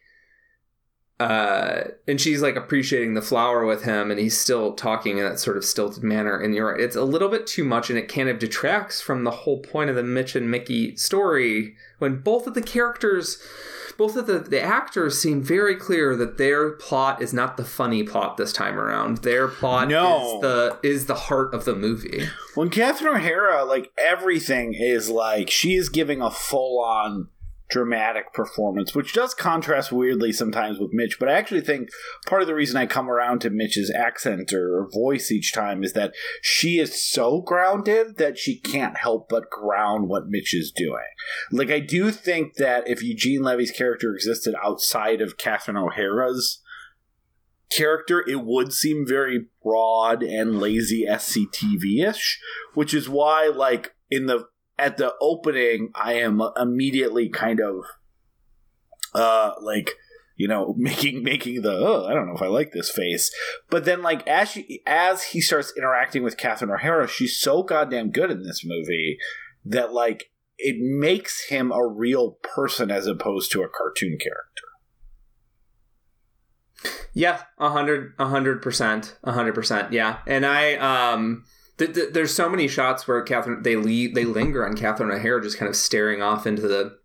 uh 1.20 1.82
and 2.06 2.20
she's 2.20 2.40
like 2.40 2.54
appreciating 2.54 3.14
the 3.14 3.22
flower 3.22 3.66
with 3.66 3.82
him 3.82 4.08
and 4.10 4.20
he's 4.20 4.38
still 4.38 4.72
talking 4.74 5.18
in 5.18 5.24
that 5.24 5.40
sort 5.40 5.56
of 5.56 5.64
stilted 5.64 6.04
manner. 6.04 6.38
And 6.38 6.54
you're 6.54 6.76
it's 6.76 6.96
a 6.96 7.02
little 7.02 7.28
bit 7.28 7.46
too 7.46 7.64
much 7.64 7.90
and 7.90 7.98
it 7.98 8.12
kind 8.12 8.28
of 8.28 8.38
detracts 8.38 9.00
from 9.00 9.24
the 9.24 9.32
whole 9.32 9.60
point 9.60 9.90
of 9.90 9.96
the 9.96 10.02
mitch 10.02 10.36
and 10.36 10.50
mickey 10.50 10.96
story 10.96 11.76
when 11.98 12.20
both 12.20 12.46
of 12.46 12.54
the 12.54 12.62
characters 12.62 13.42
both 13.98 14.16
of 14.16 14.26
the, 14.26 14.38
the 14.38 14.62
actors 14.62 15.20
seem 15.20 15.42
very 15.42 15.74
clear 15.76 16.16
that 16.16 16.38
their 16.38 16.70
plot 16.70 17.20
is 17.20 17.34
not 17.34 17.56
the 17.58 17.64
funny 17.64 18.04
plot 18.04 18.36
this 18.38 18.52
time 18.52 18.78
around 18.78 19.18
their 19.18 19.48
plot 19.48 19.88
No. 19.88 20.36
is 20.36 20.40
the 20.40 20.78
is 20.82 21.06
the 21.06 21.14
heart 21.14 21.52
of 21.52 21.66
the 21.66 21.74
movie 21.74 22.26
When 22.54 22.70
Catherine 22.70 23.16
O'Hara, 23.16 23.64
like 23.64 23.90
everything 23.98 24.72
is 24.74 25.10
like 25.10 25.50
she 25.50 25.74
is 25.74 25.88
giving 25.90 26.22
a 26.22 26.30
full 26.30 26.80
on 26.82 27.28
dramatic 27.70 28.32
performance, 28.32 28.94
which 28.94 29.12
does 29.12 29.34
contrast 29.34 29.92
weirdly 29.92 30.32
sometimes 30.32 30.78
with 30.78 30.92
Mitch. 30.92 31.18
But 31.18 31.28
I 31.28 31.32
actually 31.32 31.60
think 31.60 31.90
part 32.26 32.42
of 32.42 32.48
the 32.48 32.54
reason 32.54 32.76
I 32.76 32.86
come 32.86 33.10
around 33.10 33.40
to 33.40 33.50
Mitch's 33.50 33.90
accent 33.90 34.52
or 34.52 34.88
voice 34.92 35.30
each 35.30 35.52
time 35.52 35.84
is 35.84 35.92
that 35.92 36.14
she 36.42 36.78
is 36.78 37.00
so 37.00 37.40
grounded 37.40 38.16
that 38.16 38.38
she 38.38 38.58
can't 38.58 38.96
help 38.96 39.28
but 39.28 39.50
ground 39.50 40.08
what 40.08 40.28
Mitch 40.28 40.54
is 40.54 40.72
doing. 40.72 41.04
Like 41.52 41.70
I 41.70 41.80
do 41.80 42.10
think 42.10 42.54
that 42.54 42.88
if 42.88 43.02
Eugene 43.02 43.42
Levy's 43.42 43.70
character 43.70 44.14
existed 44.14 44.54
outside 44.62 45.20
of 45.20 45.36
Catherine 45.36 45.76
O'Hara's 45.76 46.62
character, 47.70 48.24
it 48.26 48.44
would 48.44 48.72
seem 48.72 49.06
very 49.06 49.46
broad 49.62 50.22
and 50.22 50.58
lazy 50.58 51.04
SCTV 51.06 52.06
ish, 52.08 52.40
which 52.74 52.94
is 52.94 53.08
why, 53.08 53.50
like, 53.54 53.94
in 54.10 54.26
the 54.26 54.46
at 54.78 54.96
the 54.96 55.14
opening, 55.20 55.90
I 55.94 56.14
am 56.14 56.42
immediately 56.56 57.28
kind 57.28 57.60
of 57.60 57.84
uh 59.14 59.54
like 59.62 59.92
you 60.36 60.46
know 60.46 60.74
making 60.78 61.22
making 61.22 61.62
the 61.62 61.72
oh, 61.72 62.06
I 62.06 62.14
don't 62.14 62.26
know 62.26 62.34
if 62.34 62.42
I 62.42 62.46
like 62.48 62.72
this 62.72 62.90
face, 62.90 63.30
but 63.70 63.84
then 63.84 64.02
like 64.02 64.26
as 64.26 64.50
she 64.50 64.82
as 64.86 65.24
he 65.24 65.40
starts 65.40 65.72
interacting 65.76 66.22
with 66.22 66.36
Catherine 66.36 66.70
O'Hara, 66.70 67.08
she's 67.08 67.38
so 67.38 67.62
goddamn 67.62 68.10
good 68.10 68.30
in 68.30 68.42
this 68.42 68.64
movie 68.64 69.18
that 69.64 69.92
like 69.92 70.30
it 70.58 70.76
makes 70.78 71.48
him 71.48 71.70
a 71.70 71.86
real 71.86 72.32
person 72.42 72.90
as 72.90 73.06
opposed 73.06 73.52
to 73.52 73.62
a 73.62 73.68
cartoon 73.68 74.18
character. 74.18 74.64
Yeah, 77.12 77.42
a 77.58 77.70
hundred, 77.70 78.14
a 78.18 78.26
hundred 78.26 78.62
percent, 78.62 79.16
a 79.24 79.32
hundred 79.32 79.54
percent. 79.54 79.92
Yeah, 79.92 80.18
and 80.26 80.44
I, 80.44 80.74
um, 80.74 81.44
th- 81.78 81.94
th- 81.94 82.12
there's 82.12 82.34
so 82.34 82.48
many 82.48 82.68
shots 82.68 83.08
where 83.08 83.20
Catherine 83.22 83.62
they 83.62 83.76
leave, 83.76 84.14
they 84.14 84.24
linger 84.24 84.66
on 84.66 84.76
Catherine 84.76 85.10
O'Hara 85.10 85.42
just 85.42 85.58
kind 85.58 85.68
of 85.68 85.76
staring 85.76 86.20
off 86.22 86.46
into 86.46 86.62
the, 86.62 86.98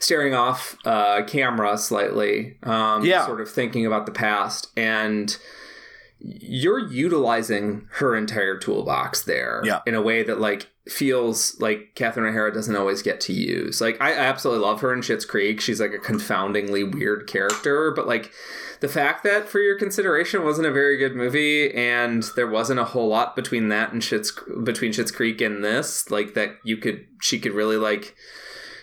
staring 0.00 0.34
off 0.34 0.76
uh, 0.84 1.22
camera 1.26 1.76
slightly, 1.78 2.58
um, 2.62 3.04
Yeah. 3.04 3.24
sort 3.26 3.40
of 3.40 3.50
thinking 3.50 3.86
about 3.86 4.06
the 4.06 4.12
past, 4.12 4.68
and 4.76 5.36
you're 6.18 6.78
utilizing 6.78 7.86
her 7.94 8.14
entire 8.16 8.56
toolbox 8.58 9.22
there 9.22 9.60
Yeah. 9.64 9.80
in 9.86 9.94
a 9.94 10.00
way 10.02 10.22
that 10.22 10.40
like 10.40 10.68
feels 10.86 11.58
like 11.60 11.92
Catherine 11.94 12.26
O'Hara 12.26 12.52
doesn't 12.52 12.76
always 12.76 13.00
get 13.02 13.20
to 13.22 13.32
use. 13.32 13.80
Like 13.80 14.00
I, 14.00 14.12
absolutely 14.12 14.64
love 14.64 14.80
her 14.82 14.92
in 14.92 15.00
Schitt's 15.00 15.24
Creek. 15.24 15.60
She's 15.60 15.80
like 15.80 15.94
a 15.94 15.98
confoundingly 15.98 16.84
weird 16.84 17.26
character, 17.26 17.90
but 17.90 18.06
like 18.06 18.30
the 18.80 18.88
fact 18.88 19.24
that 19.24 19.48
for 19.48 19.60
your 19.60 19.78
consideration 19.78 20.44
wasn't 20.44 20.66
a 20.66 20.72
very 20.72 20.98
good 20.98 21.16
movie 21.16 21.72
and 21.74 22.24
there 22.36 22.46
wasn't 22.46 22.80
a 22.80 22.84
whole 22.84 23.08
lot 23.08 23.34
between 23.34 23.68
that 23.68 23.92
and 23.92 24.02
Schitt's 24.02 24.32
between 24.62 24.92
Schitt's 24.92 25.10
Creek 25.10 25.40
and 25.40 25.64
this, 25.64 26.10
like 26.10 26.34
that 26.34 26.56
you 26.64 26.76
could 26.76 27.06
she 27.22 27.38
could 27.38 27.52
really 27.52 27.78
like 27.78 28.14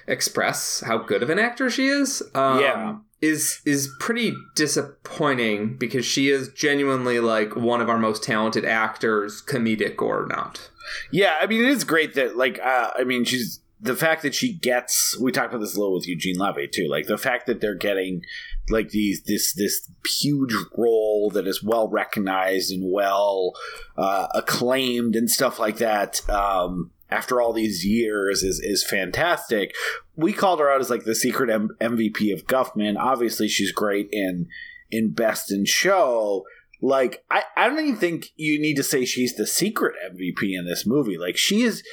express 0.07 0.82
how 0.82 0.98
good 0.98 1.22
of 1.22 1.30
an 1.30 1.38
actor 1.38 1.69
she 1.69 1.88
is. 1.88 2.23
Um, 2.34 2.60
Yeah. 2.60 2.95
Is 3.22 3.61
is 3.65 3.88
pretty 3.99 4.35
disappointing 4.56 5.77
because 5.77 6.06
she 6.06 6.30
is 6.30 6.49
genuinely 6.49 7.19
like 7.19 7.56
one 7.56 7.80
of 7.80 7.88
our 7.88 7.99
most 7.99 8.23
talented 8.23 8.65
actors, 8.65 9.43
comedic 9.43 10.02
or 10.02 10.26
not. 10.27 10.72
Yeah, 11.11 11.35
I 11.39 11.45
mean, 11.45 11.61
it 11.61 11.69
is 11.69 11.84
great 11.84 12.15
that, 12.15 12.35
like, 12.35 12.60
uh, 12.60 12.91
I 12.98 13.03
mean, 13.03 13.23
she's 13.23 13.60
the 13.81 13.95
fact 13.95 14.22
that 14.22 14.35
she 14.35 14.53
gets. 14.53 15.18
We 15.19 15.31
talked 15.31 15.49
about 15.53 15.60
this 15.60 15.76
a 15.76 15.80
little 15.80 15.95
with 15.95 16.07
Eugene 16.07 16.38
Levy 16.38 16.68
too. 16.68 16.88
Like 16.88 17.07
the 17.07 17.18
fact 17.18 17.48
that 17.48 17.61
they're 17.61 17.76
getting 17.76 18.23
like 18.69 18.89
these 18.89 19.23
this 19.23 19.53
this 19.53 19.89
huge 20.19 20.53
role 20.77 21.31
that 21.34 21.48
is 21.48 21.64
well 21.64 21.89
recognized 21.89 22.72
and 22.72 22.91
well 22.91 23.53
uh, 23.98 24.27
acclaimed 24.35 25.15
and 25.15 25.30
stuff 25.30 25.60
like 25.60 25.77
that. 25.77 26.27
Um, 26.30 26.91
after 27.11 27.41
all 27.41 27.53
these 27.53 27.85
years 27.85 28.41
is 28.41 28.59
is 28.59 28.85
fantastic. 28.88 29.75
We 30.15 30.33
called 30.33 30.59
her 30.59 30.71
out 30.71 30.81
as 30.81 30.89
like 30.89 31.03
the 31.03 31.15
secret 31.15 31.49
M- 31.49 31.75
MVP 31.79 32.33
of 32.33 32.47
Guffman. 32.47 32.97
Obviously, 32.97 33.47
she's 33.47 33.71
great 33.71 34.07
in 34.11 34.47
in 34.89 35.13
Best 35.13 35.51
in 35.51 35.65
Show. 35.65 36.45
Like 36.81 37.23
I, 37.29 37.43
I 37.55 37.67
don't 37.67 37.79
even 37.79 37.95
think 37.97 38.29
you 38.35 38.59
need 38.59 38.75
to 38.75 38.83
say 38.83 39.05
she's 39.05 39.35
the 39.35 39.45
secret 39.45 39.95
MVP 40.11 40.57
in 40.57 40.65
this 40.65 40.85
movie. 40.88 41.17
Like 41.17 41.38
she 41.38 41.61
is 41.61 41.83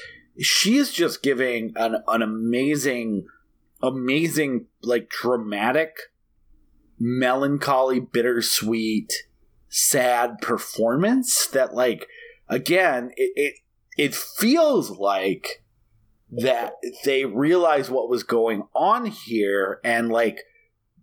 she 0.41 0.77
is 0.77 0.93
just 0.93 1.23
giving 1.23 1.73
an 1.77 1.97
an 2.07 2.23
amazing 2.23 3.27
amazing 3.83 4.67
like 4.83 5.09
dramatic 5.09 5.97
melancholy 6.99 8.01
bittersweet 8.01 9.13
sad 9.69 10.39
performance 10.41 11.47
that 11.49 11.75
like 11.75 12.09
again 12.49 13.11
it, 13.17 13.33
it 13.37 13.55
it 13.99 14.15
feels 14.15 14.91
like 14.91 15.63
that 16.31 16.75
they 17.05 17.25
realized 17.25 17.91
what 17.91 18.09
was 18.09 18.23
going 18.23 18.63
on 18.75 19.07
here 19.07 19.81
and 19.83 20.09
like 20.09 20.43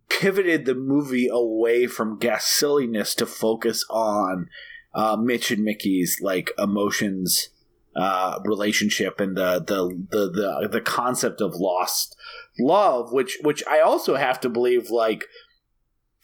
pivoted 0.10 0.66
the 0.66 0.76
movie 0.76 1.28
away 1.28 1.88
from 1.88 2.18
gas 2.18 2.46
silliness 2.46 3.14
to 3.16 3.26
focus 3.26 3.86
on 3.90 4.48
uh, 4.94 5.18
Mitch 5.18 5.52
and 5.52 5.64
Mickey's 5.64 6.20
like 6.22 6.52
emotions 6.58 7.50
uh, 7.96 8.40
relationship 8.46 9.20
and 9.20 9.38
the, 9.38 9.60
the 9.60 10.06
the 10.12 10.30
the 10.32 10.68
the 10.70 10.82
concept 10.82 11.42
of 11.42 11.56
lost 11.56 12.16
love, 12.60 13.12
which 13.12 13.38
which 13.42 13.64
I 13.68 13.80
also 13.80 14.16
have 14.16 14.40
to 14.42 14.50
believe 14.50 14.90
like 14.90 15.26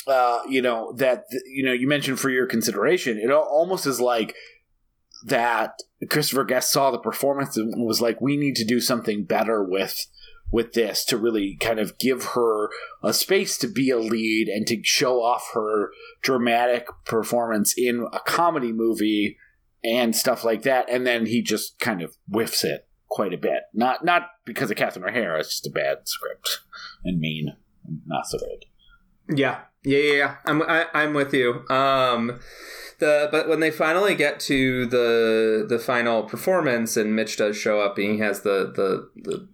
uh, 0.08 0.40
you 0.50 0.62
know 0.62 0.94
that 0.98 1.26
you 1.46 1.64
know 1.64 1.74
you 1.74 1.88
mentioned 1.88 2.20
for 2.20 2.30
your 2.30 2.46
consideration, 2.46 3.18
it 3.18 3.32
almost 3.32 3.86
is 3.86 4.02
like 4.02 4.36
that 5.26 5.80
Christopher 6.10 6.44
Guest 6.44 6.72
saw 6.72 6.92
the 6.92 7.00
performance 7.00 7.58
and 7.58 7.86
was 7.86 8.02
like, 8.02 8.22
we 8.22 8.38
need 8.38 8.56
to 8.56 8.66
do 8.66 8.80
something 8.80 9.24
better 9.24 9.64
with 9.64 10.08
with 10.52 10.74
this 10.74 11.06
to 11.06 11.18
really 11.18 11.56
kind 11.62 11.80
of 11.80 11.98
give 11.98 12.24
her 12.36 12.70
a 13.02 13.14
space 13.14 13.58
to 13.58 13.68
be 13.68 13.90
a 13.90 13.98
lead 13.98 14.50
and 14.50 14.68
to 14.68 14.82
show 14.84 15.22
off 15.22 15.52
her 15.54 15.92
dramatic 16.22 16.88
performance 17.06 17.74
in 17.78 18.06
a 18.12 18.20
comedy 18.20 18.74
movie 18.74 19.38
and 19.84 20.16
stuff 20.16 20.44
like 20.44 20.64
that. 20.64 20.90
And 20.90 21.08
then 21.08 21.26
he 21.26 21.42
just 21.42 21.80
kind 21.80 22.02
of 22.02 22.18
whiffs 22.28 22.64
it 22.64 22.88
quite 23.10 23.34
a 23.34 23.38
bit. 23.38 23.64
Not 23.74 24.04
not 24.04 24.24
because 24.46 24.70
of 24.70 24.78
Catherine 24.78 25.10
O'Hara, 25.10 25.40
it's 25.40 25.50
just 25.50 25.68
a 25.68 25.72
bad 25.72 26.00
script 26.08 26.60
and 27.04 27.20
mean, 27.20 27.54
not 28.06 28.28
so 28.28 28.38
good. 28.38 28.66
Yeah, 29.34 29.62
yeah, 29.84 29.98
yeah. 29.98 30.14
yeah. 30.14 30.36
I'm 30.46 30.62
I, 30.64 30.82
am 30.82 30.88
i 30.94 31.04
am 31.04 31.14
with 31.14 31.34
you. 31.34 31.68
Um, 31.70 32.40
the 33.00 33.28
but 33.32 33.50
when 33.50 33.60
they 33.60 33.72
finally 33.72 34.16
get 34.16 34.40
to 34.42 34.86
the 34.86 35.66
the 35.68 35.80
final 35.80 36.24
performance 36.24 36.96
and 36.96 37.16
Mitch 37.16 37.38
does 37.38 37.58
show 37.58 37.82
up 37.82 37.98
and 37.98 38.14
he 38.14 38.18
has 38.20 38.42
the 38.42 38.72
the 38.74 39.10
the 39.16 39.48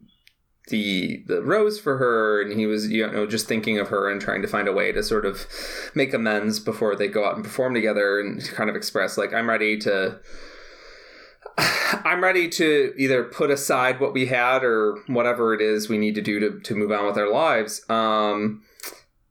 the 0.70 1.24
the 1.28 1.41
rose 1.41 1.80
for 1.80 1.98
her 1.98 2.41
and 2.41 2.60
he 2.60 2.66
was 2.66 2.90
you 2.90 3.10
know 3.10 3.26
just 3.26 3.48
thinking 3.48 3.80
of 3.80 3.88
her 3.88 4.10
and 4.12 4.22
trying 4.22 4.41
to 4.41 4.48
find 4.48 4.68
a 4.68 4.74
way 4.74 4.91
to 4.91 5.02
sort 5.02 5.26
of 5.26 5.48
make 5.95 6.14
amends 6.14 6.60
before 6.60 6.95
they 6.95 7.08
go 7.08 7.26
out 7.26 7.36
and 7.36 7.44
perform 7.44 7.74
together 7.74 8.20
and 8.20 8.44
kind 8.49 8.70
of 8.70 8.76
express 8.76 9.18
like 9.18 9.34
I'm 9.34 9.49
ready 9.49 9.78
to 9.80 10.20
I'm 11.58 12.22
ready 12.22 12.49
to 12.49 12.94
either 12.98 13.24
put 13.24 13.49
aside 13.49 13.99
what 13.99 14.14
we 14.14 14.26
had 14.28 14.64
or 14.64 14.98
whatever 15.08 15.54
it 15.54 15.62
is 15.62 15.90
we 15.90 15.98
need 15.98 16.16
to 16.16 16.22
do 16.22 16.40
to, 16.40 16.60
to 16.60 16.76
move 16.76 16.91
on 16.91 17.06
with 17.06 17.18
our 17.18 17.32
lives. 17.32 17.82
Um, 17.90 18.64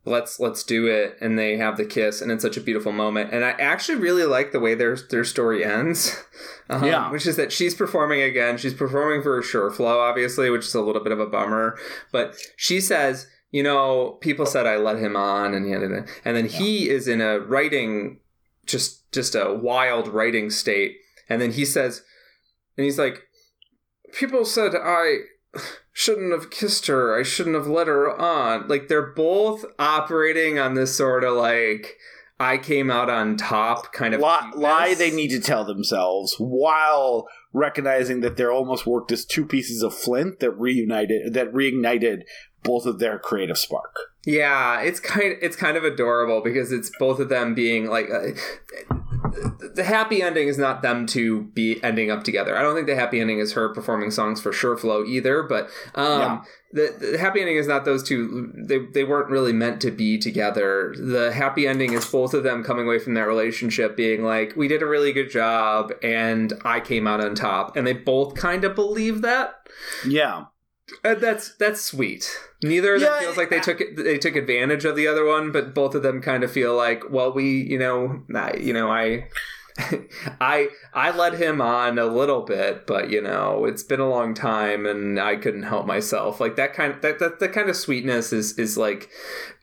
let's 0.07 0.39
let's 0.39 0.63
do 0.63 0.87
it 0.87 1.17
and 1.21 1.37
they 1.37 1.57
have 1.57 1.77
the 1.77 1.85
kiss 1.85 2.21
and 2.21 2.31
it's 2.31 2.41
such 2.43 2.57
a 2.57 2.61
beautiful 2.61 2.91
moment. 2.91 3.31
And 3.33 3.43
i 3.43 3.51
actually 3.51 3.97
really 3.99 4.23
like 4.23 4.51
the 4.51 4.59
way 4.59 4.73
their 4.73 4.95
their 4.95 5.23
story 5.23 5.63
ends. 5.63 6.15
Um, 6.69 6.83
yeah. 6.83 7.09
which 7.09 7.25
is 7.25 7.37
that 7.37 7.53
she's 7.53 7.73
performing 7.73 8.21
again. 8.21 8.57
She's 8.57 8.73
performing 8.73 9.23
for 9.23 9.41
Sureflow 9.41 10.09
obviously 10.09 10.49
which 10.49 10.65
is 10.65 10.75
a 10.75 10.81
little 10.81 11.01
bit 11.01 11.13
of 11.13 11.19
a 11.19 11.25
bummer. 11.25 11.77
But 12.11 12.35
she 12.57 12.81
says 12.81 13.27
you 13.51 13.63
know 13.63 14.17
people 14.19 14.45
said 14.45 14.67
i 14.67 14.75
let 14.75 14.97
him 14.97 15.15
on 15.15 15.53
and 15.53 15.65
and 15.73 16.37
then 16.37 16.45
yeah. 16.45 16.51
he 16.51 16.89
is 16.89 17.07
in 17.07 17.21
a 17.21 17.39
writing 17.39 18.19
just 18.65 19.09
just 19.13 19.33
a 19.33 19.53
wild 19.53 20.09
writing 20.09 20.49
state. 20.49 20.97
And 21.29 21.41
then 21.41 21.51
he 21.51 21.63
says 21.63 22.03
and 22.77 22.83
he's 22.83 22.99
like 22.99 23.23
people 24.11 24.45
said 24.45 24.73
i 24.75 25.19
shouldn't 25.93 26.31
have 26.31 26.49
kissed 26.49 26.87
her. 26.87 27.19
I 27.19 27.23
shouldn't 27.23 27.55
have 27.55 27.67
let 27.67 27.87
her 27.87 28.15
on. 28.19 28.67
Like 28.67 28.87
they're 28.87 29.13
both 29.13 29.65
operating 29.79 30.59
on 30.59 30.75
this 30.75 30.95
sort 30.95 31.23
of 31.23 31.35
like 31.35 31.97
I 32.39 32.57
came 32.57 32.91
out 32.91 33.09
on 33.09 33.35
top 33.35 33.93
kind 33.93 34.13
of 34.13 34.21
lie, 34.21 34.51
lie 34.55 34.93
they 34.93 35.09
need 35.11 35.29
to 35.29 35.39
tell 35.39 35.65
themselves 35.65 36.35
while 36.37 37.27
recognizing 37.51 38.21
that 38.21 38.37
they're 38.37 38.51
almost 38.51 38.85
worked 38.85 39.11
as 39.11 39.25
two 39.25 39.45
pieces 39.45 39.81
of 39.81 39.93
flint 39.93 40.39
that 40.39 40.51
reunited 40.51 41.33
that 41.33 41.51
reignited 41.51 42.23
both 42.63 42.85
of 42.85 42.99
their 42.99 43.17
creative 43.17 43.57
spark. 43.57 43.95
Yeah, 44.27 44.81
it's 44.81 44.99
kind 44.99 45.37
it's 45.41 45.55
kind 45.55 45.77
of 45.77 45.85
adorable 45.85 46.41
because 46.41 46.73
it's 46.73 46.91
both 46.99 47.21
of 47.21 47.29
them 47.29 47.55
being 47.55 47.85
like 47.85 48.09
uh, 48.11 48.31
the 49.73 49.85
happy 49.85 50.21
ending 50.21 50.49
is 50.49 50.57
not 50.57 50.81
them 50.81 51.05
to 51.07 51.43
be 51.43 51.81
ending 51.81 52.11
up 52.11 52.25
together. 52.25 52.57
I 52.57 52.61
don't 52.61 52.75
think 52.75 52.87
the 52.87 52.95
happy 52.95 53.21
ending 53.21 53.39
is 53.39 53.53
her 53.53 53.69
performing 53.69 54.11
songs 54.11 54.41
for 54.41 54.51
Sureflow 54.51 55.07
either, 55.07 55.43
but 55.43 55.69
um, 55.95 56.19
yeah. 56.19 56.41
the, 56.73 57.11
the 57.11 57.17
happy 57.17 57.39
ending 57.39 57.55
is 57.55 57.67
not 57.67 57.85
those 57.85 58.03
two. 58.03 58.51
They, 58.53 58.79
they 58.79 59.05
weren't 59.05 59.29
really 59.29 59.53
meant 59.53 59.79
to 59.83 59.91
be 59.91 60.17
together. 60.17 60.93
The 60.97 61.31
happy 61.31 61.65
ending 61.65 61.93
is 61.93 62.05
both 62.05 62.33
of 62.33 62.43
them 62.43 62.65
coming 62.65 62.85
away 62.85 62.99
from 62.99 63.13
that 63.13 63.27
relationship 63.27 63.95
being 63.95 64.25
like, 64.25 64.57
we 64.57 64.67
did 64.67 64.81
a 64.81 64.87
really 64.87 65.13
good 65.13 65.31
job 65.31 65.93
and 66.03 66.51
I 66.65 66.81
came 66.81 67.07
out 67.07 67.21
on 67.21 67.33
top. 67.33 67.77
And 67.77 67.87
they 67.87 67.93
both 67.93 68.35
kind 68.35 68.65
of 68.65 68.75
believe 68.75 69.21
that. 69.21 69.55
Yeah. 70.05 70.47
Uh, 71.03 71.15
that's 71.15 71.53
that's 71.55 71.83
sweet. 71.83 72.29
Neither 72.63 72.95
of 72.95 73.01
them 73.01 73.11
yeah, 73.13 73.19
feels 73.19 73.37
like 73.37 73.49
they 73.49 73.59
took 73.59 73.81
they 73.97 74.17
took 74.17 74.35
advantage 74.35 74.85
of 74.85 74.95
the 74.95 75.07
other 75.07 75.25
one, 75.25 75.51
but 75.51 75.73
both 75.73 75.95
of 75.95 76.03
them 76.03 76.21
kind 76.21 76.43
of 76.43 76.51
feel 76.51 76.75
like, 76.75 77.03
well, 77.09 77.31
we, 77.31 77.61
you 77.63 77.77
know, 77.77 78.23
I, 78.33 78.55
you 78.55 78.73
know, 78.73 78.89
I, 78.89 79.27
I, 80.41 80.69
I 80.93 81.11
led 81.11 81.35
him 81.35 81.61
on 81.61 81.99
a 81.99 82.05
little 82.05 82.41
bit, 82.41 82.87
but 82.87 83.09
you 83.09 83.21
know, 83.21 83.65
it's 83.65 83.83
been 83.83 83.99
a 83.99 84.09
long 84.09 84.33
time, 84.33 84.85
and 84.85 85.19
I 85.19 85.35
couldn't 85.35 85.63
help 85.63 85.85
myself. 85.85 86.39
Like 86.39 86.55
that 86.55 86.73
kind, 86.73 86.93
of, 86.93 87.01
that 87.01 87.19
that, 87.19 87.39
that 87.39 87.53
kind 87.53 87.69
of 87.69 87.75
sweetness 87.75 88.31
is 88.31 88.57
is 88.57 88.77
like 88.77 89.09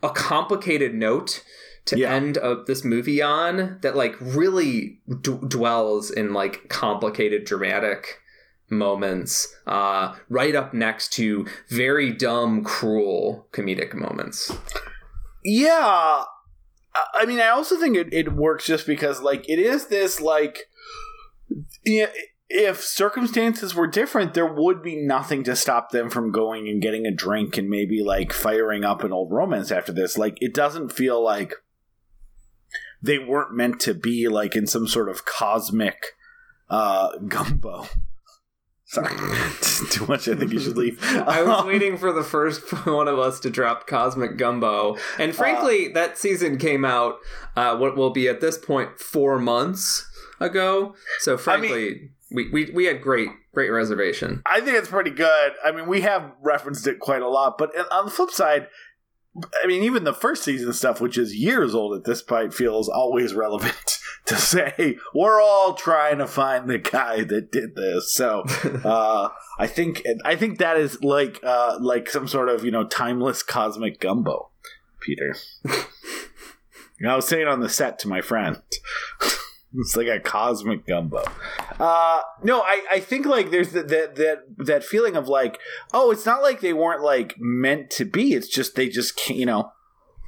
a 0.02 0.10
complicated 0.10 0.94
note 0.94 1.42
to 1.86 1.98
yeah. 1.98 2.12
end 2.12 2.38
up 2.38 2.66
this 2.66 2.84
movie 2.84 3.22
on 3.22 3.78
that 3.82 3.96
like 3.96 4.14
really 4.20 5.00
d- 5.20 5.38
dwells 5.48 6.10
in 6.10 6.32
like 6.32 6.68
complicated 6.68 7.44
dramatic 7.44 8.20
moments 8.70 9.54
uh, 9.66 10.14
right 10.28 10.54
up 10.54 10.74
next 10.74 11.12
to 11.14 11.46
very 11.68 12.12
dumb, 12.12 12.64
cruel 12.64 13.46
comedic 13.52 13.94
moments. 13.94 14.52
Yeah. 15.44 16.24
I 17.14 17.26
mean, 17.26 17.40
I 17.40 17.48
also 17.48 17.78
think 17.78 17.96
it, 17.96 18.12
it 18.12 18.34
works 18.34 18.66
just 18.66 18.86
because, 18.86 19.20
like, 19.20 19.48
it 19.48 19.58
is 19.58 19.88
this, 19.88 20.20
like, 20.20 20.68
yeah, 21.84 22.06
if 22.48 22.82
circumstances 22.82 23.74
were 23.74 23.88
different, 23.88 24.34
there 24.34 24.52
would 24.52 24.82
be 24.82 24.96
nothing 24.96 25.42
to 25.44 25.56
stop 25.56 25.90
them 25.90 26.08
from 26.08 26.30
going 26.30 26.68
and 26.68 26.80
getting 26.80 27.04
a 27.04 27.10
drink 27.10 27.56
and 27.56 27.68
maybe, 27.68 28.02
like, 28.02 28.32
firing 28.32 28.84
up 28.84 29.02
an 29.02 29.12
old 29.12 29.32
romance 29.32 29.72
after 29.72 29.92
this. 29.92 30.16
Like, 30.16 30.38
it 30.40 30.54
doesn't 30.54 30.92
feel 30.92 31.22
like 31.22 31.54
they 33.02 33.18
weren't 33.18 33.54
meant 33.54 33.80
to 33.80 33.94
be, 33.94 34.28
like, 34.28 34.54
in 34.54 34.68
some 34.68 34.86
sort 34.86 35.08
of 35.08 35.24
cosmic 35.24 36.14
uh, 36.70 37.08
gumbo. 37.28 37.88
Sorry, 38.94 39.12
too 39.90 40.06
much. 40.06 40.28
I 40.28 40.36
think 40.36 40.52
you 40.52 40.60
should 40.60 40.76
leave. 40.76 41.02
I 41.02 41.42
was 41.42 41.62
um, 41.62 41.66
waiting 41.66 41.98
for 41.98 42.12
the 42.12 42.22
first 42.22 42.62
one 42.86 43.08
of 43.08 43.18
us 43.18 43.40
to 43.40 43.50
drop 43.50 43.88
Cosmic 43.88 44.36
Gumbo, 44.36 44.96
and 45.18 45.34
frankly, 45.34 45.90
uh, 45.90 45.94
that 45.94 46.16
season 46.16 46.58
came 46.58 46.84
out 46.84 47.16
uh, 47.56 47.76
what 47.76 47.96
will 47.96 48.10
be 48.10 48.28
at 48.28 48.40
this 48.40 48.56
point 48.56 49.00
four 49.00 49.40
months 49.40 50.08
ago. 50.38 50.94
So 51.18 51.36
frankly, 51.36 51.72
I 51.72 51.74
mean, 51.74 52.10
we, 52.30 52.50
we 52.50 52.70
we 52.70 52.84
had 52.84 53.02
great 53.02 53.30
great 53.52 53.70
reservation. 53.70 54.42
I 54.46 54.60
think 54.60 54.76
it's 54.76 54.88
pretty 54.88 55.10
good. 55.10 55.52
I 55.64 55.72
mean, 55.72 55.88
we 55.88 56.02
have 56.02 56.30
referenced 56.40 56.86
it 56.86 57.00
quite 57.00 57.22
a 57.22 57.28
lot, 57.28 57.58
but 57.58 57.70
on 57.90 58.04
the 58.04 58.12
flip 58.12 58.30
side, 58.30 58.68
I 59.62 59.66
mean, 59.66 59.82
even 59.82 60.04
the 60.04 60.12
first 60.12 60.44
season 60.44 60.72
stuff, 60.72 61.00
which 61.00 61.18
is 61.18 61.34
years 61.34 61.74
old 61.74 61.96
at 61.96 62.04
this 62.04 62.22
point, 62.22 62.54
feels 62.54 62.88
always 62.88 63.34
relevant 63.34 63.98
to 64.26 64.36
say 64.36 64.96
we're 65.14 65.40
all 65.40 65.74
trying 65.74 66.18
to 66.18 66.26
find 66.26 66.68
the 66.68 66.78
guy 66.78 67.24
that 67.24 67.50
did 67.50 67.74
this. 67.74 68.12
So 68.12 68.44
uh, 68.84 69.28
I 69.58 69.66
think 69.66 70.02
I 70.24 70.36
think 70.36 70.58
that 70.58 70.76
is 70.76 71.02
like 71.02 71.40
uh, 71.42 71.78
like 71.80 72.08
some 72.08 72.28
sort 72.28 72.48
of 72.48 72.64
you 72.64 72.70
know 72.70 72.84
timeless 72.84 73.42
cosmic 73.42 74.00
gumbo, 74.00 74.50
Peter. 75.00 75.34
I 77.06 77.16
was 77.16 77.28
saying 77.28 77.46
on 77.46 77.60
the 77.60 77.68
set 77.68 77.98
to 78.00 78.08
my 78.08 78.22
friend. 78.22 78.62
It's 79.80 79.96
like 79.96 80.06
a 80.06 80.20
cosmic 80.20 80.86
gumbo. 80.86 81.24
Uh, 81.80 82.20
no, 82.42 82.60
I, 82.60 82.82
I 82.92 83.00
think 83.00 83.26
like 83.26 83.50
there's 83.50 83.72
that 83.72 83.88
that 83.88 84.14
that 84.16 84.38
that 84.58 84.84
feeling 84.84 85.16
of 85.16 85.26
like, 85.28 85.58
oh, 85.92 86.10
it's 86.12 86.24
not 86.24 86.42
like 86.42 86.60
they 86.60 86.72
weren't 86.72 87.02
like 87.02 87.34
meant 87.38 87.90
to 87.90 88.04
be. 88.04 88.34
It's 88.34 88.48
just 88.48 88.76
they 88.76 88.88
just 88.88 89.16
can't, 89.16 89.38
you 89.38 89.46
know, 89.46 89.72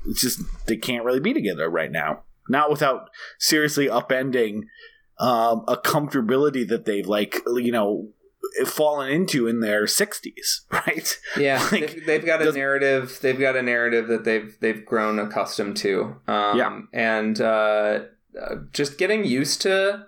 it's 0.07 0.21
just 0.21 0.41
they 0.67 0.77
can't 0.77 1.05
really 1.05 1.21
be 1.21 1.33
together 1.33 1.69
right 1.71 1.93
now. 1.93 2.23
Not 2.49 2.71
without 2.71 3.09
seriously 3.39 3.87
upending 3.87 4.63
um, 5.19 5.65
a 5.69 5.77
comfortability 5.77 6.67
that 6.69 6.85
they've 6.85 7.07
like 7.07 7.41
you 7.47 7.73
know 7.73 8.09
fallen 8.67 9.11
into 9.11 9.47
in 9.49 9.61
their 9.61 9.85
60s, 9.85 10.61
right? 10.73 11.19
Yeah, 11.39 11.61
Like, 11.73 11.93
they've, 11.93 12.07
they've 12.07 12.27
got 12.27 12.43
a 12.43 12.53
narrative. 12.53 13.19
They've 13.21 13.39
got 13.39 13.57
a 13.57 13.63
narrative 13.63 14.09
that 14.09 14.25
they've 14.25 14.57
they've 14.61 14.85
grown 14.85 15.19
accustomed 15.19 15.77
to. 15.79 16.17
Um, 16.27 16.59
Yeah. 16.59 16.81
and 16.93 17.41
uh, 17.41 18.01
just 18.73 18.99
getting 18.99 19.25
used 19.25 19.63
to 19.63 20.07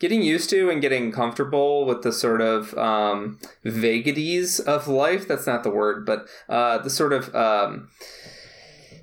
getting 0.00 0.22
used 0.22 0.50
to 0.50 0.70
and 0.70 0.80
getting 0.80 1.12
comfortable 1.12 1.84
with 1.84 2.02
the 2.02 2.12
sort 2.12 2.40
of 2.40 2.76
um, 2.76 3.38
vagaries 3.64 4.58
of 4.58 4.88
life. 4.88 5.28
That's 5.28 5.46
not 5.46 5.62
the 5.62 5.70
word, 5.70 6.04
but 6.06 6.26
uh, 6.48 6.78
the 6.78 6.90
sort 6.90 7.12
of 7.12 7.32
um, 7.34 7.90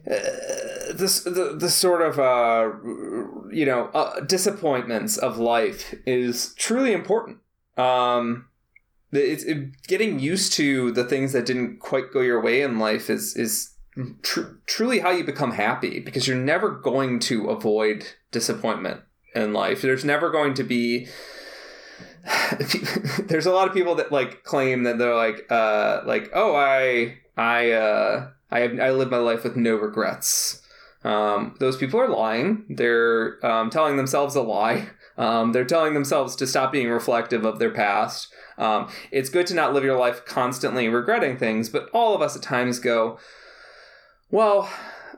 uh, 0.09 0.93
this 0.93 1.21
the, 1.23 1.55
the 1.57 1.69
sort 1.69 2.01
of 2.01 2.19
uh, 2.19 2.71
you 3.51 3.65
know 3.65 3.85
uh, 3.93 4.19
disappointments 4.21 5.17
of 5.17 5.37
life 5.37 5.93
is 6.05 6.53
truly 6.55 6.93
important. 6.93 7.37
Um, 7.77 8.47
it's 9.11 9.43
it, 9.43 9.83
getting 9.87 10.19
used 10.19 10.53
to 10.53 10.91
the 10.91 11.03
things 11.03 11.31
that 11.33 11.45
didn't 11.45 11.79
quite 11.79 12.11
go 12.11 12.21
your 12.21 12.41
way 12.41 12.61
in 12.61 12.79
life 12.79 13.09
is 13.09 13.35
is 13.35 13.76
tr- 14.21 14.55
truly 14.65 14.99
how 14.99 15.11
you 15.11 15.23
become 15.23 15.51
happy 15.51 15.99
because 15.99 16.27
you're 16.27 16.37
never 16.37 16.69
going 16.69 17.19
to 17.19 17.49
avoid 17.49 18.07
disappointment 18.31 19.01
in 19.35 19.53
life. 19.53 19.81
There's 19.81 20.05
never 20.05 20.29
going 20.29 20.53
to 20.55 20.63
be 20.63 21.07
there's 23.19 23.45
a 23.45 23.51
lot 23.51 23.67
of 23.67 23.73
people 23.73 23.95
that 23.95 24.11
like 24.11 24.43
claim 24.43 24.83
that 24.83 24.97
they're 24.97 25.15
like 25.15 25.45
uh 25.49 26.01
like 26.05 26.29
oh 26.33 26.55
I 26.55 27.19
I 27.37 27.71
uh 27.71 28.29
I 28.51 28.59
have, 28.61 28.79
I 28.79 28.91
live 28.91 29.11
my 29.11 29.17
life 29.17 29.43
with 29.43 29.55
no 29.55 29.75
regrets. 29.75 30.61
Um, 31.03 31.55
those 31.59 31.77
people 31.77 31.99
are 31.99 32.09
lying. 32.09 32.65
They're 32.69 33.45
um, 33.45 33.69
telling 33.69 33.97
themselves 33.97 34.35
a 34.35 34.41
lie. 34.41 34.89
Um, 35.17 35.51
they're 35.51 35.65
telling 35.65 35.95
themselves 35.95 36.35
to 36.35 36.45
stop 36.45 36.71
being 36.71 36.89
reflective 36.89 37.43
of 37.43 37.57
their 37.57 37.71
past. 37.71 38.31
Um, 38.59 38.87
it's 39.09 39.31
good 39.31 39.47
to 39.47 39.55
not 39.55 39.73
live 39.73 39.83
your 39.83 39.97
life 39.97 40.23
constantly 40.25 40.87
regretting 40.89 41.37
things, 41.37 41.69
but 41.69 41.89
all 41.91 42.13
of 42.13 42.21
us 42.21 42.35
at 42.35 42.43
times 42.43 42.77
go, 42.77 43.17
well, 44.31 44.69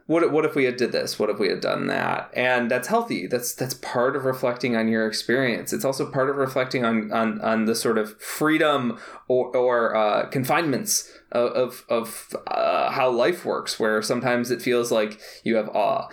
what, 0.08 0.24
if- 0.24 0.32
what 0.32 0.46
if 0.46 0.56
we 0.56 0.66
had 0.66 0.78
did 0.78 0.92
this? 0.92 1.20
What 1.20 1.30
if 1.30 1.38
we 1.40 1.50
had 1.50 1.62
done 1.62 1.88
that? 1.88 2.32
And 2.34 2.70
that's 2.72 2.88
healthy. 2.88 3.28
That's 3.28 3.54
that's 3.54 3.76
part 3.76 4.16
of 4.16 4.26
reflecting 4.26 4.76
on 4.76 4.88
your 4.88 5.06
experience. 5.08 5.72
It's 5.72 5.86
also 5.86 6.10
part 6.10 6.30
of 6.30 6.38
reflecting 6.38 6.84
on 6.84 7.12
on, 7.12 7.40
on 7.42 7.66
the 7.66 7.76
sort 7.76 7.98
of 7.98 8.20
freedom 8.22 8.98
or, 9.28 9.56
or 9.56 9.96
uh, 9.96 10.26
confinements 10.30 11.12
of 11.32 11.52
of, 11.52 11.86
of 11.90 12.36
uh, 12.48 12.90
how 12.92 13.10
life 13.12 13.46
works, 13.46 13.80
where 13.80 14.02
sometimes 14.02 14.50
it 14.50 14.62
feels 14.64 14.92
like 14.92 15.20
you 15.44 15.56
have 15.58 15.70
awe. 15.70 16.08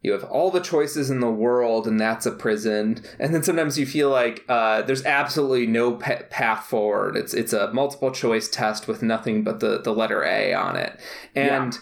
You 0.00 0.12
have 0.12 0.22
all 0.22 0.52
the 0.52 0.60
choices 0.60 1.10
in 1.10 1.18
the 1.18 1.28
world, 1.30 1.88
and 1.88 1.98
that's 2.00 2.24
a 2.24 2.30
prison. 2.30 3.02
And 3.18 3.34
then 3.34 3.42
sometimes 3.42 3.76
you 3.80 3.84
feel 3.84 4.10
like 4.10 4.44
uh, 4.48 4.82
there's 4.82 5.04
absolutely 5.04 5.66
no 5.66 5.96
pa- 5.96 6.22
path 6.30 6.66
forward. 6.66 7.16
It's 7.16 7.34
it's 7.34 7.52
a 7.52 7.72
multiple 7.72 8.12
choice 8.12 8.48
test 8.48 8.86
with 8.86 9.02
nothing 9.02 9.42
but 9.42 9.58
the, 9.58 9.80
the 9.82 9.92
letter 9.92 10.22
A 10.22 10.54
on 10.54 10.76
it, 10.76 11.00
and 11.34 11.76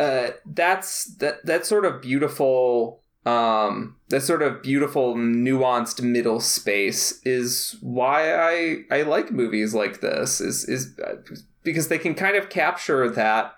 uh, 0.00 0.30
that's 0.46 1.04
that 1.16 1.44
that 1.44 1.66
sort 1.66 1.84
of 1.84 2.00
beautiful 2.00 3.02
um 3.26 3.96
that 4.08 4.22
sort 4.22 4.40
of 4.40 4.62
beautiful 4.62 5.14
nuanced 5.14 6.00
middle 6.00 6.40
space 6.40 7.20
is 7.22 7.76
why 7.82 8.34
I 8.34 8.84
I 8.90 9.02
like 9.02 9.30
movies 9.30 9.74
like 9.74 10.00
this 10.00 10.40
is 10.40 10.64
is 10.64 10.98
uh, 10.98 11.16
because 11.62 11.88
they 11.88 11.98
can 11.98 12.14
kind 12.14 12.34
of 12.34 12.48
capture 12.48 13.10
that 13.10 13.52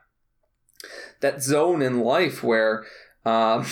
that 1.21 1.45
zone 1.45 1.81
in 1.81 2.01
life 2.01 2.43
where 2.43 2.85
um 3.25 3.65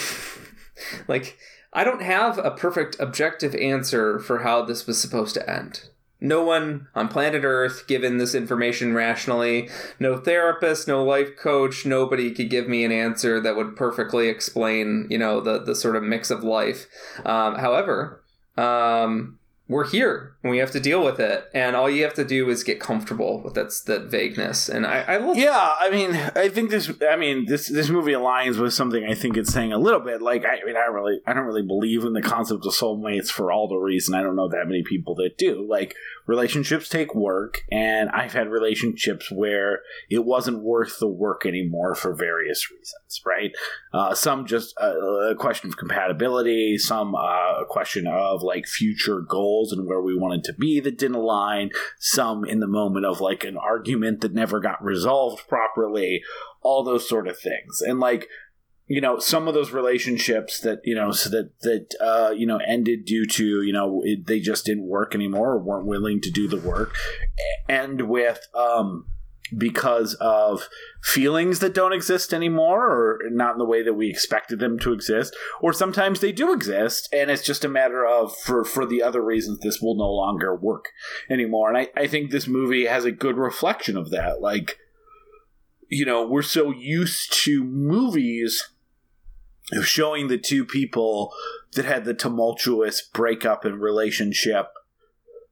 like 1.08 1.36
I 1.72 1.82
don't 1.82 2.02
have 2.02 2.38
a 2.38 2.52
perfect 2.52 2.94
objective 3.00 3.56
answer 3.56 4.20
for 4.20 4.40
how 4.40 4.62
this 4.62 4.86
was 4.86 5.00
supposed 5.00 5.34
to 5.34 5.50
end. 5.50 5.89
No 6.20 6.42
one 6.44 6.88
on 6.94 7.08
planet 7.08 7.42
Earth 7.44 7.86
given 7.86 8.18
this 8.18 8.34
information 8.34 8.94
rationally. 8.94 9.68
No 9.98 10.18
therapist, 10.18 10.86
no 10.86 11.02
life 11.02 11.36
coach, 11.36 11.84
nobody 11.84 12.32
could 12.32 12.50
give 12.50 12.68
me 12.68 12.84
an 12.84 12.92
answer 12.92 13.40
that 13.40 13.56
would 13.56 13.74
perfectly 13.74 14.28
explain, 14.28 15.06
you 15.10 15.18
know, 15.18 15.40
the 15.40 15.62
the 15.62 15.74
sort 15.74 15.96
of 15.96 16.02
mix 16.02 16.30
of 16.30 16.44
life. 16.44 16.86
Um, 17.24 17.56
however, 17.56 18.22
um, 18.56 19.39
we're 19.70 19.86
here 19.86 20.34
and 20.42 20.50
we 20.50 20.58
have 20.58 20.72
to 20.72 20.80
deal 20.80 21.04
with 21.04 21.20
it, 21.20 21.48
and 21.54 21.76
all 21.76 21.88
you 21.88 22.02
have 22.02 22.14
to 22.14 22.24
do 22.24 22.50
is 22.50 22.64
get 22.64 22.80
comfortable 22.80 23.40
with 23.40 23.54
that 23.54 23.72
that 23.86 24.10
vagueness. 24.10 24.68
And 24.68 24.84
I, 24.84 25.02
I 25.02 25.16
love 25.18 25.36
Yeah, 25.36 25.74
I 25.78 25.90
mean, 25.90 26.16
I 26.34 26.48
think 26.48 26.70
this. 26.70 26.90
I 27.08 27.14
mean, 27.14 27.46
this 27.46 27.68
this 27.68 27.88
movie 27.88 28.12
aligns 28.12 28.60
with 28.60 28.74
something 28.74 29.04
I 29.04 29.14
think 29.14 29.36
it's 29.36 29.52
saying 29.52 29.72
a 29.72 29.78
little 29.78 30.00
bit. 30.00 30.20
Like, 30.20 30.44
I, 30.44 30.60
I 30.60 30.64
mean, 30.66 30.76
I 30.76 30.86
don't 30.86 30.94
really, 30.94 31.20
I 31.24 31.32
don't 31.32 31.44
really 31.44 31.62
believe 31.62 32.04
in 32.04 32.14
the 32.14 32.20
concept 32.20 32.66
of 32.66 32.72
soulmates 32.72 33.28
for 33.28 33.52
all 33.52 33.68
the 33.68 33.76
reason. 33.76 34.14
I 34.16 34.22
don't 34.22 34.34
know 34.34 34.48
that 34.48 34.66
many 34.66 34.82
people 34.82 35.14
that 35.16 35.38
do. 35.38 35.64
Like, 35.68 35.94
relationships 36.26 36.88
take 36.88 37.14
work, 37.14 37.62
and 37.70 38.10
I've 38.10 38.32
had 38.32 38.48
relationships 38.48 39.30
where 39.30 39.82
it 40.10 40.24
wasn't 40.24 40.64
worth 40.64 40.98
the 40.98 41.08
work 41.08 41.46
anymore 41.46 41.94
for 41.94 42.12
various 42.12 42.72
reasons. 42.72 43.22
Right? 43.24 43.52
Uh, 43.92 44.14
some 44.14 44.46
just 44.46 44.74
a, 44.78 45.30
a 45.30 45.34
question 45.34 45.68
of 45.68 45.76
compatibility. 45.76 46.78
Some 46.78 47.14
uh, 47.14 47.60
a 47.60 47.64
question 47.68 48.06
of 48.06 48.42
like 48.42 48.66
future 48.66 49.20
goals 49.20 49.72
and 49.72 49.86
where 49.86 50.00
we 50.00 50.16
wanted 50.16 50.44
to 50.44 50.52
be 50.52 50.80
that 50.80 50.98
didn't 50.98 51.16
align 51.16 51.70
some 51.98 52.44
in 52.44 52.60
the 52.60 52.68
moment 52.68 53.04
of 53.04 53.20
like 53.20 53.44
an 53.44 53.56
argument 53.56 54.20
that 54.20 54.32
never 54.32 54.60
got 54.60 54.82
resolved 54.82 55.48
properly, 55.48 56.22
all 56.62 56.84
those 56.84 57.08
sort 57.08 57.26
of 57.26 57.38
things. 57.38 57.80
And 57.80 57.98
like, 57.98 58.28
you 58.86 59.00
know, 59.00 59.18
some 59.18 59.46
of 59.46 59.54
those 59.54 59.70
relationships 59.70 60.60
that, 60.60 60.80
you 60.84 60.94
know, 60.94 61.12
so 61.12 61.30
that, 61.30 61.52
that, 61.60 61.94
uh, 62.00 62.30
you 62.30 62.46
know, 62.46 62.58
ended 62.66 63.04
due 63.04 63.24
to, 63.24 63.62
you 63.62 63.72
know, 63.72 64.02
it, 64.04 64.26
they 64.26 64.40
just 64.40 64.66
didn't 64.66 64.88
work 64.88 65.14
anymore 65.14 65.52
or 65.52 65.58
weren't 65.58 65.86
willing 65.86 66.20
to 66.20 66.30
do 66.30 66.48
the 66.48 66.56
work 66.56 66.94
end 67.68 68.08
with, 68.08 68.46
um, 68.54 69.06
because 69.56 70.14
of 70.14 70.68
feelings 71.02 71.58
that 71.58 71.74
don't 71.74 71.92
exist 71.92 72.32
anymore 72.32 72.86
or 72.86 73.18
not 73.30 73.52
in 73.52 73.58
the 73.58 73.64
way 73.64 73.82
that 73.82 73.94
we 73.94 74.08
expected 74.08 74.58
them 74.58 74.78
to 74.78 74.92
exist 74.92 75.34
or 75.60 75.72
sometimes 75.72 76.20
they 76.20 76.32
do 76.32 76.52
exist 76.52 77.08
and 77.12 77.30
it's 77.30 77.44
just 77.44 77.64
a 77.64 77.68
matter 77.68 78.06
of 78.06 78.36
for 78.36 78.64
for 78.64 78.86
the 78.86 79.02
other 79.02 79.22
reasons 79.22 79.58
this 79.60 79.80
will 79.80 79.96
no 79.96 80.10
longer 80.10 80.54
work 80.54 80.86
anymore. 81.28 81.68
And 81.68 81.78
i, 81.78 81.88
I 81.96 82.06
think 82.06 82.30
this 82.30 82.46
movie 82.46 82.86
has 82.86 83.04
a 83.04 83.12
good 83.12 83.36
reflection 83.36 83.96
of 83.96 84.10
that. 84.10 84.40
Like 84.40 84.78
you 85.90 86.06
know 86.06 86.26
we're 86.26 86.42
so 86.42 86.70
used 86.70 87.32
to 87.44 87.62
movies 87.64 88.70
of 89.72 89.86
showing 89.86 90.28
the 90.28 90.38
two 90.38 90.64
people 90.64 91.32
that 91.74 91.84
had 91.84 92.04
the 92.04 92.14
tumultuous 92.14 93.02
breakup 93.02 93.64
and 93.64 93.80
relationship 93.80 94.68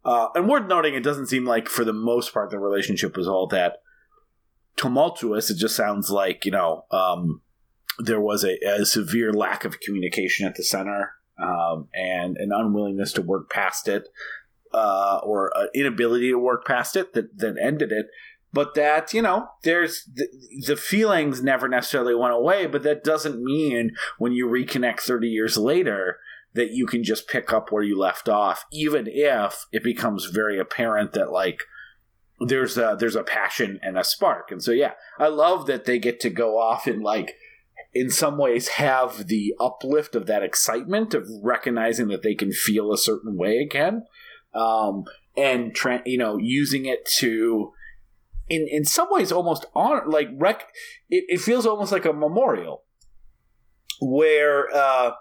uh, 0.05 0.29
and 0.35 0.49
worth 0.49 0.67
noting 0.67 0.95
it 0.95 1.03
doesn't 1.03 1.27
seem 1.27 1.45
like 1.45 1.69
for 1.69 1.85
the 1.85 1.93
most 1.93 2.33
part 2.33 2.51
the 2.51 2.59
relationship 2.59 3.17
was 3.17 3.29
all 3.29 3.47
that 3.47 3.83
tumultuous. 4.79 5.51
It 5.51 5.59
just 5.59 5.77
sounds 5.77 6.11
like 6.11 6.45
you 6.47 6.53
know 6.53 6.85
um, 6.91 7.43
there 7.99 8.21
was 8.21 8.45
a, 8.45 8.57
a 8.65 8.87
severe 8.87 9.33
lack 9.33 9.65
of 9.65 9.81
communication 9.81 10.47
at 10.47 10.55
the 10.55 10.65
center 10.65 11.13
um, 11.43 11.89
and 11.95 12.37
an 12.39 12.51
unwillingness 12.53 13.13
to 13.15 13.23
work 13.23 13.51
past 13.51 13.89
it 13.89 14.09
uh, 14.73 15.21
or 15.23 15.53
an 15.55 15.69
inability 15.75 16.31
to 16.31 16.39
work 16.39 16.67
past 16.67 16.97
it 16.97 17.13
that, 17.15 17.39
that 17.39 17.57
ended 17.61 17.93
it. 17.93 18.07
But 18.51 18.75
that 18.75 19.13
you 19.13 19.21
know 19.21 19.49
there's 19.63 20.05
the, 20.05 20.27
the 20.67 20.77
feelings 20.77 21.43
never 21.43 21.69
necessarily 21.69 22.15
went 22.15 22.33
away 22.33 22.67
but 22.67 22.83
that 22.83 23.05
doesn't 23.05 23.45
mean 23.45 23.91
when 24.17 24.33
you 24.33 24.47
reconnect 24.47 25.01
30 25.01 25.29
years 25.29 25.59
later 25.59 26.17
that 26.55 26.71
you 26.71 26.87
can 26.87 27.05
just 27.05 27.29
pick 27.29 27.53
up 27.53 27.71
where 27.71 27.83
you 27.83 27.99
left 27.99 28.27
off 28.27 28.65
even 28.73 29.07
if 29.07 29.67
it 29.71 29.85
becomes 29.85 30.25
very 30.25 30.59
apparent 30.59 31.13
that 31.13 31.31
like 31.31 31.61
there's 32.41 32.79
a 32.79 32.97
there's 32.99 33.17
a 33.17 33.23
passion 33.23 33.81
and 33.83 33.99
a 33.99 34.05
spark. 34.05 34.51
And 34.51 34.63
so 34.63 34.73
yeah 34.73 34.93
i 35.19 35.29
love 35.29 35.67
that 35.67 35.85
they 35.85 35.99
get 35.99 36.21
to 36.21 36.31
go 36.31 36.59
off 36.59 36.87
and 36.87 37.03
like 37.03 37.35
in 37.95 38.11
some 38.11 38.39
ways 38.39 38.69
have 38.69 39.27
the 39.27 39.55
uplift 39.61 40.15
of 40.15 40.27
that 40.27 40.43
excitement 40.43 41.15
of 41.15 41.29
recognizing 41.43 42.09
that 42.09 42.23
they 42.23 42.35
can 42.35 42.53
feel 42.53 42.93
a 42.93 42.99
certain 42.99 43.37
way 43.37 43.59
again 43.59 44.05
um, 44.55 45.05
and 45.37 45.75
tra- 45.75 46.03
you 46.07 46.19
know 46.19 46.37
using 46.37 46.87
it 46.87 47.05
to 47.07 47.73
in 48.49 48.67
in 48.71 48.85
some 48.85 49.09
ways 49.11 49.33
almost 49.33 49.67
honor 49.75 50.05
like 50.07 50.29
rec 50.37 50.69
it, 51.09 51.25
it 51.29 51.41
feels 51.41 51.67
almost 51.67 51.93
like 51.93 52.05
a 52.05 52.13
memorial 52.13 52.85
where 54.01 54.69
uh 54.75 55.13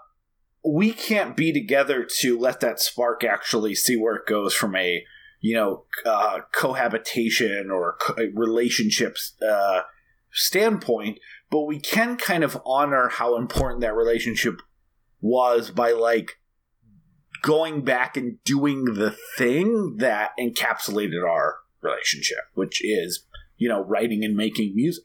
we 0.64 0.92
can't 0.92 1.36
be 1.36 1.52
together 1.52 2.06
to 2.18 2.38
let 2.38 2.60
that 2.60 2.80
spark 2.80 3.24
actually 3.24 3.74
see 3.74 3.96
where 3.96 4.16
it 4.16 4.26
goes 4.26 4.52
from 4.54 4.74
a 4.76 5.04
you 5.40 5.54
know 5.54 5.84
uh 6.04 6.40
cohabitation 6.52 7.70
or 7.70 7.96
co- 8.00 8.16
relationships 8.34 9.34
uh 9.42 9.82
standpoint 10.30 11.18
but 11.50 11.62
we 11.62 11.80
can 11.80 12.16
kind 12.16 12.44
of 12.44 12.60
honor 12.66 13.08
how 13.08 13.36
important 13.36 13.80
that 13.80 13.94
relationship 13.94 14.60
was 15.20 15.70
by 15.70 15.92
like 15.92 16.38
going 17.42 17.82
back 17.84 18.16
and 18.16 18.42
doing 18.44 18.84
the 18.84 19.14
thing 19.36 19.96
that 19.98 20.30
encapsulated 20.38 21.26
our 21.26 21.56
relationship, 21.80 22.38
which 22.54 22.84
is, 22.84 23.24
you 23.56 23.68
know, 23.68 23.82
writing 23.82 24.24
and 24.24 24.36
making 24.36 24.74
music. 24.74 25.04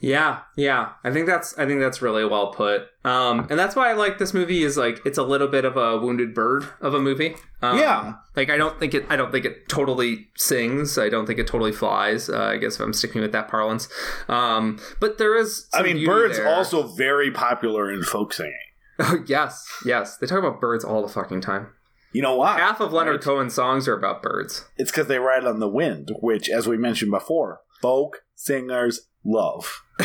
Yeah, 0.00 0.40
yeah. 0.56 0.90
I 1.02 1.10
think 1.10 1.26
that's 1.26 1.56
I 1.58 1.66
think 1.66 1.80
that's 1.80 2.02
really 2.02 2.24
well 2.24 2.52
put. 2.52 2.88
Um, 3.04 3.46
and 3.50 3.58
that's 3.58 3.74
why 3.76 3.90
I 3.90 3.92
like 3.94 4.18
this 4.18 4.34
movie 4.34 4.62
is 4.62 4.76
like 4.76 5.00
it's 5.04 5.18
a 5.18 5.22
little 5.22 5.48
bit 5.48 5.64
of 5.64 5.76
a 5.76 5.98
wounded 5.98 6.34
bird 6.34 6.66
of 6.80 6.94
a 6.94 7.00
movie. 7.00 7.36
Um, 7.62 7.78
Yeah. 7.78 8.14
Like 8.36 8.50
I 8.50 8.56
don't 8.56 8.78
think 8.78 8.94
it 8.94 9.06
I 9.08 9.16
don't 9.16 9.32
think 9.32 9.44
it 9.44 9.68
totally 9.68 10.28
sings. 10.36 10.98
I 10.98 11.08
don't 11.08 11.26
think 11.26 11.38
it 11.38 11.46
totally 11.46 11.72
flies. 11.72 12.28
Uh, 12.28 12.42
I 12.42 12.56
guess 12.56 12.76
if 12.76 12.80
I'm 12.80 12.92
sticking 12.92 13.20
with 13.22 13.32
that 13.32 13.48
parlance. 13.48 13.88
Um, 14.28 14.78
but 15.00 15.18
there 15.18 15.36
is. 15.36 15.66
I 15.72 15.82
mean, 15.82 16.04
Bird's 16.04 16.38
there. 16.38 16.48
also 16.48 16.86
very 16.88 17.30
popular 17.30 17.90
in 17.90 18.02
folk 18.02 18.32
singing. 18.32 18.54
yes, 19.26 19.66
yes. 19.84 20.16
They 20.18 20.26
talk 20.26 20.38
about 20.38 20.60
birds 20.60 20.84
all 20.84 21.02
the 21.02 21.08
fucking 21.12 21.40
time. 21.40 21.68
You 22.12 22.22
know 22.22 22.36
why? 22.36 22.58
Half 22.58 22.80
of 22.80 22.92
Leonard 22.92 23.16
Right? 23.16 23.24
Cohen's 23.24 23.54
songs 23.54 23.88
are 23.88 23.98
about 23.98 24.22
birds. 24.22 24.66
It's 24.76 24.92
because 24.92 25.08
they 25.08 25.18
ride 25.18 25.44
on 25.44 25.58
the 25.58 25.68
wind, 25.68 26.12
which, 26.20 26.48
as 26.48 26.68
we 26.68 26.76
mentioned 26.76 27.10
before, 27.10 27.60
folk 27.82 28.18
singers 28.36 29.08
love. 29.24 29.82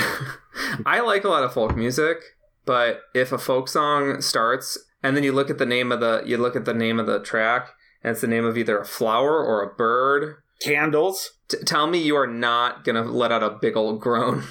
I 0.86 1.00
like 1.02 1.24
a 1.24 1.30
lot 1.30 1.44
of 1.44 1.54
folk 1.54 1.76
music, 1.76 2.18
but 2.66 3.02
if 3.14 3.32
a 3.32 3.38
folk 3.38 3.68
song 3.68 4.22
starts 4.22 4.78
and 5.04 5.16
then 5.16 5.24
you 5.24 5.32
look 5.32 5.50
at 5.50 5.58
the 5.58 5.66
name 5.66 5.91
of 5.91 6.00
the 6.00 6.24
you 6.26 6.38
look 6.38 6.56
at 6.56 6.66
the 6.66 6.74
name 6.74 7.00
of 7.00 7.06
the 7.06 7.20
track 7.22 7.70
and 8.04 8.12
it's 8.12 8.22
the 8.22 8.28
name 8.28 8.46
of 8.46 8.58
either 8.58 8.78
a 8.80 8.86
flower 8.86 9.44
or 9.44 9.62
a 9.64 9.74
bird, 9.76 10.36
Candles. 10.62 11.32
t- 11.48 11.58
tell 11.66 11.88
me 11.88 12.00
you 12.00 12.16
are 12.16 12.28
not 12.28 12.84
gonna 12.84 13.04
let 13.04 13.32
out 13.32 13.44
a 13.44 13.50
big 13.62 13.76
old 13.78 14.00
groan. 14.02 14.44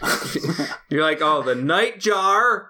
You're 0.88 1.02
like, 1.02 1.20
oh, 1.20 1.42
the 1.42 1.54
nightjar. 1.54 2.66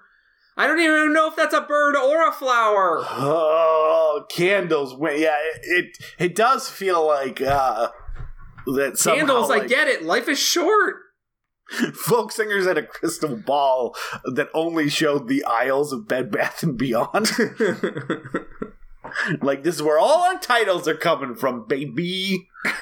I 0.57 0.67
don't 0.67 0.79
even 0.81 1.13
know 1.13 1.27
if 1.27 1.35
that's 1.35 1.53
a 1.53 1.61
bird 1.61 1.95
or 1.95 2.27
a 2.27 2.31
flower. 2.33 3.03
Oh, 3.09 4.25
candles. 4.29 4.91
Wi- 4.91 5.17
Yeah, 5.19 5.37
it 5.37 5.61
it, 5.63 5.97
it 6.19 6.35
does 6.35 6.69
feel 6.69 7.05
like 7.07 7.41
uh, 7.41 7.87
that 8.75 8.97
somehow, 8.97 9.19
Candles, 9.19 9.49
I 9.49 9.65
get 9.65 9.87
it. 9.87 10.03
Life 10.03 10.27
is 10.27 10.37
short. 10.39 10.95
folk 11.93 12.31
singers 12.31 12.65
had 12.65 12.77
a 12.77 12.85
crystal 12.85 13.35
ball 13.35 13.95
that 14.25 14.49
only 14.53 14.89
showed 14.89 15.27
the 15.27 15.43
aisles 15.43 15.93
of 15.93 16.07
Bed 16.07 16.31
Bath 16.31 16.63
and 16.63 16.77
Beyond. 16.77 17.31
like 19.41 19.63
this 19.63 19.75
is 19.75 19.83
where 19.83 19.99
all 19.99 20.23
our 20.23 20.39
titles 20.39 20.87
are 20.87 20.95
coming 20.95 21.35
from, 21.35 21.67
baby. 21.67 22.49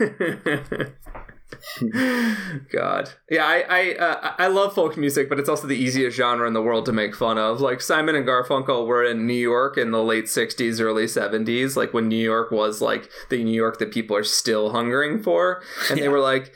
God, 2.71 3.09
yeah, 3.29 3.45
I 3.45 3.65
I, 3.69 3.95
uh, 3.95 4.35
I 4.37 4.47
love 4.47 4.75
folk 4.75 4.97
music, 4.97 5.29
but 5.29 5.39
it's 5.39 5.49
also 5.49 5.67
the 5.67 5.75
easiest 5.75 6.15
genre 6.15 6.47
in 6.47 6.53
the 6.53 6.61
world 6.61 6.85
to 6.85 6.91
make 6.91 7.15
fun 7.15 7.37
of. 7.37 7.59
Like 7.59 7.81
Simon 7.81 8.15
and 8.15 8.25
Garfunkel 8.25 8.85
were 8.85 9.03
in 9.03 9.25
New 9.25 9.33
York 9.33 9.77
in 9.77 9.91
the 9.91 10.03
late 10.03 10.25
'60s, 10.25 10.79
early 10.79 11.05
'70s, 11.05 11.75
like 11.75 11.93
when 11.93 12.07
New 12.07 12.23
York 12.23 12.51
was 12.51 12.81
like 12.81 13.09
the 13.29 13.43
New 13.43 13.55
York 13.55 13.79
that 13.79 13.91
people 13.91 14.15
are 14.15 14.23
still 14.23 14.71
hungering 14.71 15.21
for, 15.21 15.61
and 15.89 15.99
they 15.99 16.07
were 16.07 16.21
like. 16.21 16.53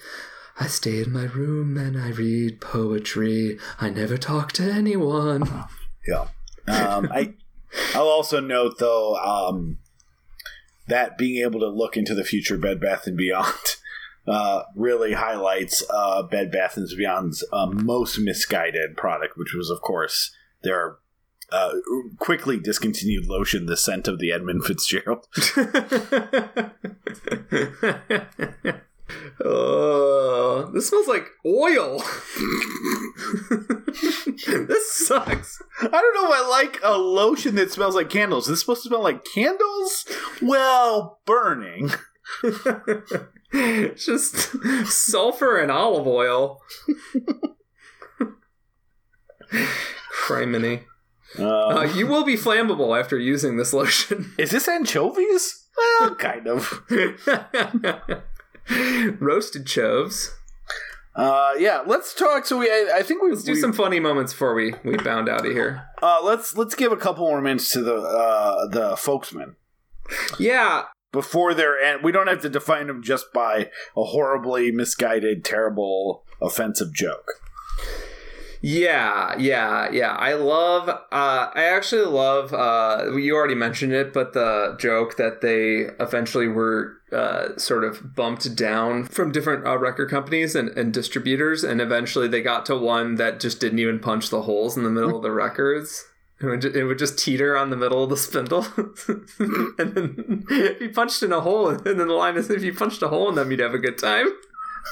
I 0.60 0.68
stay 0.68 1.02
in 1.02 1.12
my 1.12 1.26
room 1.26 1.78
and 1.78 2.00
I 2.00 2.10
read 2.10 2.62
poetry. 2.62 3.58
I 3.82 3.90
never 3.90 4.18
talk 4.18 4.52
to 4.54 4.64
anyone. 4.64 5.50
Yeah. 6.08 6.28
Um, 6.68 7.10
I 7.12 7.34
I'll 7.96 8.08
also 8.08 8.40
note 8.40 8.78
though 8.78 9.16
um, 9.16 9.80
that 10.88 11.18
being 11.18 11.44
able 11.44 11.60
to 11.60 11.68
look 11.68 11.98
into 11.98 12.14
the 12.14 12.24
future 12.24 12.58
Bed 12.58 12.80
Bath 12.80 13.08
and 13.08 13.18
Beyond 13.18 13.58
uh, 14.28 14.64
really 14.76 15.14
highlights 15.14 15.84
uh, 15.90 16.24
Bed 16.24 16.52
Bath 16.52 16.78
and 16.78 16.88
Beyond's 16.96 17.44
uh, 17.52 17.66
most 17.68 18.20
misguided 18.20 18.96
product, 18.96 19.38
which 19.38 19.54
was 19.54 19.70
of 19.70 19.82
course 19.82 20.32
their 20.62 20.98
uh, 21.52 21.74
quickly 22.20 22.60
discontinued 22.60 23.26
lotion, 23.28 23.66
the 23.66 23.78
scent 23.78 24.08
of 24.08 24.20
the 24.20 24.32
Edmund 24.32 24.66
Fitzgerald. 24.66 25.28
oh, 29.44 30.70
this 30.74 30.90
smells 30.90 31.08
like 31.08 31.28
oil. 31.46 32.00
this 34.68 34.94
sucks. 34.94 35.62
I 35.82 35.88
don't 35.88 36.16
know. 36.16 36.34
if 36.34 36.42
I 36.42 36.48
like 36.50 36.80
a 36.84 36.98
lotion 36.98 37.56
that 37.56 37.72
smells 37.72 37.96
like 37.96 38.10
candles. 38.10 38.46
Is 38.46 38.50
this 38.52 38.60
supposed 38.62 38.84
to 38.84 38.90
smell 38.90 39.04
like 39.04 39.24
candles? 39.34 40.06
Well, 40.42 41.20
burning. 41.26 41.92
It's 43.54 44.06
just 44.06 44.36
sulfur 44.88 45.60
and 45.60 45.72
olive 45.72 46.08
oil. 46.08 46.62
Criminy. 50.26 50.84
Uh, 51.38 51.68
Uh, 51.80 51.84
you 51.96 52.08
will 52.08 52.24
be 52.24 52.36
flammable 52.36 52.98
after 53.00 53.18
using 53.18 53.58
this 53.58 53.74
lotion. 53.74 54.34
is 54.38 54.52
this 54.52 54.68
anchovies? 54.68 55.68
Well, 56.00 56.16
kind 56.16 56.48
of. 56.48 56.84
Roasted 59.20 59.66
choves. 59.66 60.36
Uh, 61.16 61.54
yeah, 61.60 61.82
let's 61.86 62.14
talk. 62.14 62.46
So 62.46 62.58
we, 62.58 62.70
I, 62.70 62.98
I 62.98 63.04
think 63.04 63.22
we, 63.22 63.30
Let's 63.30 63.44
do 63.44 63.56
some 63.56 63.74
funny 63.74 64.00
moments 64.00 64.34
before 64.34 64.56
we 64.56 64.74
we 64.84 64.98
bound 64.98 65.30
out 65.30 65.46
of 65.46 65.52
here. 65.52 65.86
Uh, 66.02 66.20
let's 66.24 66.58
let's 66.58 66.74
give 66.74 66.92
a 66.92 66.98
couple 66.98 67.28
more 67.28 67.42
minutes 67.42 67.72
to 67.74 67.82
the 67.82 67.96
uh, 67.96 68.68
the 68.68 68.98
folksmen 68.98 69.56
Yeah, 70.40 70.86
before 71.12 71.54
their 71.54 71.80
end, 71.80 72.04
we 72.04 72.12
don't 72.12 72.28
have 72.28 72.42
to 72.42 72.50
define 72.50 72.88
them 72.88 73.04
just 73.04 73.32
by 73.32 73.70
a 73.96 74.04
horribly 74.04 74.72
misguided, 74.72 75.46
terrible, 75.46 76.26
offensive 76.42 76.94
joke. 76.94 77.28
Yeah, 78.66 79.36
yeah, 79.38 79.92
yeah. 79.92 80.14
I 80.14 80.36
love. 80.36 80.88
Uh, 80.88 81.02
I 81.12 81.66
actually 81.66 82.06
love. 82.06 82.54
Uh, 82.54 83.12
you 83.18 83.36
already 83.36 83.56
mentioned 83.56 83.92
it, 83.92 84.14
but 84.14 84.32
the 84.32 84.78
joke 84.80 85.18
that 85.18 85.42
they 85.42 85.90
eventually 86.02 86.48
were 86.48 86.94
uh, 87.12 87.58
sort 87.58 87.84
of 87.84 88.16
bumped 88.16 88.56
down 88.56 89.04
from 89.04 89.34
different 89.34 89.68
uh, 89.68 89.78
record 89.78 90.10
companies 90.10 90.56
and, 90.56 90.70
and 90.78 90.94
distributors, 90.94 91.66
and 91.66 91.82
eventually 91.82 92.30
they 92.30 92.42
got 92.42 92.66
to 92.68 92.78
one 92.78 93.16
that 93.16 93.42
just 93.42 93.60
didn't 93.60 93.80
even 93.80 94.00
punch 94.00 94.30
the 94.30 94.44
holes 94.44 94.78
in 94.78 94.84
the 94.84 94.90
middle 94.90 95.18
of 95.18 95.24
the 95.24 95.32
records. 95.32 96.06
It 96.40 96.46
would, 96.46 96.62
just, 96.62 96.76
it 96.76 96.86
would 96.86 97.00
just 97.00 97.20
teeter 97.20 97.58
on 97.58 97.70
the 97.70 97.76
middle 97.76 98.06
of 98.06 98.10
the 98.10 98.16
spindle, 98.16 98.66
and 98.78 99.94
then 99.94 100.46
if 100.50 100.80
you 100.80 100.90
punched 100.90 101.22
in 101.22 101.34
a 101.34 101.42
hole, 101.42 101.68
and 101.68 101.84
then 101.84 101.98
the 101.98 102.06
line 102.06 102.38
is 102.38 102.50
if 102.50 102.64
you 102.64 102.74
punched 102.74 103.02
a 103.02 103.10
hole 103.10 103.28
in 103.28 103.36
them, 103.36 103.52
you'd 103.52 103.60
have 103.60 103.74
a 103.74 103.78
good 103.78 103.98
time. 103.98 104.28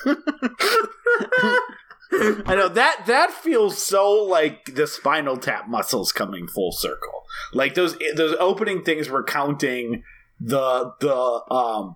I 2.12 2.56
know 2.56 2.68
that 2.68 3.06
that 3.08 3.32
feels 3.32 3.78
so 3.78 4.12
like 4.12 4.76
the 4.76 4.88
spinal 4.88 5.38
tap 5.38 5.68
muscles 5.70 6.12
coming 6.12 6.48
full 6.48 6.72
circle. 6.72 7.24
Like 7.54 7.74
those 7.74 7.98
those 8.16 8.36
opening 8.40 8.84
things 8.84 9.10
were 9.10 9.24
counting 9.24 10.04
the 10.40 10.94
the 11.00 11.54
um 11.54 11.96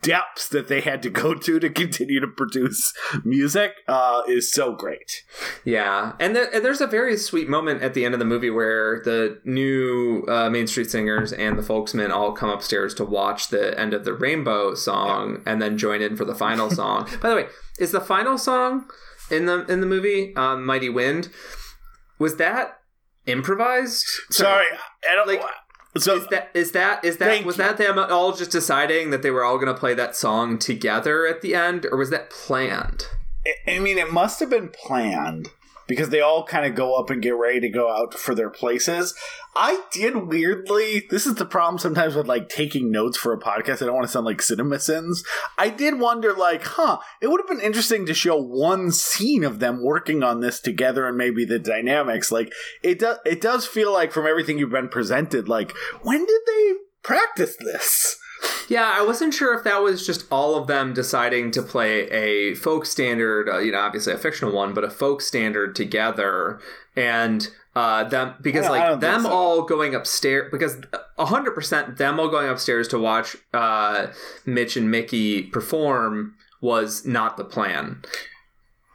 depths 0.00 0.48
that 0.48 0.68
they 0.68 0.80
had 0.80 1.02
to 1.02 1.10
go 1.10 1.34
to 1.34 1.58
to 1.58 1.68
continue 1.68 2.20
to 2.20 2.28
produce 2.28 2.92
music 3.24 3.72
uh 3.88 4.22
is 4.28 4.50
so 4.50 4.74
great. 4.74 5.24
Yeah, 5.64 6.12
and, 6.18 6.36
and 6.36 6.64
there's 6.64 6.80
a 6.80 6.86
very 6.86 7.16
sweet 7.16 7.48
moment 7.48 7.82
at 7.82 7.94
the 7.94 8.04
end 8.04 8.14
of 8.14 8.20
the 8.20 8.26
movie 8.26 8.50
where 8.50 9.00
the 9.04 9.40
new 9.44 10.24
uh, 10.28 10.50
Main 10.50 10.66
Street 10.66 10.90
Singers 10.90 11.32
and 11.32 11.58
the 11.58 11.62
Folksmen 11.62 12.10
all 12.10 12.32
come 12.32 12.50
upstairs 12.50 12.94
to 12.94 13.04
watch 13.04 13.48
the 13.48 13.78
end 13.78 13.94
of 13.94 14.04
the 14.04 14.14
Rainbow 14.14 14.74
song 14.74 15.42
and 15.46 15.62
then 15.62 15.78
join 15.78 16.02
in 16.02 16.16
for 16.16 16.24
the 16.24 16.34
final 16.34 16.70
song. 16.80 17.08
By 17.20 17.28
the 17.28 17.36
way, 17.36 17.46
is 17.78 17.92
the 17.92 18.00
final 18.00 18.38
song 18.38 18.86
in 19.32 19.46
the 19.46 19.64
in 19.66 19.80
the 19.80 19.86
movie 19.86 20.34
um, 20.36 20.64
Mighty 20.64 20.88
Wind? 20.88 21.28
Was 22.18 22.36
that 22.36 22.80
improvised? 23.26 24.06
Sorry, 24.30 24.66
I 25.10 25.14
don't 25.14 25.26
Like, 25.26 25.40
so 25.98 26.16
Is 26.16 26.26
that 26.28 26.50
is 26.54 26.72
that 26.72 27.04
is 27.04 27.18
that 27.18 27.44
was 27.44 27.58
you. 27.58 27.64
that 27.64 27.76
them 27.76 27.98
all 27.98 28.32
just 28.32 28.50
deciding 28.50 29.10
that 29.10 29.22
they 29.22 29.30
were 29.30 29.44
all 29.44 29.56
going 29.56 29.72
to 29.72 29.78
play 29.78 29.94
that 29.94 30.16
song 30.16 30.58
together 30.58 31.26
at 31.26 31.42
the 31.42 31.54
end, 31.54 31.86
or 31.90 31.98
was 31.98 32.10
that 32.10 32.30
planned? 32.30 33.06
I 33.66 33.78
mean, 33.78 33.98
it 33.98 34.12
must 34.12 34.40
have 34.40 34.50
been 34.50 34.68
planned 34.70 35.48
because 35.86 36.10
they 36.10 36.20
all 36.20 36.44
kind 36.44 36.66
of 36.66 36.74
go 36.74 36.94
up 36.94 37.10
and 37.10 37.22
get 37.22 37.36
ready 37.36 37.60
to 37.60 37.68
go 37.68 37.90
out 37.90 38.14
for 38.14 38.34
their 38.34 38.50
places. 38.50 39.14
I 39.54 39.82
did 39.90 40.28
weirdly. 40.28 41.06
This 41.10 41.26
is 41.26 41.34
the 41.34 41.44
problem 41.44 41.78
sometimes 41.78 42.14
with 42.14 42.26
like 42.26 42.48
taking 42.48 42.90
notes 42.90 43.18
for 43.18 43.32
a 43.32 43.38
podcast. 43.38 43.82
I 43.82 43.86
don't 43.86 43.94
want 43.94 44.06
to 44.06 44.12
sound 44.12 44.24
like 44.24 44.38
CinemaSins. 44.38 45.24
I 45.58 45.68
did 45.68 46.00
wonder, 46.00 46.32
like, 46.32 46.62
huh? 46.62 46.98
It 47.20 47.28
would 47.28 47.40
have 47.40 47.48
been 47.48 47.64
interesting 47.64 48.06
to 48.06 48.14
show 48.14 48.36
one 48.36 48.90
scene 48.92 49.44
of 49.44 49.58
them 49.58 49.84
working 49.84 50.22
on 50.22 50.40
this 50.40 50.60
together 50.60 51.06
and 51.06 51.18
maybe 51.18 51.44
the 51.44 51.58
dynamics. 51.58 52.32
Like, 52.32 52.52
it 52.82 52.98
does. 52.98 53.18
It 53.26 53.40
does 53.40 53.66
feel 53.66 53.92
like 53.92 54.12
from 54.12 54.26
everything 54.26 54.58
you've 54.58 54.70
been 54.70 54.88
presented, 54.88 55.48
like, 55.48 55.72
when 56.02 56.24
did 56.24 56.40
they 56.46 56.72
practice 57.02 57.56
this? 57.56 58.18
Yeah, 58.68 58.90
I 58.94 59.02
wasn't 59.02 59.34
sure 59.34 59.54
if 59.56 59.64
that 59.64 59.82
was 59.82 60.06
just 60.06 60.24
all 60.30 60.56
of 60.56 60.66
them 60.66 60.94
deciding 60.94 61.50
to 61.52 61.62
play 61.62 62.08
a 62.10 62.54
folk 62.54 62.86
standard, 62.86 63.48
uh, 63.48 63.58
you 63.58 63.72
know, 63.72 63.80
obviously 63.80 64.12
a 64.12 64.18
fictional 64.18 64.52
one, 64.54 64.72
but 64.72 64.84
a 64.84 64.90
folk 64.90 65.20
standard 65.20 65.76
together, 65.76 66.58
and 66.96 67.48
uh, 67.76 68.04
them 68.04 68.34
because 68.40 68.66
I 68.66 68.68
don't- 68.68 68.76
I 68.78 68.90
like 68.92 69.00
them 69.00 69.22
so. 69.22 69.30
all 69.30 69.62
going 69.62 69.94
upstairs 69.94 70.48
because 70.50 70.76
hundred 71.18 71.52
percent 71.52 71.98
them 71.98 72.18
all 72.20 72.28
going 72.28 72.48
upstairs 72.48 72.88
to 72.88 72.98
watch 72.98 73.36
uh, 73.54 74.08
Mitch 74.46 74.76
and 74.76 74.90
Mickey 74.90 75.42
perform 75.42 76.34
was 76.60 77.04
not 77.06 77.36
the 77.36 77.44
plan. 77.44 78.02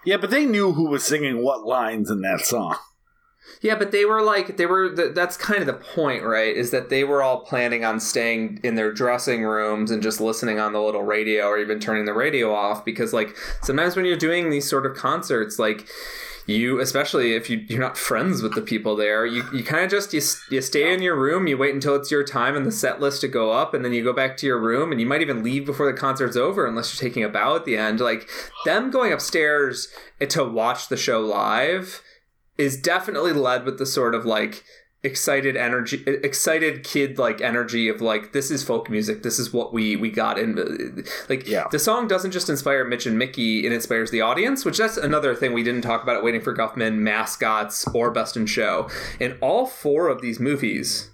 Yeah, 0.06 0.18
but 0.18 0.30
they 0.32 0.46
knew 0.46 0.74
who 0.74 0.88
was 0.90 1.04
singing 1.04 1.44
what 1.44 1.66
lines 1.66 2.10
in 2.10 2.22
that 2.22 2.42
song. 2.46 2.78
Yeah, 3.62 3.76
but 3.76 3.92
they 3.92 4.06
were 4.06 4.22
like 4.22 4.58
they 4.58 4.66
were. 4.66 4.94
th- 4.94 5.16
That's 5.16 5.38
kind 5.38 5.62
of 5.62 5.68
the 5.68 5.74
point, 5.96 6.24
right? 6.24 6.56
Is 6.56 6.72
that 6.72 6.90
they 6.90 7.04
were 7.04 7.24
all 7.24 7.40
planning 7.42 7.84
on 7.86 8.00
staying 8.00 8.60
in 8.64 8.76
their 8.76 8.92
dressing 8.92 9.44
rooms 9.44 9.90
and 9.90 10.04
just 10.04 10.20
listening 10.22 10.60
on 10.60 10.74
the 10.74 10.82
little 10.82 11.04
radio, 11.04 11.46
or 11.48 11.58
even 11.58 11.80
turning 11.80 12.06
the 12.06 12.14
radio 12.14 12.54
off, 12.54 12.84
because 12.86 13.14
like 13.14 13.36
sometimes 13.64 13.96
when 13.96 14.06
you're 14.06 14.18
doing 14.18 14.50
these 14.50 14.70
sort 14.70 14.86
of 14.86 14.96
concerts, 14.96 15.58
like 15.58 15.88
you, 16.46 16.80
especially 16.80 17.34
if 17.36 17.50
you 17.50 17.64
you're 17.68 17.80
not 17.80 17.98
friends 17.98 18.42
with 18.42 18.54
the 18.54 18.62
people 18.62 18.96
there, 18.96 19.26
you 19.26 19.44
you 19.54 19.64
kind 19.64 19.84
of 19.86 19.90
just 19.90 20.14
you 20.14 20.22
you 20.52 20.62
stay 20.62 20.94
in 20.94 21.02
your 21.02 21.16
room, 21.16 21.48
you 21.48 21.58
wait 21.58 21.74
until 21.74 21.96
it's 21.96 22.12
your 22.12 22.24
time 22.24 22.56
and 22.56 22.66
the 22.66 22.72
set 22.72 23.00
list 23.00 23.22
to 23.22 23.28
go 23.28 23.52
up, 23.54 23.74
and 23.74 23.84
then 23.84 23.94
you 23.94 24.04
go 24.04 24.14
back 24.14 24.38
to 24.38 24.46
your 24.46 24.60
room, 24.60 24.92
and 24.92 25.00
you 25.02 25.08
might 25.08 25.22
even 25.22 25.42
leave 25.42 25.66
before 25.66 25.90
the 25.92 25.98
concert's 25.98 26.36
over 26.38 26.68
unless 26.68 26.94
you're 26.94 27.10
taking 27.10 27.24
a 27.24 27.30
bow 27.30 27.56
at 27.56 27.66
the 27.66 27.78
end. 27.78 28.00
Like 28.02 28.30
them 28.66 28.92
going 28.92 29.12
upstairs 29.14 29.88
to 30.20 30.44
watch 30.44 30.90
the 30.90 30.98
show 30.98 31.22
live 31.22 32.02
is 32.58 32.80
definitely 32.82 33.34
led 33.34 33.66
with 33.66 33.78
the 33.78 33.86
sort 33.86 34.16
of 34.16 34.26
like 34.26 34.64
excited 35.04 35.56
energy 35.56 36.04
excited 36.08 36.84
kid 36.84 37.20
like 37.20 37.40
energy 37.40 37.88
of 37.88 38.02
like 38.02 38.34
this 38.34 38.50
is 38.50 38.64
folk 38.64 38.90
music 38.90 39.22
this 39.22 39.38
is 39.38 39.54
what 39.54 39.72
we 39.72 39.96
we 39.96 40.10
got 40.10 40.40
in 40.40 41.04
like 41.30 41.48
Yeah. 41.48 41.66
the 41.72 41.78
song 41.78 42.08
doesn't 42.08 42.32
just 42.32 42.50
inspire 42.50 42.84
mitch 42.84 43.06
and 43.06 43.16
mickey 43.18 43.66
it 43.66 43.72
inspires 43.72 44.10
the 44.10 44.22
audience 44.22 44.66
which 44.66 44.80
that's 44.80 44.98
another 44.98 45.36
thing 45.36 45.54
we 45.54 45.62
didn't 45.62 45.84
talk 45.84 46.02
about 46.02 46.16
at 46.18 46.24
waiting 46.24 46.42
for 46.42 46.54
guffman 46.54 46.96
mascots 46.96 47.88
or 47.94 48.10
best 48.10 48.36
in 48.36 48.48
show 48.48 48.90
in 49.20 49.38
all 49.40 49.68
four 49.68 50.08
of 50.08 50.22
these 50.22 50.40
movies 50.40 51.12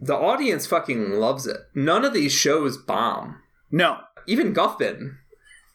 the 0.00 0.14
audience 0.14 0.66
fucking 0.66 1.12
loves 1.12 1.46
it 1.46 1.56
none 1.74 2.04
of 2.04 2.12
these 2.12 2.32
shows 2.32 2.76
bomb 2.76 3.40
No, 3.70 4.00
even 4.26 4.52
guffman 4.54 5.16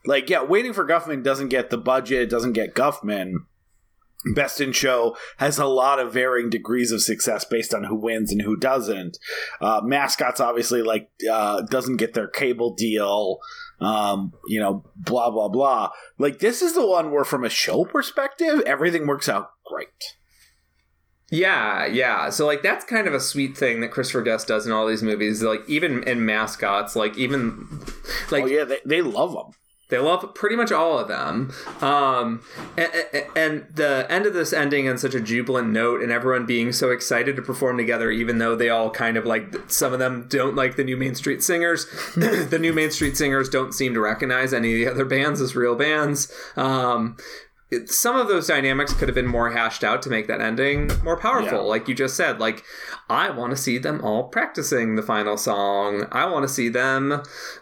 like 0.06 0.30
yeah, 0.30 0.44
waiting 0.44 0.74
for 0.74 0.86
Guffman 0.86 1.24
doesn't 1.24 1.48
get 1.48 1.70
the 1.70 1.78
budget, 1.78 2.30
doesn't 2.30 2.52
get 2.52 2.76
Guffman. 2.76 3.36
Best 4.36 4.62
in 4.62 4.72
Show 4.72 5.18
has 5.38 5.58
a 5.58 5.66
lot 5.66 6.00
of 6.00 6.14
varying 6.14 6.50
degrees 6.50 6.92
of 6.92 7.02
success 7.02 7.44
based 7.46 7.74
on 7.74 7.84
who 7.84 7.96
wins 7.96 8.32
and 8.32 8.42
who 8.42 8.56
doesn't. 8.56 9.18
Uh, 9.60 9.82
mascots 9.84 10.40
obviously 10.40 10.82
like 10.82 11.10
uh, 11.30 11.62
doesn't 11.64 11.98
get 11.98 12.14
their 12.14 12.28
cable 12.28 12.74
deal. 12.74 13.40
Um, 13.82 14.34
you 14.48 14.60
know, 14.60 14.86
blah 14.96 15.30
blah 15.30 15.50
blah. 15.50 15.90
Like 16.18 16.40
this 16.40 16.62
is 16.62 16.74
the 16.74 16.86
one 16.86 17.12
where, 17.12 17.26
from 17.26 17.44
a 17.44 17.50
show 17.50 17.84
perspective, 17.84 18.62
everything 18.66 19.08
works 19.08 19.28
out 19.28 19.52
great. 19.66 19.90
Yeah, 21.30 21.88
yeah. 21.88 22.30
So 22.30 22.46
like 22.46 22.62
that's 22.62 22.86
kind 22.86 23.08
of 23.08 23.14
a 23.14 23.20
sweet 23.20 23.58
thing 23.58 23.82
that 23.82 23.92
Christopher 23.92 24.22
Guest 24.22 24.48
does 24.48 24.66
in 24.68 24.72
all 24.72 24.88
these 24.88 25.04
movies. 25.04 25.42
Like 25.42 25.68
even 25.68 26.04
in 26.04 26.26
mascots, 26.26 26.96
like 26.96 27.18
even 27.18 27.68
like 28.32 28.44
oh 28.44 28.48
yeah, 28.48 28.64
they, 28.64 28.80
they 28.86 29.02
love 29.02 29.34
them. 29.34 29.52
They 29.94 30.00
love 30.00 30.34
pretty 30.34 30.56
much 30.56 30.72
all 30.72 30.98
of 30.98 31.08
them. 31.08 31.54
Um, 31.80 32.42
and, 32.76 32.92
and 33.36 33.68
the 33.72 34.08
end 34.10 34.26
of 34.26 34.34
this 34.34 34.52
ending 34.52 34.90
on 34.90 34.98
such 34.98 35.14
a 35.14 35.22
jubilant 35.22 35.70
note, 35.70 36.02
and 36.02 36.12
everyone 36.12 36.48
being 36.48 36.72
so 36.72 36.90
excited 36.90 37.36
to 37.36 37.44
perform 37.44 37.78
together, 37.78 38.10
even 38.10 38.40
though 38.40 38.56
they 38.56 38.70
all 38.70 38.90
kind 38.90 39.18
of 39.18 39.26
like 39.26 39.54
some 39.70 39.94
of 39.94 40.00
them 40.00 40.26
don't 40.30 40.56
like 40.56 40.78
the 40.78 40.84
new 40.84 40.98
Main 40.98 41.14
Street 41.14 41.44
Singers. 41.44 41.86
the 42.16 42.58
new 42.60 42.74
Main 42.74 42.90
Street 42.90 43.16
Singers 43.16 43.50
don't 43.50 43.72
seem 43.72 43.94
to 43.94 44.00
recognize 44.00 44.52
any 44.52 44.74
of 44.74 44.80
the 44.80 44.92
other 44.92 45.06
bands 45.06 45.40
as 45.40 45.56
real 45.56 45.76
bands. 45.76 46.34
Um, 46.56 47.16
some 47.86 48.16
of 48.16 48.28
those 48.28 48.48
dynamics 48.48 48.94
could 48.94 49.08
have 49.08 49.16
been 49.16 49.28
more 49.28 49.52
hashed 49.52 49.84
out 49.84 50.02
to 50.04 50.10
make 50.10 50.28
that 50.28 50.42
ending 50.42 50.90
more 51.04 51.18
powerful. 51.18 51.60
Yeah. 51.60 51.70
Like 51.70 51.88
you 51.88 51.96
just 51.96 52.16
said, 52.16 52.40
like 52.40 52.64
I 53.10 53.30
want 53.30 53.52
to 53.52 53.58
see 53.58 53.78
them 53.78 54.02
all 54.04 54.30
practicing 54.30 54.96
the 54.96 55.02
final 55.02 55.38
song. 55.38 56.08
I 56.12 56.26
want 56.26 56.44
to 56.44 56.54
see 56.54 56.70
them, 56.70 57.22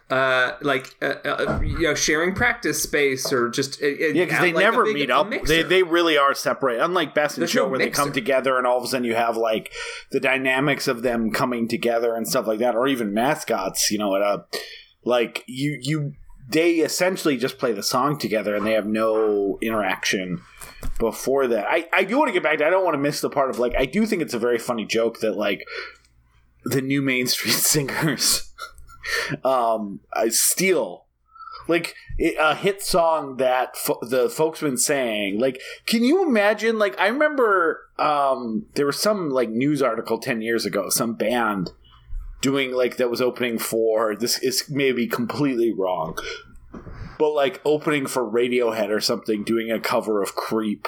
uh, 0.10 0.52
like 0.62 0.96
uh, 1.02 1.16
uh, 1.26 1.60
you 1.64 1.80
know, 1.80 1.96
sharing 1.96 2.34
practice 2.34 2.82
space 2.82 3.32
or 3.32 3.50
just 3.50 3.82
uh, 3.82 3.88
Yeah, 3.88 4.26
because 4.26 4.40
they 4.40 4.52
never 4.52 4.86
meet 4.86 5.10
up. 5.10 5.32
They 5.46 5.64
they 5.64 5.84
really 5.84 6.18
are 6.18 6.34
separate. 6.34 6.80
Unlike 6.80 7.16
Best 7.16 7.38
in 7.38 7.42
There's 7.42 7.52
Show, 7.52 7.64
no 7.64 7.70
where 7.70 7.80
they 7.80 7.90
come 7.90 8.12
together 8.12 8.58
and 8.58 8.68
all 8.68 8.78
of 8.78 8.84
a 8.84 8.88
sudden 8.88 9.06
you 9.06 9.16
have 9.16 9.38
like 9.38 9.72
the 10.12 10.20
dynamics 10.20 10.88
of 10.88 11.02
them 11.02 11.32
coming 11.32 11.68
together 11.68 12.16
and 12.16 12.28
stuff 12.28 12.48
like 12.48 12.60
that, 12.60 12.76
or 12.76 12.88
even 12.88 13.14
mascots. 13.14 13.92
You 13.92 13.98
know, 13.98 14.16
at 14.16 14.22
a 14.22 14.46
like 15.04 15.44
you 15.48 15.78
you 15.82 16.14
they 16.50 16.76
essentially 16.76 17.38
just 17.38 17.58
play 17.58 17.72
the 17.72 17.84
song 17.84 18.18
together 18.18 18.56
and 18.56 18.66
they 18.66 18.74
have 18.74 18.88
no 18.88 19.58
interaction 19.62 20.42
before 21.00 21.48
that. 21.48 21.66
I 21.70 21.88
I 21.94 22.04
do 22.04 22.18
want 22.18 22.30
to 22.30 22.34
get 22.34 22.44
back 22.44 22.58
to. 22.60 22.66
I 22.66 22.70
don't 22.70 22.84
want 22.84 22.96
to 22.96 23.02
miss 23.02 23.22
the 23.22 23.30
part 23.30 23.50
of 23.50 23.60
like 23.60 23.74
I 23.78 23.86
do 23.86 24.06
think 24.06 24.22
it's 24.22 24.34
a 24.34 24.40
very 24.40 24.58
funny 24.58 24.86
joke 24.86 25.20
that 25.22 25.36
like 25.36 25.66
the 26.66 26.82
new 26.82 27.02
Main 27.02 27.28
Street 27.28 27.52
Singers 27.54 28.52
um 29.44 30.00
steal 30.30 31.06
like 31.68 31.96
a 32.40 32.56
hit 32.56 32.82
song 32.82 33.38
that 33.38 33.76
fo- 33.76 34.00
the 34.02 34.30
folksmen 34.30 34.78
sang 34.78 35.40
like 35.40 35.62
can 35.86 36.04
you 36.04 36.26
imagine 36.28 36.78
like 36.78 37.00
i 37.00 37.08
remember 37.08 37.90
um 37.98 38.66
there 38.76 38.86
was 38.86 39.00
some 39.00 39.30
like 39.30 39.50
news 39.50 39.82
article 39.82 40.20
10 40.20 40.42
years 40.42 40.66
ago 40.66 40.90
some 40.90 41.14
band 41.14 41.72
doing 42.42 42.74
like 42.74 42.98
that 42.98 43.10
was 43.10 43.22
opening 43.22 43.58
for 43.58 44.16
this 44.16 44.40
is 44.40 44.70
maybe 44.70 45.08
completely 45.08 45.72
wrong. 45.72 46.18
But 47.18 47.34
like 47.34 47.62
opening 47.64 48.08
for 48.08 48.24
radiohead 48.24 48.90
or 48.90 49.00
something 49.00 49.44
doing 49.44 49.72
a 49.72 49.80
cover 49.80 50.22
of 50.22 50.36
creep 50.36 50.88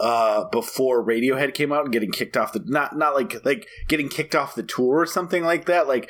uh 0.00 0.44
before 0.50 1.04
radiohead 1.04 1.54
came 1.54 1.72
out 1.72 1.82
and 1.82 1.92
getting 1.92 2.12
kicked 2.12 2.36
off 2.36 2.52
the 2.52 2.62
not 2.66 2.96
not 2.96 3.14
like 3.14 3.44
like 3.44 3.66
getting 3.88 4.08
kicked 4.08 4.34
off 4.34 4.54
the 4.54 4.62
tour 4.62 4.98
or 4.98 5.06
something 5.06 5.42
like 5.42 5.66
that 5.66 5.88
like 5.88 6.08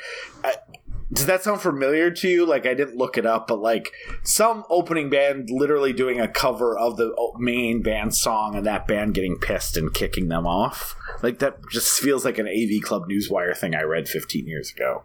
does 1.11 1.25
that 1.25 1.43
sound 1.43 1.61
familiar 1.61 2.11
to 2.11 2.27
you? 2.29 2.45
Like 2.45 2.65
I 2.65 2.73
didn't 2.73 2.95
look 2.95 3.17
it 3.17 3.25
up, 3.25 3.47
but 3.47 3.59
like 3.59 3.91
some 4.23 4.63
opening 4.69 5.09
band 5.09 5.49
literally 5.51 5.91
doing 5.93 6.19
a 6.19 6.27
cover 6.27 6.77
of 6.77 6.97
the 6.97 7.13
main 7.37 7.81
band 7.81 8.13
song, 8.15 8.55
and 8.55 8.65
that 8.65 8.87
band 8.87 9.13
getting 9.15 9.37
pissed 9.37 9.75
and 9.77 9.93
kicking 9.93 10.27
them 10.27 10.45
off. 10.45 10.95
Like 11.23 11.39
that 11.39 11.57
just 11.71 11.99
feels 11.99 12.23
like 12.25 12.37
an 12.37 12.47
AV 12.47 12.81
Club 12.83 13.09
Newswire 13.09 13.57
thing 13.57 13.73
I 13.75 13.81
read 13.81 14.07
15 14.07 14.47
years 14.47 14.71
ago. 14.71 15.03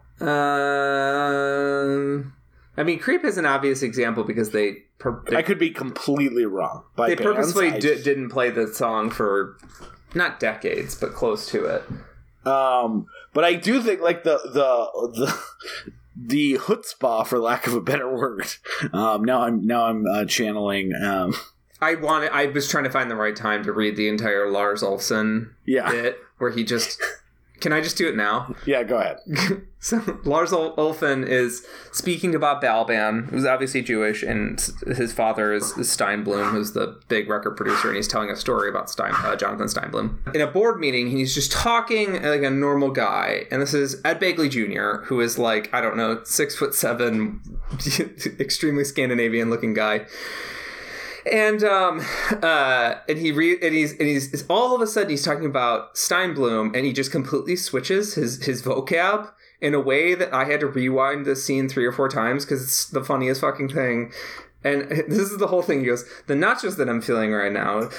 Um, 1.25 2.33
I 2.77 2.83
mean, 2.83 2.99
Creep 2.99 3.23
is 3.25 3.37
an 3.37 3.45
obvious 3.45 3.81
example 3.81 4.23
because 4.23 4.51
they 4.51 4.83
they, 5.27 5.35
I 5.35 5.41
could 5.41 5.59
be 5.59 5.69
completely 5.71 6.45
wrong. 6.45 6.83
They 6.97 7.15
bands, 7.15 7.21
purposefully 7.21 7.71
di- 7.71 7.79
just- 7.79 8.03
didn't 8.03 8.29
play 8.29 8.49
the 8.49 8.67
song 8.67 9.09
for 9.09 9.57
not 10.13 10.39
decades, 10.39 10.95
but 10.95 11.13
close 11.13 11.47
to 11.51 11.65
it. 11.65 11.83
Um, 12.47 13.07
but 13.35 13.43
I 13.43 13.53
do 13.53 13.81
think 13.81 14.01
like 14.01 14.23
the 14.23 14.39
the 14.45 15.09
the 15.19 15.39
the 16.15 16.53
chutzpah, 16.53 17.27
for 17.27 17.37
lack 17.37 17.67
of 17.67 17.73
a 17.75 17.81
better 17.81 18.11
word. 18.11 18.47
Um, 18.93 19.23
now 19.23 19.41
I'm 19.41 19.67
now 19.67 19.85
I'm 19.85 20.05
uh, 20.07 20.25
channeling. 20.25 20.93
Um, 20.95 21.35
I 21.81 21.95
wanted. 21.95 22.31
I 22.31 22.47
was 22.47 22.69
trying 22.69 22.85
to 22.85 22.89
find 22.89 23.11
the 23.11 23.15
right 23.15 23.35
time 23.35 23.63
to 23.65 23.73
read 23.73 23.97
the 23.97 24.07
entire 24.07 24.49
Lars 24.49 24.81
Olfen 24.81 25.51
yeah, 25.65 25.91
bit 25.91 26.17
where 26.39 26.49
he 26.49 26.63
just. 26.63 26.99
Can 27.59 27.73
I 27.73 27.81
just 27.81 27.97
do 27.97 28.07
it 28.07 28.15
now? 28.15 28.53
yeah. 28.65 28.83
Go 28.83 28.97
ahead. 28.97 29.19
so 29.79 30.19
Lars 30.23 30.51
Olfen 30.51 31.25
is 31.25 31.65
speaking 31.91 32.35
about 32.35 32.61
Balaban, 32.61 33.29
who's 33.29 33.45
obviously 33.45 33.81
Jewish, 33.81 34.23
and 34.23 34.59
his 34.95 35.13
father 35.13 35.53
is, 35.53 35.77
is 35.77 35.89
Steinbloom, 35.89 36.51
who's 36.51 36.73
the 36.73 36.99
big 37.07 37.29
record 37.29 37.55
producer, 37.55 37.87
and 37.87 37.95
he's 37.95 38.07
telling 38.07 38.29
a 38.29 38.35
story 38.35 38.69
about 38.69 38.89
Stein, 38.89 39.13
uh, 39.17 39.35
Jonathan 39.35 39.67
Steinbloom. 39.67 40.35
In 40.35 40.41
a 40.41 40.47
board 40.47 40.79
meeting, 40.79 41.09
he's 41.09 41.33
just 41.33 41.51
talking 41.51 42.21
like 42.21 42.43
a 42.43 42.49
normal 42.49 42.91
guy, 42.91 43.45
and 43.51 43.61
this 43.61 43.73
is 43.73 44.01
Ed 44.03 44.19
Begley 44.19 44.49
Jr., 44.49 45.05
who 45.05 45.21
is 45.21 45.37
like 45.37 45.73
I 45.73 45.81
don't 45.81 45.97
know, 45.97 46.21
six 46.23 46.55
foot 46.55 46.73
seven, 46.73 47.41
extremely 48.39 48.83
Scandinavian 48.83 49.49
looking 49.49 49.73
guy 49.73 50.05
and 51.31 51.63
um 51.63 52.01
uh 52.43 52.95
and 53.07 53.17
he 53.17 53.31
re- 53.31 53.59
and 53.61 53.73
he's 53.73 53.91
and 53.91 54.01
he's 54.01 54.45
all 54.47 54.75
of 54.75 54.81
a 54.81 54.87
sudden 54.87 55.09
he's 55.09 55.23
talking 55.23 55.45
about 55.45 55.95
Steinbloom 55.95 56.75
and 56.75 56.85
he 56.85 56.93
just 56.93 57.11
completely 57.11 57.55
switches 57.55 58.15
his 58.15 58.43
his 58.43 58.61
vocab 58.61 59.31
in 59.61 59.73
a 59.73 59.79
way 59.79 60.13
that 60.13 60.33
I 60.33 60.45
had 60.45 60.59
to 60.59 60.67
rewind 60.67 61.25
this 61.25 61.43
scene 61.43 61.69
three 61.69 61.85
or 61.85 61.91
four 61.91 62.09
times 62.09 62.45
because 62.45 62.63
it's 62.63 62.85
the 62.85 63.03
funniest 63.03 63.41
fucking 63.41 63.69
thing. 63.69 64.11
And 64.65 64.89
this 65.07 65.31
is 65.31 65.37
the 65.37 65.47
whole 65.47 65.61
thing. 65.61 65.81
He 65.81 65.85
goes, 65.85 66.03
the 66.25 66.33
nachos 66.33 66.75
that 66.77 66.89
I'm 66.89 67.01
feeling 67.01 67.31
right 67.31 67.51
now, 67.51 67.89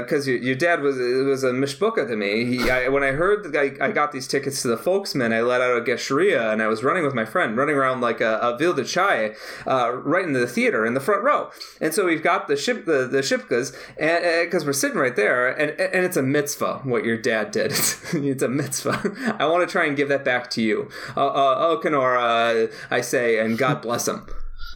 because 0.00 0.26
your, 0.26 0.36
your 0.36 0.56
dad 0.56 0.82
was 0.82 0.96
was 0.96 1.44
a 1.44 1.52
mishbuka 1.52 2.06
to 2.08 2.16
me. 2.16 2.44
He, 2.44 2.70
I, 2.70 2.88
when 2.88 3.04
I 3.04 3.12
heard 3.12 3.44
that 3.44 3.58
I, 3.58 3.86
I 3.86 3.90
got 3.92 4.12
these 4.12 4.26
tickets 4.26 4.60
to 4.62 4.68
the 4.68 4.76
Folksmen, 4.76 5.32
I 5.32 5.40
let 5.40 5.60
out 5.60 5.78
a 5.78 5.80
gesheria 5.80 6.52
and 6.52 6.60
I 6.60 6.66
was 6.66 6.82
running 6.82 7.04
with 7.04 7.14
my 7.14 7.24
friend, 7.24 7.56
running 7.56 7.76
around 7.76 8.00
like 8.00 8.20
a, 8.20 8.38
a 8.38 8.58
Ville 8.58 8.74
de 8.74 8.84
Chai, 8.84 9.34
uh, 9.66 9.92
right 9.92 10.24
into 10.24 10.40
the 10.40 10.46
theater 10.46 10.84
in 10.84 10.94
the 10.94 11.00
front 11.00 11.22
row. 11.22 11.50
And 11.80 11.94
so 11.94 12.04
we've 12.04 12.22
got 12.22 12.48
the 12.48 12.56
ship 12.56 12.84
the, 12.84 13.06
the 13.06 13.18
shipkas, 13.18 13.74
and 13.96 14.46
because 14.46 14.66
we're 14.66 14.72
sitting 14.72 14.98
right 14.98 15.16
there, 15.16 15.48
and 15.48 15.78
and 15.80 16.04
it's 16.04 16.16
a 16.16 16.22
mitzvah 16.22 16.80
what 16.84 17.04
your 17.04 17.16
dad 17.16 17.52
did. 17.52 17.72
It's, 17.72 18.14
it's 18.14 18.42
a 18.42 18.48
mitzvah. 18.48 19.36
I 19.38 19.46
want 19.46 19.66
to 19.66 19.70
try 19.70 19.86
and 19.86 19.96
give 19.96 20.08
that 20.08 20.24
back 20.24 20.50
to 20.50 20.62
you. 20.62 20.90
Uh, 21.16 21.26
uh, 21.26 21.54
oh, 21.58 21.78
Kenora, 21.78 22.68
I 22.90 23.00
say, 23.00 23.38
and 23.38 23.56
God 23.56 23.82
bless 23.82 24.08
him. 24.08 24.26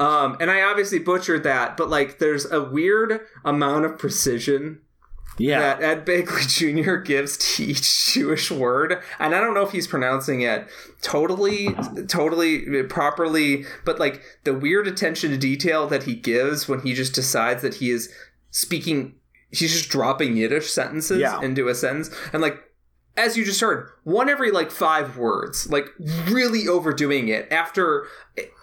Um, 0.00 0.36
and 0.40 0.50
I 0.50 0.62
obviously 0.62 0.98
butchered 0.98 1.42
that, 1.44 1.76
but 1.76 1.90
like, 1.90 2.18
there's 2.18 2.50
a 2.50 2.62
weird 2.62 3.20
amount 3.44 3.84
of 3.84 3.98
precision 3.98 4.80
Yeah, 5.38 5.60
that 5.60 5.82
Ed 5.82 6.06
Begley 6.06 6.48
Jr. 6.84 6.96
gives 6.96 7.36
to 7.56 7.64
each 7.64 8.12
Jewish 8.14 8.50
word, 8.50 9.00
and 9.18 9.34
I 9.34 9.40
don't 9.40 9.54
know 9.54 9.62
if 9.62 9.72
he's 9.72 9.86
pronouncing 9.86 10.40
it 10.40 10.66
totally, 11.02 11.74
totally 12.08 12.82
properly, 12.84 13.64
but 13.84 13.98
like 14.00 14.22
the 14.44 14.54
weird 14.54 14.86
attention 14.88 15.30
to 15.32 15.36
detail 15.36 15.86
that 15.88 16.04
he 16.04 16.14
gives 16.14 16.66
when 16.66 16.80
he 16.80 16.94
just 16.94 17.14
decides 17.14 17.60
that 17.62 17.74
he 17.74 17.90
is 17.90 18.12
speaking 18.50 19.14
he's 19.50 19.72
just 19.72 19.90
dropping 19.90 20.36
Yiddish 20.36 20.70
sentences 20.70 21.20
Yeah. 21.20 21.40
into 21.42 21.68
a 21.68 21.74
sentence, 21.74 22.10
and 22.32 22.40
like 22.40 22.58
as 23.16 23.36
you 23.36 23.44
just 23.44 23.60
heard, 23.60 23.88
one 24.04 24.28
every 24.28 24.50
like 24.50 24.70
five 24.70 25.16
words, 25.16 25.68
like 25.70 25.86
really 26.28 26.66
overdoing 26.68 27.28
it 27.28 27.50
after 27.52 28.06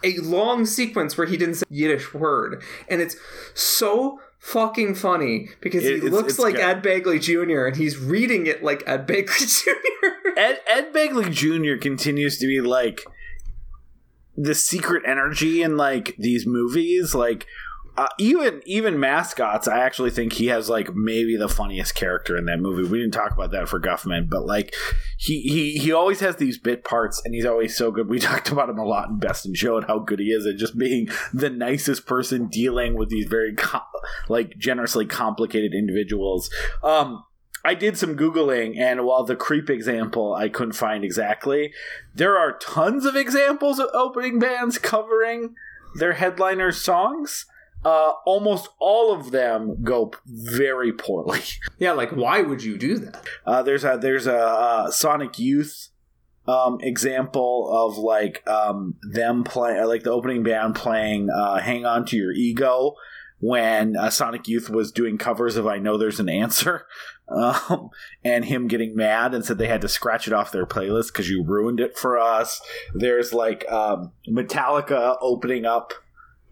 a- 0.04 0.18
long 0.18 0.64
sequence 0.66 1.16
where 1.16 1.26
he 1.26 1.36
didn't 1.36 1.56
say 1.56 1.66
Yiddish 1.70 2.12
word, 2.14 2.62
and 2.88 3.00
it's 3.00 3.16
so 3.54 4.20
fucking 4.38 4.94
funny 4.94 5.48
because 5.60 5.84
It- 5.84 5.88
he 5.90 5.96
it's- 5.96 6.12
looks 6.12 6.30
it's 6.34 6.38
like 6.38 6.54
good. 6.56 6.64
Ed 6.64 6.82
Begley 6.82 7.20
Jr. 7.20 7.66
and 7.66 7.76
he's 7.76 7.98
reading 7.98 8.46
it 8.46 8.62
like 8.62 8.82
Ed 8.86 9.06
Begley 9.06 9.46
Jr. 9.64 10.28
Ed 10.36 10.60
Ed 10.66 10.92
Begley 10.92 11.30
Jr. 11.32 11.80
continues 11.80 12.38
to 12.38 12.46
be 12.46 12.60
like 12.60 13.02
the 14.36 14.54
secret 14.54 15.02
energy 15.06 15.62
in 15.62 15.76
like 15.76 16.14
these 16.18 16.46
movies. 16.46 17.14
Like 17.14 17.46
uh, 17.98 18.06
even 18.16 18.62
even 18.64 19.00
mascots, 19.00 19.66
I 19.66 19.80
actually 19.80 20.10
think 20.10 20.34
he 20.34 20.46
has 20.46 20.68
like 20.68 20.94
maybe 20.94 21.34
the 21.34 21.48
funniest 21.48 21.96
character 21.96 22.36
in 22.36 22.44
that 22.44 22.60
movie. 22.60 22.88
We 22.88 23.00
didn't 23.00 23.12
talk 23.12 23.32
about 23.32 23.50
that 23.50 23.68
for 23.68 23.80
Guffman, 23.80 24.30
but 24.30 24.46
like 24.46 24.72
he 25.16 25.40
he 25.40 25.72
he 25.72 25.90
always 25.90 26.20
has 26.20 26.36
these 26.36 26.58
bit 26.58 26.84
parts, 26.84 27.20
and 27.24 27.34
he's 27.34 27.44
always 27.44 27.76
so 27.76 27.90
good. 27.90 28.08
We 28.08 28.20
talked 28.20 28.52
about 28.52 28.70
him 28.70 28.78
a 28.78 28.84
lot 28.84 29.08
in 29.08 29.18
Best 29.18 29.46
in 29.46 29.54
Show 29.54 29.78
and 29.78 29.84
how 29.84 29.98
good 29.98 30.20
he 30.20 30.26
is 30.26 30.46
at 30.46 30.58
just 30.58 30.78
being 30.78 31.08
the 31.34 31.50
nicest 31.50 32.06
person 32.06 32.46
dealing 32.46 32.94
with 32.94 33.08
these 33.08 33.26
very 33.26 33.56
com- 33.56 33.82
like 34.28 34.56
generously 34.56 35.04
complicated 35.04 35.74
individuals. 35.74 36.50
Um, 36.84 37.24
I 37.64 37.74
did 37.74 37.98
some 37.98 38.16
Googling, 38.16 38.78
and 38.78 39.06
while 39.06 39.24
the 39.24 39.34
creep 39.34 39.68
example 39.68 40.34
I 40.34 40.48
couldn't 40.50 40.74
find 40.74 41.02
exactly, 41.02 41.72
there 42.14 42.38
are 42.38 42.58
tons 42.58 43.04
of 43.04 43.16
examples 43.16 43.80
of 43.80 43.88
opening 43.92 44.38
bands 44.38 44.78
covering 44.78 45.56
their 45.96 46.12
headliner 46.12 46.70
songs. 46.70 47.44
Uh, 47.84 48.12
almost 48.26 48.68
all 48.80 49.12
of 49.12 49.30
them 49.30 49.82
go 49.84 50.12
very 50.26 50.92
poorly. 50.92 51.40
yeah, 51.78 51.92
like 51.92 52.10
why 52.10 52.42
would 52.42 52.62
you 52.62 52.76
do 52.76 52.98
that? 52.98 53.24
Uh, 53.46 53.62
there's 53.62 53.84
a 53.84 53.98
there's 54.00 54.26
a 54.26 54.36
uh, 54.36 54.90
Sonic 54.90 55.38
Youth 55.38 55.90
um, 56.48 56.78
example 56.80 57.68
of 57.70 57.98
like 57.98 58.42
um, 58.48 58.94
them 59.02 59.44
play 59.44 59.82
like 59.84 60.02
the 60.02 60.10
opening 60.10 60.42
band 60.42 60.74
playing 60.74 61.28
uh, 61.30 61.58
"Hang 61.58 61.84
On 61.84 62.04
to 62.06 62.16
Your 62.16 62.32
Ego" 62.32 62.94
when 63.40 63.96
uh, 63.96 64.10
Sonic 64.10 64.48
Youth 64.48 64.68
was 64.68 64.90
doing 64.90 65.18
covers 65.18 65.56
of 65.56 65.66
"I 65.66 65.78
Know 65.78 65.98
There's 65.98 66.20
an 66.20 66.28
Answer," 66.28 66.86
um, 67.28 67.90
and 68.24 68.46
him 68.46 68.66
getting 68.66 68.96
mad 68.96 69.34
and 69.34 69.44
said 69.44 69.58
they 69.58 69.68
had 69.68 69.82
to 69.82 69.88
scratch 69.88 70.26
it 70.26 70.32
off 70.32 70.50
their 70.50 70.66
playlist 70.66 71.08
because 71.08 71.28
you 71.28 71.44
ruined 71.44 71.80
it 71.80 71.98
for 71.98 72.18
us. 72.18 72.60
There's 72.94 73.32
like 73.32 73.70
um, 73.70 74.12
Metallica 74.28 75.16
opening 75.20 75.66
up 75.66 75.92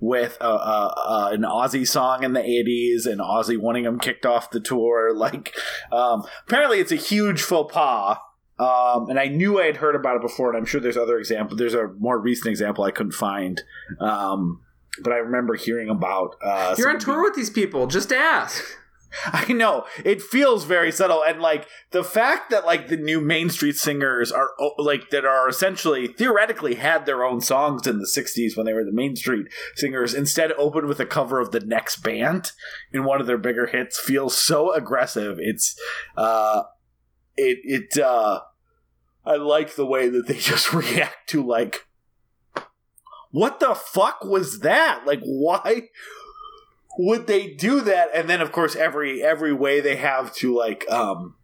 with 0.01 0.37
a, 0.41 0.47
a, 0.47 0.49
a, 0.49 1.31
an 1.33 1.43
Ozzy 1.43 1.87
song 1.87 2.23
in 2.23 2.33
the 2.33 2.41
80s 2.41 3.07
and 3.11 3.21
Ozzy 3.21 3.59
wanting 3.59 3.85
him 3.85 3.99
kicked 3.99 4.27
off 4.27 4.51
the 4.51 4.61
tour. 4.61 5.15
Like, 5.27 5.57
um, 5.91 6.25
apparently 6.47 6.79
it's 6.79 6.93
a 6.93 6.97
huge 6.97 7.43
faux 7.43 7.73
pas. 7.73 8.19
Um, 8.59 9.09
and 9.09 9.19
I 9.19 9.27
knew 9.27 9.61
I 9.61 9.67
had 9.67 9.79
heard 9.79 9.97
about 9.97 10.17
it 10.17 10.23
before, 10.23 10.49
and 10.49 10.57
I'm 10.57 10.65
sure 10.65 10.81
there's 10.81 10.97
other 10.97 11.19
examples. 11.19 11.59
There's 11.59 11.75
a 11.75 11.89
more 11.99 12.19
recent 12.19 12.49
example 12.49 12.85
I 12.85 12.91
couldn't 12.91 13.13
find. 13.13 13.61
Um, 13.99 14.61
but 15.03 15.13
I 15.13 15.17
remember 15.17 15.55
hearing 15.55 15.89
about. 15.89 16.37
Uh, 16.43 16.75
You're 16.79 16.91
on 16.91 16.99
tour 16.99 17.23
with 17.23 17.35
these 17.35 17.51
people. 17.51 17.87
Just 17.87 18.13
ask. 18.13 18.63
I 19.27 19.53
know 19.53 19.87
it 20.05 20.23
feels 20.23 20.65
very 20.65 20.93
subtle, 20.93 21.23
and 21.23 21.41
like 21.41 21.67
the 21.91 22.05
fact 22.05 22.51
that 22.51 22.67
like 22.67 22.89
the 22.89 22.97
new 22.97 23.21
Main 23.21 23.51
Street 23.51 23.77
singers 23.77 24.33
are 24.33 24.51
oh, 24.59 24.73
like 24.79 25.11
that 25.11 25.25
are 25.25 25.49
essentially 25.49 26.09
theoretically 26.09 26.75
had 26.75 27.07
their 27.07 27.25
own 27.25 27.41
songs 27.41 27.87
in 27.87 27.99
the 27.99 28.07
'60s 28.07 28.57
when 28.57 28.67
they 28.67 28.73
were 28.73 28.85
the 28.85 28.93
Main 28.93 29.17
Street 29.17 29.47
singers, 29.75 30.15
instead 30.15 30.53
opened 30.53 30.89
with 30.89 31.01
a 31.01 31.07
cover 31.07 31.41
of 31.41 31.53
the 31.53 31.61
next 31.61 31.97
band 32.03 32.53
in 32.93 33.05
one 33.05 33.21
of 33.21 33.27
their 33.27 33.39
bigger 33.39 33.67
hits 33.67 33.99
feels 33.99 34.37
so 34.37 34.73
aggressive. 34.73 35.39
It's 35.41 35.79
uh, 36.17 36.65
it 37.37 37.59
it 37.65 38.03
uh, 38.03 38.41
I 39.25 39.37
like 39.37 39.75
the 39.75 39.87
way 39.87 40.09
that 40.09 40.27
they 40.27 40.35
just 40.39 40.73
react 40.73 41.29
to 41.31 41.45
like. 41.45 41.87
What 43.33 43.61
the 43.61 43.75
fuck 43.75 44.25
was 44.25 44.61
that? 44.61 45.03
Like, 45.05 45.21
why? 45.23 45.89
Would 46.99 47.27
they 47.27 47.49
do 47.49 47.81
that? 47.83 48.09
And 48.15 48.29
then 48.29 48.41
of 48.41 48.53
course 48.53 48.75
every 48.77 49.23
every 49.23 49.53
way 49.53 49.81
they 49.81 49.97
have 49.97 50.35
to 50.37 50.55
like 50.57 50.89
um 50.91 51.35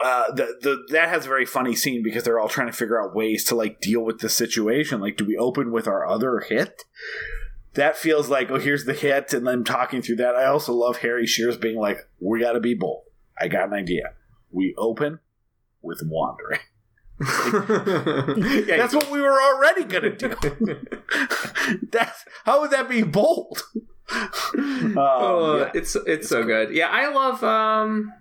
uh 0.00 0.32
the, 0.32 0.58
the 0.60 0.84
that 0.90 1.08
has 1.08 1.26
a 1.26 1.28
very 1.28 1.46
funny 1.46 1.74
scene 1.74 2.02
because 2.02 2.24
they're 2.24 2.40
all 2.40 2.48
trying 2.48 2.66
to 2.66 2.72
figure 2.72 3.00
out 3.00 3.14
ways 3.14 3.44
to 3.44 3.54
like 3.54 3.80
deal 3.80 4.04
with 4.04 4.20
the 4.20 4.28
situation. 4.28 5.00
Like 5.00 5.16
do 5.16 5.24
we 5.24 5.36
open 5.36 5.70
with 5.70 5.86
our 5.86 6.06
other 6.06 6.40
hit? 6.40 6.82
That 7.74 7.96
feels 7.96 8.28
like 8.28 8.50
oh 8.50 8.58
here's 8.58 8.84
the 8.84 8.94
hit 8.94 9.32
and 9.32 9.46
then 9.46 9.64
talking 9.64 10.02
through 10.02 10.16
that. 10.16 10.34
I 10.34 10.46
also 10.46 10.72
love 10.72 10.98
Harry 10.98 11.26
Shearer's 11.26 11.56
being 11.56 11.78
like 11.78 11.98
we 12.20 12.40
gotta 12.40 12.60
be 12.60 12.74
bold. 12.74 13.04
I 13.38 13.48
got 13.48 13.68
an 13.68 13.74
idea. 13.74 14.14
We 14.50 14.74
open 14.76 15.20
with 15.82 16.00
wandering. 16.04 16.60
Yeah, 18.66 18.76
that's 18.76 18.94
what 18.94 19.10
we 19.10 19.20
were 19.20 19.40
already 19.40 19.84
gonna 19.84 20.16
do. 20.16 20.34
That's 21.90 22.24
how 22.44 22.60
would 22.60 22.70
that 22.70 22.88
be 22.88 23.02
bold 23.02 23.62
Um, 24.12 24.94
oh, 24.98 25.56
yeah. 25.58 25.70
it's 25.74 25.96
it's 26.06 26.28
so 26.28 26.44
good. 26.44 26.70
Yeah, 26.74 26.88
I 26.90 27.08
love. 27.12 27.42
um 27.42 28.12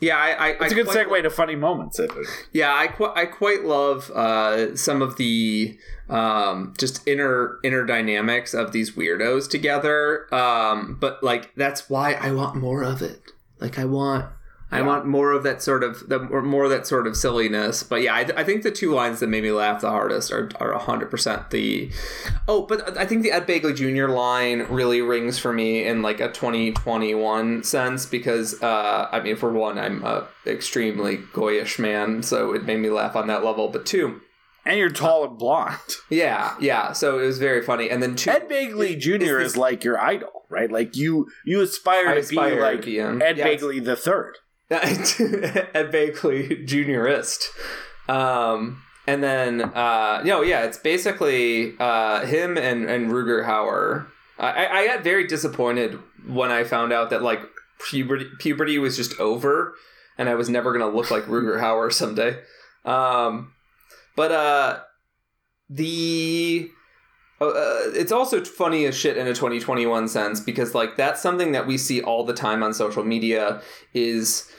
Yeah, 0.00 0.16
I. 0.18 0.30
I 0.30 0.48
It's 0.50 0.60
a 0.60 0.64
I 0.64 0.68
good 0.68 0.86
quite- 0.86 1.06
segue 1.08 1.22
to 1.22 1.30
funny 1.30 1.56
moments. 1.56 1.98
I 2.00 2.06
think. 2.06 2.26
Yeah, 2.52 2.74
I 2.74 2.86
quite 2.88 3.12
I 3.16 3.26
quite 3.26 3.64
love 3.64 4.10
uh, 4.12 4.76
some 4.76 5.02
of 5.02 5.16
the 5.16 5.76
um, 6.08 6.74
just 6.78 7.06
inner 7.08 7.58
inner 7.64 7.84
dynamics 7.84 8.54
of 8.54 8.72
these 8.72 8.92
weirdos 8.92 9.48
together. 9.50 10.32
Um, 10.34 10.96
but 11.00 11.22
like 11.22 11.54
that's 11.56 11.88
why 11.90 12.14
I 12.14 12.32
want 12.32 12.56
more 12.56 12.82
of 12.82 13.02
it. 13.02 13.20
Like 13.60 13.78
I 13.78 13.84
want 13.84 14.26
I 14.72 14.78
Yeah. 14.78 14.86
want 14.86 15.06
more 15.06 15.32
of 15.32 15.42
that 15.42 15.60
sort 15.62 15.84
of 15.84 16.08
the 16.08 16.18
more 16.18 16.64
of 16.64 16.70
that 16.70 16.86
sort 16.86 17.06
of 17.06 17.14
silliness. 17.16 17.82
But 17.82 18.02
yeah, 18.02 18.14
I, 18.14 18.20
I 18.38 18.42
think 18.44 18.62
the 18.62 18.70
two 18.70 18.92
lines 18.94 19.20
that 19.20 19.28
made 19.28 19.42
me 19.42 19.50
laugh 19.52 19.82
the 19.82 19.90
hardest 19.90 20.32
are 20.32 20.48
are 20.58 20.72
hundred 20.78 21.10
percent 21.10 21.50
the. 21.50 21.90
Oh, 22.48 22.62
but 22.66 22.96
I 22.96 23.04
think 23.06 23.22
the 23.22 23.32
Ed 23.32 23.46
Begley 23.46 23.76
Jr. 23.76 24.08
line 24.12 24.62
really 24.70 25.02
rings 25.02 25.38
for 25.38 25.52
me 25.52 25.84
in 25.84 26.02
like 26.02 26.20
a 26.20 26.28
2021 26.32 27.62
sense 27.64 28.06
because 28.06 28.60
uh, 28.62 29.08
I 29.12 29.20
mean, 29.20 29.36
for 29.36 29.52
one, 29.52 29.78
I'm 29.78 30.02
a 30.04 30.26
extremely 30.46 31.18
goyish 31.18 31.78
man, 31.78 32.22
so 32.22 32.52
it 32.54 32.64
made 32.64 32.80
me 32.80 32.90
laugh 32.90 33.14
on 33.16 33.26
that 33.28 33.44
level. 33.44 33.68
But 33.68 33.86
two, 33.86 34.20
And 34.64 34.78
you're 34.78 34.90
tall 34.90 35.24
and 35.24 35.38
blonde. 35.38 35.76
yeah, 36.10 36.54
yeah, 36.60 36.92
so 36.92 37.18
it 37.18 37.26
was 37.26 37.38
very 37.38 37.62
funny. 37.62 37.90
And 37.90 38.02
then 38.02 38.16
two, 38.16 38.30
Ed 38.30 38.48
Begley 38.48 38.98
Jr. 38.98 39.18
this- 39.18 39.52
is 39.52 39.56
like 39.56 39.84
your 39.84 40.00
idol, 40.00 40.44
right? 40.50 40.70
Like 40.70 40.96
you, 40.96 41.28
you 41.44 41.60
aspire 41.60 42.14
to 42.14 42.20
aspire 42.20 42.50
be 42.50 42.56
to 42.56 42.62
like 42.62 42.84
be. 42.84 43.00
Ed 43.00 43.36
Yes. 43.38 43.46
Begley 43.62 43.84
the 43.84 43.96
third. 43.96 44.38
Ed 44.70 44.80
Begley 45.92 46.66
Juniorist. 46.66 47.48
Um, 48.08 48.82
and 49.06 49.22
then, 49.22 49.62
uh, 49.62 50.22
no, 50.24 50.42
yeah, 50.42 50.62
it's 50.62 50.78
basically 50.78 51.74
uh, 51.78 52.24
him 52.24 52.56
and, 52.56 52.88
and 52.88 53.10
Rutger 53.10 53.44
Hauer. 53.44 54.06
I, 54.38 54.66
I 54.66 54.86
got 54.86 55.04
very 55.04 55.26
disappointed 55.26 55.98
when 56.26 56.50
I 56.50 56.64
found 56.64 56.92
out 56.92 57.10
that 57.10 57.22
like 57.22 57.40
puberty, 57.90 58.26
puberty 58.38 58.78
was 58.78 58.96
just 58.96 59.18
over, 59.20 59.74
and 60.18 60.28
I 60.28 60.34
was 60.34 60.48
never 60.48 60.72
gonna 60.72 60.94
look 60.94 61.10
like 61.10 61.24
Rutger 61.24 61.60
Hauer 61.60 61.92
someday. 61.92 62.38
Um, 62.84 63.52
but 64.16 64.32
uh, 64.32 64.80
the 65.68 66.68
uh, 67.42 67.52
uh, 67.52 67.90
it's 67.94 68.12
also 68.12 68.44
funny 68.44 68.84
as 68.86 68.96
shit 68.96 69.16
in 69.16 69.26
a 69.26 69.34
2021 69.34 70.08
sense 70.08 70.40
because 70.40 70.74
like 70.74 70.96
that's 70.96 71.20
something 71.20 71.52
that 71.52 71.66
we 71.66 71.78
see 71.78 72.02
all 72.02 72.24
the 72.24 72.34
time 72.34 72.62
on 72.62 72.72
social 72.72 73.04
media 73.04 73.62
is 73.94 74.50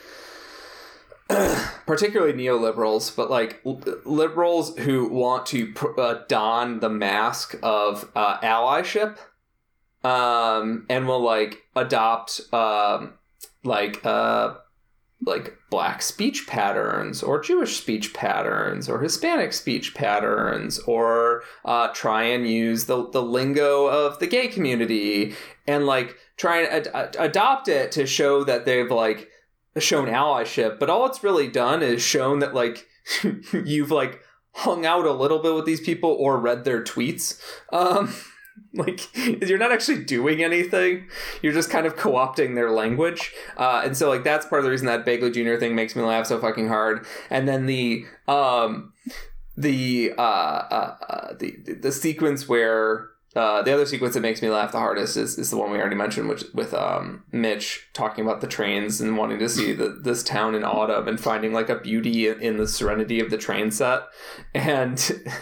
particularly 1.85 2.33
neoliberals, 2.33 3.15
but 3.15 3.29
like 3.29 3.61
liberals 4.05 4.77
who 4.79 5.07
want 5.07 5.45
to 5.47 5.73
uh, 5.97 6.21
don 6.27 6.79
the 6.79 6.89
mask 6.89 7.57
of 7.63 8.11
uh, 8.15 8.39
allyship, 8.39 9.17
um, 10.03 10.85
and 10.89 11.07
will 11.07 11.21
like 11.21 11.63
adopt 11.75 12.41
um, 12.53 13.13
like 13.63 14.05
uh, 14.05 14.55
like 15.25 15.57
black 15.69 16.01
speech 16.01 16.47
patterns 16.47 17.23
or 17.23 17.39
Jewish 17.39 17.77
speech 17.77 18.13
patterns 18.13 18.89
or 18.89 18.99
Hispanic 18.99 19.53
speech 19.53 19.93
patterns 19.93 20.79
or 20.79 21.43
uh, 21.65 21.89
try 21.89 22.23
and 22.23 22.47
use 22.47 22.85
the 22.85 23.09
the 23.09 23.21
lingo 23.21 23.87
of 23.87 24.19
the 24.19 24.27
gay 24.27 24.47
community 24.47 25.35
and 25.67 25.85
like 25.85 26.17
try 26.37 26.61
and 26.61 26.87
ad- 26.87 26.93
ad- 26.93 27.15
adopt 27.19 27.67
it 27.67 27.91
to 27.93 28.05
show 28.05 28.43
that 28.43 28.65
they've 28.65 28.91
like 28.91 29.29
shown 29.79 30.07
allyship, 30.07 30.79
but 30.79 30.89
all 30.89 31.05
it's 31.05 31.23
really 31.23 31.47
done 31.47 31.81
is 31.81 32.01
shown 32.01 32.39
that 32.39 32.53
like 32.53 32.87
you've 33.65 33.91
like 33.91 34.21
hung 34.55 34.85
out 34.85 35.05
a 35.05 35.11
little 35.11 35.39
bit 35.39 35.55
with 35.55 35.65
these 35.65 35.81
people 35.81 36.11
or 36.11 36.37
read 36.37 36.63
their 36.63 36.83
tweets. 36.83 37.39
Um, 37.71 38.13
like 38.73 39.01
you're 39.15 39.57
not 39.57 39.71
actually 39.71 40.03
doing 40.03 40.43
anything. 40.43 41.07
You're 41.41 41.53
just 41.53 41.69
kind 41.69 41.85
of 41.85 41.95
co-opting 41.95 42.55
their 42.55 42.71
language, 42.71 43.33
uh, 43.57 43.81
and 43.85 43.95
so 43.95 44.09
like 44.09 44.23
that's 44.23 44.45
part 44.45 44.59
of 44.59 44.65
the 44.65 44.71
reason 44.71 44.87
that 44.87 45.05
Begley 45.05 45.33
Jr. 45.33 45.59
thing 45.59 45.75
makes 45.75 45.95
me 45.95 46.01
laugh 46.03 46.27
so 46.27 46.39
fucking 46.39 46.67
hard. 46.67 47.05
And 47.29 47.47
then 47.47 47.65
the 47.65 48.05
um, 48.27 48.93
the 49.55 50.13
uh, 50.17 50.21
uh, 50.21 50.97
uh 51.07 51.33
the 51.37 51.51
the 51.81 51.91
sequence 51.91 52.47
where 52.47 53.09
uh, 53.35 53.63
the 53.63 53.73
other 53.73 53.85
sequence 53.85 54.13
that 54.13 54.19
makes 54.19 54.43
me 54.43 54.49
laugh 54.49 54.71
the 54.71 54.77
hardest 54.77 55.17
is, 55.17 55.39
is 55.39 55.49
the 55.49 55.57
one 55.57 55.71
we 55.71 55.79
already 55.79 55.95
mentioned, 55.95 56.29
which 56.29 56.43
with 56.53 56.71
um, 56.73 57.23
Mitch 57.31 57.89
talking 57.93 58.23
about 58.23 58.41
the 58.41 58.47
trains 58.47 59.01
and 59.01 59.17
wanting 59.17 59.39
to 59.39 59.49
see 59.49 59.73
the, 59.73 59.89
this 59.89 60.21
town 60.21 60.53
in 60.53 60.63
autumn 60.63 61.07
and 61.07 61.19
finding 61.19 61.51
like 61.51 61.67
a 61.67 61.79
beauty 61.79 62.27
in, 62.27 62.57
the 62.57 62.67
serenity 62.67 63.19
of 63.19 63.31
the 63.31 63.37
train 63.37 63.71
set, 63.71 64.03
and 64.53 65.11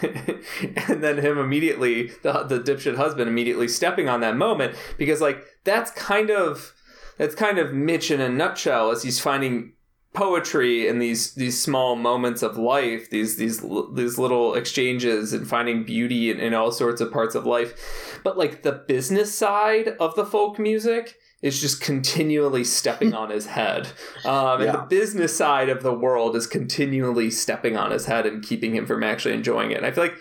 and 0.88 1.02
then 1.02 1.18
him 1.18 1.36
immediately 1.36 2.10
the 2.22 2.44
the 2.44 2.58
dipshit 2.58 2.96
husband 2.96 3.28
immediately 3.28 3.68
stepping 3.68 4.08
on 4.08 4.20
that 4.20 4.36
moment 4.36 4.74
because 4.96 5.20
like 5.20 5.44
that's 5.64 5.90
kind 5.90 6.30
of 6.30 6.72
that's 7.18 7.34
kind 7.34 7.58
of 7.58 7.74
Mitch 7.74 8.10
in 8.10 8.22
a 8.22 8.28
nutshell 8.28 8.90
as 8.90 9.02
he's 9.02 9.20
finding 9.20 9.74
poetry 10.14 10.86
in 10.86 10.98
these 10.98 11.32
these 11.34 11.60
small 11.60 11.96
moments 11.96 12.42
of 12.42 12.58
life 12.58 13.08
these 13.08 13.36
these 13.36 13.64
these 13.94 14.18
little 14.18 14.54
exchanges 14.54 15.32
and 15.32 15.48
finding 15.48 15.84
beauty 15.84 16.30
in, 16.30 16.38
in 16.38 16.52
all 16.52 16.70
sorts 16.70 17.00
of 17.00 17.10
parts 17.12 17.34
of 17.34 17.46
life. 17.46 18.20
But 18.22 18.36
like 18.36 18.62
the 18.62 18.72
business 18.72 19.34
side 19.34 19.88
of 19.98 20.14
the 20.14 20.26
folk 20.26 20.58
music 20.58 21.16
is 21.40 21.60
just 21.60 21.80
continually 21.80 22.62
stepping 22.62 23.14
on 23.14 23.30
his 23.30 23.46
head. 23.46 23.88
Um, 24.24 24.60
and 24.60 24.64
Yeah. 24.66 24.72
the 24.72 24.82
business 24.88 25.36
side 25.36 25.68
of 25.68 25.82
the 25.82 25.92
world 25.92 26.36
is 26.36 26.46
continually 26.46 27.30
stepping 27.32 27.76
on 27.76 27.90
his 27.90 28.06
head 28.06 28.26
and 28.26 28.44
keeping 28.44 28.76
him 28.76 28.86
from 28.86 29.02
actually 29.02 29.34
enjoying 29.34 29.70
it. 29.72 29.78
And 29.78 29.86
i 29.86 29.90
feel 29.90 30.04
like 30.04 30.16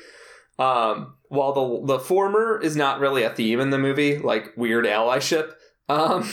um, 0.59 1.15
while 1.27 1.53
the 1.53 1.93
the 1.97 1.99
former 1.99 2.59
is 2.61 2.75
not 2.75 2.99
really 2.99 3.23
a 3.23 3.29
theme 3.29 3.59
in 3.59 3.69
the 3.71 3.77
movie 3.79 4.17
like 4.19 4.51
weird 4.55 4.85
allyship 4.85 5.51
um, 5.89 6.29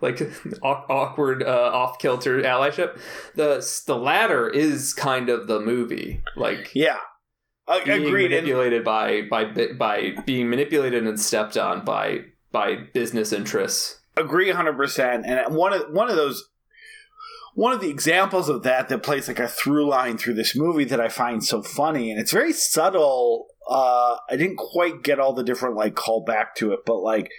like 0.00 0.20
aw- 0.62 0.84
awkward 0.88 1.42
uh, 1.42 1.70
off 1.72 1.98
kilter 1.98 2.40
allyship. 2.42 2.98
The 3.34 3.64
the 3.86 3.96
latter 3.96 4.48
is 4.48 4.94
kind 4.94 5.28
of 5.28 5.46
the 5.46 5.60
movie, 5.60 6.22
like 6.36 6.70
Yeah. 6.74 6.98
I 7.66 7.84
being 7.84 8.06
agreed. 8.06 8.32
And 8.32 8.46
manipulated 8.46 8.84
by 8.84 9.22
by 9.22 9.44
by 9.78 10.14
being 10.24 10.48
manipulated 10.48 11.06
and 11.06 11.20
stepped 11.20 11.56
on 11.56 11.84
by 11.84 12.20
by 12.50 12.76
business 12.94 13.32
interests. 13.32 14.00
agree 14.16 14.50
100% 14.50 15.22
and 15.26 15.54
one 15.54 15.72
of 15.74 15.82
one 15.92 16.08
of 16.10 16.16
those 16.16 16.48
one 17.54 17.72
of 17.72 17.80
the 17.80 17.90
examples 17.90 18.48
of 18.48 18.62
that 18.62 18.88
that 18.88 19.02
plays 19.02 19.26
like 19.28 19.38
a 19.40 19.48
through 19.48 19.86
line 19.88 20.16
through 20.16 20.34
this 20.34 20.56
movie 20.56 20.84
that 20.84 21.00
I 21.00 21.08
find 21.08 21.44
so 21.44 21.62
funny 21.62 22.10
and 22.10 22.18
it's 22.20 22.32
very 22.32 22.52
subtle 22.54 23.48
uh 23.68 24.16
I 24.30 24.36
didn't 24.36 24.56
quite 24.56 25.02
get 25.02 25.18
all 25.20 25.34
the 25.34 25.44
different 25.44 25.76
like 25.76 25.94
call 25.94 26.24
back 26.24 26.54
to 26.56 26.72
it 26.72 26.80
but 26.86 26.98
like 27.00 27.30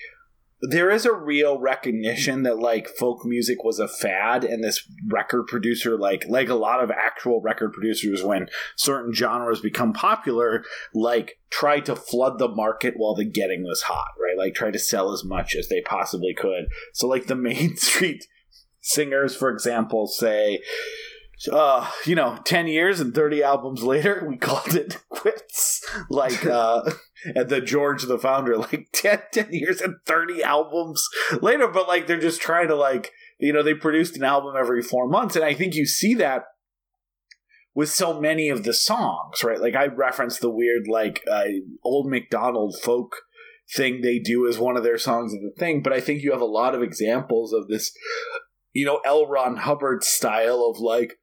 there 0.61 0.89
is 0.89 1.05
a 1.05 1.13
real 1.13 1.57
recognition 1.57 2.43
that 2.43 2.59
like 2.59 2.87
folk 2.87 3.25
music 3.25 3.63
was 3.63 3.79
a 3.79 3.87
fad 3.87 4.43
and 4.43 4.63
this 4.63 4.83
record 5.07 5.47
producer 5.47 5.97
like 5.97 6.25
like 6.27 6.49
a 6.49 6.55
lot 6.55 6.83
of 6.83 6.91
actual 6.91 7.39
record 7.41 7.71
producers 7.71 8.23
when 8.23 8.49
certain 8.75 9.13
genres 9.13 9.61
become 9.61 9.93
popular 9.93 10.63
like 10.93 11.39
try 11.49 11.79
to 11.79 11.95
flood 11.95 12.39
the 12.39 12.49
market 12.49 12.95
while 12.97 13.15
the 13.15 13.23
getting 13.23 13.63
was 13.63 13.83
hot 13.83 14.09
right? 14.29 14.37
Like 14.37 14.53
try 14.53 14.71
to 14.71 14.79
sell 14.79 15.11
as 15.11 15.23
much 15.23 15.55
as 15.55 15.69
they 15.69 15.81
possibly 15.81 16.33
could. 16.33 16.67
So 16.93 17.07
like 17.07 17.27
the 17.27 17.35
main 17.49 17.77
street 17.77 18.25
singers 18.81 19.35
for 19.35 19.49
example 19.49 20.07
say 20.07 20.61
uh 21.47 21.89
you 22.05 22.15
know 22.15 22.37
10 22.43 22.67
years 22.67 22.99
and 22.99 23.15
30 23.15 23.43
albums 23.43 23.83
later 23.83 24.25
we 24.27 24.37
called 24.37 24.75
it 24.75 24.97
quits. 25.09 25.85
Like 26.09 26.45
uh 26.45 26.91
and 27.35 27.49
the 27.49 27.61
george 27.61 28.03
the 28.03 28.19
founder 28.19 28.57
like 28.57 28.89
10, 28.93 29.21
10 29.31 29.47
years 29.51 29.81
and 29.81 29.95
30 30.05 30.43
albums 30.43 31.07
later. 31.41 31.67
But 31.67 31.87
like 31.87 32.07
they're 32.07 32.19
just 32.19 32.41
trying 32.41 32.67
to 32.67 32.75
like 32.75 33.11
you 33.39 33.53
know 33.53 33.63
they 33.63 33.73
produced 33.73 34.17
an 34.17 34.23
album 34.23 34.55
every 34.57 34.81
four 34.81 35.07
months. 35.07 35.35
And 35.35 35.45
i 35.45 35.53
think 35.53 35.75
you 35.75 35.85
see 35.85 36.13
that 36.15 36.43
with 37.73 37.89
so 37.89 38.19
many 38.19 38.49
of 38.49 38.63
the 38.63 38.73
songs 38.73 39.43
right? 39.43 39.61
Like 39.61 39.75
i 39.75 39.85
referenced 39.85 40.41
the 40.41 40.49
weird 40.49 40.87
like 40.87 41.23
uh, 41.31 41.45
old 41.83 42.09
mcdonald 42.09 42.75
folk 42.81 43.15
thing 43.75 44.01
they 44.01 44.17
do 44.17 44.47
as 44.47 44.57
one 44.57 44.75
of 44.75 44.83
their 44.83 44.97
songs 44.97 45.31
of 45.33 45.39
the 45.41 45.53
thing. 45.57 45.81
But 45.81 45.93
i 45.93 46.01
think 46.01 46.21
you 46.21 46.31
have 46.31 46.41
a 46.41 46.45
lot 46.45 46.75
of 46.75 46.83
examples 46.83 47.53
of 47.53 47.67
this 47.69 47.93
you 48.73 48.85
know 48.85 48.99
l. 49.05 49.25
Ron 49.25 49.57
hubbard 49.57 50.03
style 50.03 50.69
of 50.69 50.79
like 50.79 51.15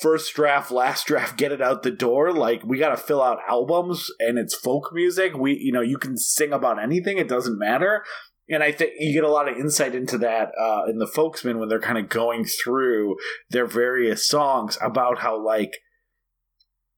first 0.00 0.34
draft 0.34 0.70
last 0.70 1.06
draft 1.06 1.36
get 1.36 1.52
it 1.52 1.60
out 1.60 1.82
the 1.82 1.90
door 1.90 2.32
like 2.32 2.62
we 2.64 2.78
got 2.78 2.90
to 2.90 2.96
fill 2.96 3.22
out 3.22 3.38
albums 3.48 4.08
and 4.20 4.38
it's 4.38 4.54
folk 4.54 4.90
music 4.92 5.36
we 5.36 5.58
you 5.58 5.72
know 5.72 5.80
you 5.80 5.98
can 5.98 6.16
sing 6.16 6.52
about 6.52 6.80
anything 6.80 7.18
it 7.18 7.28
doesn't 7.28 7.58
matter 7.58 8.04
and 8.48 8.62
i 8.62 8.70
think 8.70 8.92
you 8.98 9.12
get 9.12 9.24
a 9.24 9.30
lot 9.30 9.48
of 9.48 9.56
insight 9.56 9.94
into 9.94 10.16
that 10.16 10.52
uh, 10.60 10.84
in 10.88 10.98
the 10.98 11.08
folksmen 11.08 11.58
when 11.58 11.68
they're 11.68 11.80
kind 11.80 11.98
of 11.98 12.08
going 12.08 12.44
through 12.44 13.16
their 13.50 13.66
various 13.66 14.28
songs 14.28 14.78
about 14.80 15.18
how 15.18 15.42
like 15.44 15.72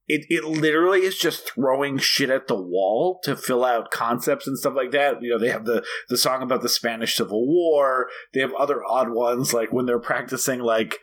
it, 0.08 0.26
it 0.28 0.44
literally 0.44 1.02
is 1.02 1.16
just 1.16 1.48
throwing 1.48 1.96
shit 1.96 2.28
at 2.28 2.46
the 2.46 2.60
wall 2.60 3.20
to 3.22 3.36
fill 3.36 3.64
out 3.64 3.90
concepts 3.90 4.46
and 4.46 4.58
stuff 4.58 4.74
like 4.74 4.90
that. 4.90 5.22
You 5.22 5.30
know, 5.30 5.38
they 5.38 5.48
have 5.48 5.64
the 5.64 5.84
the 6.08 6.18
song 6.18 6.42
about 6.42 6.60
the 6.60 6.68
Spanish 6.68 7.16
Civil 7.16 7.46
War. 7.46 8.08
They 8.34 8.40
have 8.40 8.52
other 8.54 8.82
odd 8.84 9.10
ones 9.10 9.54
like 9.54 9.72
when 9.72 9.86
they're 9.86 10.00
practicing 10.00 10.60
like 10.60 10.98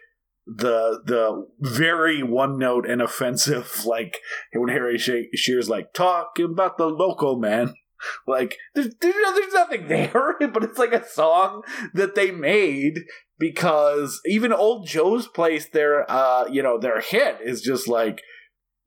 the 0.57 1.01
the 1.05 1.47
very 1.59 2.23
one 2.23 2.57
note 2.57 2.87
and 2.89 3.01
offensive 3.01 3.83
like 3.85 4.17
when 4.53 4.69
Harry 4.69 4.97
She- 4.97 5.29
Shear's 5.35 5.69
like 5.69 5.93
talking 5.93 6.45
about 6.45 6.77
the 6.77 6.87
local 6.87 7.37
man. 7.39 7.73
Like 8.25 8.55
there's, 8.75 8.95
there's, 9.01 9.13
no- 9.21 9.33
there's 9.35 9.51
nothing 9.53 9.87
there, 9.89 10.35
but 10.53 10.63
it's 10.63 10.79
like 10.79 10.93
a 10.93 11.05
song 11.05 11.63
that 11.93 12.15
they 12.15 12.31
made 12.31 13.01
because 13.37 14.21
even 14.25 14.53
old 14.53 14.87
Joe's 14.87 15.27
place, 15.27 15.67
their 15.67 16.09
uh, 16.09 16.45
you 16.49 16.63
know, 16.63 16.79
their 16.79 17.01
hit 17.01 17.39
is 17.43 17.61
just 17.61 17.89
like 17.89 18.21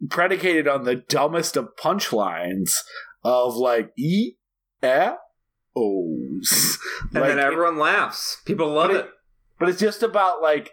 predicated 0.09 0.66
on 0.66 0.84
the 0.84 0.97
dumbest 0.97 1.59
of 1.59 1.76
punchlines 1.78 2.72
of 3.22 3.55
like 3.55 3.93
e 3.98 4.36
eh 4.82 5.12
ohs. 5.76 6.78
And 7.12 7.20
Like, 7.20 7.28
then 7.30 7.39
everyone 7.39 7.76
laughs. 7.78 8.39
People 8.47 8.70
love 8.70 8.93
But 8.93 8.97
it. 8.97 9.10
but 9.59 9.68
it's 9.68 9.80
just 9.80 10.02
about 10.02 10.40
like 10.40 10.70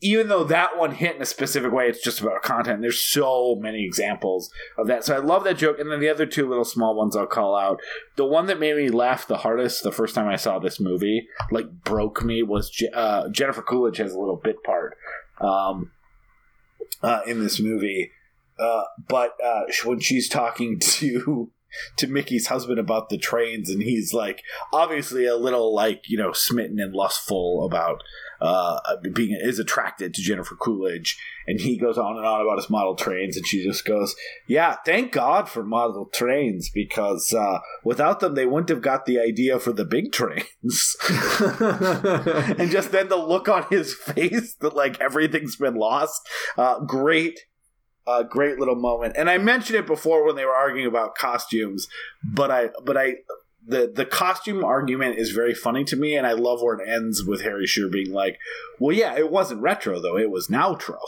even 0.00 0.28
though 0.28 0.44
that 0.44 0.78
one 0.78 0.92
hit 0.92 1.16
in 1.16 1.22
a 1.22 1.26
specific 1.26 1.72
way, 1.72 1.88
it's 1.88 2.02
just 2.02 2.20
about 2.20 2.42
content. 2.42 2.80
There's 2.80 3.02
so 3.02 3.56
many 3.60 3.84
examples 3.84 4.50
of 4.76 4.86
that. 4.86 5.04
So 5.04 5.14
I 5.14 5.18
love 5.18 5.42
that 5.44 5.58
joke. 5.58 5.78
And 5.80 5.90
then 5.90 5.98
the 5.98 6.08
other 6.08 6.26
two 6.26 6.48
little 6.48 6.64
small 6.64 6.94
ones 6.94 7.16
I'll 7.16 7.26
call 7.26 7.56
out. 7.56 7.80
The 8.16 8.24
one 8.24 8.46
that 8.46 8.60
made 8.60 8.76
me 8.76 8.90
laugh 8.90 9.26
the 9.26 9.38
hardest 9.38 9.82
the 9.82 9.90
first 9.90 10.14
time 10.14 10.28
I 10.28 10.36
saw 10.36 10.60
this 10.60 10.78
movie, 10.78 11.26
like 11.50 11.70
broke 11.82 12.24
me, 12.24 12.44
was 12.44 12.70
uh, 12.94 13.28
Jennifer 13.30 13.62
Coolidge 13.62 13.96
has 13.96 14.12
a 14.12 14.18
little 14.18 14.40
bit 14.42 14.62
part 14.62 14.96
um, 15.40 15.90
uh, 17.02 17.20
in 17.26 17.42
this 17.42 17.58
movie. 17.58 18.12
Uh, 18.56 18.84
but 19.08 19.32
uh, 19.44 19.62
when 19.84 19.98
she's 19.98 20.28
talking 20.28 20.78
to 20.80 21.50
to 21.96 22.06
Mickey's 22.06 22.46
husband 22.46 22.78
about 22.78 23.08
the 23.08 23.18
trains, 23.18 23.68
and 23.68 23.82
he's 23.82 24.14
like 24.14 24.42
obviously 24.72 25.26
a 25.26 25.36
little 25.36 25.74
like 25.74 26.02
you 26.08 26.16
know 26.16 26.32
smitten 26.32 26.78
and 26.78 26.94
lustful 26.94 27.64
about 27.64 28.02
uh, 28.40 28.78
being 29.12 29.36
is 29.40 29.58
attracted 29.58 30.14
to 30.14 30.22
Jennifer 30.22 30.54
Coolidge, 30.54 31.18
and 31.46 31.60
he 31.60 31.76
goes 31.76 31.98
on 31.98 32.16
and 32.16 32.26
on 32.26 32.40
about 32.40 32.58
his 32.58 32.70
model 32.70 32.94
trains, 32.94 33.36
and 33.36 33.46
she 33.46 33.64
just 33.64 33.84
goes, 33.84 34.14
"Yeah, 34.46 34.76
thank 34.84 35.12
God 35.12 35.48
for 35.48 35.64
model 35.64 36.06
trains 36.12 36.70
because 36.70 37.32
uh, 37.32 37.58
without 37.84 38.20
them, 38.20 38.34
they 38.34 38.46
wouldn't 38.46 38.68
have 38.68 38.82
got 38.82 39.06
the 39.06 39.18
idea 39.18 39.58
for 39.58 39.72
the 39.72 39.84
big 39.84 40.12
trains." 40.12 40.96
and 42.58 42.70
just 42.70 42.92
then 42.92 43.08
the 43.08 43.16
look 43.16 43.48
on 43.48 43.66
his 43.70 43.94
face 43.94 44.54
that 44.60 44.76
like 44.76 45.00
everything's 45.00 45.56
been 45.56 45.74
lost. 45.74 46.20
Uh, 46.56 46.80
great. 46.80 47.40
Uh, 48.06 48.22
great 48.22 48.58
little 48.58 48.74
moment, 48.74 49.14
and 49.18 49.28
I 49.28 49.36
mentioned 49.36 49.78
it 49.78 49.86
before 49.86 50.24
when 50.24 50.34
they 50.34 50.46
were 50.46 50.54
arguing 50.54 50.86
about 50.86 51.14
costumes, 51.14 51.88
but 52.24 52.50
I, 52.50 52.70
but 52.82 52.96
I, 52.96 53.16
the 53.68 53.92
the 53.94 54.06
costume 54.06 54.64
argument 54.64 55.18
is 55.18 55.30
very 55.30 55.54
funny 55.54 55.84
to 55.84 55.96
me, 55.96 56.16
and 56.16 56.26
I 56.26 56.32
love 56.32 56.62
where 56.62 56.76
it 56.76 56.88
ends 56.88 57.22
with 57.22 57.42
Harry 57.42 57.66
Shearer 57.66 57.90
being 57.90 58.12
like, 58.12 58.38
"Well, 58.78 58.96
yeah, 58.96 59.16
it 59.16 59.30
wasn't 59.30 59.60
retro 59.60 60.00
though; 60.00 60.16
it 60.16 60.30
was 60.30 60.48
nowtro." 60.48 60.98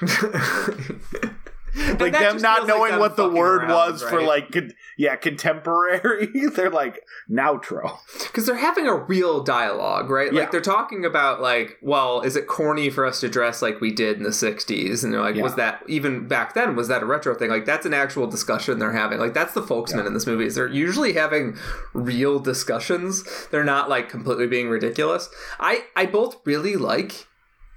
like 1.76 2.12
them 2.12 2.38
not 2.38 2.58
feels 2.58 2.68
like 2.68 2.68
knowing 2.68 2.98
what 2.98 3.16
the 3.16 3.28
word 3.28 3.62
around, 3.62 3.70
was 3.70 4.02
for 4.02 4.22
like 4.22 4.52
con- 4.52 4.72
yeah 4.96 5.16
contemporary 5.16 6.26
they're 6.54 6.70
like 6.70 7.00
nowtro 7.30 7.98
because 8.22 8.46
they're 8.46 8.56
having 8.56 8.86
a 8.86 8.94
real 8.94 9.42
dialogue, 9.42 10.10
right? 10.10 10.32
Yeah. 10.32 10.40
Like 10.40 10.50
they're 10.50 10.60
talking 10.60 11.04
about 11.04 11.40
like, 11.40 11.78
well, 11.82 12.20
is 12.22 12.36
it 12.36 12.46
corny 12.46 12.90
for 12.90 13.06
us 13.06 13.20
to 13.20 13.28
dress 13.28 13.62
like 13.62 13.80
we 13.80 13.92
did 13.92 14.16
in 14.16 14.22
the 14.22 14.30
'60s? 14.30 15.04
And 15.04 15.12
they're 15.12 15.20
like, 15.20 15.36
was 15.36 15.54
that 15.56 15.82
even 15.88 16.26
back 16.28 16.54
then? 16.54 16.76
Was 16.76 16.88
that 16.88 17.02
a 17.02 17.06
retro 17.06 17.34
thing? 17.34 17.50
Like 17.50 17.64
that's 17.64 17.86
an 17.86 17.94
actual 17.94 18.26
discussion 18.26 18.78
they're 18.78 18.92
having. 18.92 19.18
Like 19.18 19.34
that's 19.34 19.54
the 19.54 19.62
folksmen 19.62 20.06
in 20.06 20.14
this 20.14 20.26
movie. 20.26 20.46
Is 20.46 20.54
they're 20.54 20.68
usually 20.68 21.14
having 21.14 21.56
real 21.92 22.38
discussions. 22.38 23.24
They're 23.50 23.64
not 23.64 23.88
like 23.88 24.08
completely 24.08 24.46
being 24.46 24.68
ridiculous. 24.68 25.28
I 25.58 25.84
I 25.96 26.06
both 26.06 26.40
really 26.44 26.76
like 26.76 27.26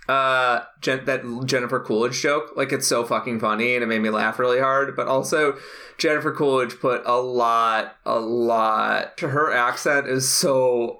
uh 0.07 0.61
Jen- 0.81 1.05
that 1.05 1.23
Jennifer 1.45 1.79
Coolidge 1.79 2.21
joke. 2.21 2.51
Like 2.55 2.71
it's 2.71 2.87
so 2.87 3.03
fucking 3.03 3.39
funny 3.39 3.75
and 3.75 3.83
it 3.83 3.87
made 3.87 4.01
me 4.01 4.09
laugh 4.09 4.39
really 4.39 4.59
hard. 4.59 4.95
But 4.95 5.07
also 5.07 5.57
Jennifer 5.97 6.31
Coolidge 6.33 6.79
put 6.79 7.01
a 7.05 7.17
lot, 7.19 7.95
a 8.05 8.19
lot. 8.19 9.17
To 9.17 9.29
her 9.29 9.51
accent 9.51 10.07
is 10.07 10.29
so 10.29 10.99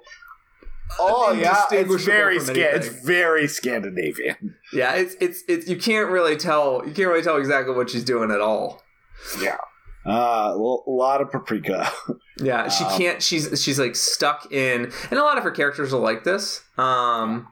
oh 0.98 1.32
yeah 1.32 1.64
it's 1.70 2.04
very 2.04 2.40
Sca- 2.40 2.74
it's 2.76 2.88
very 2.88 3.46
scandinavian 3.46 4.56
yeah. 4.72 4.94
It's 4.94 5.14
it's 5.20 5.42
it's 5.48 5.68
you 5.68 5.76
can't 5.76 6.10
really 6.10 6.36
tell. 6.36 6.82
You 6.86 6.92
can't 6.92 7.08
really 7.08 7.22
tell 7.22 7.36
exactly 7.36 7.74
what 7.74 7.90
she's 7.90 8.04
doing 8.04 8.30
at 8.30 8.40
all. 8.40 8.82
yeah 9.40 9.56
Uh, 10.06 10.52
a 10.54 10.90
lot 10.90 11.20
of 11.20 11.30
paprika. 11.30 11.90
Yeah, 12.40 12.68
she 12.68 12.84
Um, 12.84 12.96
can't. 12.98 13.22
She's 13.22 13.60
she's 13.62 13.78
like 13.80 13.96
stuck 13.96 14.50
in, 14.52 14.92
and 15.10 15.18
a 15.18 15.22
lot 15.24 15.38
of 15.38 15.44
her 15.44 15.50
characters 15.50 15.92
are 15.92 15.98
like 16.00 16.22
this. 16.24 16.62
Um, 16.78 17.48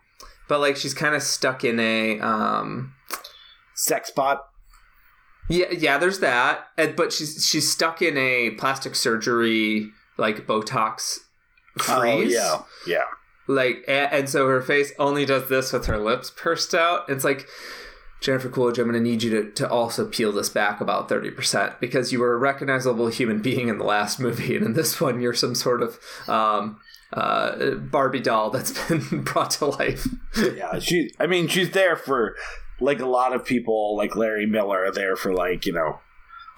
but 0.48 0.60
like 0.60 0.77
she's 0.77 0.94
kind 0.94 1.14
of 1.14 1.23
stuck 1.23 1.64
in 1.64 1.78
a 1.81 2.20
um. 2.20 2.94
Sex 3.74 4.10
pot. 4.10 4.43
Yeah, 5.51 5.66
yeah. 5.70 5.98
There's 5.98 6.20
that, 6.20 6.68
and, 6.78 6.97
but 6.97 7.12
she's 7.12 7.47
she's 7.47 7.70
stuck 7.70 8.01
in 8.01 8.16
a 8.16 8.51
plastic 8.52 8.94
surgery 8.94 9.90
like 10.16 10.47
Botox 10.47 11.18
freeze. 11.78 12.36
Oh, 12.40 12.66
yeah. 12.86 12.94
Yeah. 12.94 13.05
like 13.47 13.85
and, 13.86 14.12
and 14.12 14.28
so 14.28 14.47
her 14.48 14.62
face 14.62 14.93
only 14.98 15.24
does 15.27 15.48
this 15.48 15.73
with 15.73 15.86
her 15.86 15.98
lips 15.98 16.31
pursed 16.35 16.74
out 16.74 17.05
it's 17.09 17.23
like 17.23 17.47
jennifer 18.20 18.48
coolidge 18.48 18.78
i'm 18.78 18.89
going 18.90 18.94
to 18.94 19.10
need 19.10 19.23
you 19.23 19.31
to, 19.31 19.51
to 19.52 19.68
also 19.68 20.06
peel 20.09 20.32
this 20.32 20.48
back 20.48 20.81
about 20.81 21.09
30% 21.09 21.78
because 21.78 22.12
you 22.12 22.20
were 22.20 22.32
a 22.32 22.39
recognizable 22.39 23.09
human 23.09 23.43
being 23.43 23.68
in 23.68 23.77
the 23.77 23.85
last 23.85 24.18
movie 24.18 24.56
and 24.56 24.64
in 24.64 24.73
this 24.73 25.01
one 25.02 25.20
you're 25.20 25.35
some 25.35 25.55
sort 25.55 25.82
of 25.82 25.98
um, 26.28 26.81
uh, 27.16 27.74
barbie 27.76 28.20
doll 28.20 28.51
that's 28.51 28.72
been 28.88 29.22
brought 29.22 29.51
to 29.52 29.66
life. 29.66 30.06
Yeah. 30.36 30.78
She, 30.78 31.10
I 31.18 31.26
mean, 31.26 31.48
she's 31.48 31.70
there 31.70 31.97
for, 31.97 32.36
like, 32.80 33.01
a 33.01 33.06
lot 33.06 33.34
of 33.34 33.44
people, 33.44 33.97
like 33.97 34.14
Larry 34.14 34.47
Miller, 34.47 34.84
are 34.84 34.93
there 34.93 35.16
for, 35.16 35.32
like, 35.32 35.66
you 35.66 35.72
know, 35.72 36.01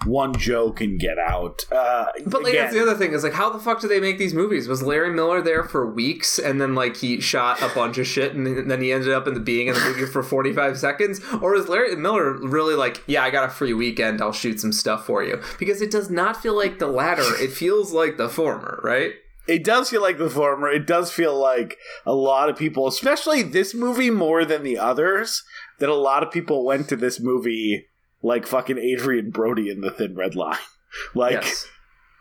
one 0.05 0.35
joke 0.35 0.81
and 0.81 0.99
get 0.99 1.19
out. 1.19 1.65
Uh, 1.73 2.07
but 2.27 2.43
like 2.43 2.53
that's 2.53 2.73
the 2.73 2.81
other 2.81 2.95
thing 2.95 3.13
is 3.13 3.25
like 3.25 3.33
how 3.33 3.51
the 3.51 3.59
fuck 3.59 3.81
do 3.81 3.89
they 3.89 4.01
make 4.01 4.19
these 4.19 4.33
movies? 4.33 4.69
Was 4.69 4.83
larry 4.83 5.13
miller 5.13 5.43
there 5.43 5.65
for 5.65 5.91
weeks 5.91 6.39
and 6.39 6.61
then 6.61 6.75
like 6.75 6.97
he 6.97 7.21
shot 7.21 7.61
a 7.63 7.69
bunch 7.75 7.99
of 7.99 8.07
shit 8.07 8.35
and 8.35 8.71
then 8.71 8.81
he 8.81 8.93
ended 8.93 9.13
up 9.13 9.27
in 9.27 9.35
the 9.35 9.41
being 9.41 9.67
in 9.67 9.75
the 9.75 9.81
movie 9.81 10.07
for 10.07 10.23
45 10.23 10.79
seconds? 10.79 11.21
Or 11.43 11.55
is 11.55 11.69
larry 11.69 11.97
miller 11.97 12.35
really 12.35 12.75
like 12.75 13.03
yeah 13.07 13.25
i 13.25 13.31
got 13.31 13.49
a 13.49 13.53
free 13.53 13.73
weekend 13.73 14.23
i'll 14.23 14.33
shoot 14.33 14.61
some 14.61 14.73
stuff 14.73 15.05
for 15.05 15.23
you? 15.23 15.43
Because 15.59 15.83
it 15.83 15.91
does 15.91 16.11
not 16.11 16.41
feel 16.41 16.55
like 16.55 16.79
the 16.79 16.87
latter. 16.87 17.35
It 17.43 17.51
feels 17.53 17.93
like 17.93 18.17
the 18.17 18.29
former 18.29 18.81
right 18.85 19.15
it 19.49 19.65
does 19.65 19.91
feel 19.91 20.03
like 20.03 20.19
the 20.19 20.31
former. 20.31 20.69
It 20.69 20.87
does 20.87 21.11
feel 21.11 21.39
like 21.39 21.77
a 22.07 22.15
lot 22.15 22.49
of 22.49 22.57
people, 22.57 22.87
especially 22.87 23.43
this 23.43 23.75
movie 23.75 24.11
more 24.11 24.45
than 24.45 24.63
the 24.63 24.79
others, 24.79 25.43
that 25.79 25.89
a 25.89 25.95
lot 25.95 26.23
of 26.23 26.31
people 26.31 26.65
went 26.65 26.89
to 26.91 26.97
this 26.97 27.19
movie 27.19 27.87
like 28.23 28.47
fucking 28.47 28.79
Adrien 28.79 29.31
Brody 29.31 29.71
in 29.71 29.81
the 29.81 29.91
Thin 29.91 30.15
Red 30.15 30.35
Line. 30.35 30.59
like, 31.15 31.33
yes 31.33 31.67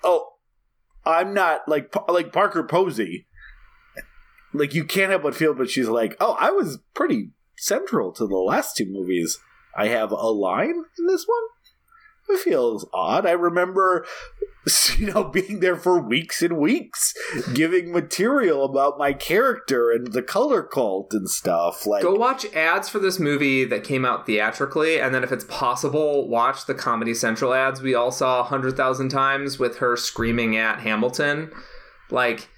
oh, 0.08 0.34
I'm 1.06 1.34
not 1.34 1.68
like 1.68 1.94
like 2.10 2.34
Parker 2.34 2.64
Posey. 2.64 3.28
Like 4.54 4.74
you 4.74 4.86
can't 4.86 5.12
help 5.12 5.24
but 5.24 5.36
feel, 5.36 5.54
but 5.54 5.70
she's 5.70 5.90
like, 5.90 6.16
oh, 6.20 6.36
I 6.40 6.52
was 6.52 6.80
pretty 6.94 7.32
central 7.58 8.12
to 8.14 8.26
the 8.26 8.38
last 8.38 8.76
two 8.76 8.86
movies. 8.86 9.40
I 9.76 9.88
have 9.90 10.12
a 10.12 10.16
line 10.16 10.84
in 10.98 11.06
this 11.06 11.26
one. 11.28 11.44
It 12.30 12.40
feels 12.40 12.86
odd. 12.94 13.26
I 13.26 13.32
remember, 13.32 14.06
you 14.98 15.14
know, 15.14 15.24
being 15.24 15.60
there 15.60 15.76
for 15.76 16.00
weeks 16.00 16.42
and 16.42 16.58
weeks, 16.58 17.14
giving 17.54 17.92
material 17.92 18.66
about 18.66 18.98
my 18.98 19.14
character 19.14 19.92
and 19.92 20.12
the 20.12 20.22
color 20.22 20.62
cult 20.62 21.14
and 21.14 21.30
stuff. 21.30 21.86
Like, 21.86 22.04
Go 22.04 22.16
watch 22.16 22.46
ads 22.54 22.90
for 22.90 23.00
this 23.00 23.20
movie 23.20 23.64
that 23.66 23.84
came 23.84 24.04
out 24.04 24.26
theatrically, 24.26 25.00
and 25.00 25.16
then 25.16 25.24
if 25.24 25.32
it's 25.32 25.46
possible, 25.46 26.28
watch 26.28 26.66
the 26.66 26.76
Comedy 26.76 27.14
Central 27.14 27.54
ads 27.54 27.82
we 27.82 27.96
all 27.96 28.12
saw 28.12 28.42
a 28.42 28.44
hundred 28.44 28.76
thousand 28.76 29.10
times 29.10 29.58
with 29.58 29.78
her 29.78 29.96
screaming 29.96 30.58
at 30.58 30.80
Hamilton. 30.80 31.52
Like 32.10 32.50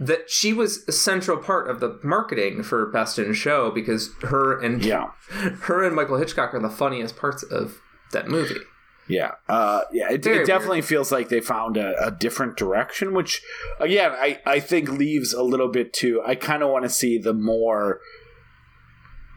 that 0.00 0.28
she 0.28 0.52
was 0.52 0.84
a 0.88 0.92
central 0.92 1.36
part 1.36 1.70
of 1.70 1.80
the 1.80 1.98
marketing 2.02 2.62
for 2.62 2.86
Best 2.86 3.18
in 3.18 3.32
Show 3.34 3.70
because 3.70 4.10
her 4.22 4.58
and 4.58 4.84
yeah, 4.84 5.10
her 5.30 5.84
and 5.84 5.94
Michael 5.94 6.18
Hitchcock 6.18 6.54
are 6.54 6.60
the 6.60 6.70
funniest 6.70 7.16
parts 7.16 7.42
of 7.42 7.80
that 8.12 8.28
movie. 8.28 8.60
Yeah, 9.08 9.32
uh, 9.48 9.82
yeah. 9.92 10.10
It, 10.10 10.24
it 10.26 10.46
definitely 10.46 10.82
feels 10.82 11.10
like 11.10 11.28
they 11.28 11.40
found 11.40 11.76
a, 11.76 12.06
a 12.06 12.10
different 12.10 12.56
direction, 12.56 13.14
which 13.14 13.42
again, 13.80 14.12
I 14.12 14.40
I 14.46 14.60
think 14.60 14.88
leaves 14.88 15.32
a 15.32 15.42
little 15.42 15.68
bit 15.68 15.92
too. 15.92 16.22
I 16.24 16.34
kind 16.34 16.62
of 16.62 16.70
want 16.70 16.84
to 16.84 16.88
see 16.88 17.18
the 17.18 17.34
more. 17.34 18.00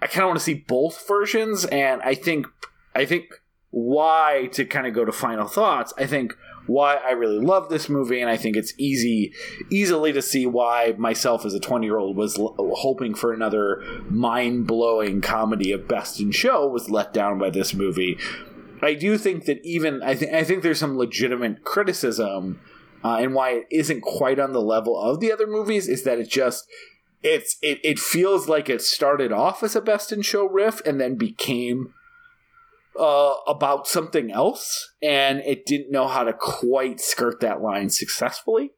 I 0.01 0.07
kind 0.07 0.23
of 0.23 0.27
want 0.27 0.39
to 0.39 0.45
see 0.45 0.53
both 0.67 1.07
versions, 1.07 1.65
and 1.65 2.01
I 2.03 2.13
think 2.15 2.47
I 2.93 3.05
think 3.05 3.25
why 3.71 4.49
to 4.53 4.65
kind 4.65 4.87
of 4.87 4.93
go 4.93 5.03
to 5.03 5.11
final 5.11 5.47
thoughts. 5.47 5.93
I 5.97 6.05
think 6.05 6.33
why 6.67 6.95
I 6.95 7.11
really 7.11 7.39
love 7.39 7.69
this 7.69 7.89
movie, 7.89 8.21
and 8.21 8.29
I 8.29 8.37
think 8.37 8.55
it's 8.55 8.73
easy 8.77 9.33
easily 9.71 10.13
to 10.13 10.21
see 10.21 10.45
why 10.45 10.93
myself 10.97 11.45
as 11.45 11.53
a 11.53 11.59
twenty 11.59 11.87
year 11.87 11.97
old 11.97 12.15
was 12.17 12.37
l- 12.37 12.55
hoping 12.77 13.15
for 13.15 13.33
another 13.33 13.81
mind 14.09 14.67
blowing 14.67 15.21
comedy 15.21 15.71
of 15.71 15.87
Best 15.87 16.19
in 16.19 16.31
Show 16.31 16.67
was 16.67 16.89
let 16.89 17.13
down 17.13 17.39
by 17.39 17.49
this 17.49 17.73
movie. 17.73 18.17
I 18.85 18.93
do 18.93 19.17
think 19.17 19.45
that 19.45 19.59
even 19.63 20.01
I 20.03 20.15
think 20.15 20.33
I 20.33 20.43
think 20.43 20.63
there's 20.63 20.79
some 20.79 20.97
legitimate 20.97 21.63
criticism, 21.63 22.61
uh, 23.03 23.15
and 23.15 23.33
why 23.33 23.51
it 23.51 23.65
isn't 23.71 24.01
quite 24.01 24.39
on 24.39 24.53
the 24.53 24.61
level 24.61 24.99
of 24.99 25.19
the 25.19 25.31
other 25.31 25.47
movies 25.47 25.87
is 25.87 26.03
that 26.03 26.19
it 26.19 26.29
just 26.29 26.67
it's 27.23 27.57
it, 27.61 27.79
it 27.83 27.99
feels 27.99 28.47
like 28.47 28.69
it 28.69 28.81
started 28.81 29.31
off 29.31 29.63
as 29.63 29.75
a 29.75 29.81
best 29.81 30.11
in 30.11 30.21
show 30.21 30.47
riff 30.47 30.81
and 30.85 31.01
then 31.01 31.15
became 31.15 31.93
uh, 32.99 33.33
about 33.47 33.87
something 33.87 34.31
else, 34.31 34.93
and 35.01 35.39
it 35.39 35.65
didn't 35.65 35.91
know 35.91 36.07
how 36.07 36.23
to 36.23 36.33
quite 36.33 37.01
skirt 37.01 37.39
that 37.41 37.61
line 37.61 37.89
successfully. 37.89 38.71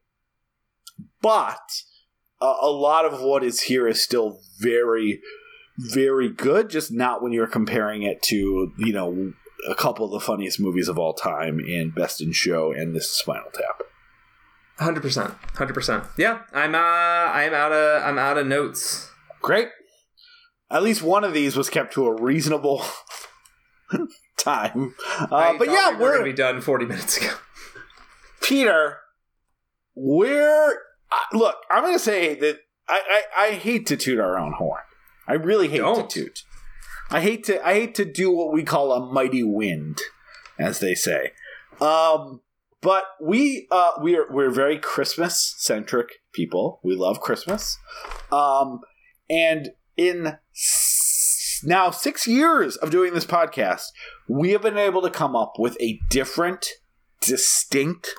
But 1.20 1.82
uh, 2.40 2.54
a 2.60 2.70
lot 2.70 3.04
of 3.04 3.20
what 3.20 3.44
is 3.44 3.62
here 3.62 3.86
is 3.86 4.02
still 4.02 4.40
very, 4.58 5.20
very 5.76 6.30
good. 6.30 6.70
Just 6.70 6.90
not 6.90 7.22
when 7.22 7.32
you're 7.32 7.46
comparing 7.46 8.02
it 8.02 8.22
to 8.22 8.72
you 8.78 8.92
know 8.92 9.34
a 9.68 9.74
couple 9.74 10.04
of 10.06 10.10
the 10.10 10.20
funniest 10.20 10.58
movies 10.58 10.88
of 10.88 10.98
all 10.98 11.12
time 11.14 11.60
in 11.60 11.90
Best 11.90 12.20
in 12.20 12.32
Show 12.32 12.72
and 12.72 12.94
this 12.94 13.04
is 13.04 13.10
Spinal 13.10 13.50
Tap. 13.52 13.82
Hundred 14.78 15.02
percent, 15.02 15.34
hundred 15.56 15.74
percent. 15.74 16.04
Yeah, 16.16 16.42
I'm 16.52 16.74
uh, 16.74 16.78
I'm 16.78 17.52
out 17.52 17.72
of 17.72 18.02
I'm 18.04 18.18
out 18.18 18.38
of 18.38 18.46
notes. 18.46 19.10
Great. 19.42 19.68
At 20.70 20.82
least 20.82 21.02
one 21.02 21.24
of 21.24 21.32
these 21.32 21.56
was 21.56 21.68
kept 21.68 21.94
to 21.94 22.06
a 22.06 22.22
reasonable 22.22 22.84
time. 24.38 24.94
Uh, 25.18 25.54
but 25.58 25.68
yeah, 25.68 25.90
we 25.90 25.96
were 25.96 26.02
we're 26.02 26.12
gonna 26.12 26.24
be 26.24 26.32
done 26.32 26.60
forty 26.60 26.86
minutes 26.86 27.16
ago. 27.16 27.34
Peter. 28.40 28.98
We're 29.94 30.78
uh, 31.10 31.36
look. 31.36 31.56
I'm 31.70 31.82
going 31.82 31.94
to 31.94 31.98
say 31.98 32.36
that 32.36 32.58
I, 32.88 33.22
I 33.36 33.46
I 33.46 33.50
hate 33.52 33.86
to 33.88 33.96
toot 33.96 34.20
our 34.20 34.38
own 34.38 34.52
horn. 34.52 34.82
I 35.26 35.32
really 35.34 35.68
hate 35.68 35.78
Don't. 35.78 36.08
to 36.08 36.24
toot. 36.24 36.44
I 37.10 37.20
hate 37.20 37.44
to 37.44 37.64
I 37.66 37.74
hate 37.74 37.94
to 37.96 38.04
do 38.04 38.30
what 38.30 38.52
we 38.52 38.62
call 38.62 38.92
a 38.92 39.12
mighty 39.12 39.42
wind, 39.42 39.98
as 40.58 40.80
they 40.80 40.94
say. 40.94 41.32
Um, 41.80 42.40
but 42.80 43.04
we 43.20 43.66
uh 43.70 43.92
we 44.02 44.16
are 44.16 44.26
we're 44.30 44.50
very 44.50 44.78
Christmas 44.78 45.54
centric 45.58 46.20
people. 46.32 46.80
We 46.82 46.94
love 46.94 47.20
Christmas. 47.20 47.78
Um, 48.30 48.80
and 49.30 49.70
in 49.96 50.38
s- 50.54 51.60
now 51.64 51.90
six 51.90 52.26
years 52.26 52.76
of 52.76 52.90
doing 52.90 53.14
this 53.14 53.26
podcast, 53.26 53.86
we 54.28 54.50
have 54.52 54.62
been 54.62 54.78
able 54.78 55.02
to 55.02 55.10
come 55.10 55.34
up 55.34 55.54
with 55.58 55.76
a 55.80 55.98
different, 56.10 56.66
distinct 57.20 58.14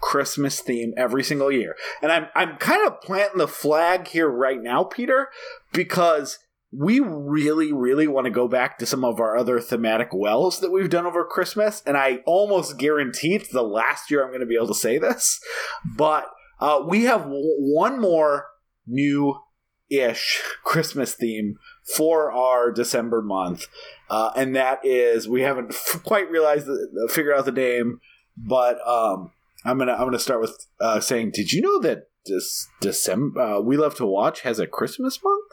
Christmas 0.00 0.60
theme 0.60 0.92
every 0.96 1.24
single 1.24 1.50
year. 1.50 1.76
And 2.02 2.12
I'm 2.12 2.26
I'm 2.34 2.56
kind 2.58 2.86
of 2.86 3.00
planting 3.00 3.38
the 3.38 3.48
flag 3.48 4.08
here 4.08 4.28
right 4.28 4.60
now, 4.62 4.84
Peter, 4.84 5.28
because 5.72 6.38
we 6.76 7.00
really, 7.00 7.72
really 7.72 8.06
want 8.06 8.24
to 8.24 8.30
go 8.30 8.48
back 8.48 8.78
to 8.78 8.86
some 8.86 9.04
of 9.04 9.20
our 9.20 9.36
other 9.36 9.60
thematic 9.60 10.08
wells 10.12 10.60
that 10.60 10.72
we've 10.72 10.90
done 10.90 11.06
over 11.06 11.24
Christmas. 11.24 11.82
And 11.86 11.96
I 11.96 12.18
almost 12.26 12.78
guarantee 12.78 13.34
it's 13.34 13.50
the 13.50 13.62
last 13.62 14.10
year 14.10 14.22
I'm 14.22 14.30
going 14.30 14.40
to 14.40 14.46
be 14.46 14.56
able 14.56 14.68
to 14.68 14.74
say 14.74 14.98
this. 14.98 15.40
But 15.96 16.26
uh, 16.60 16.82
we 16.86 17.04
have 17.04 17.22
w- 17.22 17.56
one 17.58 18.00
more 18.00 18.46
new 18.86 19.36
ish 19.90 20.42
Christmas 20.64 21.14
theme 21.14 21.56
for 21.96 22.32
our 22.32 22.72
December 22.72 23.22
month. 23.22 23.66
Uh, 24.10 24.30
and 24.34 24.56
that 24.56 24.80
is, 24.84 25.28
we 25.28 25.42
haven't 25.42 25.70
f- 25.70 26.00
quite 26.04 26.30
realized, 26.30 26.66
the, 26.66 27.10
figured 27.12 27.36
out 27.36 27.44
the 27.44 27.52
name, 27.52 28.00
but 28.36 28.76
um, 28.86 29.32
I'm 29.64 29.78
gonna 29.78 29.92
I'm 29.92 30.06
gonna 30.06 30.18
start 30.18 30.40
with 30.40 30.66
uh, 30.80 31.00
saying, 31.00 31.32
did 31.32 31.52
you 31.52 31.62
know 31.62 31.80
that 31.80 32.08
this 32.26 32.68
December 32.80 33.40
uh, 33.40 33.60
We 33.60 33.76
Love 33.76 33.94
to 33.96 34.06
Watch 34.06 34.40
has 34.42 34.58
a 34.58 34.66
Christmas 34.66 35.20
month? 35.22 35.52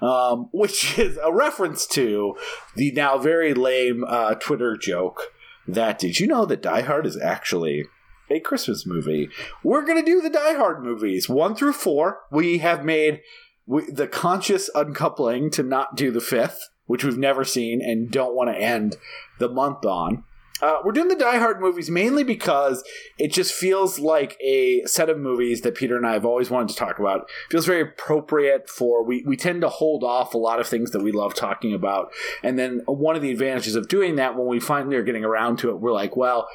Um, 0.00 0.48
which 0.52 0.98
is 0.98 1.18
a 1.22 1.32
reference 1.32 1.86
to 1.88 2.36
the 2.76 2.92
now 2.92 3.18
very 3.18 3.54
lame 3.54 4.04
uh, 4.06 4.34
Twitter 4.34 4.76
joke 4.76 5.32
that 5.66 5.98
did 5.98 6.18
you 6.18 6.26
know 6.26 6.46
that 6.46 6.62
Die 6.62 6.80
Hard 6.82 7.06
is 7.06 7.20
actually 7.20 7.84
a 8.30 8.40
Christmas 8.40 8.86
movie? 8.86 9.28
We're 9.62 9.84
going 9.84 10.02
to 10.02 10.10
do 10.10 10.20
the 10.20 10.30
Die 10.30 10.54
Hard 10.54 10.82
movies 10.82 11.28
one 11.28 11.54
through 11.54 11.74
four. 11.74 12.20
We 12.30 12.58
have 12.58 12.84
made 12.84 13.20
the 13.66 14.08
conscious 14.10 14.70
uncoupling 14.74 15.50
to 15.50 15.62
not 15.62 15.94
do 15.94 16.10
the 16.10 16.20
fifth, 16.20 16.70
which 16.86 17.04
we've 17.04 17.18
never 17.18 17.44
seen 17.44 17.82
and 17.82 18.10
don't 18.10 18.34
want 18.34 18.50
to 18.50 18.60
end 18.60 18.96
the 19.38 19.48
month 19.48 19.84
on. 19.84 20.24
Uh, 20.60 20.78
we're 20.84 20.92
doing 20.92 21.08
the 21.08 21.16
Die 21.16 21.38
Hard 21.38 21.60
movies 21.60 21.90
mainly 21.90 22.24
because 22.24 22.82
it 23.16 23.32
just 23.32 23.52
feels 23.52 23.98
like 23.98 24.36
a 24.40 24.84
set 24.86 25.08
of 25.08 25.18
movies 25.18 25.60
that 25.60 25.74
Peter 25.74 25.96
and 25.96 26.06
I 26.06 26.14
have 26.14 26.24
always 26.24 26.50
wanted 26.50 26.70
to 26.70 26.76
talk 26.76 26.98
about. 26.98 27.22
It 27.22 27.52
feels 27.52 27.66
very 27.66 27.82
appropriate 27.82 28.68
for 28.68 29.04
we 29.04 29.22
we 29.26 29.36
tend 29.36 29.60
to 29.60 29.68
hold 29.68 30.02
off 30.02 30.34
a 30.34 30.38
lot 30.38 30.60
of 30.60 30.66
things 30.66 30.90
that 30.90 31.02
we 31.02 31.12
love 31.12 31.34
talking 31.34 31.74
about, 31.74 32.12
and 32.42 32.58
then 32.58 32.82
one 32.86 33.16
of 33.16 33.22
the 33.22 33.30
advantages 33.30 33.76
of 33.76 33.88
doing 33.88 34.16
that 34.16 34.36
when 34.36 34.46
we 34.46 34.60
finally 34.60 34.96
are 34.96 35.02
getting 35.02 35.24
around 35.24 35.58
to 35.58 35.70
it, 35.70 35.80
we're 35.80 35.92
like, 35.92 36.16
well, 36.16 36.48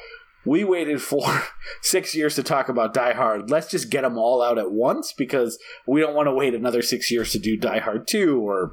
we 0.44 0.64
waited 0.64 1.00
for 1.00 1.42
six 1.82 2.14
years 2.14 2.34
to 2.34 2.42
talk 2.42 2.68
about 2.68 2.94
Die 2.94 3.14
Hard. 3.14 3.50
Let's 3.50 3.70
just 3.70 3.90
get 3.90 4.02
them 4.02 4.18
all 4.18 4.42
out 4.42 4.58
at 4.58 4.70
once 4.70 5.12
because 5.12 5.58
we 5.86 6.00
don't 6.00 6.14
want 6.14 6.26
to 6.26 6.34
wait 6.34 6.54
another 6.54 6.82
six 6.82 7.10
years 7.10 7.32
to 7.32 7.38
do 7.38 7.56
Die 7.56 7.78
Hard 7.78 8.06
2 8.06 8.40
or 8.40 8.72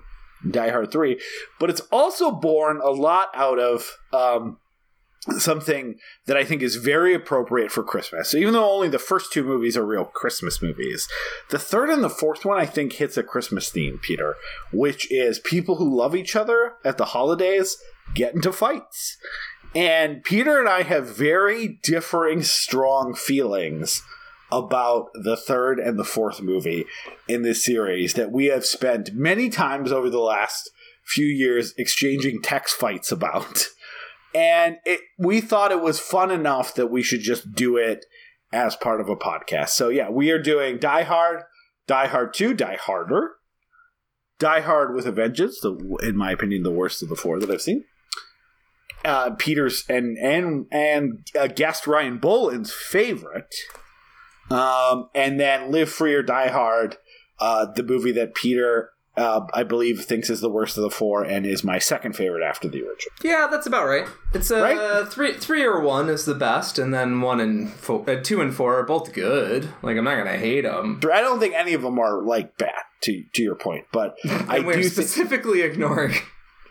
Die 0.50 0.70
Hard 0.70 0.92
3. 0.92 1.20
But 1.60 1.70
it's 1.70 1.82
also 1.92 2.32
born 2.32 2.82
a 2.84 2.90
lot 2.90 3.30
out 3.34 3.60
of 3.60 3.98
um, 4.12 4.58
something 5.38 5.96
that 6.26 6.36
I 6.36 6.44
think 6.44 6.62
is 6.62 6.78
very 6.78 7.14
appropriate 7.14 7.72
for 7.72 7.84
Christmas. 7.84 8.30
So 8.30 8.38
even 8.38 8.54
though 8.54 8.72
only 8.72 8.90
the 8.90 8.98
first 8.98 9.32
two 9.32 9.44
movies 9.44 9.78
are 9.78 9.86
real 9.86 10.06
Christmas 10.06 10.62
movies, 10.62 11.08
the 11.50 11.60
third 11.60 11.90
and 11.90 12.04
the 12.04 12.10
fourth 12.10 12.44
one 12.44 12.60
I 12.60 12.66
think 12.66 12.94
hits 12.94 13.18
a 13.18 13.24
Christmas 13.24 13.70
theme, 13.70 14.00
Peter, 14.02 14.36
which 14.74 15.12
is 15.12 15.40
people 15.40 15.76
who 15.76 15.96
love 15.96 16.16
each 16.16 16.36
other 16.36 16.74
at 16.84 16.98
the 16.98 17.06
holidays 17.06 17.78
get 18.16 18.34
into 18.34 18.52
fights. 18.52 19.18
And 19.76 20.24
Peter 20.24 20.60
and 20.60 20.68
I 20.68 20.84
have 20.84 21.16
very 21.16 21.80
differing, 21.84 22.42
strong 22.42 23.14
feelings 23.14 24.04
about 24.52 25.12
the 25.14 25.38
third 25.38 25.80
and 25.80 25.98
the 25.98 26.04
fourth 26.04 26.42
movie 26.42 26.86
in 27.28 27.44
this 27.44 27.64
series 27.64 28.16
that 28.16 28.32
we 28.32 28.48
have 28.48 28.66
spent 28.66 29.14
many 29.14 29.50
times 29.50 29.92
over 29.92 30.10
the 30.10 30.20
last 30.20 30.70
few 31.06 31.26
years 31.26 31.74
exchanging 31.78 32.42
text 32.42 32.76
fights 32.76 33.12
about. 33.12 33.68
And 34.34 34.78
it, 34.86 35.02
we 35.18 35.42
thought 35.42 35.72
it 35.72 35.82
was 35.82 36.00
fun 36.00 36.32
enough 36.32 36.76
that 36.76 36.88
we 36.88 37.04
should 37.04 37.22
just 37.22 37.54
do 37.54 37.78
it 37.78 38.06
as 38.54 38.76
part 38.76 39.02
of 39.02 39.10
a 39.10 39.16
podcast. 39.16 39.70
So, 39.70 39.90
yeah, 39.90 40.10
we 40.10 40.32
are 40.32 40.42
doing 40.42 40.78
Die 40.78 41.04
Hard, 41.04 41.44
Die 41.88 42.08
Hard 42.08 42.34
2, 42.34 42.54
Die 42.54 42.78
Harder, 42.82 43.32
Die 44.40 44.62
Hard 44.62 44.96
with 44.96 45.06
a 45.06 45.12
Vengeance, 45.12 45.60
the, 45.62 45.98
in 46.04 46.16
my 46.16 46.32
opinion, 46.32 46.64
the 46.64 46.72
worst 46.72 47.04
of 47.04 47.10
the 47.10 47.16
four 47.16 47.40
that 47.40 47.50
I've 47.50 47.62
seen 47.62 47.84
uh, 49.04 49.32
Peter's 49.32 49.84
and 49.90 50.18
and 50.18 50.66
and 50.72 51.28
uh, 51.40 51.48
guest 51.48 51.88
Ryan 51.88 52.18
Boland's 52.18 52.74
favorite, 52.74 53.54
um, 54.50 55.10
and 55.16 55.40
then 55.40 55.72
Live 55.72 55.90
Free 55.90 56.14
or 56.14 56.24
Die 56.24 56.50
Hard, 56.50 56.98
uh, 57.40 57.68
the 57.74 57.84
movie 57.84 58.12
that 58.14 58.36
Peter. 58.36 58.91
Uh, 59.18 59.42
I 59.54 59.64
believe 59.64 60.06
thinks 60.06 60.30
is 60.30 60.40
the 60.40 60.50
worst 60.50 60.78
of 60.78 60.84
the 60.84 60.90
four 60.90 61.24
and 61.24 61.46
is 61.46 61.64
my 61.66 61.80
second 61.80 62.16
favorite 62.16 62.44
after 62.44 62.70
the 62.70 62.78
original. 62.78 63.12
Yeah, 63.24 63.48
that's 63.52 63.68
about 63.68 63.86
right. 63.86 64.08
It's 64.34 64.50
uh, 64.50 64.62
Right? 64.62 65.08
three, 65.12 65.34
three 65.34 65.64
or 65.64 65.82
one 65.82 66.08
is 66.08 66.24
the 66.26 66.34
best, 66.34 66.80
and 66.80 66.94
then 66.94 67.20
one 67.20 67.42
and 67.42 67.70
four, 67.70 68.10
uh, 68.10 68.22
two 68.24 68.40
and 68.40 68.54
four 68.56 68.80
are 68.80 68.84
both 68.86 69.12
good. 69.14 69.68
Like 69.82 69.98
I'm 69.98 70.06
not 70.06 70.16
gonna 70.16 70.38
hate 70.38 70.62
them. 70.62 71.02
I 71.12 71.20
don't 71.20 71.40
think 71.42 71.54
any 71.56 71.74
of 71.74 71.82
them 71.82 72.00
are 72.00 72.24
like 72.24 72.58
bad 72.58 72.72
to 73.02 73.24
to 73.34 73.42
your 73.44 73.56
point, 73.56 73.86
but 73.92 74.18
I 74.48 74.62
we're 74.62 74.76
do 74.76 74.84
specifically 74.84 75.62
ignoring. 75.62 76.14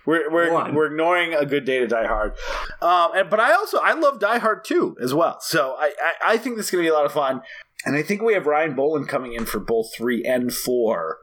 We're 0.06 0.30
we're, 0.32 0.50
One. 0.50 0.74
we're 0.74 0.86
ignoring 0.86 1.34
a 1.34 1.44
good 1.44 1.66
day 1.66 1.78
to 1.78 1.86
Die 1.86 2.06
Hard, 2.06 2.32
um, 2.80 3.10
and, 3.14 3.28
but 3.28 3.38
I 3.38 3.52
also 3.52 3.78
I 3.78 3.92
love 3.92 4.18
Die 4.18 4.38
Hard 4.38 4.64
too 4.64 4.96
as 5.00 5.12
well. 5.12 5.36
So 5.42 5.76
I, 5.78 5.92
I 6.02 6.32
I 6.32 6.38
think 6.38 6.56
this 6.56 6.66
is 6.66 6.70
gonna 6.70 6.82
be 6.82 6.88
a 6.88 6.94
lot 6.94 7.04
of 7.04 7.12
fun, 7.12 7.42
and 7.84 7.94
I 7.94 8.02
think 8.02 8.22
we 8.22 8.32
have 8.32 8.46
Ryan 8.46 8.74
Boland 8.74 9.08
coming 9.10 9.34
in 9.34 9.44
for 9.44 9.60
both 9.60 9.94
three 9.94 10.24
and 10.24 10.52
four, 10.54 11.18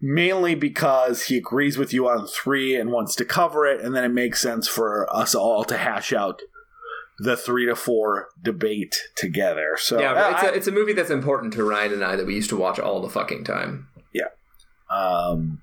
mainly 0.00 0.54
because 0.54 1.24
he 1.24 1.36
agrees 1.36 1.78
with 1.78 1.92
you 1.92 2.08
on 2.08 2.26
three 2.26 2.76
and 2.76 2.90
wants 2.90 3.14
to 3.16 3.24
cover 3.24 3.66
it, 3.66 3.80
and 3.80 3.94
then 3.94 4.04
it 4.04 4.12
makes 4.12 4.40
sense 4.40 4.68
for 4.68 5.12
us 5.14 5.34
all 5.34 5.64
to 5.64 5.76
hash 5.76 6.12
out 6.12 6.42
the 7.18 7.36
three 7.36 7.66
to 7.66 7.74
four 7.74 8.28
debate 8.42 8.96
together. 9.16 9.76
So 9.78 10.00
Yeah, 10.00 10.14
but 10.14 10.32
it's 10.32 10.42
a, 10.42 10.54
it's 10.56 10.66
a 10.66 10.72
movie 10.72 10.92
that's 10.92 11.10
important 11.10 11.54
to 11.54 11.64
Ryan 11.64 11.94
and 11.94 12.04
I 12.04 12.16
that 12.16 12.26
we 12.26 12.34
used 12.34 12.50
to 12.50 12.56
watch 12.56 12.78
all 12.78 13.00
the 13.00 13.08
fucking 13.08 13.44
time. 13.44 13.88
Yeah. 14.12 14.28
Um, 14.90 15.62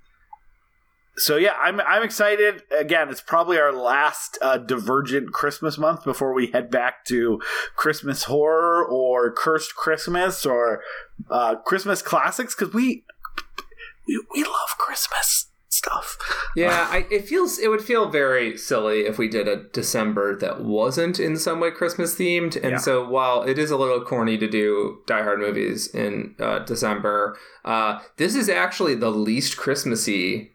so 1.16 1.38
yeah, 1.38 1.54
I'm 1.62 1.80
I'm 1.82 2.02
excited. 2.02 2.64
Again, 2.76 3.10
it's 3.10 3.22
probably 3.22 3.60
our 3.60 3.72
last 3.72 4.40
uh, 4.42 4.58
Divergent 4.58 5.32
Christmas 5.32 5.78
month 5.78 6.04
before 6.04 6.34
we 6.34 6.48
head 6.48 6.72
back 6.72 7.06
to 7.06 7.40
Christmas 7.76 8.24
horror 8.24 8.84
or 8.84 9.32
Cursed 9.32 9.76
Christmas 9.76 10.44
or 10.46 10.82
uh, 11.30 11.56
Christmas 11.58 12.02
classics 12.02 12.56
because 12.56 12.74
we, 12.74 13.04
we 14.08 14.24
we 14.34 14.44
love 14.44 14.78
Christmas 14.78 15.48
stuff. 15.70 16.18
Yeah, 16.56 16.88
I, 16.92 17.08
it 17.10 17.28
feels 17.28 17.58
it 17.58 17.68
would 17.70 17.82
feel 17.84 18.10
very 18.10 18.58
silly 18.58 19.02
if 19.02 19.18
we 19.18 19.28
did 19.28 19.48
a 19.48 19.64
December 19.74 20.36
that 20.38 20.64
wasn't 20.64 21.20
in 21.20 21.36
some 21.38 21.60
way 21.60 21.72
Christmas 21.72 22.16
themed. 22.16 22.56
And 22.56 22.74
Yeah. 22.74 22.78
so 22.78 23.08
while 23.08 23.42
it 23.44 23.58
is 23.58 23.72
a 23.72 23.78
little 23.78 24.02
corny 24.02 24.38
to 24.38 24.48
do 24.48 25.00
Die 25.08 25.24
Hard 25.24 25.40
movies 25.40 25.88
in 25.94 26.36
uh, 26.40 26.60
December, 26.60 27.38
uh, 27.66 28.00
this 28.18 28.36
is 28.36 28.50
actually 28.50 28.96
the 28.96 29.10
least 29.12 29.58
Christmassy 29.58 30.52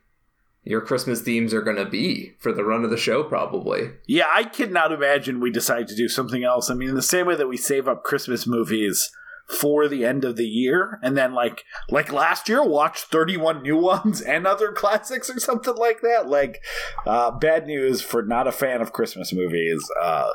your 0.64 0.80
Christmas 0.82 1.22
themes 1.22 1.54
are 1.54 1.62
going 1.62 1.78
to 1.78 1.86
be 1.86 2.34
for 2.40 2.52
the 2.52 2.64
run 2.64 2.84
of 2.84 2.90
the 2.90 2.96
show, 2.98 3.22
probably. 3.24 3.90
Yeah, 4.06 4.26
I 4.30 4.44
cannot 4.44 4.92
imagine 4.92 5.40
we 5.40 5.50
decide 5.50 5.88
to 5.88 5.96
do 5.96 6.08
something 6.08 6.44
else. 6.44 6.68
I 6.68 6.74
mean, 6.74 6.90
in 6.90 6.94
the 6.94 7.00
same 7.00 7.26
way 7.26 7.36
that 7.36 7.48
we 7.48 7.56
save 7.56 7.88
up 7.88 8.04
Christmas 8.04 8.46
movies 8.46 9.10
for 9.48 9.88
the 9.88 10.04
end 10.04 10.24
of 10.24 10.36
the 10.36 10.46
year, 10.46 10.98
and 11.02 11.16
then 11.16 11.32
like 11.32 11.64
like 11.88 12.12
last 12.12 12.48
year, 12.48 12.62
watch 12.62 13.00
thirty 13.00 13.36
one 13.36 13.62
new 13.62 13.76
ones 13.78 14.20
and 14.20 14.46
other 14.46 14.72
classics 14.76 15.30
or 15.30 15.38
something 15.40 15.74
like 15.76 16.00
that. 16.02 16.28
Like, 16.28 16.62
uh, 17.06 17.30
bad 17.30 17.66
news 17.66 18.02
for 18.02 18.22
not 18.22 18.46
a 18.46 18.52
fan 18.52 18.80
of 18.80 18.92
Christmas 18.92 19.32
movies. 19.32 19.88
Uh, 20.00 20.30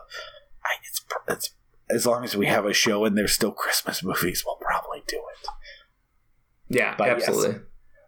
I, 0.66 0.70
it's 0.88 1.06
it's 1.28 1.52
as 1.90 2.06
long 2.06 2.24
as 2.24 2.36
we 2.36 2.48
have 2.48 2.66
a 2.66 2.74
show 2.74 3.06
and 3.06 3.18
there's 3.18 3.34
still 3.34 3.52
Christmas 3.52 4.04
movies, 4.04 4.44
we'll 4.46 4.56
probably 4.58 5.04
do 5.08 5.18
it. 5.18 5.50
Yeah, 6.76 6.96
But 6.98 7.08
yes. 7.08 7.28
absolutely. 7.28 7.62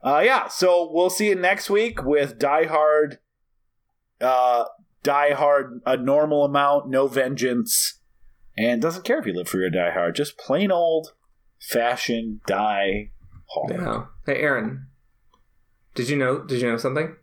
Uh, 0.03 0.21
yeah, 0.23 0.47
so 0.47 0.89
we'll 0.91 1.09
see 1.09 1.29
you 1.29 1.35
next 1.35 1.69
week 1.69 2.03
with 2.03 2.37
Die 2.39 2.65
Hard, 2.65 3.19
uh, 4.21 4.65
Die 5.03 5.33
Hard, 5.33 5.81
a 5.85 5.97
normal 5.97 6.45
amount, 6.45 6.89
no 6.89 7.07
vengeance, 7.07 7.99
and 8.57 8.81
doesn't 8.81 9.05
care 9.05 9.19
if 9.19 9.25
you 9.25 9.33
live 9.33 9.47
for 9.47 9.59
your 9.59 9.69
Die 9.69 9.91
Hard, 9.91 10.15
just 10.15 10.37
plain 10.37 10.71
old 10.71 11.13
fashioned 11.59 12.41
Die 12.47 13.11
Hard. 13.49 13.71
Yeah. 13.71 14.05
Hey, 14.25 14.41
Aaron, 14.41 14.87
did 15.93 16.09
you 16.09 16.17
know? 16.17 16.39
Did 16.39 16.61
you 16.61 16.69
know 16.69 16.77
something? 16.77 17.15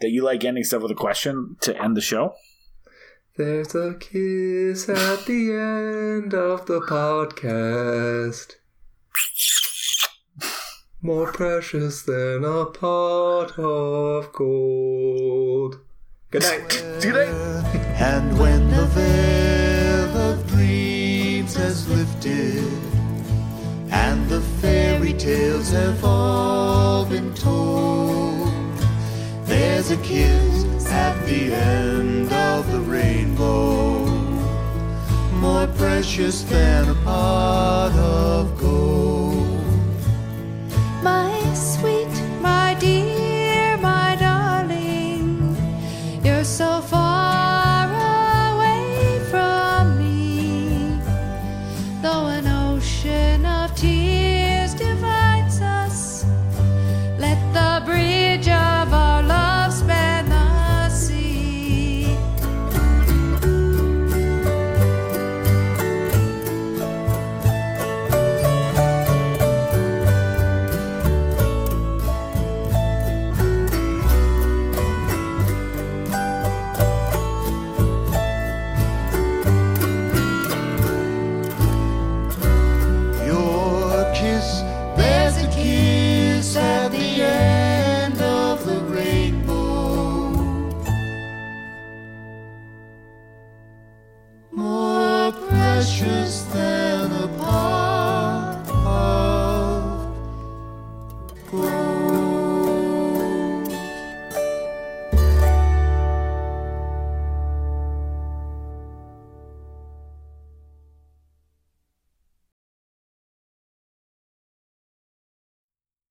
That 0.00 0.10
you 0.10 0.22
like 0.22 0.44
ending 0.44 0.64
stuff 0.64 0.82
with 0.82 0.90
a 0.90 0.96
question 0.96 1.56
to 1.62 1.80
end 1.82 1.96
the 1.96 2.02
show? 2.02 2.34
There's 3.36 3.74
a 3.74 3.94
kiss 3.94 4.88
at 4.88 5.26
the 5.26 5.52
end 5.52 6.34
of 6.34 6.66
the 6.66 6.80
podcast. 6.80 8.54
More 11.02 11.32
precious 11.32 12.02
than 12.02 12.44
a 12.44 12.66
pot 12.66 13.58
of 13.58 14.32
gold. 14.32 15.80
Good 16.30 16.42
night. 16.42 16.70
Today. 17.00 17.28
And 17.98 18.38
when 18.38 18.70
the 18.70 18.86
veil 18.86 19.56
of 19.56 19.65
lifted, 21.88 22.64
and 23.90 24.28
the 24.28 24.40
fairy 24.60 25.12
tales 25.12 25.70
have 25.70 26.04
all 26.04 27.04
been 27.04 27.32
told, 27.34 28.52
there's 29.44 29.90
a 29.90 29.96
kiss 29.98 30.64
at 30.90 31.14
the 31.26 31.52
end 31.54 32.32
of 32.32 32.70
the 32.72 32.80
rainbow, 32.80 34.04
more 35.40 35.66
precious 35.78 36.42
than 36.42 36.88
a 36.88 36.94
pot 37.04 37.92
of 37.96 38.58
gold. 38.58 39.46
My 41.02 41.30
sweet, 41.54 41.95